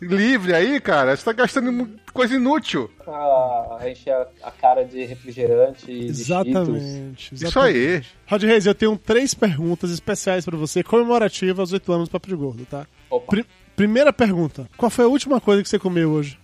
livre 0.00 0.52
aí, 0.54 0.78
cara, 0.80 1.16
você 1.16 1.24
tá 1.24 1.32
gastando 1.32 1.88
coisa 2.12 2.34
inútil. 2.34 2.90
A, 3.06 3.78
a 3.80 3.90
encher 3.90 4.12
a, 4.12 4.26
a 4.44 4.50
cara 4.50 4.84
de 4.84 5.02
refrigerante 5.04 5.90
e 5.90 6.00
de 6.00 6.06
Exatamente, 6.10 7.22
Cheetos. 7.30 7.42
Isso 7.42 7.58
aí. 7.60 8.02
Rod 8.28 8.42
Reis, 8.42 8.66
eu 8.66 8.74
tenho 8.74 8.96
três 8.98 9.32
perguntas 9.34 9.90
especiais 9.90 10.44
pra 10.44 10.56
você, 10.56 10.82
comemorativas 10.82 11.58
aos 11.60 11.72
8 11.72 11.92
anos 11.92 12.08
do 12.08 12.12
Papo 12.12 12.28
de 12.28 12.34
Gordo, 12.36 12.66
tá? 12.66 12.86
Pri- 13.28 13.46
primeira 13.74 14.12
pergunta: 14.12 14.68
Qual 14.76 14.90
foi 14.90 15.04
a 15.06 15.08
última 15.08 15.40
coisa 15.40 15.62
que 15.62 15.68
você 15.68 15.78
comeu 15.78 16.10
hoje? 16.10 16.38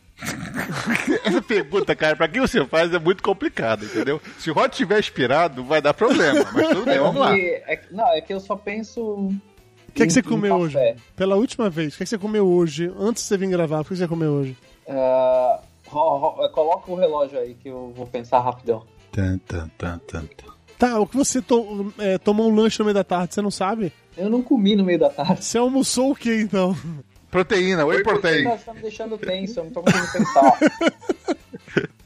Essa 1.25 1.43
pergunta, 1.43 1.95
cara, 1.95 2.17
pra 2.17 2.29
quem 2.29 2.41
você 2.41 2.65
faz 2.67 2.93
é 2.93 2.99
muito 2.99 3.23
complicado, 3.23 3.85
entendeu? 3.85 4.21
Se 4.39 4.51
o 4.51 4.55
Rod 4.55 4.71
tiver 4.73 4.99
inspirado, 4.99 5.65
vai 5.65 5.81
dar 5.83 5.95
problema. 5.95 6.45
Mas 6.53 6.69
tudo 6.69 6.85
bem, 6.85 6.99
vamos 6.99 7.21
lá. 7.21 7.33
É 7.37 7.37
que- 7.39 7.63
é 7.67 7.81
não, 7.91 8.09
é 8.13 8.21
que 8.21 8.33
eu 8.33 8.41
só 8.41 8.57
penso. 8.57 9.01
O 9.03 9.93
que, 9.95 10.03
é 10.03 10.07
que 10.07 10.13
você 10.13 10.23
comeu 10.23 10.55
hoje? 10.57 10.79
Pela 11.15 11.37
última 11.37 11.69
vez, 11.69 11.95
o 11.95 11.97
que, 11.97 12.03
é 12.03 12.07
que 12.07 12.11
você 12.11 12.19
comeu 12.19 12.47
hoje? 12.47 12.91
Antes 12.99 13.23
de 13.23 13.29
você 13.29 13.37
vir 13.37 13.49
gravar, 13.51 13.81
o 13.81 13.85
que 13.85 13.95
você 13.97 14.09
comeu 14.09 14.33
hoje? 14.33 14.57
Ah, 14.89 15.61
ro- 15.87 16.17
ro- 16.19 16.49
coloca 16.51 16.91
o 16.91 16.95
relógio 16.95 17.39
aí 17.39 17.55
que 17.55 17.69
eu 17.69 17.93
vou 17.95 18.07
pensar 18.07 18.41
rapidão. 18.41 18.85
Tan, 19.11 19.39
tan, 19.39 19.69
tan. 20.07 20.25
Tá, 20.79 20.99
o 20.99 21.07
que 21.07 21.17
você 21.17 21.43
to- 21.43 21.93
é, 21.99 22.17
tomou 22.19 22.51
um 22.51 22.55
lanche 22.55 22.79
no 22.79 22.87
meio 22.87 22.95
da 22.95 23.05
tarde, 23.05 23.35
você 23.35 23.43
não 23.43 23.51
sabe? 23.51 23.93
Eu 24.17 24.29
não 24.31 24.43
comi 24.43 24.75
no 24.75 24.83
meio 24.85 24.99
da 24.99 25.11
tarde. 25.11 25.45
Você 25.45 25.59
almoçou 25.59 26.11
o 26.13 26.17
que 26.17 26.35
então? 26.41 26.75
Proteína, 27.33 27.87
whey 27.87 28.03
protein. 28.03 28.45
Você 28.45 28.65
tá 28.65 28.75
me 28.75 28.83
deixando 28.83 29.17
tenso, 29.17 29.59
eu 29.59 29.65
não 29.65 29.71
tô 29.71 29.83
conseguindo 29.83 30.13
pensar. 30.13 30.59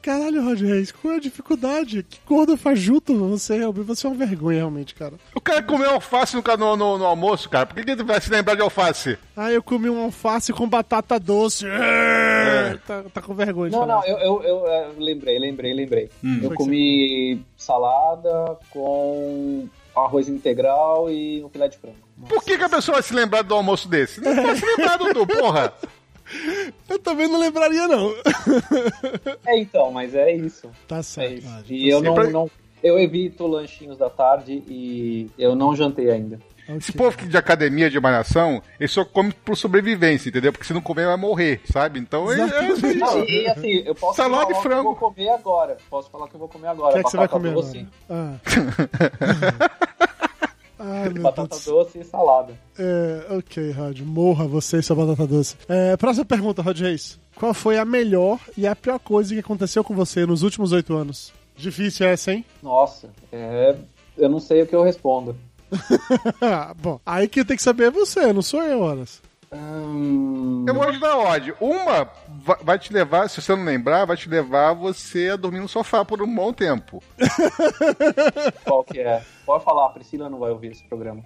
Caralho, 0.00 0.42
Rod 0.42 0.60
Reis, 0.60 0.90
qual 0.90 1.12
é 1.12 1.16
a 1.18 1.20
dificuldade? 1.20 2.02
Que 2.02 2.18
gordo 2.26 2.56
fajuto 2.56 3.18
você 3.28 3.56
é, 3.56 3.66
você 3.70 4.06
é 4.06 4.10
uma 4.10 4.16
vergonha, 4.16 4.58
realmente, 4.58 4.94
cara. 4.94 5.14
O 5.34 5.40
cara 5.42 5.62
comeu 5.62 5.90
alface 5.90 6.36
no, 6.36 6.42
no, 6.56 6.76
no, 6.76 6.98
no 6.98 7.04
almoço, 7.04 7.50
cara. 7.50 7.66
Por 7.66 7.74
que 7.74 7.84
que 7.84 7.90
ele 7.90 8.02
vai 8.02 8.18
se 8.18 8.30
lembrar 8.30 8.54
de 8.54 8.62
alface? 8.62 9.18
Ah, 9.36 9.52
eu 9.52 9.62
comi 9.62 9.90
um 9.90 10.02
alface 10.02 10.54
com 10.54 10.66
batata 10.66 11.20
doce. 11.20 11.66
É. 11.66 12.78
Tá, 12.86 13.04
tá 13.12 13.20
com 13.20 13.34
vergonha 13.34 13.70
Não, 13.70 13.84
não, 13.86 14.06
eu, 14.06 14.18
eu, 14.18 14.42
eu, 14.42 14.66
é, 14.66 14.88
lembrei, 14.96 15.38
lembrei, 15.38 15.74
lembrei. 15.74 16.10
Hum. 16.22 16.40
eu 16.42 16.54
comi 16.54 17.42
salada 17.56 18.56
com 18.70 19.68
arroz 19.94 20.28
integral 20.28 21.10
e 21.10 21.42
um 21.44 21.48
filé 21.48 21.68
de 21.68 21.78
frango. 21.78 21.96
Por 22.28 22.42
que, 22.42 22.56
que 22.56 22.64
a 22.64 22.68
pessoa 22.68 22.94
vai 22.94 23.02
se 23.02 23.14
lembrar 23.14 23.42
do 23.42 23.54
almoço 23.54 23.88
desse? 23.88 24.20
Não 24.20 24.34
vai 24.34 24.56
se 24.56 24.64
lembrar, 24.64 24.96
Dudu, 24.96 25.26
porra. 25.26 25.72
Eu 26.88 26.98
também 26.98 27.28
não 27.28 27.38
lembraria, 27.38 27.86
não. 27.86 28.14
É, 29.46 29.58
então, 29.58 29.92
mas 29.92 30.14
é 30.14 30.34
isso. 30.34 30.70
Tá 30.88 31.02
certo. 31.02 31.30
É 31.30 31.34
isso. 31.34 31.64
E 31.68 31.90
tá 31.90 31.96
eu 31.96 32.02
não, 32.02 32.14
certo. 32.14 32.30
não. 32.32 32.50
Eu 32.82 32.98
evito 32.98 33.46
lanchinhos 33.46 33.98
da 33.98 34.08
tarde 34.08 34.62
e 34.66 35.30
eu 35.38 35.54
não 35.54 35.76
jantei 35.76 36.10
ainda. 36.10 36.40
Esse 36.68 36.92
povo 36.92 37.16
que 37.16 37.26
de 37.26 37.36
academia 37.36 37.90
de 37.90 38.00
malhação, 38.00 38.62
ele 38.80 38.88
só 38.88 39.04
come 39.04 39.32
por 39.32 39.56
sobrevivência, 39.56 40.30
entendeu? 40.30 40.52
Porque 40.52 40.66
se 40.66 40.72
não 40.72 40.80
comer, 40.80 41.06
vai 41.06 41.16
morrer, 41.16 41.60
sabe? 41.70 41.98
Então 41.98 42.32
é, 42.32 42.40
é 42.40 42.72
isso 42.72 42.86
aí. 42.86 42.96
Não, 42.96 43.24
e 43.24 43.46
assim, 43.48 43.82
eu 43.84 43.94
posso 43.94 44.16
Salada 44.16 44.46
falar 44.46 44.54
e 44.54 44.58
o 44.58 44.62
que 44.62 44.68
eu 44.68 44.82
vou 44.84 44.96
comer 44.96 45.28
agora. 45.28 45.76
Posso 45.90 46.10
falar 46.10 46.24
o 46.24 46.28
que 46.28 46.34
eu 46.34 46.40
vou 46.40 46.48
comer 46.48 46.68
O 46.68 46.70
agora. 46.70 46.92
que 46.94 46.98
é 46.98 47.02
que 47.02 47.10
você 47.10 47.16
vai 47.16 47.28
Batata 47.28 47.40
comer 47.42 47.54
doce, 47.54 47.86
agora? 48.08 48.40
Ah. 48.40 49.84
Batata 51.20 51.58
doce 51.64 51.98
e 52.00 52.04
salada. 52.04 52.54
É, 52.78 53.26
ok, 53.36 53.70
Rod. 53.72 54.00
Morra 54.00 54.46
você 54.46 54.78
e 54.78 54.82
sua 54.82 54.96
batata 54.96 55.26
doce. 55.26 55.56
É, 55.68 55.96
próxima 55.96 56.24
pergunta, 56.24 56.62
Rod 56.62 56.78
Reis. 56.80 57.18
Qual 57.36 57.54
foi 57.54 57.78
a 57.78 57.84
melhor 57.84 58.38
e 58.56 58.66
a 58.66 58.76
pior 58.76 58.98
coisa 58.98 59.34
que 59.34 59.40
aconteceu 59.40 59.82
com 59.82 59.94
você 59.94 60.26
nos 60.26 60.42
últimos 60.42 60.72
oito 60.72 60.94
anos? 60.94 61.32
Difícil 61.56 62.06
essa, 62.06 62.32
hein? 62.32 62.44
Nossa, 62.62 63.08
é, 63.32 63.76
eu 64.16 64.28
não 64.28 64.40
sei 64.40 64.62
o 64.62 64.66
que 64.66 64.74
eu 64.74 64.82
respondo. 64.82 65.36
Bom, 66.76 67.00
aí 67.04 67.28
quem 67.28 67.44
tem 67.44 67.56
que 67.56 67.62
saber 67.62 67.84
é 67.84 67.90
você, 67.90 68.32
não 68.32 68.42
sou 68.42 68.62
eu, 68.62 68.80
Horas. 68.80 69.22
Hum, 69.52 70.64
Eu 70.66 70.74
vou 70.74 70.82
ajudar 70.88 71.12
a 71.12 71.18
Odd. 71.18 71.54
Uma 71.60 72.08
va- 72.44 72.58
vai 72.62 72.76
te 72.78 72.92
levar, 72.92 73.28
se 73.28 73.40
você 73.40 73.54
não 73.54 73.64
lembrar, 73.64 74.04
vai 74.04 74.16
te 74.16 74.28
levar 74.28 74.72
você 74.72 75.30
a 75.30 75.36
dormir 75.36 75.60
no 75.60 75.68
sofá 75.68 76.04
por 76.04 76.20
um 76.20 76.34
bom 76.34 76.52
tempo. 76.52 77.00
Qual 78.64 78.82
que 78.84 78.98
é? 79.00 79.22
Pode 79.46 79.64
falar, 79.64 79.86
a 79.86 79.90
Priscila 79.90 80.28
não 80.28 80.38
vai 80.38 80.50
ouvir 80.50 80.72
esse 80.72 80.82
programa. 80.84 81.22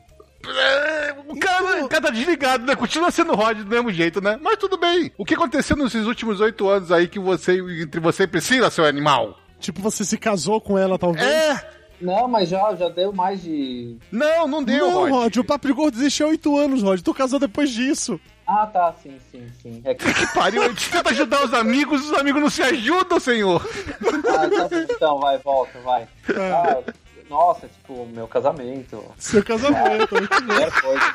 O 1.26 1.38
cara, 1.38 1.84
o 1.84 1.88
cara 1.88 2.02
tá 2.02 2.10
desligado, 2.10 2.64
né? 2.64 2.76
Continua 2.76 3.10
sendo 3.10 3.34
Rod 3.34 3.58
do 3.58 3.66
mesmo 3.66 3.90
jeito, 3.90 4.20
né? 4.20 4.38
Mas 4.40 4.56
tudo 4.56 4.78
bem. 4.78 5.10
O 5.18 5.24
que 5.24 5.34
aconteceu 5.34 5.76
nesses 5.76 6.06
últimos 6.06 6.40
oito 6.40 6.68
anos 6.68 6.92
aí 6.92 7.08
que 7.08 7.18
você, 7.18 7.58
entre 7.82 8.00
você 8.00 8.22
e 8.22 8.26
Priscila, 8.28 8.70
seu 8.70 8.84
animal? 8.84 9.36
Tipo, 9.58 9.80
você 9.82 10.04
se 10.04 10.16
casou 10.16 10.60
com 10.60 10.78
ela, 10.78 10.96
talvez? 10.98 11.26
É! 11.26 11.77
Não, 12.00 12.28
mas 12.28 12.48
já, 12.48 12.74
já 12.76 12.88
deu 12.88 13.12
mais 13.12 13.42
de. 13.42 13.96
Não, 14.10 14.46
não 14.46 14.62
deu, 14.62 14.90
Não, 14.90 15.00
Rod. 15.00 15.10
Rod, 15.10 15.36
o 15.38 15.44
Papo 15.44 15.66
de 15.66 15.72
Gordo 15.72 15.96
existe 15.96 16.22
há 16.22 16.26
oito 16.26 16.56
anos, 16.56 16.82
Rod. 16.82 17.00
Tu 17.00 17.12
casou 17.14 17.38
depois 17.38 17.70
disso. 17.70 18.20
Ah, 18.46 18.66
tá, 18.66 18.94
sim, 19.02 19.18
sim, 19.30 19.46
sim. 19.60 19.82
É 19.84 19.94
que... 19.94 20.12
Que 20.14 20.26
pariu, 20.32 20.62
a 20.62 20.68
gente 20.68 20.90
tenta 20.90 21.10
ajudar 21.10 21.44
os 21.44 21.52
amigos, 21.52 22.08
os 22.08 22.14
amigos 22.18 22.40
não 22.40 22.48
se 22.48 22.62
ajudam, 22.62 23.20
senhor. 23.20 23.62
Ah, 24.00 24.48
tá 24.48 24.68
bom, 24.68 24.68
então, 24.90 25.18
vai, 25.20 25.36
volta, 25.38 25.78
vai. 25.80 26.08
Ah, 26.34 26.82
nossa, 27.28 27.68
tipo, 27.68 28.06
meu 28.06 28.26
casamento. 28.26 29.04
Seu 29.18 29.44
casamento. 29.44 30.08
Primeira 30.08 30.70
coisa. 30.80 31.14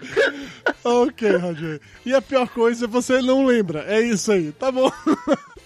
ok, 0.84 1.36
Roger. 1.36 1.80
E 2.04 2.14
a 2.14 2.22
pior 2.22 2.48
coisa 2.48 2.86
você 2.86 3.20
não 3.20 3.44
lembra. 3.44 3.84
É 3.86 4.00
isso 4.00 4.30
aí, 4.32 4.52
tá 4.52 4.70
bom. 4.70 4.90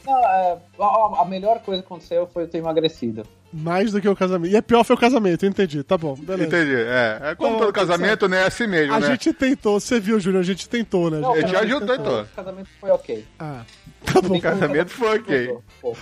Não, 0.05 0.19
é, 0.19 0.59
a, 0.81 1.23
a 1.23 1.25
melhor 1.25 1.61
coisa 1.61 1.81
que 1.81 1.87
aconteceu 1.87 2.27
foi 2.27 2.43
eu 2.43 2.49
ter 2.49 2.59
emagrecido. 2.59 3.23
Mais 3.53 3.93
do 3.93 4.01
que 4.01 4.09
o 4.09 4.17
casamento. 4.17 4.51
E 4.51 4.57
a 4.57 4.63
pior 4.63 4.83
foi 4.83 4.97
o 4.97 4.99
casamento, 4.99 5.47
entendi. 5.47 5.83
Tá 5.85 5.97
bom, 5.97 6.17
beleza. 6.17 6.49
Entendi, 6.49 6.75
é. 6.75 7.21
É 7.23 7.35
como 7.35 7.59
todo 7.59 7.73
casamento, 7.73 8.27
né? 8.27 8.43
É 8.43 8.47
assim 8.47 8.67
mesmo, 8.67 8.95
A 8.95 8.99
né? 8.99 9.07
gente 9.09 9.33
tentou, 9.33 9.79
você 9.79 10.01
viu, 10.01 10.19
Júlio? 10.19 10.41
A 10.41 10.43
gente 10.43 10.69
tentou, 10.69 11.11
né? 11.11 11.21
Não, 11.21 11.35
gente? 11.37 11.45
Eu 11.45 11.51
te 11.51 11.57
ajudo, 11.57 11.95
então. 11.95 12.23
O 12.23 12.27
casamento 12.27 12.69
foi 12.81 12.91
ok. 12.91 13.25
Ah, 13.39 13.63
tá 14.05 14.21
bom. 14.23 14.37
O 14.37 14.41
casamento 14.41 14.91
foi 14.91 15.19
ok. 15.19 15.59
Pô. 15.81 15.97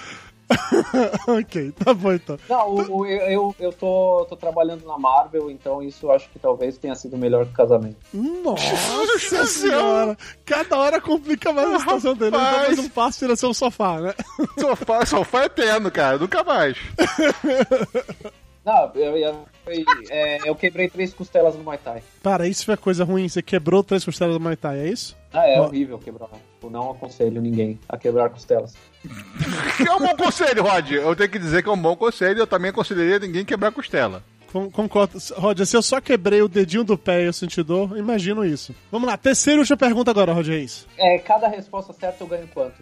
ok, 1.28 1.72
tá 1.72 1.94
bom 1.94 2.12
então. 2.12 2.36
Não, 2.48 2.68
o- 2.68 2.96
o- 2.98 3.06
eu, 3.06 3.20
eu, 3.28 3.54
eu 3.60 3.72
tô, 3.72 4.26
tô 4.28 4.36
trabalhando 4.36 4.84
na 4.86 4.98
Marvel, 4.98 5.50
então 5.50 5.82
isso 5.82 6.06
eu 6.06 6.12
acho 6.12 6.28
que 6.30 6.38
talvez 6.38 6.76
tenha 6.76 6.94
sido 6.94 7.16
melhor 7.16 7.46
que 7.46 7.52
o 7.52 7.54
casamento. 7.56 7.96
Nossa 8.12 9.46
senhora! 9.46 10.16
Cada 10.44 10.76
hora 10.78 11.00
complica 11.00 11.52
mais 11.52 11.72
a 11.74 11.78
situação 11.78 12.14
dele. 12.14 12.34
Ele 12.36 12.42
Rapaz. 12.44 12.66
faz 12.66 12.78
um 12.78 12.88
passo 12.88 13.18
em 13.24 13.26
direção 13.28 13.50
ao 13.50 13.54
sofá, 13.54 14.00
né? 14.00 14.14
Sofá, 14.58 15.06
sofá 15.06 15.44
eterno, 15.44 15.90
cara. 15.90 16.18
Nunca 16.18 16.42
mais. 16.42 16.76
Não, 18.64 18.92
eu, 18.94 19.16
eu, 19.16 19.44
foi- 19.64 19.84
é, 20.10 20.48
eu 20.48 20.54
quebrei 20.54 20.88
três 20.88 21.14
costelas 21.14 21.56
no 21.56 21.64
Muay 21.64 21.78
Thai. 21.78 22.02
Para, 22.22 22.46
isso 22.46 22.64
foi 22.66 22.76
coisa 22.76 23.04
ruim. 23.04 23.26
Você 23.26 23.40
quebrou 23.40 23.82
três 23.82 24.04
costelas 24.04 24.34
do 24.34 24.40
Muay 24.40 24.54
Thai, 24.56 24.80
é 24.80 24.88
isso? 24.88 25.16
Ah, 25.32 25.46
é 25.48 25.58
Ó. 25.58 25.64
horrível 25.64 25.98
quebrar. 25.98 26.28
Eu 26.62 26.68
não 26.68 26.90
aconselho 26.90 27.40
ninguém 27.40 27.80
a 27.88 27.96
quebrar 27.96 28.28
costelas. 28.28 28.74
É 29.86 29.92
um 29.94 29.98
bom 29.98 30.16
conselho, 30.16 30.62
Rod. 30.62 30.90
Eu 30.92 31.16
tenho 31.16 31.30
que 31.30 31.38
dizer 31.38 31.62
que 31.62 31.68
é 31.68 31.72
um 31.72 31.76
bom 31.80 31.96
conselho. 31.96 32.40
Eu 32.40 32.46
também 32.46 32.70
aconselharia 32.70 33.18
ninguém 33.18 33.44
quebrar 33.44 33.72
costela. 33.72 34.22
Con- 34.52 34.68
Concordo. 34.70 35.16
Roger, 35.36 35.64
se 35.64 35.76
eu 35.76 35.82
só 35.82 36.00
quebrei 36.00 36.42
o 36.42 36.48
dedinho 36.48 36.82
do 36.84 36.98
pé 36.98 37.22
e 37.22 37.26
eu 37.26 37.32
senti 37.32 37.62
dor, 37.62 37.96
imagino 37.96 38.44
isso. 38.44 38.74
Vamos 38.90 39.08
lá, 39.08 39.16
terceira 39.16 39.58
e 39.58 39.60
última 39.60 39.76
pergunta 39.76 40.10
agora, 40.10 40.32
Roger 40.32 40.56
Reis. 40.56 40.86
É, 40.98 41.18
cada 41.18 41.46
resposta 41.48 41.92
certa 41.92 42.22
eu 42.24 42.26
ganho 42.26 42.48
quanto? 42.52 42.74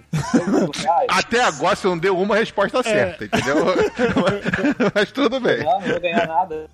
Até 1.08 1.42
agora 1.44 1.76
você 1.76 1.86
não 1.86 1.98
deu 1.98 2.18
uma 2.18 2.36
resposta 2.36 2.82
certa, 2.82 3.24
entendeu? 3.26 3.56
Mas 4.94 5.12
tudo 5.12 5.38
bem. 5.40 5.62
Não, 5.62 5.80
não 5.80 5.88
vou 5.88 6.00
ganhar 6.00 6.26
nada. 6.26 6.66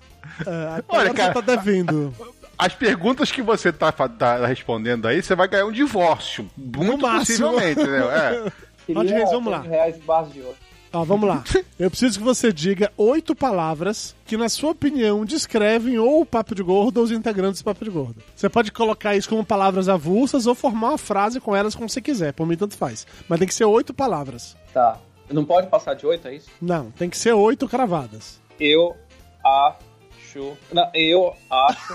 É, 0.45 0.49
Olha, 0.49 0.77
agora 0.77 1.13
cara. 1.13 1.33
você 1.33 1.41
tá 1.41 1.55
devendo. 1.55 2.13
As 2.57 2.73
perguntas 2.73 3.31
que 3.31 3.41
você 3.41 3.71
tá, 3.73 3.91
tá 3.91 4.45
respondendo 4.47 5.07
aí, 5.07 5.21
você 5.21 5.35
vai 5.35 5.47
ganhar 5.47 5.65
um 5.65 5.71
divórcio. 5.73 6.49
Muito 6.57 7.01
máximo. 7.01 7.49
possivelmente, 7.49 7.81
entendeu? 7.81 8.09
É. 8.11 8.51
Roger 8.93 9.17
Reis, 9.17 9.31
vamos 9.31 9.51
lá. 9.51 9.61
100 9.61 9.69
reais 9.69 9.97
em 9.97 10.01
barras 10.01 10.33
de 10.33 10.41
ouro. 10.41 10.55
Ó, 10.93 11.03
vamos 11.03 11.27
lá. 11.27 11.43
Eu 11.77 11.89
preciso 11.89 12.19
que 12.19 12.23
você 12.23 12.53
diga 12.53 12.89
oito 12.95 13.35
palavras 13.35 14.15
que, 14.25 14.37
na 14.37 14.47
sua 14.47 14.71
opinião, 14.71 15.25
descrevem 15.25 15.97
ou 15.99 16.21
o 16.21 16.25
Papo 16.25 16.55
de 16.55 16.63
Gordo 16.63 16.99
ou 16.99 17.03
os 17.03 17.11
integrantes 17.11 17.61
do 17.61 17.65
Papo 17.65 17.83
de 17.83 17.91
Gordo. 17.91 18.23
Você 18.33 18.47
pode 18.47 18.71
colocar 18.71 19.13
isso 19.13 19.27
como 19.27 19.45
palavras 19.45 19.89
avulsas 19.89 20.47
ou 20.47 20.55
formar 20.55 20.89
uma 20.89 20.97
frase 20.97 21.41
com 21.41 21.53
elas 21.53 21.75
como 21.75 21.89
você 21.89 22.01
quiser. 22.01 22.31
Por 22.31 22.47
mim, 22.47 22.55
tanto 22.55 22.77
faz. 22.77 23.05
Mas 23.27 23.39
tem 23.39 23.47
que 23.47 23.53
ser 23.53 23.65
oito 23.65 23.93
palavras. 23.93 24.55
Tá. 24.73 24.97
Não 25.29 25.43
pode 25.43 25.67
passar 25.67 25.95
de 25.95 26.05
8, 26.05 26.27
é 26.29 26.35
isso? 26.35 26.49
Não, 26.61 26.91
tem 26.91 27.09
que 27.09 27.17
ser 27.17 27.33
oito 27.33 27.67
cravadas. 27.67 28.39
Eu 28.57 28.95
acho. 29.43 30.55
Não, 30.71 30.89
eu 30.93 31.33
acho. 31.49 31.93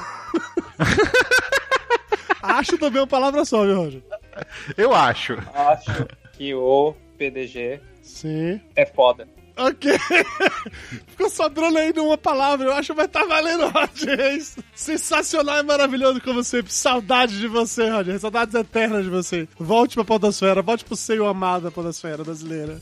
Acho 2.42 2.78
também 2.78 3.00
uma 3.00 3.06
palavra 3.06 3.44
só, 3.44 3.64
viu, 3.64 3.76
Roger? 3.76 4.02
Eu 4.76 4.94
acho. 4.94 5.34
Acho 5.54 6.06
que 6.40 6.54
o 6.54 6.94
PDG 7.18 7.82
Sim. 8.02 8.58
é 8.74 8.86
foda. 8.86 9.28
Ok. 9.58 9.92
Ficou 11.08 11.28
sobrando 11.28 11.76
aí 11.76 11.92
de 11.92 12.00
uma 12.00 12.16
palavra. 12.16 12.66
Eu 12.66 12.72
acho 12.72 12.94
que 12.94 12.96
vai 12.96 13.04
estar 13.04 13.26
valendo, 13.26 13.68
Roger. 13.68 14.42
Sensacional 14.74 15.58
e 15.58 15.62
maravilhoso 15.62 16.18
como 16.22 16.42
sempre. 16.42 16.72
Saudade 16.72 17.38
de 17.38 17.46
você, 17.46 17.90
Roger. 17.90 18.18
Saudades 18.18 18.54
eternas 18.54 19.04
de 19.04 19.10
você. 19.10 19.46
Volte 19.58 19.96
pra 19.96 20.04
Podosfera. 20.04 20.62
Volte 20.62 20.82
pro 20.82 20.96
seio 20.96 21.26
amado 21.26 21.64
da 21.64 21.70
Podosfera 21.70 22.24
brasileira. 22.24 22.80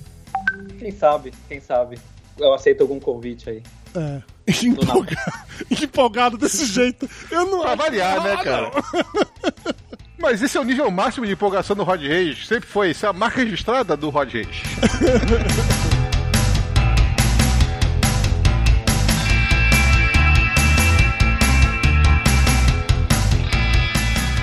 Quem 0.78 0.92
sabe, 0.92 1.32
quem 1.48 1.60
sabe. 1.60 1.98
Eu 2.38 2.54
aceito 2.54 2.82
algum 2.82 3.00
convite 3.00 3.50
aí. 3.50 3.62
É. 3.96 4.22
Empolgado, 4.64 5.32
empolgado 5.82 6.38
desse 6.38 6.64
jeito. 6.64 7.10
Eu 7.28 7.44
não 7.46 7.62
Pra 7.62 7.74
variar, 7.74 8.22
né, 8.22 8.36
cara? 8.36 8.70
Mas 10.18 10.42
esse 10.42 10.56
é 10.56 10.60
o 10.60 10.64
nível 10.64 10.90
máximo 10.90 11.24
de 11.24 11.32
empolgação 11.32 11.76
do 11.76 11.84
Rod 11.84 12.02
Reis. 12.02 12.46
Sempre 12.46 12.68
foi. 12.68 12.90
Isso 12.90 13.06
é 13.06 13.08
a 13.08 13.12
marca 13.12 13.40
registrada 13.40 13.96
do 13.96 14.10
Rod 14.10 14.32
Reis. 14.32 14.48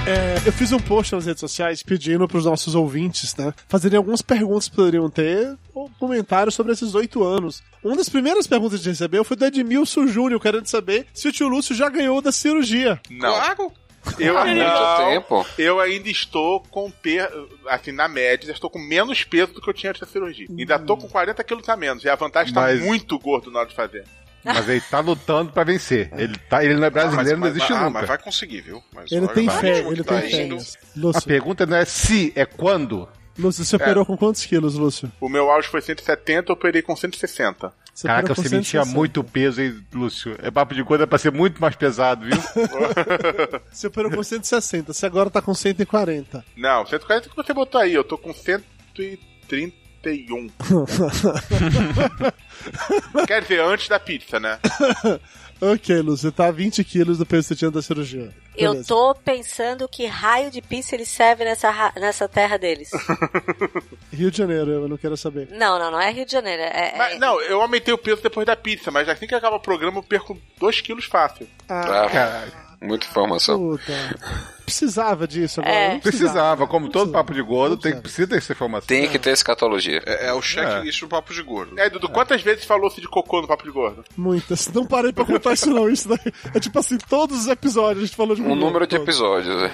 É, 0.08 0.38
eu 0.46 0.54
fiz 0.54 0.72
um 0.72 0.78
post 0.78 1.16
nas 1.16 1.26
redes 1.26 1.40
sociais 1.40 1.82
pedindo 1.82 2.28
para 2.28 2.38
os 2.38 2.46
nossos 2.46 2.76
ouvintes, 2.76 3.36
né, 3.38 3.52
fazerem 3.68 3.98
algumas 3.98 4.22
perguntas 4.22 4.70
que 4.70 4.76
poderiam 4.76 5.10
ter 5.10 5.58
ou 5.74 5.90
comentários 6.00 6.54
sobre 6.54 6.74
esses 6.74 6.94
oito 6.94 7.24
anos. 7.24 7.64
Uma 7.84 7.96
das 7.96 8.08
primeiras 8.08 8.46
perguntas 8.46 8.80
que 8.80 8.88
a 8.88 8.92
gente 8.92 9.00
recebeu 9.00 9.24
foi 9.24 9.36
do 9.36 9.46
Edmilson 9.46 10.06
Júnior, 10.06 10.40
querendo 10.40 10.68
saber 10.68 11.08
se 11.12 11.28
o 11.28 11.32
tio 11.32 11.48
Lúcio 11.48 11.74
já 11.74 11.90
ganhou 11.90 12.22
da 12.22 12.32
cirurgia. 12.32 13.02
Não. 13.10 13.32
Claro. 13.32 13.72
Eu, 14.20 14.38
Há 14.38 14.46
muito 14.46 14.60
não, 14.60 14.98
tempo. 15.10 15.46
eu 15.58 15.80
ainda 15.80 16.10
estou 16.10 16.62
com 16.62 16.90
per... 16.90 17.30
assim, 17.68 17.92
na 17.92 18.08
média, 18.08 18.52
estou 18.52 18.70
com 18.70 18.80
menos 18.80 19.24
peso 19.24 19.54
do 19.54 19.62
que 19.62 19.70
eu 19.70 19.74
tinha 19.74 19.90
antes 19.90 20.00
da 20.02 20.08
cirurgia. 20.08 20.48
Ainda 20.50 20.76
estou 20.76 20.98
com 20.98 21.08
40 21.08 21.44
quilos 21.44 21.68
a 21.70 21.76
menos. 21.76 22.04
E 22.04 22.10
a 22.10 22.16
vantagem 22.16 22.50
está 22.52 22.62
Mas- 22.62 22.82
muito 22.82 23.18
gordo 23.20 23.52
na 23.52 23.60
hora 23.60 23.70
de 23.70 23.76
fazer. 23.76 24.06
Mas 24.44 24.70
ele 24.70 24.82
tá 24.82 25.00
lutando 25.00 25.52
pra 25.52 25.64
vencer. 25.64 26.12
Ele, 26.16 26.38
tá, 26.38 26.64
ele 26.64 26.76
não 26.76 26.86
é 26.86 26.90
brasileiro, 26.92 27.32
não 27.32 27.48
mas, 27.48 27.56
existe 27.56 27.74
ah, 27.74 27.78
nunca. 27.80 27.90
mas 27.90 28.08
vai 28.08 28.18
conseguir, 28.20 28.62
viu? 28.62 28.84
Mas 28.94 29.12
Ele 29.12 29.28
tem 29.30 29.50
fé, 29.50 29.80
ele 29.80 29.96
que 29.96 30.04
tá 30.04 30.22
tem 30.22 30.60
fé. 30.60 30.78
A 31.16 31.22
pergunta 31.22 31.66
não 31.66 31.78
é 31.78 31.84
se, 31.84 32.32
é 32.36 32.46
quando. 32.46 33.10
Lúcio, 33.38 33.66
você 33.66 33.76
operou 33.76 34.06
com 34.06 34.16
quantos 34.16 34.46
quilos, 34.46 34.76
Lúcio? 34.76 35.12
O 35.20 35.28
meu 35.28 35.50
auge 35.50 35.68
foi 35.68 35.82
170, 35.82 36.52
eu 36.52 36.54
operei 36.54 36.82
com 36.82 36.96
160. 36.96 37.74
Você 37.94 38.08
Caraca, 38.08 38.36
você 38.36 38.44
mentia 38.44 38.84
160. 38.84 38.94
muito 38.94 39.24
peso, 39.24 39.62
hein, 39.62 39.82
Lúcio? 39.94 40.36
É 40.42 40.52
papo 40.52 40.74
de 40.74 40.84
coisa 40.84 41.08
pra 41.08 41.18
ser 41.18 41.32
muito 41.32 41.62
mais 41.62 41.76
pesado, 41.76 42.26
viu? 42.26 42.36
Você 43.72 43.88
operou 43.88 44.12
com 44.12 44.24
160, 44.24 44.94
você 44.94 45.06
agora 45.06 45.30
tá 45.30 45.42
com 45.42 45.54
140. 45.54 46.44
Não, 46.58 46.86
140 46.86 47.30
que 47.30 47.36
você 47.36 47.54
botou 47.54 47.80
aí, 47.80 47.94
eu 47.94 48.04
tô 48.04 48.18
com 48.18 48.34
130 48.34 49.86
31. 50.06 50.50
Quer 53.28 53.42
dizer, 53.42 53.60
antes 53.62 53.90
da 53.90 54.00
pizza, 54.00 54.40
né? 54.40 54.60
ok, 55.62 56.02
Lu, 56.02 56.16
você 56.18 56.32
tá 56.32 56.48
a 56.48 56.52
20 56.52 56.84
quilos 56.84 57.18
do 57.18 57.26
peso 57.26 57.44
que 57.44 57.48
você 57.50 57.56
tinha 57.56 57.72
da 57.72 57.82
cirurgia. 57.82 58.34
Eu 58.58 58.72
Beleza. 58.72 58.88
tô 58.88 59.14
pensando 59.16 59.88
que 59.88 60.06
raio 60.06 60.50
de 60.50 60.62
pizza 60.62 60.96
ele 60.96 61.06
serve 61.06 61.44
nessa, 61.44 61.92
nessa 61.98 62.28
terra 62.28 62.58
deles. 62.58 62.90
Rio 64.12 64.32
de 64.32 64.38
Janeiro, 64.38 64.72
eu 64.72 64.88
não 64.88 64.98
quero 64.98 65.18
saber. 65.18 65.48
não, 65.52 65.78
não, 65.78 65.92
não 65.92 66.00
é 66.00 66.12
Rio 66.12 66.26
de 66.26 66.32
Janeiro. 66.32 66.62
É, 66.62 66.94
é- 66.94 66.98
Mas, 66.98 67.20
não, 67.20 67.40
eu 67.42 67.62
aumentei 67.62 67.94
o 67.94 67.98
peso 67.98 68.22
depois 68.22 68.46
da 68.46 68.56
pizza, 68.56 68.92
mas 68.92 69.10
assim 69.10 69.28
que 69.28 69.36
acaba 69.36 69.56
o 69.58 69.62
programa 69.62 70.00
eu 70.00 70.04
perco 70.04 70.38
2 70.60 70.82
quilos 70.82 71.06
fácil. 71.06 71.48
Ah, 71.68 72.08
Ah, 72.08 72.65
Muita 72.82 73.06
informação. 73.08 73.58
Puta. 73.60 73.94
Precisava 74.66 75.28
disso 75.28 75.62
agora. 75.62 75.76
É. 75.76 75.94
não 75.94 76.00
Precisava, 76.00 76.66
como 76.66 76.90
todo 76.90 77.12
papo 77.12 77.34
de 77.34 77.42
gordo, 77.44 77.78
tem, 77.78 78.02
precisa 78.02 78.26
dessa 78.28 78.52
informação. 78.54 78.88
Tem 78.88 79.08
que 79.08 79.20
ter 79.20 79.30
escatologia. 79.30 80.02
É, 80.06 80.30
é 80.30 80.34
o 80.34 80.42
checklist 80.42 81.02
do 81.02 81.08
papo 81.08 81.32
de 81.34 81.42
gordo. 81.44 81.80
É, 81.80 81.88
Dudu, 81.88 82.10
quantas 82.10 82.42
vezes 82.42 82.66
falou-se 82.66 83.00
de 83.00 83.08
cocô 83.08 83.42
no 83.42 83.48
papo 83.48 83.64
de 83.64 83.70
gordo? 83.72 84.04
Muitas. 84.18 84.68
Não 84.74 84.86
parei 84.86 85.14
pra 85.14 85.24
contar 85.24 85.54
isso 85.54 85.70
não. 85.70 85.88
Isso 85.88 86.10
daí 86.10 86.34
é 86.54 86.60
tipo 86.60 86.80
assim, 86.80 86.98
todos 86.98 87.42
os 87.42 87.48
episódios 87.48 88.04
a 88.04 88.06
gente 88.08 88.16
falou 88.16 88.36
de 88.36 88.42
Um 88.42 88.56
número 88.56 88.88
de 88.88 88.98
todos. 88.98 89.04
episódios, 89.08 89.56
né? 89.56 89.72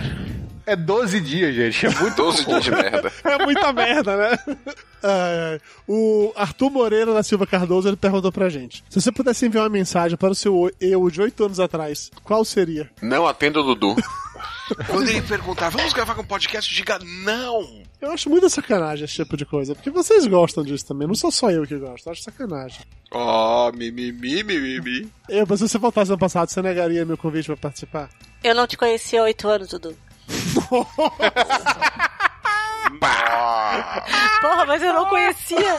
É 0.66 0.76
12 0.76 1.20
dias, 1.22 1.56
gente. 1.56 1.86
É 1.86 1.90
muito 2.00 2.16
12 2.22 2.46
dias 2.46 2.64
de 2.64 2.72
merda. 2.72 3.12
É 3.24 3.38
muita 3.44 3.74
merda, 3.74 4.18
né? 4.18 4.38
Ai, 5.04 5.54
ai. 5.54 5.62
O 5.88 6.32
Arthur 6.36 6.70
Moreira 6.70 7.12
da 7.12 7.24
Silva 7.24 7.48
Cardoso 7.48 7.88
ele 7.90 7.98
perguntou 7.98 8.32
pra 8.32 8.50
gente: 8.50 8.84
se 8.88 9.02
você 9.02 9.12
pudesse 9.12 9.48
enviar 9.48 9.64
uma 9.64 9.70
mensagem 9.70 10.16
para 10.16 10.30
o 10.30 10.36
seu 10.36 10.72
eu 10.80 11.10
de 11.10 11.20
8 11.20 11.44
anos 11.44 11.60
atrás, 11.60 12.12
qual 12.24 12.46
seria? 12.46 12.88
Não 13.02 13.26
atenda 13.26 13.62
o 13.62 13.64
Dudu. 13.64 13.96
Quando 14.88 15.10
ele 15.10 15.22
perguntar, 15.24 15.70
vamos 15.70 15.92
gravar 15.92 16.20
um 16.20 16.24
podcast, 16.24 16.74
diga 16.74 17.00
não. 17.26 17.82
Eu 18.00 18.12
acho 18.12 18.30
muita 18.30 18.48
sacanagem 18.48 19.06
esse 19.06 19.16
tipo 19.16 19.36
de 19.36 19.46
coisa, 19.46 19.74
porque 19.74 19.90
vocês 19.90 20.26
gostam 20.28 20.64
disso 20.64 20.86
também, 20.86 21.08
não 21.08 21.16
sou 21.16 21.32
só 21.32 21.52
eu 21.52 21.66
que 21.66 21.78
gosto, 21.78 22.06
eu 22.06 22.12
acho 22.12 22.22
sacanagem. 22.22 22.82
Oh, 23.12 23.72
mimimi, 23.74 24.44
mimimi. 24.44 25.12
Eu, 25.28 25.46
mas 25.50 25.60
se 25.60 25.68
você 25.68 25.78
voltasse 25.78 26.12
ano 26.12 26.20
passado, 26.20 26.50
você 26.50 26.62
negaria 26.62 27.04
meu 27.06 27.18
convite 27.18 27.48
pra 27.48 27.58
participar? 27.58 28.10
Eu 28.44 28.56
não 28.56 28.66
te 28.66 28.78
conheci 28.78 29.18
há 29.18 29.24
oito 29.24 29.48
anos, 29.50 29.68
Dudu. 29.68 29.96
Porra, 34.42 34.66
mas 34.66 34.82
eu 34.82 34.94
não 34.94 35.06
conhecia. 35.06 35.78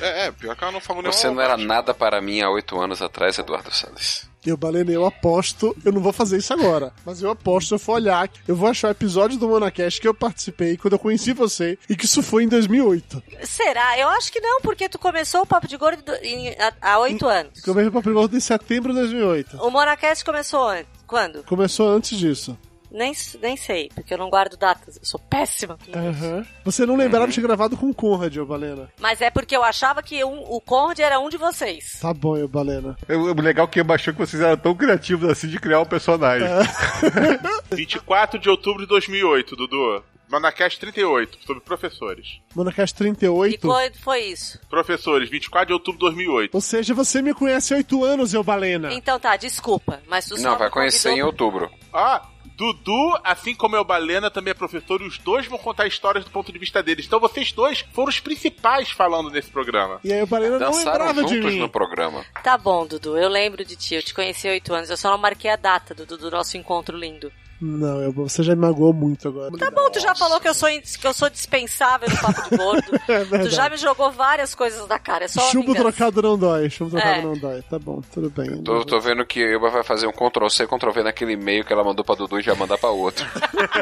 É, 0.00 0.26
é, 0.26 0.32
pior 0.32 0.54
que 0.56 0.62
ela 0.62 0.72
não 0.72 0.80
falou 0.80 1.02
Você 1.04 1.28
não 1.28 1.40
era 1.40 1.56
nada 1.56 1.92
para 1.94 2.20
mim 2.20 2.40
há 2.40 2.50
oito 2.50 2.78
anos 2.78 3.00
atrás, 3.02 3.38
Eduardo 3.38 3.74
Salles. 3.74 4.28
Eu, 4.44 4.56
Balena, 4.56 4.92
eu 4.92 5.04
aposto, 5.04 5.76
eu 5.84 5.90
não 5.90 6.00
vou 6.00 6.12
fazer 6.12 6.36
isso 6.36 6.52
agora, 6.52 6.92
mas 7.04 7.20
eu 7.20 7.30
aposto, 7.30 7.68
se 7.68 7.74
eu 7.74 7.78
for 7.80 7.94
olhar, 7.94 8.30
eu 8.46 8.54
vou 8.54 8.68
achar 8.68 8.88
o 8.88 8.90
episódio 8.92 9.36
do 9.36 9.48
Monacast 9.48 10.00
que 10.00 10.06
eu 10.06 10.14
participei 10.14 10.76
quando 10.76 10.92
eu 10.92 11.00
conheci 11.00 11.32
você, 11.32 11.76
e 11.90 11.96
que 11.96 12.04
isso 12.04 12.22
foi 12.22 12.44
em 12.44 12.48
2008. 12.48 13.20
Será? 13.42 13.98
Eu 13.98 14.08
acho 14.10 14.30
que 14.30 14.38
não, 14.40 14.60
porque 14.60 14.88
tu 14.88 15.00
começou 15.00 15.42
o 15.42 15.46
Papo 15.46 15.66
de 15.66 15.76
Gordo 15.76 16.00
do- 16.04 16.14
em- 16.24 16.50
há- 16.60 16.72
há 16.80 16.98
oito 17.00 17.26
anos. 17.26 17.60
Que 17.60 17.68
eu 17.68 17.74
veio 17.74 17.90
pra 17.90 18.00
primeiro 18.00 18.36
em 18.36 18.40
setembro 18.40 18.92
de 18.92 19.00
2008. 19.00 19.56
O 19.56 19.68
Monacast 19.68 20.24
começou 20.24 20.68
antes. 20.68 20.86
Quando? 21.08 21.42
Começou 21.42 21.88
antes 21.88 22.16
disso. 22.16 22.56
Nem, 22.96 23.12
nem 23.42 23.56
sei, 23.56 23.90
porque 23.94 24.14
eu 24.14 24.18
não 24.18 24.30
guardo 24.30 24.56
datas. 24.56 24.96
Eu 24.96 25.04
sou 25.04 25.20
péssima. 25.20 25.76
com 25.76 25.84
isso. 25.90 25.98
Aham. 25.98 26.46
Você 26.64 26.86
não 26.86 26.96
lembrava 26.96 27.28
de 27.28 27.34
ter 27.34 27.40
gravado 27.42 27.76
com 27.76 27.90
o 27.90 27.94
Conrad, 27.94 28.34
ô 28.38 28.46
Balena. 28.46 28.90
Mas 28.98 29.20
é 29.20 29.30
porque 29.30 29.54
eu 29.56 29.62
achava 29.62 30.02
que 30.02 30.24
um- 30.24 30.42
o 30.48 30.60
Conrad 30.60 30.98
era 31.00 31.20
um 31.20 31.28
de 31.28 31.36
vocês. 31.36 31.98
Tá 32.00 32.14
bom, 32.14 32.42
ô 32.42 32.48
Balena. 32.48 32.96
É, 33.08 33.14
O 33.16 33.34
legal 33.40 33.68
que 33.68 33.80
eu 33.80 33.84
achou 33.92 34.12
que 34.14 34.20
vocês 34.20 34.42
eram 34.42 34.56
tão 34.56 34.74
criativos 34.74 35.28
assim 35.28 35.48
de 35.48 35.58
criar 35.60 35.80
um 35.80 35.84
personagem. 35.84 36.48
24 37.70 38.38
de 38.38 38.48
outubro 38.48 38.82
de 38.82 38.88
2008, 38.88 39.56
Dudu. 39.56 40.02
Manacast 40.28 40.80
38, 40.80 41.38
sobre 41.46 41.62
professores. 41.62 42.40
Monacast 42.52 42.96
38. 42.96 43.60
Foi, 43.64 43.90
foi 43.94 44.20
isso. 44.24 44.58
Professores, 44.68 45.30
24 45.30 45.68
de 45.68 45.72
outubro 45.72 45.92
de 45.98 46.00
2008. 46.00 46.52
Ou 46.52 46.60
seja, 46.60 46.92
você 46.94 47.22
me 47.22 47.32
conhece 47.32 47.72
há 47.72 47.76
8 47.76 48.04
anos, 48.04 48.34
eu 48.34 48.42
Balena. 48.42 48.92
Então 48.92 49.20
tá, 49.20 49.36
desculpa. 49.36 50.00
Mas 50.08 50.26
tu 50.26 50.36
só 50.36 50.50
Não, 50.50 50.58
vai 50.58 50.66
me 50.66 50.72
conhecer 50.72 51.10
em 51.12 51.22
outubro. 51.22 51.70
Ah, 51.92 52.26
Dudu, 52.56 53.18
assim 53.22 53.54
como 53.54 53.76
eu, 53.76 53.84
Balena, 53.84 54.30
também 54.30 54.50
é 54.50 54.54
professor, 54.54 55.00
e 55.02 55.06
os 55.06 55.18
dois 55.18 55.46
vão 55.46 55.58
contar 55.58 55.86
histórias 55.86 56.24
do 56.24 56.30
ponto 56.30 56.50
de 56.50 56.58
vista 56.58 56.82
deles. 56.82 57.04
Então 57.04 57.20
vocês 57.20 57.52
dois 57.52 57.84
foram 57.92 58.08
os 58.08 58.18
principais 58.18 58.90
falando 58.90 59.30
nesse 59.30 59.50
programa. 59.50 60.00
E 60.02 60.10
aí 60.12 60.22
o 60.22 60.26
Balena 60.26 60.58
não 60.58 60.70
Dançaram 60.70 61.06
lembrava 61.06 61.24
de 61.24 61.34
juntos 61.34 61.52
mim. 61.52 61.60
no 61.60 61.68
programa. 61.68 62.24
Tá 62.42 62.56
bom, 62.56 62.86
Dudu, 62.86 63.16
eu 63.18 63.28
lembro 63.28 63.64
de 63.64 63.76
ti. 63.76 63.94
Eu 63.94 64.02
te 64.02 64.14
conheci 64.14 64.48
há 64.48 64.52
oito 64.52 64.72
anos. 64.72 64.88
Eu 64.88 64.96
só 64.96 65.10
não 65.10 65.18
marquei 65.18 65.50
a 65.50 65.56
data, 65.56 65.94
Dudu, 65.94 66.16
do 66.16 66.30
nosso 66.30 66.56
encontro 66.56 66.96
lindo. 66.96 67.30
Não, 67.60 68.02
eu- 68.02 68.12
você 68.12 68.42
já 68.42 68.54
me 68.54 68.60
magoou 68.60 68.92
muito 68.92 69.28
agora. 69.28 69.50
Tá 69.56 69.70
bom, 69.70 69.90
tu 69.90 69.98
já 69.98 70.14
falou 70.14 70.38
que 70.40 70.48
eu 70.48 70.52
sou, 70.54 70.68
que 70.68 71.06
eu 71.06 71.12
sou 71.14 71.30
dispensável 71.30 72.08
no 72.08 72.16
papo 72.18 72.50
de 72.50 72.56
gordo. 72.56 73.00
É 73.08 73.38
tu 73.44 73.50
já 73.50 73.68
me 73.70 73.76
jogou 73.76 74.10
várias 74.12 74.54
coisas 74.54 74.86
na 74.88 74.98
cara. 74.98 75.24
É 75.24 75.28
só 75.28 75.40
Chumbo 75.50 75.74
trocado 75.74 76.20
não 76.20 76.36
dói, 76.38 76.68
chumbo 76.68 76.90
trocado 76.90 77.18
É. 77.18 77.22
não 77.22 77.38
dói. 77.38 77.62
Tá 77.62 77.78
bom, 77.78 78.02
tudo 78.12 78.28
bem. 78.30 78.62
Tô, 78.62 78.84
tô 78.84 79.00
vendo 79.00 79.24
que 79.24 79.42
a 79.42 79.52
Elba 79.52 79.70
vai 79.70 79.82
fazer 79.82 80.06
um 80.06 80.12
Ctrl-C, 80.12 80.66
Ctrl-V 80.66 81.02
naquele 81.02 81.32
e-mail 81.32 81.64
que 81.64 81.72
ela 81.72 81.82
mandou 81.84 82.04
pra 82.04 82.14
Dudu 82.14 82.38
e 82.38 82.42
já 82.42 82.54
mandar 82.54 82.76
pra 82.78 82.90
outro. 82.90 83.24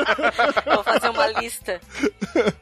Vou 0.74 0.84
fazer 0.84 1.10
uma 1.10 1.26
lista. 1.40 1.80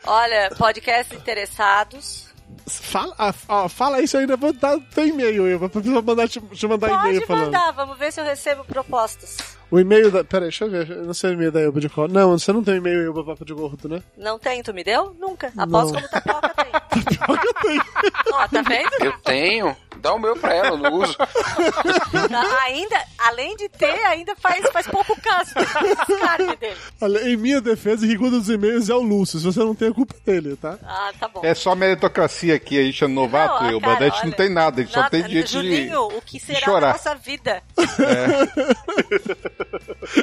Olha, 0.06 0.50
podcast 0.56 1.14
interessados. 1.14 2.26
Fala, 2.66 3.14
ah, 3.18 3.34
ó, 3.48 3.68
fala 3.68 4.00
isso 4.00 4.16
ainda, 4.16 4.36
vou 4.36 4.52
dar 4.52 4.78
teu 4.94 5.06
e-mail, 5.06 5.46
eu 5.48 5.58
vou 5.58 5.68
precisar 5.68 6.00
mandar, 6.02 6.28
te, 6.28 6.38
te 6.40 6.66
mandar 6.68 6.88
e-mail 6.88 7.14
Pode 7.14 7.26
falando. 7.26 7.44
mandar, 7.46 7.72
vamos 7.72 7.98
ver 7.98 8.12
se 8.12 8.20
eu 8.20 8.24
recebo 8.24 8.64
propostas. 8.64 9.36
O 9.72 9.80
e-mail 9.80 10.10
da. 10.10 10.22
Pera 10.22 10.44
aí, 10.44 10.50
deixa 10.50 10.66
eu 10.66 10.70
ver. 10.70 10.90
Eu 10.90 11.04
não 11.04 11.14
sei 11.14 11.30
o 11.30 11.32
e-mail 11.32 11.50
da 11.50 11.60
Elba 11.60 11.80
de 11.80 11.88
cor. 11.88 12.08
Não, 12.08 12.38
você 12.38 12.52
não 12.52 12.62
tem 12.62 12.76
e-mail 12.76 13.06
Elba 13.06 13.24
Papo 13.24 13.42
de 13.44 13.54
Gordo, 13.54 13.88
né? 13.88 14.02
Não 14.18 14.38
tem, 14.38 14.62
tu 14.62 14.74
me 14.74 14.84
deu? 14.84 15.16
Nunca. 15.18 15.50
Aposto 15.56 15.94
Não. 15.94 16.02
como 16.02 16.08
tapioca 16.08 16.54
tem. 17.62 17.80
Ó, 18.34 18.48
tá 18.48 18.60
vendo? 18.62 18.90
Eu 19.00 19.12
tenho. 19.24 19.74
Dá 20.02 20.12
o 20.14 20.18
meu 20.18 20.34
pra 20.36 20.52
ela, 20.52 20.70
eu 20.70 20.76
não 20.76 20.92
uso. 20.94 21.16
Ainda, 22.64 23.00
além 23.18 23.56
de 23.56 23.68
ter, 23.68 24.04
ainda 24.06 24.34
faz, 24.36 24.68
faz 24.70 24.86
pouco 24.88 25.16
caso 25.22 25.54
dele. 26.58 26.76
Olha, 27.00 27.28
em 27.30 27.36
minha 27.36 27.60
defesa, 27.60 28.04
quem 28.06 28.16
cuida 28.18 28.36
dos 28.38 28.48
e-mails 28.48 28.88
é 28.88 28.94
o 28.94 29.00
Lúcio. 29.00 29.38
Se 29.38 29.44
você 29.46 29.60
não 29.60 29.74
tem, 29.76 29.88
a 29.90 29.94
culpa 29.94 30.14
é 30.26 30.30
dele, 30.32 30.56
tá? 30.56 30.76
Ah, 30.84 31.12
tá 31.20 31.28
bom. 31.28 31.40
É 31.44 31.54
só 31.54 31.74
meritocracia 31.76 32.54
aqui, 32.56 32.76
a 32.78 32.82
gente 32.82 33.04
é 33.04 33.06
novato, 33.06 33.62
Não, 33.62 33.70
eu. 33.70 33.80
cara, 33.80 34.06
A 34.06 34.10
gente 34.10 34.24
não 34.26 34.32
tem 34.32 34.48
nada, 34.48 34.80
a 34.80 34.84
gente 34.84 34.92
só 34.92 35.00
Nada- 35.02 35.10
tem 35.10 35.28
gente 35.28 35.52
Juninho, 35.52 36.08
de, 36.08 36.14
o 36.16 36.20
que 36.22 36.40
será 36.40 36.58
da 36.58 36.64
chorar. 36.64 36.92
nossa 36.94 37.14
vida? 37.14 37.62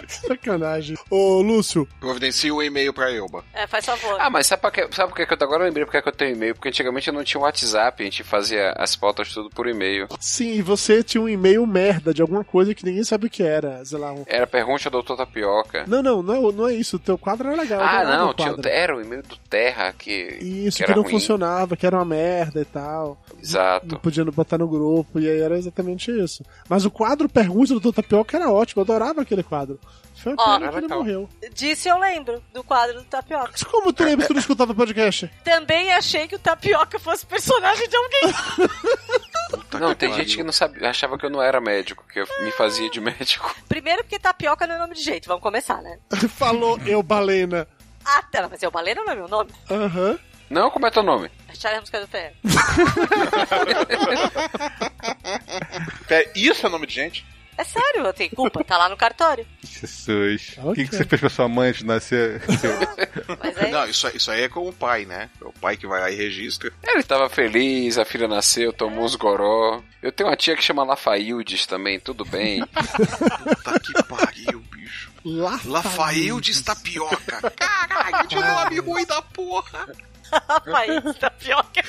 Sacanagem. 0.08 0.98
Ô, 1.10 1.42
Lúcio. 1.42 1.88
Providencia 2.00 2.54
o 2.54 2.62
e-mail 2.62 2.94
pra 2.94 3.12
Elba. 3.12 3.44
É, 3.54 3.68
faz 3.68 3.86
favor. 3.86 4.18
Ah, 4.20 4.30
mas 4.30 4.48
sabe 4.48 4.62
por 4.62 4.72
que, 4.72 4.82
sabe 4.94 5.14
por 5.14 5.16
que 5.16 5.22
eu 5.34 5.38
agora 5.42 5.64
eu 5.64 5.68
lembrei 5.68 5.86
porque 5.86 6.02
que 6.02 6.08
eu 6.10 6.14
tenho 6.14 6.36
e-mail? 6.36 6.54
Porque 6.56 6.70
antigamente 6.70 7.08
eu 7.08 7.14
não 7.14 7.24
tinha 7.24 7.42
WhatsApp, 7.42 8.02
a 8.02 8.06
gente 8.06 8.24
fazia 8.24 8.74
as 8.78 8.96
pautas 8.96 9.34
tudo 9.34 9.50
por 9.50 9.68
e-mail. 9.70 10.08
Sim, 10.20 10.54
e 10.54 10.62
você 10.62 11.04
tinha 11.04 11.22
um 11.22 11.30
e-mail 11.30 11.66
merda 11.66 12.14
de 12.14 12.22
alguma 12.22 12.44
coisa 12.44 12.74
que 12.74 12.86
ninguém 12.86 13.04
sabe 13.04 13.28
o 13.28 13.30
que 13.30 13.44
era. 13.44 13.84
Sei 13.86 13.98
lá, 13.98 14.12
um... 14.12 14.24
Era 14.28 14.46
pergunta 14.46 14.88
ao 14.88 14.92
Doutor 14.92 15.18
Tapioca. 15.18 15.86
Não, 15.88 16.02
não, 16.02 16.22
não 16.22 16.36
é, 16.36 16.52
não 16.52 16.68
é 16.68 16.74
isso. 16.74 16.98
O 16.98 17.00
teu 17.00 17.18
quadro 17.18 17.48
era 17.48 17.62
legal. 17.62 17.82
Ah, 17.82 18.04
não, 18.04 18.30
o 18.30 18.34
tinha, 18.34 18.56
era 18.66 18.96
o 18.96 19.02
e-mail 19.02 19.24
do 19.24 19.38
Terra 19.50 19.94
que. 19.98 20.38
Isso, 20.42 20.78
que 20.78 20.86
que, 20.86 20.96
não 20.96 21.04
ruim. 21.04 21.12
funcionava, 21.12 21.76
que 21.76 21.86
era 21.86 21.98
uma 21.98 22.06
merda 22.06 22.62
e 22.62 22.66
tal. 22.66 23.18
Exato. 23.42 23.88
Não 23.88 24.00
podia 24.00 24.26
botar 24.26 24.58
no 24.58 24.68
grupo, 24.68 25.20
e 25.20 25.30
aí 25.30 25.40
era 25.40 25.58
exatamente 25.58 26.12
isso. 26.12 26.44
Mas 26.68 26.86
o 26.86 26.92
quadro 26.92 27.30
Pergunta 27.30 27.74
do 27.74 27.80
Dr. 27.80 27.96
Tapioca 27.96 28.38
era 28.38 28.52
ótimo, 28.52 28.82
eu 28.82 28.84
adorava 28.84 29.22
aquele 29.22 29.44
quadro. 29.44 29.80
Foi 30.16 30.34
uma 30.34 30.44
Ó, 30.44 30.60
pena 30.60 30.72
que 30.72 30.78
ele 30.80 30.88
morreu. 30.88 31.30
Disse 31.54 31.88
eu 31.88 31.98
lembro 31.98 32.44
do 32.54 32.62
quadro 32.62 32.96
do 32.98 33.06
Tapioca. 33.06 33.52
Mas 33.52 33.64
como 33.64 33.94
tu 33.94 34.04
lembra 34.04 34.24
se 34.24 34.28
tu 34.28 34.34
não 34.34 34.42
escutava 34.42 34.76
podcast? 34.76 35.32
Também 35.46 35.94
achei 35.94 36.28
que 36.28 36.36
o 36.36 36.40
Tapioca 36.40 37.00
fosse 37.00 37.26
personagem 37.26 37.88
de 37.88 37.96
alguém. 37.96 38.34
Não, 39.74 39.94
tem 39.94 40.14
gente 40.14 40.38
que 40.38 40.44
não 40.44 40.52
sabia, 40.52 40.90
achava 40.90 41.18
que 41.18 41.26
eu 41.26 41.30
não 41.30 41.42
era 41.42 41.60
médico, 41.60 42.04
que 42.12 42.20
eu 42.20 42.28
me 42.42 42.52
fazia 42.52 42.90
de 42.90 43.00
médico. 43.00 43.54
Primeiro 43.68 44.04
porque 44.04 44.18
Tapioca 44.18 44.66
não 44.66 44.76
é 44.76 44.78
nome 44.80 44.96
de 44.96 45.02
jeito, 45.04 45.28
vamos 45.28 45.44
começar, 45.44 45.82
né? 45.82 46.00
Falou 46.38 46.80
eu, 46.86 47.04
balena. 47.04 47.68
Ah, 48.06 48.24
tá, 48.24 48.48
mas 48.50 48.64
eu 48.64 48.72
Balena 48.72 49.04
não 49.04 49.12
é 49.12 49.16
meu 49.16 49.28
nome. 49.28 49.52
Aham. 49.70 50.18
Não, 50.50 50.72
como 50.72 50.88
é 50.88 50.90
teu 50.90 51.04
nome? 51.04 51.30
Charles 51.54 51.82
Música 51.82 52.00
do 52.02 52.08
Ferro. 52.08 52.36
É, 56.10 56.28
isso 56.36 56.66
é 56.66 56.70
nome 56.70 56.88
de 56.88 56.96
gente? 56.96 57.24
É 57.60 57.64
sério, 57.66 58.06
eu 58.06 58.14
tenho 58.14 58.30
culpa, 58.32 58.64
tá 58.64 58.78
lá 58.78 58.88
no 58.88 58.96
cartório. 58.96 59.46
Jesus. 59.62 60.56
O 60.64 60.74
que, 60.74 60.88
que 60.88 60.96
você 60.96 61.04
fez 61.04 61.20
pra 61.20 61.30
sua 61.30 61.50
mãe 61.50 61.70
antes 61.70 61.82
de 61.82 61.88
nascer? 61.88 62.42
Não, 63.70 63.86
isso, 63.86 64.08
aí- 64.08 64.16
isso 64.16 64.32
aí 64.32 64.44
é 64.44 64.50
com 64.50 64.68
o 64.68 64.72
pai, 64.72 65.04
né? 65.06 65.30
É 65.42 65.46
o 65.46 65.52
pai 65.52 65.76
que 65.76 65.86
vai 65.86 66.00
lá 66.00 66.10
e 66.10 66.16
registra. 66.16 66.72
Ele 66.82 67.04
tava 67.04 67.30
feliz, 67.30 67.98
a 67.98 68.06
filha 68.06 68.28
nasceu, 68.30 68.72
tomou 68.72 69.04
uns 69.04 69.16
goró. 69.16 69.82
Eu 70.02 70.12
tenho 70.12 70.30
uma 70.30 70.38
tia 70.38 70.56
que 70.56 70.64
chama 70.64 70.84
Lafaildes 70.86 71.66
também, 71.66 72.00
tudo 72.00 72.24
bem. 72.24 72.64
Puta 73.44 73.80
que 73.80 74.04
pariu, 74.04 74.60
bicho. 74.72 75.12
Lafaildes. 75.26 75.66
Lafaildes 75.68 76.62
Tapioca. 76.62 77.52
Caralho, 77.58 78.28
que 78.30 78.36
nome 78.36 78.80
ruim 78.80 79.06
da 79.06 79.22
porra. 79.22 79.88
Rafael 80.32 81.14
Tapioca. 81.14 81.82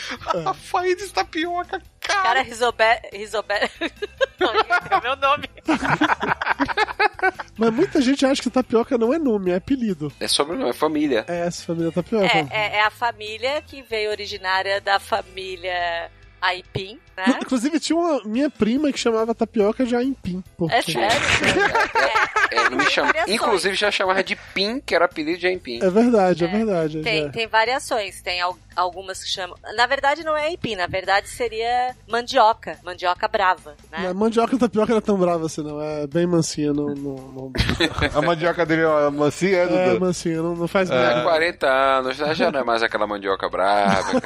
Rafaildes 0.45 1.13
Tapioca, 1.13 1.83
cara. 2.01 2.23
Cara, 2.23 2.43
Risobé... 2.43 3.03
Risobé... 3.13 3.71
Não, 4.41 4.51
é 4.51 5.01
meu 5.03 5.17
nome. 5.17 5.49
Mas 7.57 7.71
muita 7.75 8.01
gente 8.01 8.25
acha 8.25 8.43
que 8.43 8.49
tapioca 8.49 8.97
não 8.97 9.13
é 9.13 9.19
nome, 9.19 9.51
é 9.51 9.57
apelido. 9.57 10.11
É 10.19 10.27
sobrenome, 10.27 10.71
é 10.71 10.73
família. 10.73 11.27
É 11.29 11.41
essa 11.41 11.67
família 11.67 11.93
tapioca. 11.93 12.25
É, 12.27 12.49
é, 12.51 12.77
é 12.77 12.83
a 12.83 12.91
família 12.91 13.61
que 13.61 13.83
veio 13.83 14.11
originária 14.11 14.81
da 14.81 14.99
família 14.99 16.11
Aipim, 16.41 16.99
né? 17.17 17.39
Inclusive 17.43 17.79
tinha 17.79 17.97
uma 17.99 18.23
minha 18.25 18.49
prima 18.49 18.91
que 18.93 18.99
chamava 18.99 19.35
tapioca 19.35 19.85
já 19.85 20.03
em 20.03 20.13
Pim. 20.15 20.43
porque- 20.57 20.75
É 20.75 20.83
sério? 20.83 21.21
É, 22.53 22.69
não 22.69 22.79
me 22.79 22.91
chama... 22.91 23.13
Inclusive 23.29 23.77
já 23.77 23.93
chamava 23.93 24.25
de 24.25 24.35
Pim, 24.53 24.81
que 24.81 24.93
era 24.95 25.05
apelido 25.05 25.39
de 25.39 25.47
Aipim. 25.47 25.79
É 25.81 25.89
verdade, 25.89 26.45
é, 26.45 26.49
verdade. 26.49 27.01
Tem, 27.03 27.27
é. 27.27 27.29
tem 27.29 27.47
variações, 27.47 28.21
tem 28.23 28.41
al- 28.41 28.59
algumas 28.81 29.23
que 29.23 29.29
chamam. 29.29 29.57
Na 29.77 29.87
verdade, 29.87 30.25
não 30.25 30.37
é 30.37 30.47
aipim, 30.47 30.75
na 30.77 30.87
verdade 30.87 31.29
seria 31.29 31.95
mandioca, 32.09 32.79
mandioca 32.83 33.29
brava, 33.29 33.75
né? 33.91 34.09
A 34.09 34.15
mandioca 34.15 34.55
e 34.55 34.59
tapioca 34.59 34.91
não 34.93 34.99
é 34.99 35.01
tão 35.03 35.17
brava 35.19 35.47
assim, 35.47 35.63
não. 35.63 35.81
É 35.81 36.07
bem 36.07 36.27
mansinha, 36.27 36.73
não. 36.73 36.87
não, 36.95 37.15
não... 37.15 37.53
A 38.15 38.23
mandioca 38.23 38.65
dele 38.67 38.83
é 38.83 39.11
mansinha, 39.11 39.59
é, 39.59 39.95
É, 39.95 39.99
mansinha, 39.99 40.43
não, 40.43 40.55
não 40.55 40.69
faz 40.69 40.91
Há 40.91 40.95
nada. 40.95 41.23
40 41.23 41.67
anos, 41.67 42.19
né? 42.19 42.35
já 42.35 42.51
não 42.51 42.61
é 42.61 42.65
mais 42.65 42.83
aquela 42.83 43.07
mandioca 43.07 43.49
brava. 43.49 44.21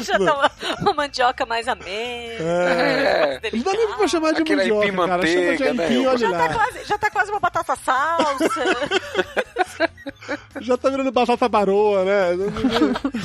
Já 0.00 0.18
tá 0.18 0.34
uma, 0.34 0.50
uma 0.80 0.92
mandioca 0.94 1.46
mais 1.46 1.68
amena. 1.68 1.84
É. 2.40 3.40
Não 3.52 3.62
dá 3.62 3.72
nem 3.72 3.88
pra 3.96 4.08
chamar 4.08 4.32
de 4.32 4.42
Aquele 4.42 4.56
mandioca, 4.62 4.84
aipim 4.86 4.96
cara. 4.96 5.26
Chama 5.26 5.26
de 5.26 5.36
manteiga, 5.50 5.74
né? 5.74 5.84
aipim, 5.84 6.06
olha 6.06 6.18
Já 6.18 6.30
lá. 6.30 6.38
tá, 6.48 6.54
quase, 6.54 6.84
já 6.84 6.98
tá 6.98 7.10
quase 7.10 7.30
uma 7.30 7.40
batata 7.40 7.76
salsa. 7.76 8.64
Já 10.60 10.76
tá 10.76 10.88
virando 10.88 11.10
batata 11.12 11.48
baroa, 11.48 12.04
né? 12.04 12.34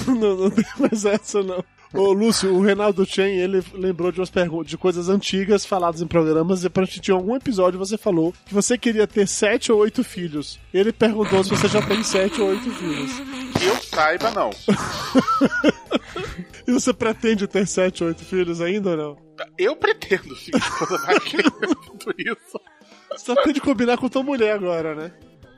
Não, 0.08 0.16
não, 0.16 0.39
não, 0.40 0.50
não 0.50 0.52
tem 0.52 0.66
mais 0.80 1.06
essa, 1.06 1.44
não. 1.44 1.64
Ô, 1.92 2.14
Lúcio, 2.14 2.54
o 2.54 2.62
Reinaldo 2.62 3.04
Chen, 3.04 3.40
ele 3.40 3.64
lembrou 3.74 4.12
de 4.12 4.20
umas 4.20 4.30
perguntas, 4.30 4.70
de 4.70 4.78
coisas 4.78 5.10
antigas 5.10 5.66
faladas 5.66 6.02
em 6.02 6.08
programas, 6.08 6.64
e 6.64 6.70
pra 6.70 6.86
gente 6.86 7.10
em 7.10 7.14
algum 7.14 7.36
episódio 7.36 7.80
você 7.80 7.98
falou 7.98 8.32
que 8.46 8.54
você 8.54 8.78
queria 8.78 9.08
ter 9.08 9.28
sete 9.28 9.72
ou 9.72 9.80
oito 9.80 10.04
filhos. 10.04 10.60
Ele 10.72 10.94
perguntou 10.94 11.44
se 11.44 11.50
você 11.50 11.68
já 11.68 11.82
tem 11.82 12.04
sete 12.04 12.40
ou 12.42 12.50
oito 12.50 12.70
filhos. 12.72 13.12
Que 13.58 13.66
eu 13.66 13.76
saiba, 13.78 14.30
não. 14.32 14.52
E 16.70 16.72
você 16.72 16.94
pretende 16.94 17.48
ter 17.48 17.66
sete 17.66 18.04
ou 18.04 18.10
oito 18.10 18.24
filhos 18.24 18.62
ainda 18.62 18.92
ou 18.92 18.98
não? 18.98 19.18
Eu 19.58 19.76
pretendo, 19.76 20.36
sim. 20.36 20.52
Tudo 21.98 22.14
isso. 22.20 22.62
Você 23.10 23.26
só 23.26 23.36
tem 23.42 23.54
de 23.54 23.60
combinar 23.60 23.98
com 23.98 24.08
tua 24.08 24.22
mulher 24.22 24.54
agora, 24.54 24.94
né? 24.94 25.12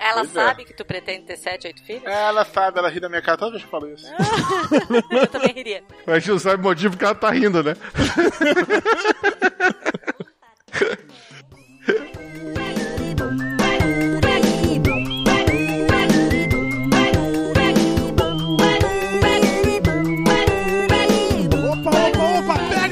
Ela 0.04 0.16
Pois 0.26 0.36
é. 0.36 0.44
sabe 0.48 0.66
que 0.66 0.74
tu 0.74 0.84
pretende 0.84 1.28
ter 1.28 1.38
sete, 1.38 1.68
oito 1.68 1.84
filhos? 1.84 2.04
Ela 2.06 2.44
sabe, 2.44 2.80
ela 2.80 2.90
ri 2.90 3.00
da 3.00 3.08
minha 3.08 3.22
cara 3.22 3.38
toda 3.38 3.52
vez 3.52 3.62
que 3.64 3.68
eu 3.68 3.72
falo 3.72 3.88
isso. 3.94 4.08
Eu 5.12 5.28
também 5.28 5.54
riria. 5.54 5.84
A 6.08 6.18
gente 6.18 6.32
não 6.32 6.40
sabe 6.40 6.56
o 6.56 6.64
motivo 6.64 6.98
que 6.98 7.06
ela 7.06 7.14
tá 7.14 7.30
rindo, 7.30 7.62
né? 7.64 7.76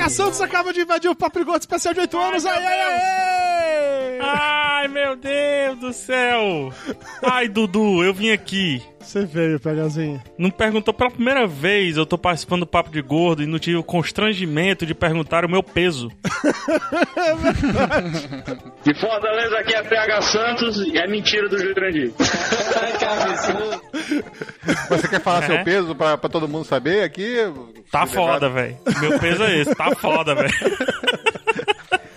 Santos 0.09 0.41
acaba 0.41 0.73
de 0.73 0.81
invadir 0.81 1.09
o 1.09 1.15
Papo 1.15 1.39
de 1.39 1.45
Gordo 1.45 1.61
especial 1.61 1.93
de 1.93 1.99
8 2.01 2.17
anos! 2.17 2.45
Ai, 2.45 2.65
ai, 2.65 2.81
ai! 2.81 4.19
Ai, 4.21 4.87
meu 4.87 5.15
Deus 5.15 5.79
do 5.79 5.93
céu! 5.93 6.73
Ai, 7.23 7.47
Dudu, 7.47 8.03
eu 8.03 8.13
vim 8.13 8.31
aqui. 8.31 8.81
Você 8.99 9.25
veio, 9.25 9.59
Pegazinho. 9.59 10.21
Não 10.37 10.51
perguntou 10.51 10.93
pela 10.93 11.09
primeira 11.09 11.47
vez, 11.47 11.97
eu 11.97 12.05
tô 12.05 12.17
participando 12.17 12.59
do 12.61 12.67
Papo 12.67 12.91
de 12.91 13.01
Gordo 13.01 13.41
e 13.41 13.47
não 13.47 13.57
tive 13.57 13.77
o 13.77 13.83
constrangimento 13.83 14.85
de 14.85 14.93
perguntar 14.93 15.45
o 15.45 15.49
meu 15.49 15.63
peso. 15.63 16.11
De 18.83 18.93
Fortaleza 18.99 19.57
aqui 19.57 19.75
é 19.75 19.83
PH 19.83 20.21
Santos 20.21 20.77
e 20.87 20.97
é 20.97 21.07
mentira 21.07 21.49
do 21.49 21.57
Jurandir. 21.57 22.13
Você 24.89 25.07
quer 25.07 25.21
falar 25.21 25.43
É. 25.43 25.47
seu 25.47 25.63
peso 25.63 25.95
pra, 25.95 26.17
pra 26.17 26.29
todo 26.29 26.47
mundo 26.47 26.65
saber 26.65 27.03
aqui? 27.03 27.35
Tá 27.91 28.05
foda, 28.05 28.49
velho. 28.49 28.77
Meu 29.01 29.19
peso 29.19 29.43
é 29.43 29.57
esse, 29.59 29.73
tá 29.75 29.93
foda, 29.95 30.35
velho. 30.35 30.53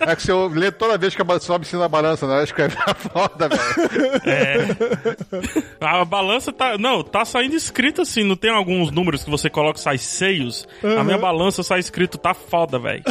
É 0.05 0.17
que 0.17 0.21
se 0.21 0.29
eu 0.29 0.47
ler 0.47 0.73
toda 0.73 0.97
vez 0.97 1.15
que 1.15 1.21
a 1.21 1.25
sobe 1.45 1.65
na 1.77 1.87
balança, 1.87 2.27
né? 2.27 2.41
Acho 2.43 2.53
que 2.53 2.61
é 2.61 2.67
foda, 2.93 3.47
velho. 3.47 4.21
É. 4.25 4.67
A 5.79 6.03
balança 6.03 6.51
tá. 6.51 6.77
Não, 6.77 7.01
tá 7.01 7.23
saindo 7.23 7.55
escrito 7.55 8.01
assim. 8.01 8.21
Não 8.21 8.35
tem 8.35 8.51
alguns 8.51 8.91
números 8.91 9.23
que 9.23 9.29
você 9.29 9.49
coloca 9.49 9.79
e 9.79 9.81
sai 9.81 9.97
seios? 9.97 10.67
A 10.83 10.87
Uhum. 10.87 11.03
minha 11.05 11.17
balança 11.17 11.63
sai 11.63 11.79
escrito 11.79 12.17
tá 12.17 12.33
foda, 12.33 12.77
velho. 12.77 13.01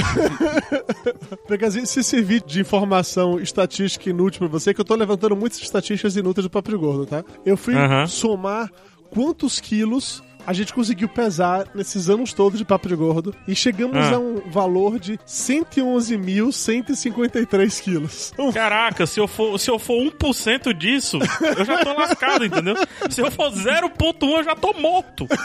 Pegazinho, 1.49 1.87
se 1.87 2.03
servir 2.05 2.43
de 2.45 2.61
informação 2.61 3.41
estatística 3.41 4.11
inútil 4.11 4.41
pra 4.41 4.49
você, 4.49 4.75
que 4.75 4.81
eu 4.81 4.85
tô 4.85 4.95
levantando 4.95 5.35
muitas 5.35 5.61
estatísticas 5.63 6.17
inúteis 6.17 6.45
do 6.45 6.51
Papo 6.51 6.77
Gordo, 6.79 7.07
tá? 7.07 7.25
Eu 7.45 7.57
fui 7.57 7.75
Aham. 7.75 8.07
somar 8.07 8.71
quantos 9.13 9.61
quilos 9.61 10.23
a 10.47 10.53
gente 10.53 10.73
conseguiu 10.73 11.09
pesar 11.09 11.67
nesses 11.75 12.09
anos 12.11 12.33
todos 12.33 12.59
de 12.59 12.65
Papo 12.65 12.89
de 12.89 12.97
Gordo 12.97 13.35
e 13.47 13.55
chegamos 13.55 13.97
Ah. 13.97 14.17
a 14.17 14.19
um 14.19 14.41
valor 14.51 14.99
de 14.99 15.19
111.153 15.27 17.81
quilos. 17.81 18.33
Caraca, 18.53 19.07
se 19.07 19.21
eu 19.21 19.29
for, 19.29 19.59
se 19.59 19.71
eu 19.71 19.79
for 19.79 19.95
1% 20.03 20.75
disso, 20.75 21.19
eu 21.57 21.65
já 21.65 21.85
tô 21.85 21.93
lascado, 21.95 22.45
entendeu? 22.45 22.75
Se 23.11 23.21
eu 23.21 23.31
for 23.31 23.51
0.1, 23.53 24.39
eu 24.39 24.45
já 24.45 24.55
tô 24.55 24.73
morto. 24.75 25.27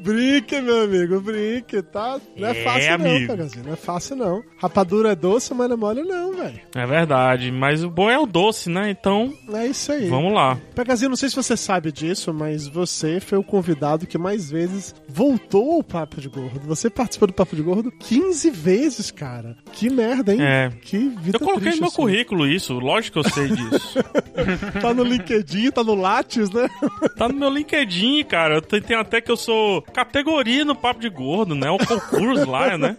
Brinque, 0.00 0.60
meu 0.60 0.82
amigo, 0.84 1.20
brinque, 1.20 1.82
tá? 1.82 2.18
Não 2.36 2.48
é, 2.48 2.58
É, 2.58 2.64
fácil 2.64 2.98
não, 2.98 3.06
amigo. 3.06 3.26
Pegazinho, 3.32 3.64
não 3.66 3.72
é 3.72 3.76
fácil 3.76 4.16
não. 4.16 4.42
Rapadura 4.58 5.12
é 5.12 5.14
doce, 5.14 5.54
mas 5.54 5.68
não 5.68 5.76
é 5.76 5.78
mole 5.78 6.02
não, 6.02 6.32
velho. 6.34 6.60
É 6.74 6.86
verdade, 6.86 7.52
mas 7.52 7.84
o 7.84 7.90
bom 7.90 8.10
é 8.10 8.18
o 8.18 8.26
doce, 8.26 8.68
né? 8.68 8.90
Então, 8.90 9.32
É 9.52 9.66
isso 9.66 9.92
aí. 9.92 10.08
vamos 10.08 10.32
lá. 10.32 10.58
Pegazinho, 10.74 11.10
não 11.10 11.16
sei 11.16 11.28
se 11.28 11.36
você 11.36 11.56
sabe 11.56 11.92
disso, 11.92 12.32
mas 12.34 12.66
você 12.66 12.91
foi 13.20 13.38
o 13.38 13.42
convidado 13.44 14.06
que 14.06 14.18
mais 14.18 14.50
vezes 14.50 14.94
voltou 15.08 15.72
ao 15.72 15.82
Papo 15.82 16.20
de 16.20 16.28
Gordo. 16.28 16.60
Você 16.66 16.90
participou 16.90 17.26
do 17.28 17.34
Papo 17.34 17.56
de 17.56 17.62
Gordo 17.62 17.90
15 17.90 18.50
vezes, 18.50 19.10
cara. 19.10 19.56
Que 19.72 19.88
merda, 19.90 20.32
hein? 20.34 20.40
É. 20.42 20.70
Que 20.82 20.98
vida 20.98 21.36
Eu 21.36 21.40
coloquei 21.40 21.62
triste 21.62 21.76
no 21.80 21.82
meu 21.82 21.88
assim. 21.88 21.96
currículo 21.96 22.46
isso, 22.46 22.74
lógico 22.78 23.20
que 23.20 23.26
eu 23.26 23.32
sei 23.32 23.48
disso. 23.48 23.98
Tá 24.80 24.92
no 24.94 25.02
LinkedIn, 25.04 25.70
tá 25.70 25.84
no 25.84 25.94
Lattes, 25.94 26.50
né? 26.50 26.68
Tá 27.16 27.28
no 27.28 27.34
meu 27.34 27.50
LinkedIn, 27.50 28.24
cara. 28.24 28.56
Eu 28.56 28.62
te- 28.62 28.80
tem 28.80 28.96
até 28.96 29.20
que 29.20 29.30
eu 29.30 29.36
sou 29.36 29.82
categoria 29.82 30.64
no 30.64 30.74
Papo 30.74 31.00
de 31.00 31.08
Gordo, 31.08 31.54
né? 31.54 31.70
O 31.70 31.78
concurso 31.78 32.48
lá, 32.50 32.76
né? 32.76 32.96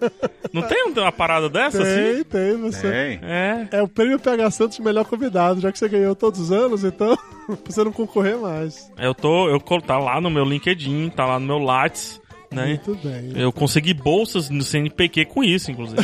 Não 0.51 0.61
tem 0.61 0.85
uma 0.95 1.11
parada 1.11 1.49
dessa 1.49 1.83
tem, 1.83 2.11
assim? 2.11 2.23
tem, 2.23 2.57
você. 2.57 2.81
Tem. 2.91 3.19
É. 3.29 3.67
É 3.71 3.81
o 3.81 3.87
prêmio 3.87 4.19
PH 4.19 4.51
Santos 4.51 4.77
de 4.77 4.83
melhor 4.83 5.05
convidado, 5.05 5.59
já 5.59 5.71
que 5.71 5.79
você 5.79 5.89
ganhou 5.89 6.15
todos 6.15 6.39
os 6.39 6.51
anos, 6.51 6.83
então 6.83 7.17
você 7.65 7.83
não 7.83 7.91
concorrer 7.91 8.37
mais. 8.37 8.91
Eu 8.97 9.13
tô. 9.13 9.47
Eu 9.49 9.59
tá 9.81 9.97
lá 9.97 10.19
no 10.19 10.29
meu 10.29 10.45
LinkedIn, 10.45 11.09
tá 11.09 11.25
lá 11.25 11.39
no 11.39 11.45
meu 11.45 11.59
Lattes, 11.59 12.21
né? 12.53 12.79
Muito 12.85 12.95
bem. 13.07 13.31
Eu 13.35 13.51
consegui 13.51 13.93
bolsas 13.93 14.49
no 14.49 14.63
CNPq 14.63 15.25
com 15.25 15.43
isso, 15.43 15.71
inclusive. 15.71 16.01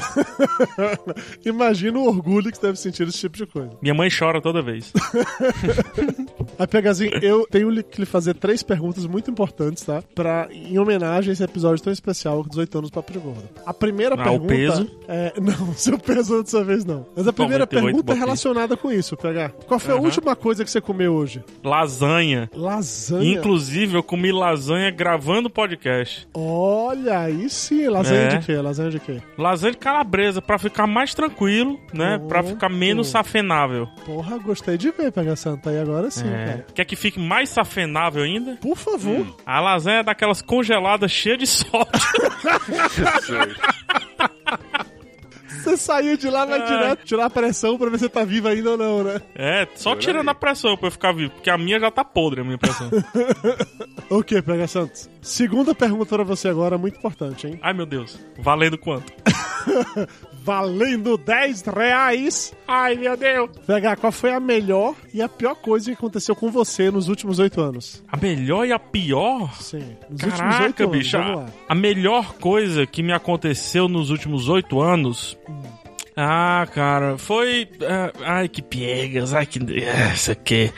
Imagina 1.46 1.98
o 2.00 2.08
orgulho 2.08 2.52
que 2.52 2.58
você 2.58 2.68
deve 2.68 2.80
sentir 2.80 3.08
esse 3.08 3.20
tipo 3.20 3.38
de 3.38 3.46
coisa. 3.46 3.72
Minha 3.82 3.94
mãe 3.94 4.10
chora 4.10 4.42
toda 4.42 4.62
vez. 4.62 4.92
Aí, 6.58 6.68
Pegazinho, 6.68 7.12
eu 7.24 7.48
tenho 7.50 7.84
que 7.84 8.00
lhe 8.02 8.06
fazer 8.06 8.34
três 8.36 8.62
perguntas 8.62 9.06
muito 9.06 9.32
importantes, 9.32 9.84
tá? 9.84 10.04
Pra, 10.14 10.50
em 10.52 10.78
homenagem 10.78 11.30
a 11.30 11.34
esse 11.34 11.44
episódio 11.44 11.84
tão 11.84 11.94
especial, 11.94 12.44
18 12.44 12.78
anos 12.78 12.90
do 12.90 12.94
Papo 12.94 13.14
de 13.14 13.20
Gordo. 13.20 13.48
A 13.66 13.74
primeira 13.74 14.16
Ah, 14.16 14.32
o 14.32 14.40
pergunta... 14.40 14.48
peso? 14.54 14.92
É, 15.08 15.34
não, 15.40 15.74
seu 15.74 15.98
peso 15.98 16.44
dessa 16.44 16.64
vez 16.64 16.84
não. 16.84 17.06
Mas 17.16 17.28
a 17.28 17.34
primeira 17.34 17.64
98 17.66 17.86
pergunta 17.86 18.14
é 18.14 18.16
relacionada 18.16 18.76
com 18.76 18.92
isso, 18.92 19.16
PH. 19.16 19.50
Qual 19.68 19.80
foi 19.80 19.94
a 19.94 19.98
última 19.98 20.36
coisa 20.36 20.64
que 20.66 20.72
você 20.72 20.82
comeu 20.82 21.14
hoje? 21.14 21.42
Lasanha. 21.64 22.50
Lasanha? 22.54 23.38
Inclusive, 23.38 23.96
eu 23.96 24.04
comi 24.04 24.32
lasanha 24.32 24.92
gravando 24.92 25.48
o 25.48 25.52
podcast. 25.52 26.28
Olha, 26.41 27.20
aí 27.20 27.49
sim. 27.49 27.88
Lasanha 27.88 28.22
É. 28.22 28.28
de 28.38 28.45
quê? 28.45 28.56
Lasanha 28.56 28.90
de 28.90 28.99
quê? 28.99 29.22
Lasanha 29.38 29.72
de 29.74 29.78
calabresa, 29.78 30.41
pra 30.41 30.57
ficar 30.57 30.88
mais 30.88 31.14
tranquilo, 31.14 31.80
né? 31.94 32.18
Pra 32.28 32.41
ficar 32.41 32.70
menos 32.70 33.07
safenável. 33.07 33.88
Porra, 34.06 34.38
gostei 34.38 34.78
de 34.78 34.90
ver, 34.91 35.11
PH 35.11 35.36
Santa. 35.36 35.70
Aí 35.70 35.80
agora 35.80 36.10
sim, 36.10 36.28
É. 36.30 36.45
cara. 36.45 36.66
Quer 36.74 36.86
que 36.86 36.95
fique 36.95 37.20
mais 37.20 37.49
safenável 37.49 38.24
ainda? 38.24 38.57
Por 38.61 38.78
favor. 38.78 39.26
A 39.45 39.60
lasanha 39.60 39.99
é 39.99 40.03
daquelas 40.03 40.41
congeladas 40.41 41.11
cheias 41.11 41.40
de 41.40 41.48
sódio. 41.48 41.90
Você 45.64 45.77
saiu 45.77 46.18
de 46.18 46.30
lá, 46.30 46.45
vai 46.45 46.60
Ai. 46.61 46.68
direto 46.68 47.06
tirar 47.06 47.26
a 47.26 47.30
pressão 47.30 47.77
pra 47.77 47.90
ver 47.90 47.98
se 47.98 48.06
você 48.06 48.10
tá 48.10 48.23
vivo 48.23 48.48
ainda 48.48 48.72
ou 48.72 48.77
não, 48.77 49.03
né? 49.03 49.22
É, 49.36 49.68
só 49.76 49.95
tirando 49.95 50.30
a 50.30 50.36
pressão 50.36 50.76
pra 50.77 50.88
eu 50.88 50.91
ficar 50.91 51.11
vivo, 51.11 51.31
porque 51.31 51.49
a 51.49 51.57
minha 51.57 51.80
já 51.80 51.91
tá 51.91 52.03
podre, 52.03 52.41
a 52.41 52.44
minha 52.44 52.57
pressão. 52.57 52.90
O 54.10 54.23
que, 54.23 54.41
PH 54.41 54.68
Santos? 54.68 55.10
Segunda 55.22 55.76
pergunta 55.76 56.15
pra 56.15 56.23
você 56.23 56.48
agora, 56.48 56.77
muito 56.77 56.98
importante, 56.98 57.48
hein? 57.48 57.60
Ai, 57.61 57.73
meu 57.73 57.86
Deus. 57.86 58.19
Valendo 58.40 58.77
quanto? 58.77 59.14
Valendo 60.44 61.18
10 61.18 61.61
reais. 61.64 62.53
Ai, 62.68 62.95
meu 62.95 63.16
Deus. 63.18 63.49
PH, 63.68 63.95
qual 63.98 64.11
foi 64.11 64.32
a 64.32 64.40
melhor 64.40 64.95
e 65.14 65.22
a 65.22 65.30
pior 65.30 65.56
coisa 65.56 65.86
que 65.91 65.98
aconteceu 65.98 66.36
com 66.36 66.49
você 66.49 66.90
nos 66.90 67.07
últimos 67.07 67.40
oito 67.40 67.61
anos? 67.61 68.03
A 68.07 68.18
melhor 68.18 68.66
e 68.66 68.72
a 68.72 68.80
pior? 68.80 69.53
Sim. 69.61 69.95
Nos 70.10 70.24
últimos 70.24 70.40
Caraca, 70.40 70.88
bicho. 70.88 71.18
A, 71.18 71.45
a 71.68 71.76
melhor 71.76 72.34
coisa 72.36 72.86
que 72.86 73.03
me 73.03 73.14
aconteceu 73.14 73.88
nos 73.88 74.10
últimos 74.10 74.49
oito 74.49 74.82
anos. 74.82 75.38
Ah, 76.16 76.68
cara, 76.74 77.18
foi. 77.18 77.70
ah, 77.88 78.11
ai, 78.26 78.49
que 78.49 78.61
piegas, 78.61 79.34
ai, 79.34 79.45
que. 79.45 79.60
ah, 79.60 80.14
Isso 80.14 80.32
aqui. 80.32 80.72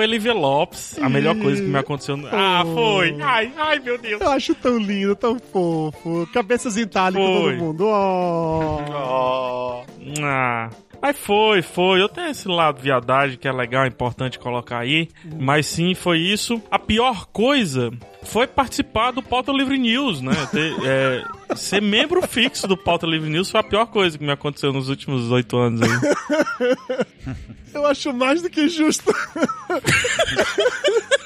Foi 0.00 0.06
Lívia 0.06 0.32
Lopes, 0.32 0.98
a 0.98 1.10
melhor 1.10 1.36
coisa 1.36 1.60
que 1.60 1.68
me 1.68 1.76
aconteceu. 1.78 2.16
no- 2.16 2.26
Ah, 2.32 2.64
foi! 2.64 3.14
Ai, 3.20 3.52
ai, 3.54 3.78
meu 3.80 3.98
Deus! 3.98 4.18
Eu 4.18 4.30
acho 4.30 4.54
tão 4.54 4.78
lindo, 4.78 5.14
tão 5.14 5.38
fofo. 5.38 6.26
Cabeças 6.32 6.78
em 6.78 6.86
Foi. 7.20 7.22
todo 7.56 7.56
mundo. 7.62 7.84
Oh. 7.86 9.82
Ah. 10.22 10.70
Mas 11.00 11.18
foi, 11.18 11.62
foi. 11.62 12.02
Eu 12.02 12.08
tenho 12.08 12.28
esse 12.28 12.46
lado 12.46 12.80
viadagem 12.80 13.38
que 13.38 13.48
é 13.48 13.52
legal, 13.52 13.84
é 13.84 13.88
importante 13.88 14.38
colocar 14.38 14.78
aí. 14.78 15.08
Mas 15.38 15.66
sim, 15.66 15.94
foi 15.94 16.18
isso. 16.18 16.62
A 16.70 16.78
pior 16.78 17.26
coisa 17.26 17.90
foi 18.22 18.46
participar 18.46 19.10
do 19.10 19.22
Pauta 19.22 19.50
Livre 19.50 19.78
News, 19.78 20.20
né? 20.20 20.32
Ter, 20.50 20.74
é, 20.84 21.24
ser 21.56 21.80
membro 21.80 22.20
fixo 22.22 22.68
do 22.68 22.76
Pauta 22.76 23.06
Livre 23.06 23.30
News 23.30 23.50
foi 23.50 23.60
a 23.60 23.64
pior 23.64 23.86
coisa 23.86 24.18
que 24.18 24.24
me 24.24 24.32
aconteceu 24.32 24.72
nos 24.72 24.88
últimos 24.88 25.30
oito 25.30 25.56
anos 25.56 25.80
aí. 25.82 25.90
Eu 27.72 27.86
acho 27.86 28.12
mais 28.12 28.42
do 28.42 28.50
que 28.50 28.68
justo. 28.68 29.14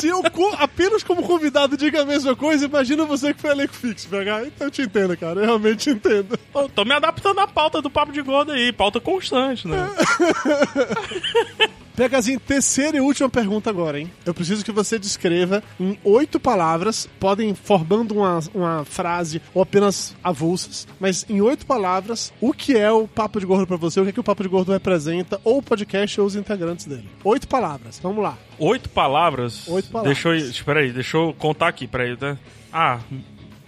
Se 0.00 0.08
eu 0.08 0.22
apenas 0.58 1.02
como 1.02 1.22
convidado 1.22 1.76
diga 1.76 2.02
a 2.02 2.04
mesma 2.04 2.34
coisa, 2.34 2.66
imagina 2.66 3.04
você 3.04 3.32
que 3.32 3.40
foi 3.40 3.50
elenco 3.50 3.74
fixo, 3.74 4.08
PH. 4.08 4.46
Então 4.46 4.66
eu 4.66 4.70
te 4.70 4.82
entendo, 4.82 5.16
cara. 5.16 5.40
Eu 5.40 5.46
realmente 5.46 5.90
entendo. 5.90 6.38
Pô, 6.52 6.68
tô 6.68 6.84
me 6.84 6.92
adaptando 6.92 7.38
à 7.38 7.46
pauta 7.46 7.80
do 7.80 7.90
Papo 7.90 8.12
de 8.12 8.22
Gordo 8.22 8.52
aí, 8.52 8.72
pauta 8.72 9.00
constante, 9.00 9.68
né? 9.68 9.88
Pegazinho, 11.96 12.40
terceira 12.40 12.96
e 12.96 13.00
última 13.00 13.28
pergunta 13.28 13.70
agora, 13.70 14.00
hein? 14.00 14.10
Eu 14.26 14.34
preciso 14.34 14.64
que 14.64 14.72
você 14.72 14.98
descreva 14.98 15.62
em 15.78 15.96
oito 16.02 16.40
palavras, 16.40 17.08
podem 17.20 17.54
formando 17.54 18.16
uma, 18.16 18.40
uma 18.52 18.84
frase 18.84 19.40
ou 19.54 19.62
apenas 19.62 20.14
avulsas, 20.22 20.88
mas 20.98 21.24
em 21.28 21.40
oito 21.40 21.64
palavras, 21.64 22.32
o 22.40 22.52
que 22.52 22.76
é 22.76 22.90
o 22.90 23.06
Papo 23.06 23.38
de 23.38 23.46
Gordo 23.46 23.66
pra 23.66 23.76
você, 23.76 24.00
o 24.00 24.02
que 24.02 24.10
é 24.10 24.12
que 24.12 24.20
o 24.20 24.24
Papo 24.24 24.42
de 24.42 24.48
Gordo 24.48 24.72
representa, 24.72 25.40
ou 25.44 25.58
o 25.58 25.62
podcast 25.62 26.20
ou 26.20 26.26
os 26.26 26.34
integrantes 26.34 26.84
dele. 26.86 27.08
Oito 27.22 27.46
palavras, 27.46 28.00
vamos 28.02 28.22
lá. 28.24 28.36
Oito 28.58 28.88
palavras. 28.88 29.68
Oito 29.68 29.88
palavras. 29.88 30.14
Deixa 30.14 30.28
eu. 30.30 30.36
Espera 30.36 30.80
aí, 30.80 30.90
deixa 30.92 31.16
eu 31.16 31.32
contar 31.38 31.68
aqui, 31.68 31.86
peraí, 31.86 32.16
tá? 32.16 32.36
Ah, 32.72 32.98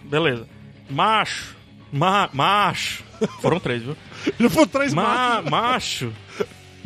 beleza. 0.04 0.48
Macho. 0.90 1.54
Ma, 1.92 2.28
macho. 2.32 3.04
Foram 3.40 3.60
três, 3.60 3.82
viu? 3.82 3.96
Já 4.38 4.50
foram 4.50 4.66
três 4.66 4.92
Ma, 4.92 5.40
macho. 5.42 6.12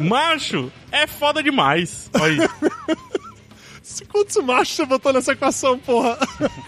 Macho 0.01 0.73
é 0.91 1.07
foda 1.07 1.43
demais. 1.43 2.11
Olha 2.19 2.43
aí. 2.43 2.49
Quantos 4.09 4.37
machos 4.45 4.77
você 4.77 4.87
botou 4.87 5.13
nessa 5.13 5.33
equação, 5.33 5.79
porra? 5.79 6.17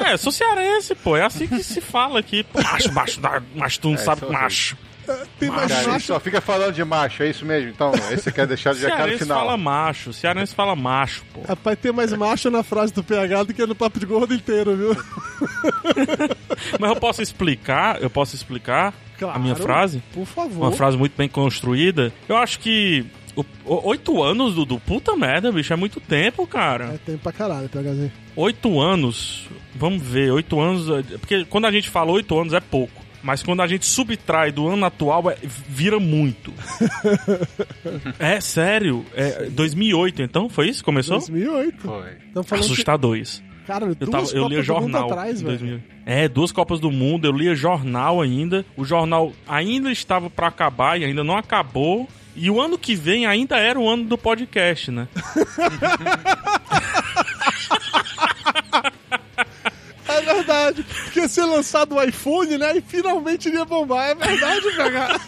É, 0.01 0.17
sou 0.17 0.33
cearense, 0.33 0.95
pô. 0.95 1.17
É 1.17 1.25
assim 1.25 1.47
que 1.47 1.63
se 1.63 1.81
fala 1.81 2.19
aqui. 2.19 2.45
Macho, 2.55 2.93
macho, 2.93 3.21
macho, 3.55 3.81
tu 3.81 3.89
não 3.89 3.95
É, 3.95 3.99
sabe 3.99 4.21
só 4.23 4.31
macho. 4.33 4.77
Tem 5.39 5.51
mais 5.51 5.87
macho. 5.87 6.07
Só 6.07 6.21
fica 6.21 6.41
falando 6.41 6.75
de 6.75 6.85
macho, 6.85 7.23
é 7.23 7.31
isso 7.31 7.45
mesmo? 7.45 7.71
Então, 7.71 7.93
esse 8.11 8.23
você 8.25 8.33
quer 8.33 8.47
deixar 8.47 8.75
de 8.75 8.81
recado 8.81 8.97
Cearense 8.99 9.19
final. 9.25 9.39
fala 9.39 9.57
macho, 9.57 10.13
cearense 10.13 10.55
fala 10.55 10.75
macho, 10.77 11.23
pô. 11.33 11.43
Rapaz, 11.43 11.79
tem 11.81 11.93
mais 11.93 12.13
macho 12.13 12.51
na 12.51 12.63
frase 12.63 12.93
do 12.93 13.03
PH 13.05 13.43
do 13.45 13.55
que 13.55 13.67
no 13.67 13.75
Papo 13.75 13.99
de 14.01 14.07
Gordo 14.07 14.35
inteiro, 14.35 14.77
viu? 14.77 14.97
Mas 16.79 16.91
eu 16.91 16.97
posso 16.97 17.23
explicar, 17.23 18.01
eu 18.03 18.11
posso 18.11 18.35
explicar 18.35 18.95
a 19.33 19.39
minha 19.39 19.55
frase? 19.57 20.03
Por 20.13 20.27
favor. 20.27 20.67
Uma 20.67 20.73
frase 20.73 20.97
muito 20.97 21.17
bem 21.17 21.29
construída. 21.29 22.13
Eu 22.29 22.37
acho 22.37 22.59
que 22.59 23.05
oito 23.65 24.23
anos, 24.23 24.55
Dudu, 24.55 24.79
puta 24.81 25.17
merda, 25.17 25.51
bicho, 25.53 25.73
é 25.73 25.77
muito 25.77 26.01
tempo, 26.01 26.47
cara. 26.47 26.93
É 26.95 26.99
tempo 26.99 27.19
pra 27.19 27.33
caralho, 27.33 27.69
PHzinho. 27.69 28.13
Oito 28.37 28.81
anos, 28.81 29.47
vamos 29.75 30.03
ver, 30.03 30.31
oito 30.33 30.61
anos. 30.61 30.89
é- 30.91 31.19
Porque 31.19 31.45
quando 31.47 31.67
a 31.67 31.71
gente 31.73 31.89
fala 31.89 32.11
oito 32.13 32.39
anos 32.39 32.53
é 32.53 32.61
pouco. 32.61 33.03
Mas 33.23 33.41
quando 33.41 33.63
a 33.63 33.69
gente 33.69 33.87
subtrai 33.87 34.51
do 34.51 34.67
ano 34.67 34.85
atual, 34.85 35.31
é- 35.31 35.37
vira 35.43 36.01
muito. 36.01 36.53
é 38.19 38.41
sério. 38.41 39.05
É 39.15 39.49
2008, 39.51 40.23
então? 40.23 40.49
Foi 40.49 40.69
isso? 40.69 40.81
que 40.81 40.85
Começou? 40.85 41.19
2008. 41.19 41.79
Foi. 41.79 42.59
Assustador 42.59 43.17
isso. 43.17 43.43
Cara, 43.67 43.87
Eu, 43.87 43.95
duas 43.95 44.11
tava, 44.11 44.37
eu 44.37 44.49
lia 44.49 44.59
Copas 44.59 44.67
do 44.67 44.75
Mundo 44.75 44.91
jornal. 44.93 45.05
atrás, 45.13 45.41
velho. 45.41 45.59
2000. 45.59 45.81
É, 46.05 46.29
duas 46.29 46.51
Copas 46.51 46.81
do 46.81 46.91
Mundo, 46.91 47.27
eu 47.27 47.33
lia 47.33 47.55
jornal 47.55 48.21
ainda. 48.21 48.65
O 48.77 48.85
jornal 48.85 49.33
ainda 49.47 49.93
estava 49.93 50.29
pra 50.29 50.49
acabar 50.49 51.01
e 51.01 51.05
ainda 51.05 51.23
não 51.23 51.37
acabou. 51.37 52.09
E 52.35 52.51
o 52.51 52.61
ano 52.61 52.79
que 52.79 52.95
vem 52.95 53.27
ainda 53.27 53.57
era 53.59 53.79
o 53.79 53.89
ano 53.89 54.05
do 54.05 54.17
podcast, 54.17 54.91
né? 54.91 55.09
É 60.09 60.21
verdade. 60.21 60.85
Porque 61.05 61.21
ia 61.21 61.29
ser 61.29 61.45
lançado 61.45 61.95
o 61.95 62.03
iPhone, 62.03 62.59
né? 62.59 62.77
E 62.77 62.81
finalmente 62.81 63.49
iria 63.49 63.65
bombar. 63.65 64.11
É 64.11 64.15
verdade, 64.15 64.63
PH. 64.77 65.21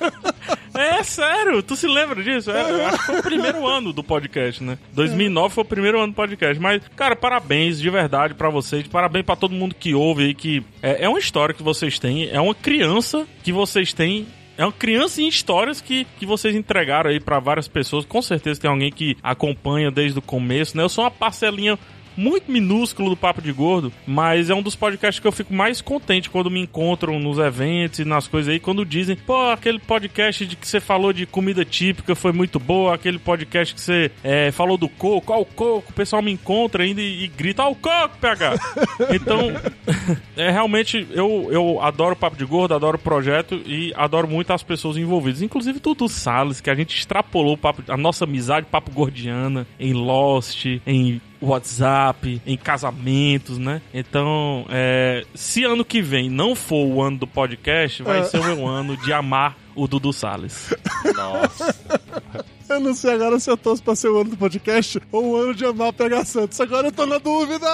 É 0.74 1.02
sério, 1.04 1.62
tu 1.62 1.76
se 1.76 1.86
lembra 1.86 2.22
disso? 2.22 2.50
É, 2.50 2.70
eu 2.70 2.86
acho 2.86 2.98
que 2.98 3.04
foi 3.04 3.18
o 3.20 3.22
primeiro 3.22 3.66
ano 3.66 3.92
do 3.92 4.02
podcast, 4.02 4.62
né? 4.62 4.76
2009 4.92 5.54
foi 5.54 5.62
o 5.62 5.66
primeiro 5.66 5.98
ano 5.98 6.12
do 6.12 6.16
podcast. 6.16 6.60
Mas, 6.60 6.82
cara, 6.96 7.14
parabéns 7.14 7.78
de 7.78 7.88
verdade 7.88 8.34
pra 8.34 8.50
vocês. 8.50 8.86
Parabéns 8.88 9.24
pra 9.24 9.36
todo 9.36 9.54
mundo 9.54 9.74
que 9.74 9.94
ouve 9.94 10.24
aí. 10.24 10.34
Que 10.34 10.64
é, 10.82 11.04
é 11.04 11.08
uma 11.08 11.18
história 11.18 11.54
que 11.54 11.62
vocês 11.62 11.98
têm. 11.98 12.28
É 12.28 12.40
uma 12.40 12.54
criança 12.54 13.26
que 13.42 13.52
vocês 13.52 13.92
têm. 13.92 14.26
É 14.56 14.64
uma 14.64 14.72
criança 14.72 15.20
em 15.20 15.28
histórias 15.28 15.80
que, 15.80 16.06
que 16.18 16.24
vocês 16.24 16.54
entregaram 16.54 17.10
aí 17.10 17.18
pra 17.18 17.40
várias 17.40 17.66
pessoas. 17.66 18.04
Com 18.04 18.22
certeza 18.22 18.60
tem 18.60 18.70
alguém 18.70 18.92
que 18.92 19.16
acompanha 19.22 19.90
desde 19.90 20.18
o 20.18 20.22
começo, 20.22 20.76
né? 20.76 20.82
Eu 20.82 20.88
sou 20.88 21.04
uma 21.04 21.10
parcelinha 21.10 21.78
muito 22.16 22.50
minúsculo 22.50 23.10
do 23.10 23.16
Papo 23.16 23.40
de 23.40 23.52
Gordo, 23.52 23.92
mas 24.06 24.50
é 24.50 24.54
um 24.54 24.62
dos 24.62 24.76
podcasts 24.76 25.20
que 25.20 25.26
eu 25.26 25.32
fico 25.32 25.52
mais 25.52 25.80
contente 25.80 26.30
quando 26.30 26.50
me 26.50 26.60
encontram 26.60 27.18
nos 27.18 27.38
eventos 27.38 27.98
e 27.98 28.04
nas 28.04 28.28
coisas 28.28 28.52
aí, 28.52 28.60
quando 28.60 28.84
dizem, 28.84 29.16
pô, 29.16 29.50
aquele 29.50 29.78
podcast 29.78 30.46
de 30.46 30.56
que 30.56 30.66
você 30.66 30.80
falou 30.80 31.12
de 31.12 31.26
comida 31.26 31.64
típica 31.64 32.14
foi 32.14 32.32
muito 32.32 32.58
boa, 32.58 32.94
aquele 32.94 33.18
podcast 33.18 33.74
que 33.74 33.80
você 33.80 34.10
é, 34.22 34.50
falou 34.50 34.76
do 34.76 34.88
coco, 34.88 35.32
ó 35.32 35.40
o 35.40 35.44
coco, 35.44 35.90
o 35.90 35.92
pessoal 35.92 36.22
me 36.22 36.32
encontra 36.32 36.84
ainda 36.84 37.00
e, 37.00 37.24
e 37.24 37.28
grita, 37.28 37.62
ó 37.62 37.70
o 37.70 37.76
coco, 37.76 38.16
PH! 38.18 38.54
Então, 39.14 39.52
é 40.36 40.50
realmente, 40.50 41.06
eu, 41.10 41.48
eu 41.50 41.80
adoro 41.80 42.14
o 42.14 42.16
Papo 42.16 42.36
de 42.36 42.44
Gordo, 42.44 42.74
adoro 42.74 42.96
o 42.96 43.00
projeto 43.00 43.60
e 43.66 43.92
adoro 43.96 44.26
muito 44.26 44.52
as 44.52 44.62
pessoas 44.62 44.96
envolvidas, 44.96 45.42
inclusive 45.42 45.78
Dudu 45.78 46.08
Salles, 46.08 46.60
que 46.60 46.70
a 46.70 46.74
gente 46.74 46.96
extrapolou 46.96 47.54
o 47.54 47.58
papo, 47.58 47.82
a 47.88 47.96
nossa 47.96 48.24
amizade 48.24 48.66
papo 48.70 48.90
gordiana 48.90 49.66
em 49.78 49.92
Lost, 49.92 50.64
em 50.86 51.20
WhatsApp, 51.48 52.40
em 52.46 52.56
casamentos, 52.56 53.58
né? 53.58 53.80
Então, 53.92 54.64
é, 54.68 55.24
se 55.34 55.64
ano 55.64 55.84
que 55.84 56.00
vem 56.02 56.28
não 56.30 56.54
for 56.54 56.86
o 56.86 57.02
ano 57.02 57.18
do 57.18 57.26
podcast, 57.26 58.02
vai 58.02 58.20
É. 58.20 58.24
ser 58.24 58.38
o 58.38 58.44
meu 58.44 58.66
ano 58.66 58.96
de 58.96 59.12
amar 59.12 59.56
o 59.74 59.86
Dudu 59.88 60.12
Salles. 60.12 60.72
Nossa. 61.14 61.74
Eu 62.66 62.80
não 62.80 62.94
sei 62.94 63.12
agora 63.12 63.38
se 63.38 63.50
eu 63.50 63.58
torço 63.58 63.82
pra 63.82 63.94
ser 63.94 64.08
o 64.08 64.18
ano 64.22 64.30
do 64.30 64.36
podcast 64.38 64.98
ou 65.12 65.32
o 65.32 65.36
ano 65.36 65.54
de 65.54 65.66
amar 65.66 65.88
o 65.88 65.92
PH 65.92 66.24
Santos. 66.24 66.58
Agora 66.62 66.88
eu 66.88 66.92
tô 66.92 67.04
na 67.04 67.18
dúvida. 67.18 67.66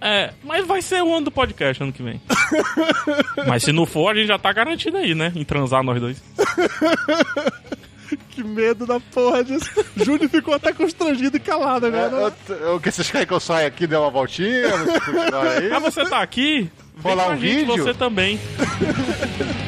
É, 0.00 0.32
mas 0.42 0.66
vai 0.66 0.82
ser 0.82 1.00
o 1.04 1.14
ano 1.14 1.26
do 1.26 1.30
podcast 1.30 1.80
ano 1.80 1.92
que 1.92 2.02
vem. 2.02 2.20
mas 3.46 3.62
se 3.62 3.70
não 3.72 3.86
for, 3.86 4.08
a 4.10 4.14
gente 4.14 4.26
já 4.26 4.36
tá 4.38 4.52
garantido 4.52 4.96
aí, 4.96 5.14
né? 5.14 5.32
Em 5.36 5.44
transar 5.44 5.84
nós 5.84 6.00
dois. 6.00 6.20
Que 8.30 8.42
medo 8.42 8.86
da 8.86 8.98
porra 8.98 9.44
disso. 9.44 9.70
Júnior 9.96 10.28
ficou 10.28 10.54
até 10.54 10.72
constrangido 10.72 11.36
e 11.36 11.40
calado 11.40 11.86
agora. 11.86 12.34
É, 12.48 12.68
o 12.68 12.80
que 12.80 12.90
vocês 12.90 13.10
querem 13.10 13.26
que 13.26 13.32
eu 13.32 13.40
saia 13.40 13.66
aqui, 13.66 13.86
dê 13.86 13.96
uma 13.96 14.10
voltinha? 14.10 14.68
Ah, 15.74 15.78
você 15.78 16.04
tá 16.04 16.22
aqui? 16.22 16.70
Rolar 17.02 17.30
um 17.30 17.36
vídeo? 17.36 17.76
Você 17.76 17.94
também. 17.94 18.38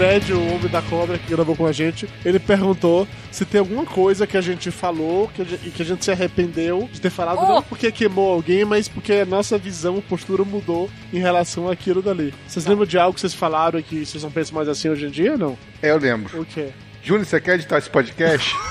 Fred, 0.00 0.32
o 0.32 0.54
homem 0.54 0.70
da 0.70 0.80
cobra 0.80 1.18
que 1.18 1.28
gravou 1.28 1.54
com 1.54 1.66
a 1.66 1.72
gente, 1.72 2.08
ele 2.24 2.38
perguntou 2.38 3.06
se 3.30 3.44
tem 3.44 3.58
alguma 3.58 3.84
coisa 3.84 4.26
que 4.26 4.34
a 4.34 4.40
gente 4.40 4.70
falou 4.70 5.28
que 5.28 5.44
gente, 5.44 5.68
e 5.68 5.70
que 5.70 5.82
a 5.82 5.84
gente 5.84 6.02
se 6.02 6.10
arrependeu 6.10 6.88
de 6.90 6.98
ter 6.98 7.10
falado, 7.10 7.46
não 7.46 7.62
porque 7.62 7.92
queimou 7.92 8.32
alguém, 8.32 8.64
mas 8.64 8.88
porque 8.88 9.12
a 9.12 9.26
nossa 9.26 9.58
visão, 9.58 10.00
postura 10.00 10.42
mudou 10.42 10.88
em 11.12 11.18
relação 11.18 11.70
àquilo 11.70 12.00
dali. 12.00 12.32
Vocês 12.48 12.64
lembram 12.64 12.86
de 12.86 12.98
algo 12.98 13.12
que 13.12 13.20
vocês 13.20 13.34
falaram 13.34 13.78
e 13.78 13.82
que 13.82 14.06
vocês 14.06 14.22
não 14.22 14.30
pensam 14.30 14.54
mais 14.54 14.70
assim 14.70 14.88
hoje 14.88 15.04
em 15.04 15.10
dia 15.10 15.32
ou 15.32 15.38
não? 15.38 15.58
É, 15.82 15.90
eu 15.90 15.98
lembro. 15.98 16.40
O 16.40 16.46
quê? 16.46 16.70
Júnior, 17.02 17.26
você 17.26 17.38
quer 17.38 17.56
editar 17.56 17.76
esse 17.76 17.90
podcast? 17.90 18.54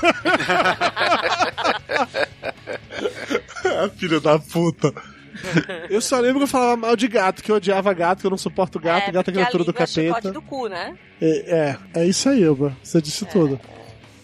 Filho 3.98 4.20
da 4.20 4.36
puta. 4.36 4.92
Eu 5.90 6.00
só 6.00 6.18
lembro 6.20 6.38
que 6.38 6.44
eu 6.44 6.48
falava 6.48 6.76
mal 6.76 6.96
de 6.96 7.08
gato, 7.08 7.42
que 7.42 7.50
eu 7.50 7.56
odiava 7.56 7.92
gato, 7.92 8.20
que 8.20 8.26
eu 8.26 8.30
não 8.30 8.38
suporto 8.38 8.78
gato, 8.78 9.06
gato 9.06 9.08
é 9.08 9.12
Porque 9.22 9.30
a 9.30 9.32
criatura 9.32 9.64
do 9.64 9.70
é 9.70 9.72
capeta. 9.72 10.32
do 10.32 10.42
cu, 10.42 10.68
né? 10.68 10.96
É, 11.20 11.76
é, 11.94 12.00
é 12.02 12.06
isso 12.06 12.28
aí, 12.28 12.42
Elba. 12.42 12.76
Você 12.82 13.00
disse 13.00 13.24
tudo. 13.26 13.60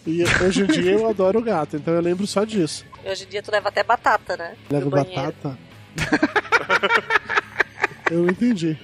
E 0.05 0.23
hoje 0.41 0.63
em 0.63 0.67
dia 0.67 0.93
eu 0.93 1.09
adoro 1.09 1.41
gato, 1.41 1.75
então 1.75 1.93
eu 1.93 2.01
lembro 2.01 2.25
só 2.25 2.45
disso. 2.45 2.85
E 3.03 3.09
hoje 3.09 3.25
em 3.25 3.27
dia 3.27 3.43
tu 3.43 3.51
leva 3.51 3.67
até 3.67 3.83
batata, 3.83 4.37
né? 4.37 4.53
Leva 4.69 4.89
batata. 4.89 5.57
eu 8.09 8.19
não 8.19 8.29
entendi. 8.29 8.77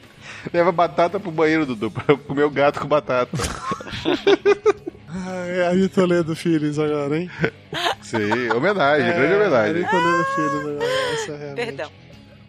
Leva 0.52 0.72
batata 0.72 1.20
pro 1.20 1.32
banheiro, 1.32 1.66
Dudu, 1.66 1.90
pra 1.90 2.18
comer 2.18 2.44
o 2.44 2.50
gato 2.50 2.82
com 2.82 2.88
batata. 2.88 3.32
Ah, 5.08 5.46
é 5.48 5.68
Ari 5.68 5.88
Toledo 5.90 6.36
Filhos 6.36 6.80
agora, 6.80 7.18
hein? 7.18 7.30
Sim, 8.02 8.50
homenagem, 8.54 9.14
grande 9.14 9.36
homenagem. 9.36 9.70
Ari 9.70 9.90
Toledo 9.90 10.26
Filhos 10.36 10.60
agora. 10.60 10.86
Essa 11.14 11.32
é. 11.34 11.54
Perdão. 11.54 11.92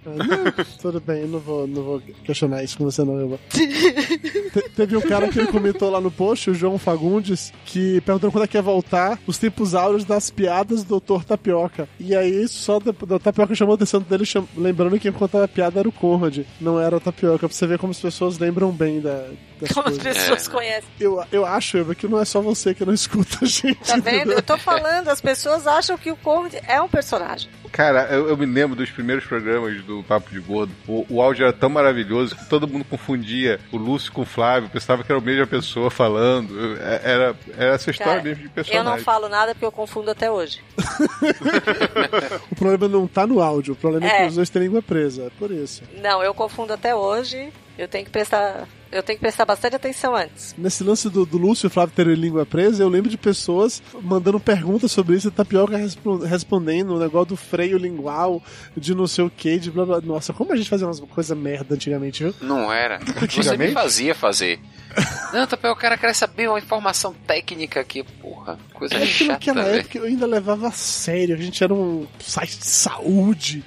Não, 0.04 0.64
tudo 0.80 1.00
bem, 1.00 1.22
eu 1.22 1.28
não 1.28 1.38
vou, 1.38 1.66
não 1.66 1.82
vou 1.82 2.02
questionar 2.24 2.62
isso 2.62 2.76
com 2.78 2.84
você, 2.84 3.02
não. 3.04 3.18
Eu 3.18 3.28
vou. 3.30 3.40
Te- 3.50 4.70
teve 4.76 4.96
um 4.96 5.00
cara 5.00 5.28
que 5.28 5.38
ele 5.38 5.48
comentou 5.48 5.90
lá 5.90 6.00
no 6.00 6.10
post, 6.10 6.50
o 6.50 6.54
João 6.54 6.78
Fagundes, 6.78 7.52
que 7.64 8.00
perguntou 8.02 8.30
quando 8.30 8.44
é 8.44 8.46
que 8.46 8.56
ia 8.56 8.62
voltar 8.62 9.18
os 9.26 9.38
tempos 9.38 9.74
áureos 9.74 10.04
das 10.04 10.30
piadas 10.30 10.84
do 10.84 11.00
Dr. 11.00 11.24
Tapioca. 11.24 11.88
E 11.98 12.14
aí, 12.14 12.46
só 12.48 12.76
o 12.76 12.80
Dr. 12.80 13.18
Tapioca 13.22 13.54
chamou 13.54 13.72
a 13.72 13.76
atenção 13.76 14.00
dele, 14.00 14.24
cham- 14.24 14.48
lembrando 14.56 14.92
que 14.92 15.00
quem 15.00 15.12
contava 15.12 15.44
a 15.44 15.48
piada 15.48 15.80
era 15.80 15.88
o 15.88 15.92
Conrad, 15.92 16.40
não 16.60 16.80
era 16.80 16.96
o 16.96 17.00
Tapioca, 17.00 17.38
pra 17.38 17.48
você 17.48 17.66
ver 17.66 17.78
como 17.78 17.90
as 17.90 18.00
pessoas 18.00 18.38
lembram 18.38 18.70
bem 18.70 19.00
da, 19.00 19.26
das 19.60 19.70
Como 19.72 19.88
as 19.88 19.98
pessoas 19.98 20.48
conhecem. 20.48 20.88
Eu, 20.98 21.22
eu 21.32 21.44
acho, 21.44 21.76
Eva, 21.78 21.94
que 21.94 22.06
não 22.06 22.20
é 22.20 22.24
só 22.24 22.40
você 22.40 22.74
que 22.74 22.84
não 22.84 22.94
escuta 22.94 23.38
a 23.42 23.44
gente. 23.46 23.74
Tá 23.86 23.94
vendo? 23.96 24.08
entendeu? 24.08 24.36
Eu 24.38 24.42
tô 24.42 24.56
falando, 24.58 25.08
as 25.08 25.20
pessoas 25.20 25.66
acham 25.66 25.96
que 25.98 26.10
o 26.10 26.16
Conrad 26.16 26.54
é 26.66 26.80
um 26.80 26.88
personagem. 26.88 27.48
Cara, 27.72 28.02
eu, 28.12 28.28
eu 28.28 28.36
me 28.36 28.46
lembro 28.46 28.76
dos 28.76 28.88
primeiros 28.90 29.24
programas 29.24 29.82
do 29.84 29.93
Papo 30.02 30.30
de 30.30 30.40
Gordo. 30.40 30.72
O, 30.88 31.06
o 31.08 31.22
áudio 31.22 31.44
era 31.44 31.52
tão 31.52 31.68
maravilhoso 31.68 32.34
que 32.36 32.48
todo 32.48 32.66
mundo 32.66 32.84
confundia 32.84 33.60
o 33.70 33.76
Lúcio 33.76 34.10
com 34.12 34.22
o 34.22 34.26
Flávio, 34.26 34.68
pensava 34.70 35.04
que 35.04 35.12
era 35.12 35.20
a 35.20 35.24
mesma 35.24 35.46
pessoa 35.46 35.90
falando. 35.90 36.58
Eu- 36.58 36.76
é- 36.82 37.00
Era, 37.04 37.36
era 37.56 37.74
essa 37.74 37.90
história 37.90 38.14
Cara, 38.14 38.22
mesmo 38.24 38.42
de 38.42 38.48
eu 38.48 38.52
personagem. 38.52 38.84
não 38.84 38.98
falo 38.98 39.28
nada 39.28 39.54
porque 39.54 39.64
eu 39.66 39.72
confundo 39.72 40.10
até 40.10 40.30
hoje. 40.30 40.60
O 42.50 42.54
problema 42.56 42.88
não 42.88 43.06
tá 43.06 43.26
no 43.26 43.40
áudio, 43.40 43.72
o 43.74 43.76
problema 43.76 44.06
é, 44.06 44.10
É. 44.10 44.20
que 44.22 44.28
os 44.28 44.34
dois 44.36 44.50
têm 44.50 44.62
língua 44.62 44.82
presa, 44.82 45.24
é 45.24 45.30
por 45.38 45.50
isso. 45.50 45.82
Não, 46.02 46.22
eu 46.22 46.32
confundo 46.34 46.72
até 46.72 46.94
hoje. 46.94 47.52
Eu 47.76 47.88
tenho 47.88 48.04
que 48.04 48.10
prestar, 48.10 48.68
eu 48.92 49.02
tenho 49.02 49.18
que 49.18 49.20
prestar 49.22 49.44
bastante 49.44 49.74
atenção 49.74 50.14
antes. 50.14 50.54
Nesse 50.56 50.84
lance 50.84 51.10
do, 51.10 51.26
do 51.26 51.36
Lúcio 51.36 51.66
e 51.66 51.68
o 51.68 51.70
Flávio 51.70 51.92
terem 51.94 52.14
língua 52.14 52.46
presa, 52.46 52.82
eu 52.82 52.88
lembro 52.88 53.10
de 53.10 53.16
pessoas 53.18 53.82
mandando 54.00 54.38
perguntas 54.38 54.92
sobre 54.92 55.16
isso, 55.16 55.26
e 55.26 55.30
Tapioca 55.32 55.76
respon- 55.76 56.18
respondendo 56.18 56.94
o 56.94 56.98
negócio 57.00 57.30
do 57.30 57.36
freio 57.36 57.76
lingual, 57.76 58.40
de 58.76 58.94
não 58.94 59.08
sei 59.08 59.24
o 59.24 59.30
que, 59.30 59.58
de 59.58 59.72
blá 59.72 59.84
blá. 59.84 60.00
Nossa, 60.00 60.32
como 60.32 60.52
a 60.52 60.56
gente 60.56 60.70
fazia 60.70 60.86
umas 60.86 61.00
coisas 61.00 61.36
merda 61.36 61.74
antigamente, 61.74 62.22
viu? 62.22 62.34
Não 62.40 62.72
era. 62.72 62.98
Você 63.02 63.12
me 63.12 63.24
Antigamente? 63.24 63.72
fazia 63.72 64.14
fazer. 64.14 64.60
Não, 65.32 65.44
Tapé, 65.44 65.68
o 65.68 65.74
cara 65.74 65.98
quer 65.98 66.14
saber 66.14 66.48
uma 66.48 66.60
informação 66.60 67.12
técnica 67.26 67.80
aqui, 67.80 68.04
porra. 68.22 68.56
Coisa 68.72 68.94
É 68.94 69.00
que 69.00 69.06
chata, 69.06 69.32
naquela 69.32 69.62
época 69.66 69.98
eu 69.98 70.04
ainda 70.04 70.24
levava 70.24 70.68
a 70.68 70.70
sério, 70.70 71.34
a 71.34 71.38
gente 71.38 71.64
era 71.64 71.74
um 71.74 72.06
site 72.20 72.56
de 72.58 72.66
saúde. 72.66 73.64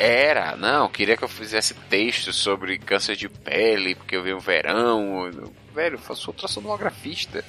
Era, 0.00 0.56
não, 0.56 0.88
queria 0.88 1.16
que 1.16 1.24
eu 1.24 1.28
fizesse 1.28 1.74
texto 1.88 2.32
sobre 2.32 2.78
câncer 2.78 3.16
de 3.16 3.28
pele, 3.28 3.94
porque 3.94 4.16
eu 4.16 4.22
vi 4.22 4.34
um 4.34 4.38
verão. 4.38 5.30
Velho, 5.74 5.96
eu 5.96 5.98
faço 5.98 6.30
ultrassonografista. 6.30 7.44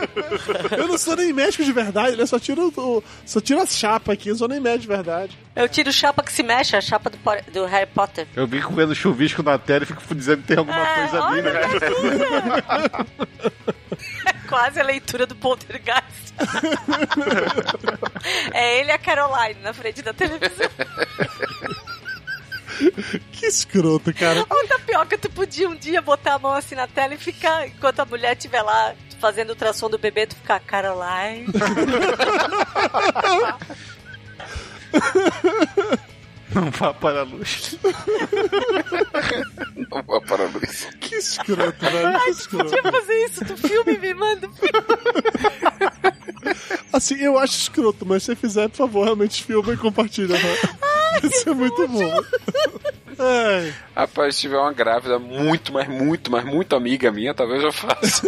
Eu 0.78 0.88
não 0.88 0.96
sou 0.96 1.14
nem 1.14 1.30
médico 1.30 1.62
de 1.62 1.72
verdade, 1.72 2.16
né? 2.16 2.24
Só 2.24 2.38
tiro, 2.38 2.72
o- 2.74 3.04
só 3.26 3.38
tiro 3.38 3.60
as 3.60 3.76
chapas 3.76 4.14
aqui, 4.14 4.30
eu 4.30 4.36
sou 4.36 4.48
nem 4.48 4.58
médico 4.60 4.80
de 4.82 4.88
verdade. 4.88 5.38
Eu 5.54 5.68
tiro 5.68 5.92
chapa 5.92 6.22
que 6.22 6.32
se 6.32 6.42
mexe, 6.42 6.74
a 6.74 6.80
chapa 6.80 7.10
do, 7.10 7.18
do 7.52 7.66
Harry 7.66 7.84
Potter. 7.86 8.26
Eu 8.34 8.48
fico 8.48 8.72
vendo 8.72 8.94
chuvisco 8.94 9.42
na 9.42 9.58
tela 9.58 9.84
e 9.84 9.86
fico 9.86 10.14
dizendo 10.14 10.40
que 10.40 10.48
tem 10.48 10.56
alguma 10.56 10.78
É, 10.78 10.94
coisa 11.08 11.22
ali, 11.26 11.42
né? 11.42 11.52
Quase 14.48 14.80
a 14.80 14.84
leitura 14.84 15.26
do 15.26 15.34
Poltergeist. 15.34 16.34
é 18.52 18.80
ele 18.80 18.90
e 18.90 18.92
a 18.92 18.98
Caroline 18.98 19.60
na 19.60 19.72
frente 19.72 20.02
da 20.02 20.12
televisão. 20.12 20.68
Que 23.32 23.46
escroto, 23.46 24.12
cara. 24.12 24.42
Ô, 24.42 24.66
Tapioca, 24.66 25.16
tu 25.16 25.30
podia 25.30 25.68
um 25.68 25.76
dia 25.76 26.02
botar 26.02 26.34
a 26.34 26.38
mão 26.38 26.52
assim 26.52 26.74
na 26.74 26.88
tela 26.88 27.14
e 27.14 27.18
ficar, 27.18 27.68
enquanto 27.68 28.00
a 28.00 28.04
mulher 28.04 28.36
estiver 28.36 28.62
lá 28.62 28.94
fazendo 29.20 29.50
o 29.50 29.52
ultrassom 29.52 29.88
do 29.88 29.98
bebê, 29.98 30.26
tu 30.26 30.34
ficar 30.34 30.58
Caroline. 30.60 31.46
Não 36.60 36.70
vá 36.70 36.94
para 36.94 37.20
a 37.20 37.24
luz. 37.24 37.76
Não 39.90 40.02
vá 40.02 40.20
para 40.20 40.44
a 40.44 40.48
luz. 40.48 40.88
Que 41.00 41.16
escroto, 41.16 41.80
velho. 41.80 42.10
Que 42.10 42.16
Ai, 42.16 42.30
escroto. 42.30 42.70
podia 42.70 42.92
fazer 42.92 43.24
isso 43.24 43.44
do 43.44 43.56
filme, 43.56 43.98
me 43.98 44.14
manda. 44.14 44.48
Assim, 46.92 47.16
eu 47.16 47.38
acho 47.38 47.58
escroto, 47.58 48.06
mas 48.06 48.22
se 48.22 48.26
você 48.26 48.36
fizer, 48.36 48.68
por 48.68 48.76
favor, 48.76 49.04
realmente 49.04 49.42
filma 49.42 49.72
e 49.72 49.76
compartilha. 49.76 50.34
Né? 50.38 50.56
Isso 51.24 51.48
é 51.50 51.54
muito 51.54 51.88
bom. 51.88 52.22
Ai. 53.18 53.74
Rapaz, 53.96 54.36
se 54.36 54.42
tiver 54.42 54.58
uma 54.58 54.72
grávida 54.72 55.18
muito, 55.18 55.72
mas 55.72 55.88
muito, 55.88 56.30
mas 56.30 56.44
muito 56.44 56.76
amiga 56.76 57.10
minha, 57.10 57.34
talvez 57.34 57.62
eu 57.62 57.72
faça. 57.72 58.22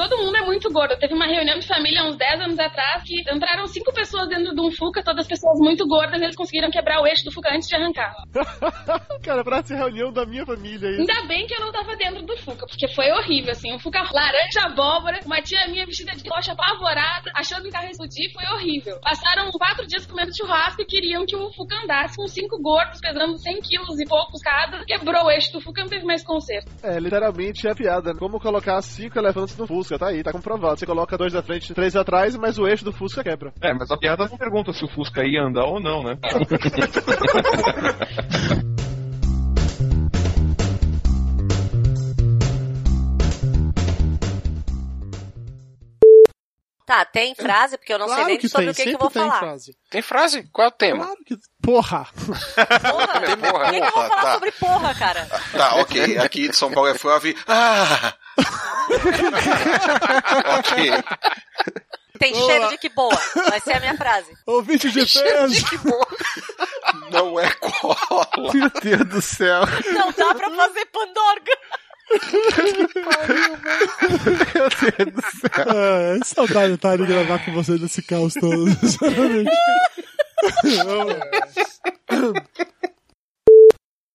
Todo 0.00 0.16
mundo 0.16 0.34
é 0.34 0.46
muito 0.46 0.72
gordo. 0.72 0.96
Teve 0.96 1.12
uma 1.12 1.26
reunião 1.26 1.58
de 1.58 1.66
família 1.66 2.02
uns 2.04 2.16
10 2.16 2.40
anos 2.40 2.58
atrás 2.58 3.02
que 3.04 3.20
entraram 3.30 3.66
cinco 3.66 3.92
pessoas 3.92 4.30
dentro 4.30 4.54
de 4.54 4.60
um 4.62 4.72
Fuca, 4.72 5.04
todas 5.04 5.26
pessoas 5.26 5.58
muito 5.58 5.86
gordas, 5.86 6.18
e 6.18 6.24
eles 6.24 6.36
conseguiram 6.36 6.70
quebrar 6.70 7.02
o 7.02 7.06
eixo 7.06 7.22
do 7.22 7.30
Fuca 7.30 7.54
antes 7.54 7.68
de 7.68 7.74
arrancar. 7.74 8.14
Cara, 9.22 9.44
pra 9.44 9.58
essa 9.58 9.76
reunião 9.76 10.10
da 10.10 10.24
minha 10.24 10.46
família 10.46 10.88
aí. 10.88 11.00
Ainda 11.00 11.26
bem 11.28 11.46
que 11.46 11.54
eu 11.54 11.60
não 11.60 11.70
tava 11.70 11.94
dentro 11.96 12.22
do 12.22 12.34
Fuca, 12.38 12.66
porque 12.66 12.88
foi 12.94 13.12
horrível, 13.12 13.52
assim. 13.52 13.74
Um 13.74 13.78
Fuca 13.78 14.02
laranja 14.10 14.62
abóbora, 14.62 15.20
uma 15.26 15.42
tia 15.42 15.68
minha 15.68 15.84
vestida 15.84 16.12
de 16.12 16.26
rocha 16.26 16.52
apavorada, 16.52 17.30
achando 17.36 17.64
que 17.64 17.68
o 17.68 17.72
carro 17.72 17.84
ia 17.84 17.90
explodir, 17.90 18.32
foi 18.32 18.46
horrível. 18.54 18.98
Passaram 19.02 19.50
quatro 19.50 19.86
dias 19.86 20.06
comendo 20.06 20.34
churrasco 20.34 20.80
e 20.80 20.86
queriam 20.86 21.26
que 21.26 21.36
o 21.36 21.52
Fuca 21.52 21.76
andasse 21.76 22.16
com 22.16 22.26
cinco 22.26 22.58
gordos, 22.62 23.00
pesando 23.02 23.36
100 23.36 23.60
quilos 23.60 24.00
e 24.00 24.06
poucos 24.06 24.40
cada. 24.40 24.82
Quebrou 24.86 25.26
o 25.26 25.30
eixo 25.30 25.52
do 25.52 25.60
Fuca, 25.60 25.82
não 25.82 25.90
teve 25.90 26.06
mais 26.06 26.24
conserto. 26.24 26.72
É, 26.82 26.98
literalmente 26.98 27.68
é 27.68 27.74
piada. 27.74 28.14
né? 28.14 28.18
Como 28.18 28.40
colocar 28.40 28.80
cinco 28.80 29.18
elefantes 29.18 29.58
no 29.58 29.66
Fusca, 29.66 29.89
tá 29.98 30.08
aí, 30.08 30.22
tá 30.22 30.32
comprovado. 30.32 30.78
Você 30.78 30.86
coloca 30.86 31.18
dois 31.18 31.32
da 31.32 31.42
frente 31.42 31.70
e 31.70 31.74
três 31.74 31.96
atrás, 31.96 32.36
mas 32.36 32.58
o 32.58 32.66
eixo 32.66 32.84
do 32.84 32.92
Fusca 32.92 33.22
quebra. 33.22 33.52
É, 33.60 33.72
mas 33.72 33.90
a 33.90 33.96
piada 33.96 34.28
não 34.28 34.36
pergunta 34.36 34.72
se 34.72 34.84
o 34.84 34.88
Fusca 34.88 35.24
ia 35.24 35.42
andar 35.42 35.64
ou 35.64 35.80
não, 35.80 36.02
né? 36.02 36.18
Tá, 46.90 47.04
tem 47.04 47.36
frase, 47.36 47.78
porque 47.78 47.92
eu 47.92 48.00
não 48.00 48.06
Claro 48.06 48.24
sei 48.24 48.36
nem 48.36 48.48
sobre 48.48 48.64
tem, 48.64 48.72
o 48.72 48.74
que, 48.74 48.82
que 48.82 48.94
eu 48.96 48.98
vou 48.98 49.10
tem 49.10 49.22
falar. 49.22 49.38
frase. 49.38 49.76
Tem 49.88 50.02
frase? 50.02 50.42
Qual 50.52 50.64
é 50.64 50.68
o 50.68 50.72
tema? 50.72 51.04
Claro 51.04 51.20
que. 51.24 51.36
Porra! 51.62 52.08
Porra, 52.16 53.20
Tem 53.20 53.36
porra. 53.36 53.52
Por 53.52 53.70
que, 53.70 53.80
que 53.80 53.86
eu 53.86 53.92
vou 53.92 54.08
falar 54.08 54.22
tá. 54.22 54.32
sobre 54.32 54.50
porra, 54.50 54.94
cara? 54.96 55.24
Tá, 55.52 55.74
ok. 55.76 56.18
Aqui 56.18 56.48
de 56.48 56.56
São 56.56 56.72
Paulo 56.72 56.88
é 56.88 56.98
Flávio. 56.98 57.36
Ah! 57.46 58.12
ok. 60.58 60.92
Tem 62.20 62.32
cheiro 62.34 62.68
de 62.68 62.76
que 62.76 62.90
boa. 62.90 63.18
Vai 63.48 63.58
ser 63.60 63.72
a 63.72 63.80
minha 63.80 63.96
frase. 63.96 64.30
Ouvinte 64.46 64.90
de 64.90 65.06
peso! 65.06 65.64
Não 67.10 67.40
é 67.40 67.50
cola. 67.52 68.28
Meu 68.52 68.70
Deus 68.82 69.08
do 69.08 69.22
céu. 69.22 69.62
Não 69.92 70.12
dá 70.12 70.34
pra 70.34 70.50
fazer 70.50 70.84
pandorga. 70.86 71.52
Meu 74.54 74.68
Deus 74.68 75.14
do 75.14 75.22
céu. 75.22 75.50
É, 75.74 76.18
é 76.18 76.20
saudade, 76.24 76.76
tá? 76.76 76.94
De 76.94 77.06
gravar 77.06 77.42
com 77.42 77.52
vocês 77.52 77.80
nesse 77.80 78.02
caos 78.02 78.34
todo. 78.34 78.68
Sinceramente. 78.86 79.50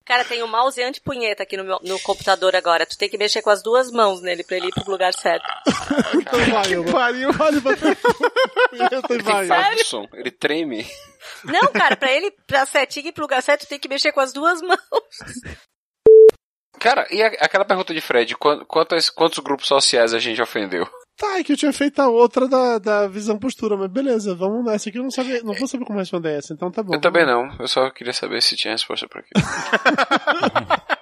Cara, 0.05 0.23
tem 0.23 0.43
um 0.43 0.47
mouse 0.47 0.81
anti-punheta 0.83 1.41
aqui 1.43 1.57
no, 1.57 1.63
meu, 1.63 1.79
no 1.81 1.99
computador 2.01 2.55
agora. 2.55 2.85
Tu 2.85 2.95
tem 2.97 3.09
que 3.09 3.17
mexer 3.17 3.41
com 3.41 3.49
as 3.49 3.63
duas 3.63 3.89
mãos 3.91 4.21
nele 4.21 4.43
pra 4.43 4.57
ele 4.57 4.67
ir 4.67 4.71
pro 4.73 4.91
lugar 4.91 5.11
certo. 5.13 5.43
Então 6.15 6.39
vai, 6.51 6.73
eu 6.75 6.85
pariu, 6.85 7.33
vale 7.33 7.59
pra 7.59 7.75
Punheta 7.75 9.13
e 9.15 9.47
vai. 9.47 9.77
Som, 9.79 10.07
ele 10.13 10.29
treme. 10.29 10.85
Não, 11.43 11.67
cara, 11.71 11.95
pra 11.95 12.11
ele, 12.11 12.31
pra 12.45 12.65
certinho 12.67 13.07
ir 13.07 13.11
pro 13.13 13.23
lugar 13.23 13.41
certo, 13.41 13.61
tu 13.61 13.69
tem 13.69 13.79
que 13.79 13.87
mexer 13.89 14.11
com 14.11 14.19
as 14.19 14.31
duas 14.31 14.61
mãos. 14.61 14.77
Cara, 16.79 17.07
e 17.09 17.23
a- 17.23 17.27
aquela 17.39 17.65
pergunta 17.65 17.93
de 17.93 18.01
Fred, 18.01 18.35
quan- 18.37 18.63
quantos, 18.65 19.09
quantos 19.09 19.39
grupos 19.39 19.67
sociais 19.67 20.13
a 20.13 20.19
gente 20.19 20.39
ofendeu? 20.41 20.87
Tá, 21.17 21.39
é 21.39 21.43
que 21.43 21.53
eu 21.53 21.57
tinha 21.57 21.71
feito 21.71 21.99
a 22.01 22.09
outra 22.09 22.47
da, 22.47 22.77
da 22.77 23.07
visão 23.07 23.37
postura, 23.37 23.77
mas 23.77 23.89
beleza, 23.89 24.35
vamos 24.35 24.65
nessa 24.65 24.89
aqui. 24.89 24.97
Eu 24.97 25.03
não, 25.03 25.11
sabia, 25.11 25.41
não 25.43 25.53
vou 25.53 25.67
saber 25.67 25.85
como 25.85 25.97
responder 25.97 26.37
essa, 26.37 26.53
então 26.53 26.69
tá 26.69 26.83
bom. 26.83 26.93
Eu 26.93 26.99
também 26.99 27.25
não, 27.25 27.49
eu 27.57 27.67
só 27.69 27.89
queria 27.89 28.11
saber 28.13 28.41
se 28.41 28.55
tinha 28.57 28.73
resposta 28.73 29.07
pra 29.07 29.21
aquilo. 29.21 29.45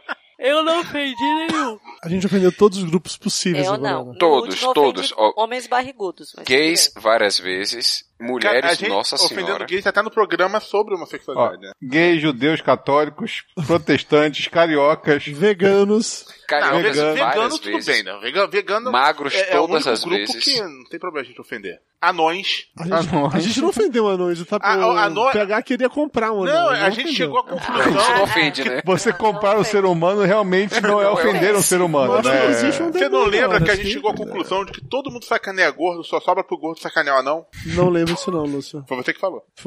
Eu 0.43 0.61
não 0.61 0.81
ofendi 0.81 1.23
nenhum. 1.23 1.79
A 2.03 2.09
gente 2.09 2.25
ofendeu 2.25 2.51
todos 2.51 2.77
os 2.77 2.83
grupos 2.83 3.15
possíveis 3.15 3.65
Eu 3.65 3.75
agora. 3.75 3.93
não. 3.93 4.13
Todos, 4.17 4.59
todos. 4.59 5.13
Ó, 5.15 5.41
Homens 5.41 5.67
barrigudos. 5.67 6.33
Mas 6.35 6.45
Gays 6.45 6.93
várias 6.97 7.39
vezes, 7.39 8.03
Mulheres, 8.23 8.61
Cara, 8.61 8.71
a 8.73 8.75
gente 8.75 8.89
nossa 8.89 9.15
ofendendo 9.15 9.45
senhora. 9.47 9.65
gays 9.65 9.85
até 9.87 10.01
no 10.01 10.09
programa 10.11 10.59
sobre 10.59 10.93
Ó, 10.93 10.97
homossexualidade, 10.97 11.61
né? 11.61 11.71
gays, 11.81 12.21
judeus, 12.21 12.61
católicos, 12.61 13.43
protestantes, 13.67 14.47
cariocas, 14.47 15.25
veganos. 15.27 16.25
Não, 16.49 16.77
ve- 16.77 16.83
veganos. 16.91 17.13
vegano 17.19 17.59
tudo 17.59 17.85
bem, 17.85 18.03
né? 18.03 18.19
Vegano, 18.21 18.47
vegano 18.49 18.91
Magros 18.91 19.33
é, 19.33 19.53
é 19.55 19.59
o 19.59 19.67
todas 19.67 19.85
único 19.85 19.89
as 19.89 20.03
grupo 20.03 20.17
vezes. 20.33 20.43
que 20.43 20.61
não 20.61 20.83
tem 20.85 20.99
problema 20.99 21.25
a 21.25 21.27
gente 21.27 21.41
ofender. 21.41 21.79
Anões. 21.99 22.67
A 22.77 22.83
gente, 22.83 23.15
a 23.33 23.39
gente 23.39 23.61
não 23.61 23.69
ofendeu 23.69 24.07
anões, 24.09 24.45
tá? 24.45 24.57
A- 24.61 24.87
o 24.87 24.91
a 24.91 25.03
anão- 25.05 25.31
PH 25.31 25.61
queria 25.63 25.89
comprar 25.89 26.33
um 26.33 26.43
anão. 26.43 26.53
Não, 26.53 26.69
a 26.69 26.89
gente 26.89 27.05
ofendeu. 27.05 27.13
chegou 27.13 27.39
à 27.39 27.43
conclusão. 27.45 27.91
Não 28.15 28.23
ofende, 28.23 28.69
né? 28.69 28.81
Você 28.85 29.13
comprar 29.13 29.57
o 29.57 29.63
ser 29.63 29.85
humano 29.85 30.21
realmente 30.23 30.79
não 30.81 31.01
é 31.01 31.07
ofender 31.09 31.55
um 31.55 31.61
ser 31.61 31.79
humano, 31.81 32.15
Mas 32.15 32.25
né? 32.25 32.69
um 32.81 32.91
Você 32.91 33.07
não 33.09 33.23
lembra 33.25 33.61
que 33.61 33.71
a 33.71 33.75
gente 33.75 33.89
chegou 33.93 34.11
à 34.11 34.13
conclusão 34.13 34.65
de 34.65 34.73
que 34.73 34.81
todo 34.85 35.09
mundo 35.09 35.23
sacaneia 35.25 35.71
gordo, 35.71 36.03
só 36.03 36.19
sobra 36.19 36.43
pro 36.43 36.57
gordo 36.57 36.79
sacanear 36.81 37.15
o 37.15 37.19
anão? 37.19 37.45
Não 37.67 37.89
lembro 37.89 38.12
disso 38.13 38.31
não, 38.31 38.43
Lúcio. 38.45 38.83
Foi 38.87 38.97
você 38.97 39.13
que 39.13 39.19
falou. 39.19 39.45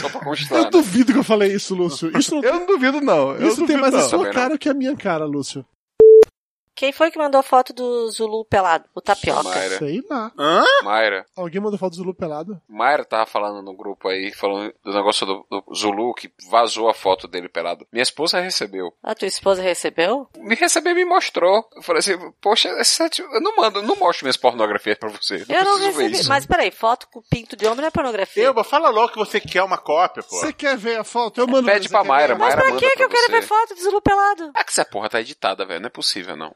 Só 0.00 0.08
pra 0.08 0.20
constar. 0.20 0.58
Eu 0.58 0.64
né? 0.64 0.70
duvido 0.70 1.12
que 1.12 1.18
eu 1.18 1.24
falei 1.24 1.52
isso, 1.52 1.74
Lúcio. 1.74 2.16
Isso 2.18 2.34
não, 2.34 2.42
Eu 2.42 2.54
não 2.54 2.66
duvido, 2.66 3.00
não. 3.00 3.32
Eu 3.32 3.48
isso 3.48 3.56
tem 3.58 3.76
duvido, 3.76 3.80
mais 3.80 3.94
a 3.94 3.98
não. 3.98 4.04
sua 4.08 4.18
Também 4.18 4.32
não. 4.32 4.40
cara 4.40 4.58
que 4.58 4.68
a 4.68 4.74
minha 4.74 4.96
cara, 4.96 5.24
Lúcio. 5.24 5.64
Quem 6.74 6.92
foi 6.92 7.10
que 7.10 7.18
mandou 7.18 7.42
foto 7.42 7.72
do 7.72 8.10
Zulu 8.10 8.44
pelado? 8.44 8.84
O 8.94 9.00
Tapioca. 9.00 9.42
Mayra. 9.44 9.78
Sei 9.78 10.02
lá. 10.10 10.32
Hã? 10.38 10.64
Mayra. 10.82 11.24
Alguém 11.36 11.60
mandou 11.60 11.78
foto 11.78 11.92
do 11.92 11.96
Zulu 11.96 12.14
pelado? 12.14 12.60
Mayra 12.68 13.04
tava 13.04 13.26
falando 13.26 13.62
no 13.62 13.74
grupo 13.76 14.08
aí, 14.08 14.32
falando 14.32 14.74
do 14.82 14.92
negócio 14.92 15.24
do, 15.24 15.46
do 15.50 15.64
Zulu, 15.74 16.12
que 16.14 16.32
vazou 16.50 16.88
a 16.88 16.94
foto 16.94 17.28
dele 17.28 17.48
pelado. 17.48 17.86
Minha 17.92 18.02
esposa 18.02 18.40
recebeu. 18.40 18.92
A 19.02 19.14
tua 19.14 19.28
esposa 19.28 19.62
recebeu? 19.62 20.28
Me 20.36 20.54
recebeu 20.56 20.92
e 20.92 20.94
me 20.96 21.04
mostrou. 21.04 21.64
Eu 21.76 21.82
falei 21.82 22.00
assim, 22.00 22.18
poxa, 22.40 22.68
essa- 22.70 23.08
eu 23.18 23.40
não 23.40 23.54
mando, 23.56 23.80
não 23.82 23.94
mostro 23.96 24.24
minhas 24.24 24.36
pornografias 24.36 24.98
pra 24.98 25.08
você. 25.10 25.44
Não 25.48 25.56
eu 25.56 25.64
não 25.64 25.78
recebi. 25.78 26.12
isso. 26.12 26.28
Mas 26.28 26.44
peraí, 26.44 26.70
foto 26.72 27.06
com 27.08 27.22
pinto 27.22 27.54
de 27.56 27.66
homem 27.66 27.80
não 27.82 27.88
é 27.88 27.90
pornografia. 27.90 28.48
Eba, 28.48 28.64
fala 28.64 28.88
logo 28.90 29.12
que 29.12 29.18
você 29.18 29.38
quer 29.40 29.62
uma 29.62 29.78
cópia, 29.78 30.22
pô. 30.22 30.36
Você 30.40 30.52
quer 30.52 30.76
ver 30.76 30.98
a 30.98 31.04
foto? 31.04 31.40
Eu 31.40 31.46
mando 31.46 31.66
Pede 31.66 31.88
pra 31.88 32.02
Mayra, 32.02 32.34
ver? 32.34 32.40
Mas 32.40 32.54
Mayra 32.56 32.70
pra 32.70 32.78
que 32.80 32.90
que 32.96 33.02
eu 33.04 33.08
quero 33.08 33.30
ver 33.32 33.42
foto 33.42 33.74
do 33.74 33.80
Zulu 33.80 34.02
pelado? 34.02 34.50
É 34.56 34.64
que 34.64 34.70
essa 34.70 34.84
porra 34.84 35.08
tá 35.08 35.20
editada, 35.20 35.64
velho. 35.64 35.80
Não 35.80 35.86
é 35.86 35.90
possível, 35.90 36.36
não. 36.36 36.54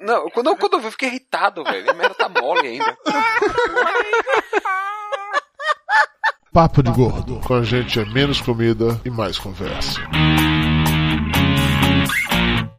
Não, 0.00 0.28
quando, 0.30 0.56
quando 0.56 0.74
eu 0.74 0.80
vi, 0.80 0.86
eu 0.86 0.90
fiquei 0.92 1.08
irritado, 1.08 1.62
velho. 1.62 1.90
A 1.90 1.94
merda 1.94 2.14
tá 2.14 2.28
mole 2.28 2.66
ainda. 2.66 2.98
Papo 6.52 6.82
de 6.82 6.90
Gordo. 6.90 7.40
Com 7.40 7.54
a 7.54 7.62
gente 7.62 8.00
é 8.00 8.04
menos 8.04 8.40
comida 8.40 9.00
e 9.04 9.10
mais 9.10 9.38
conversa. 9.38 10.00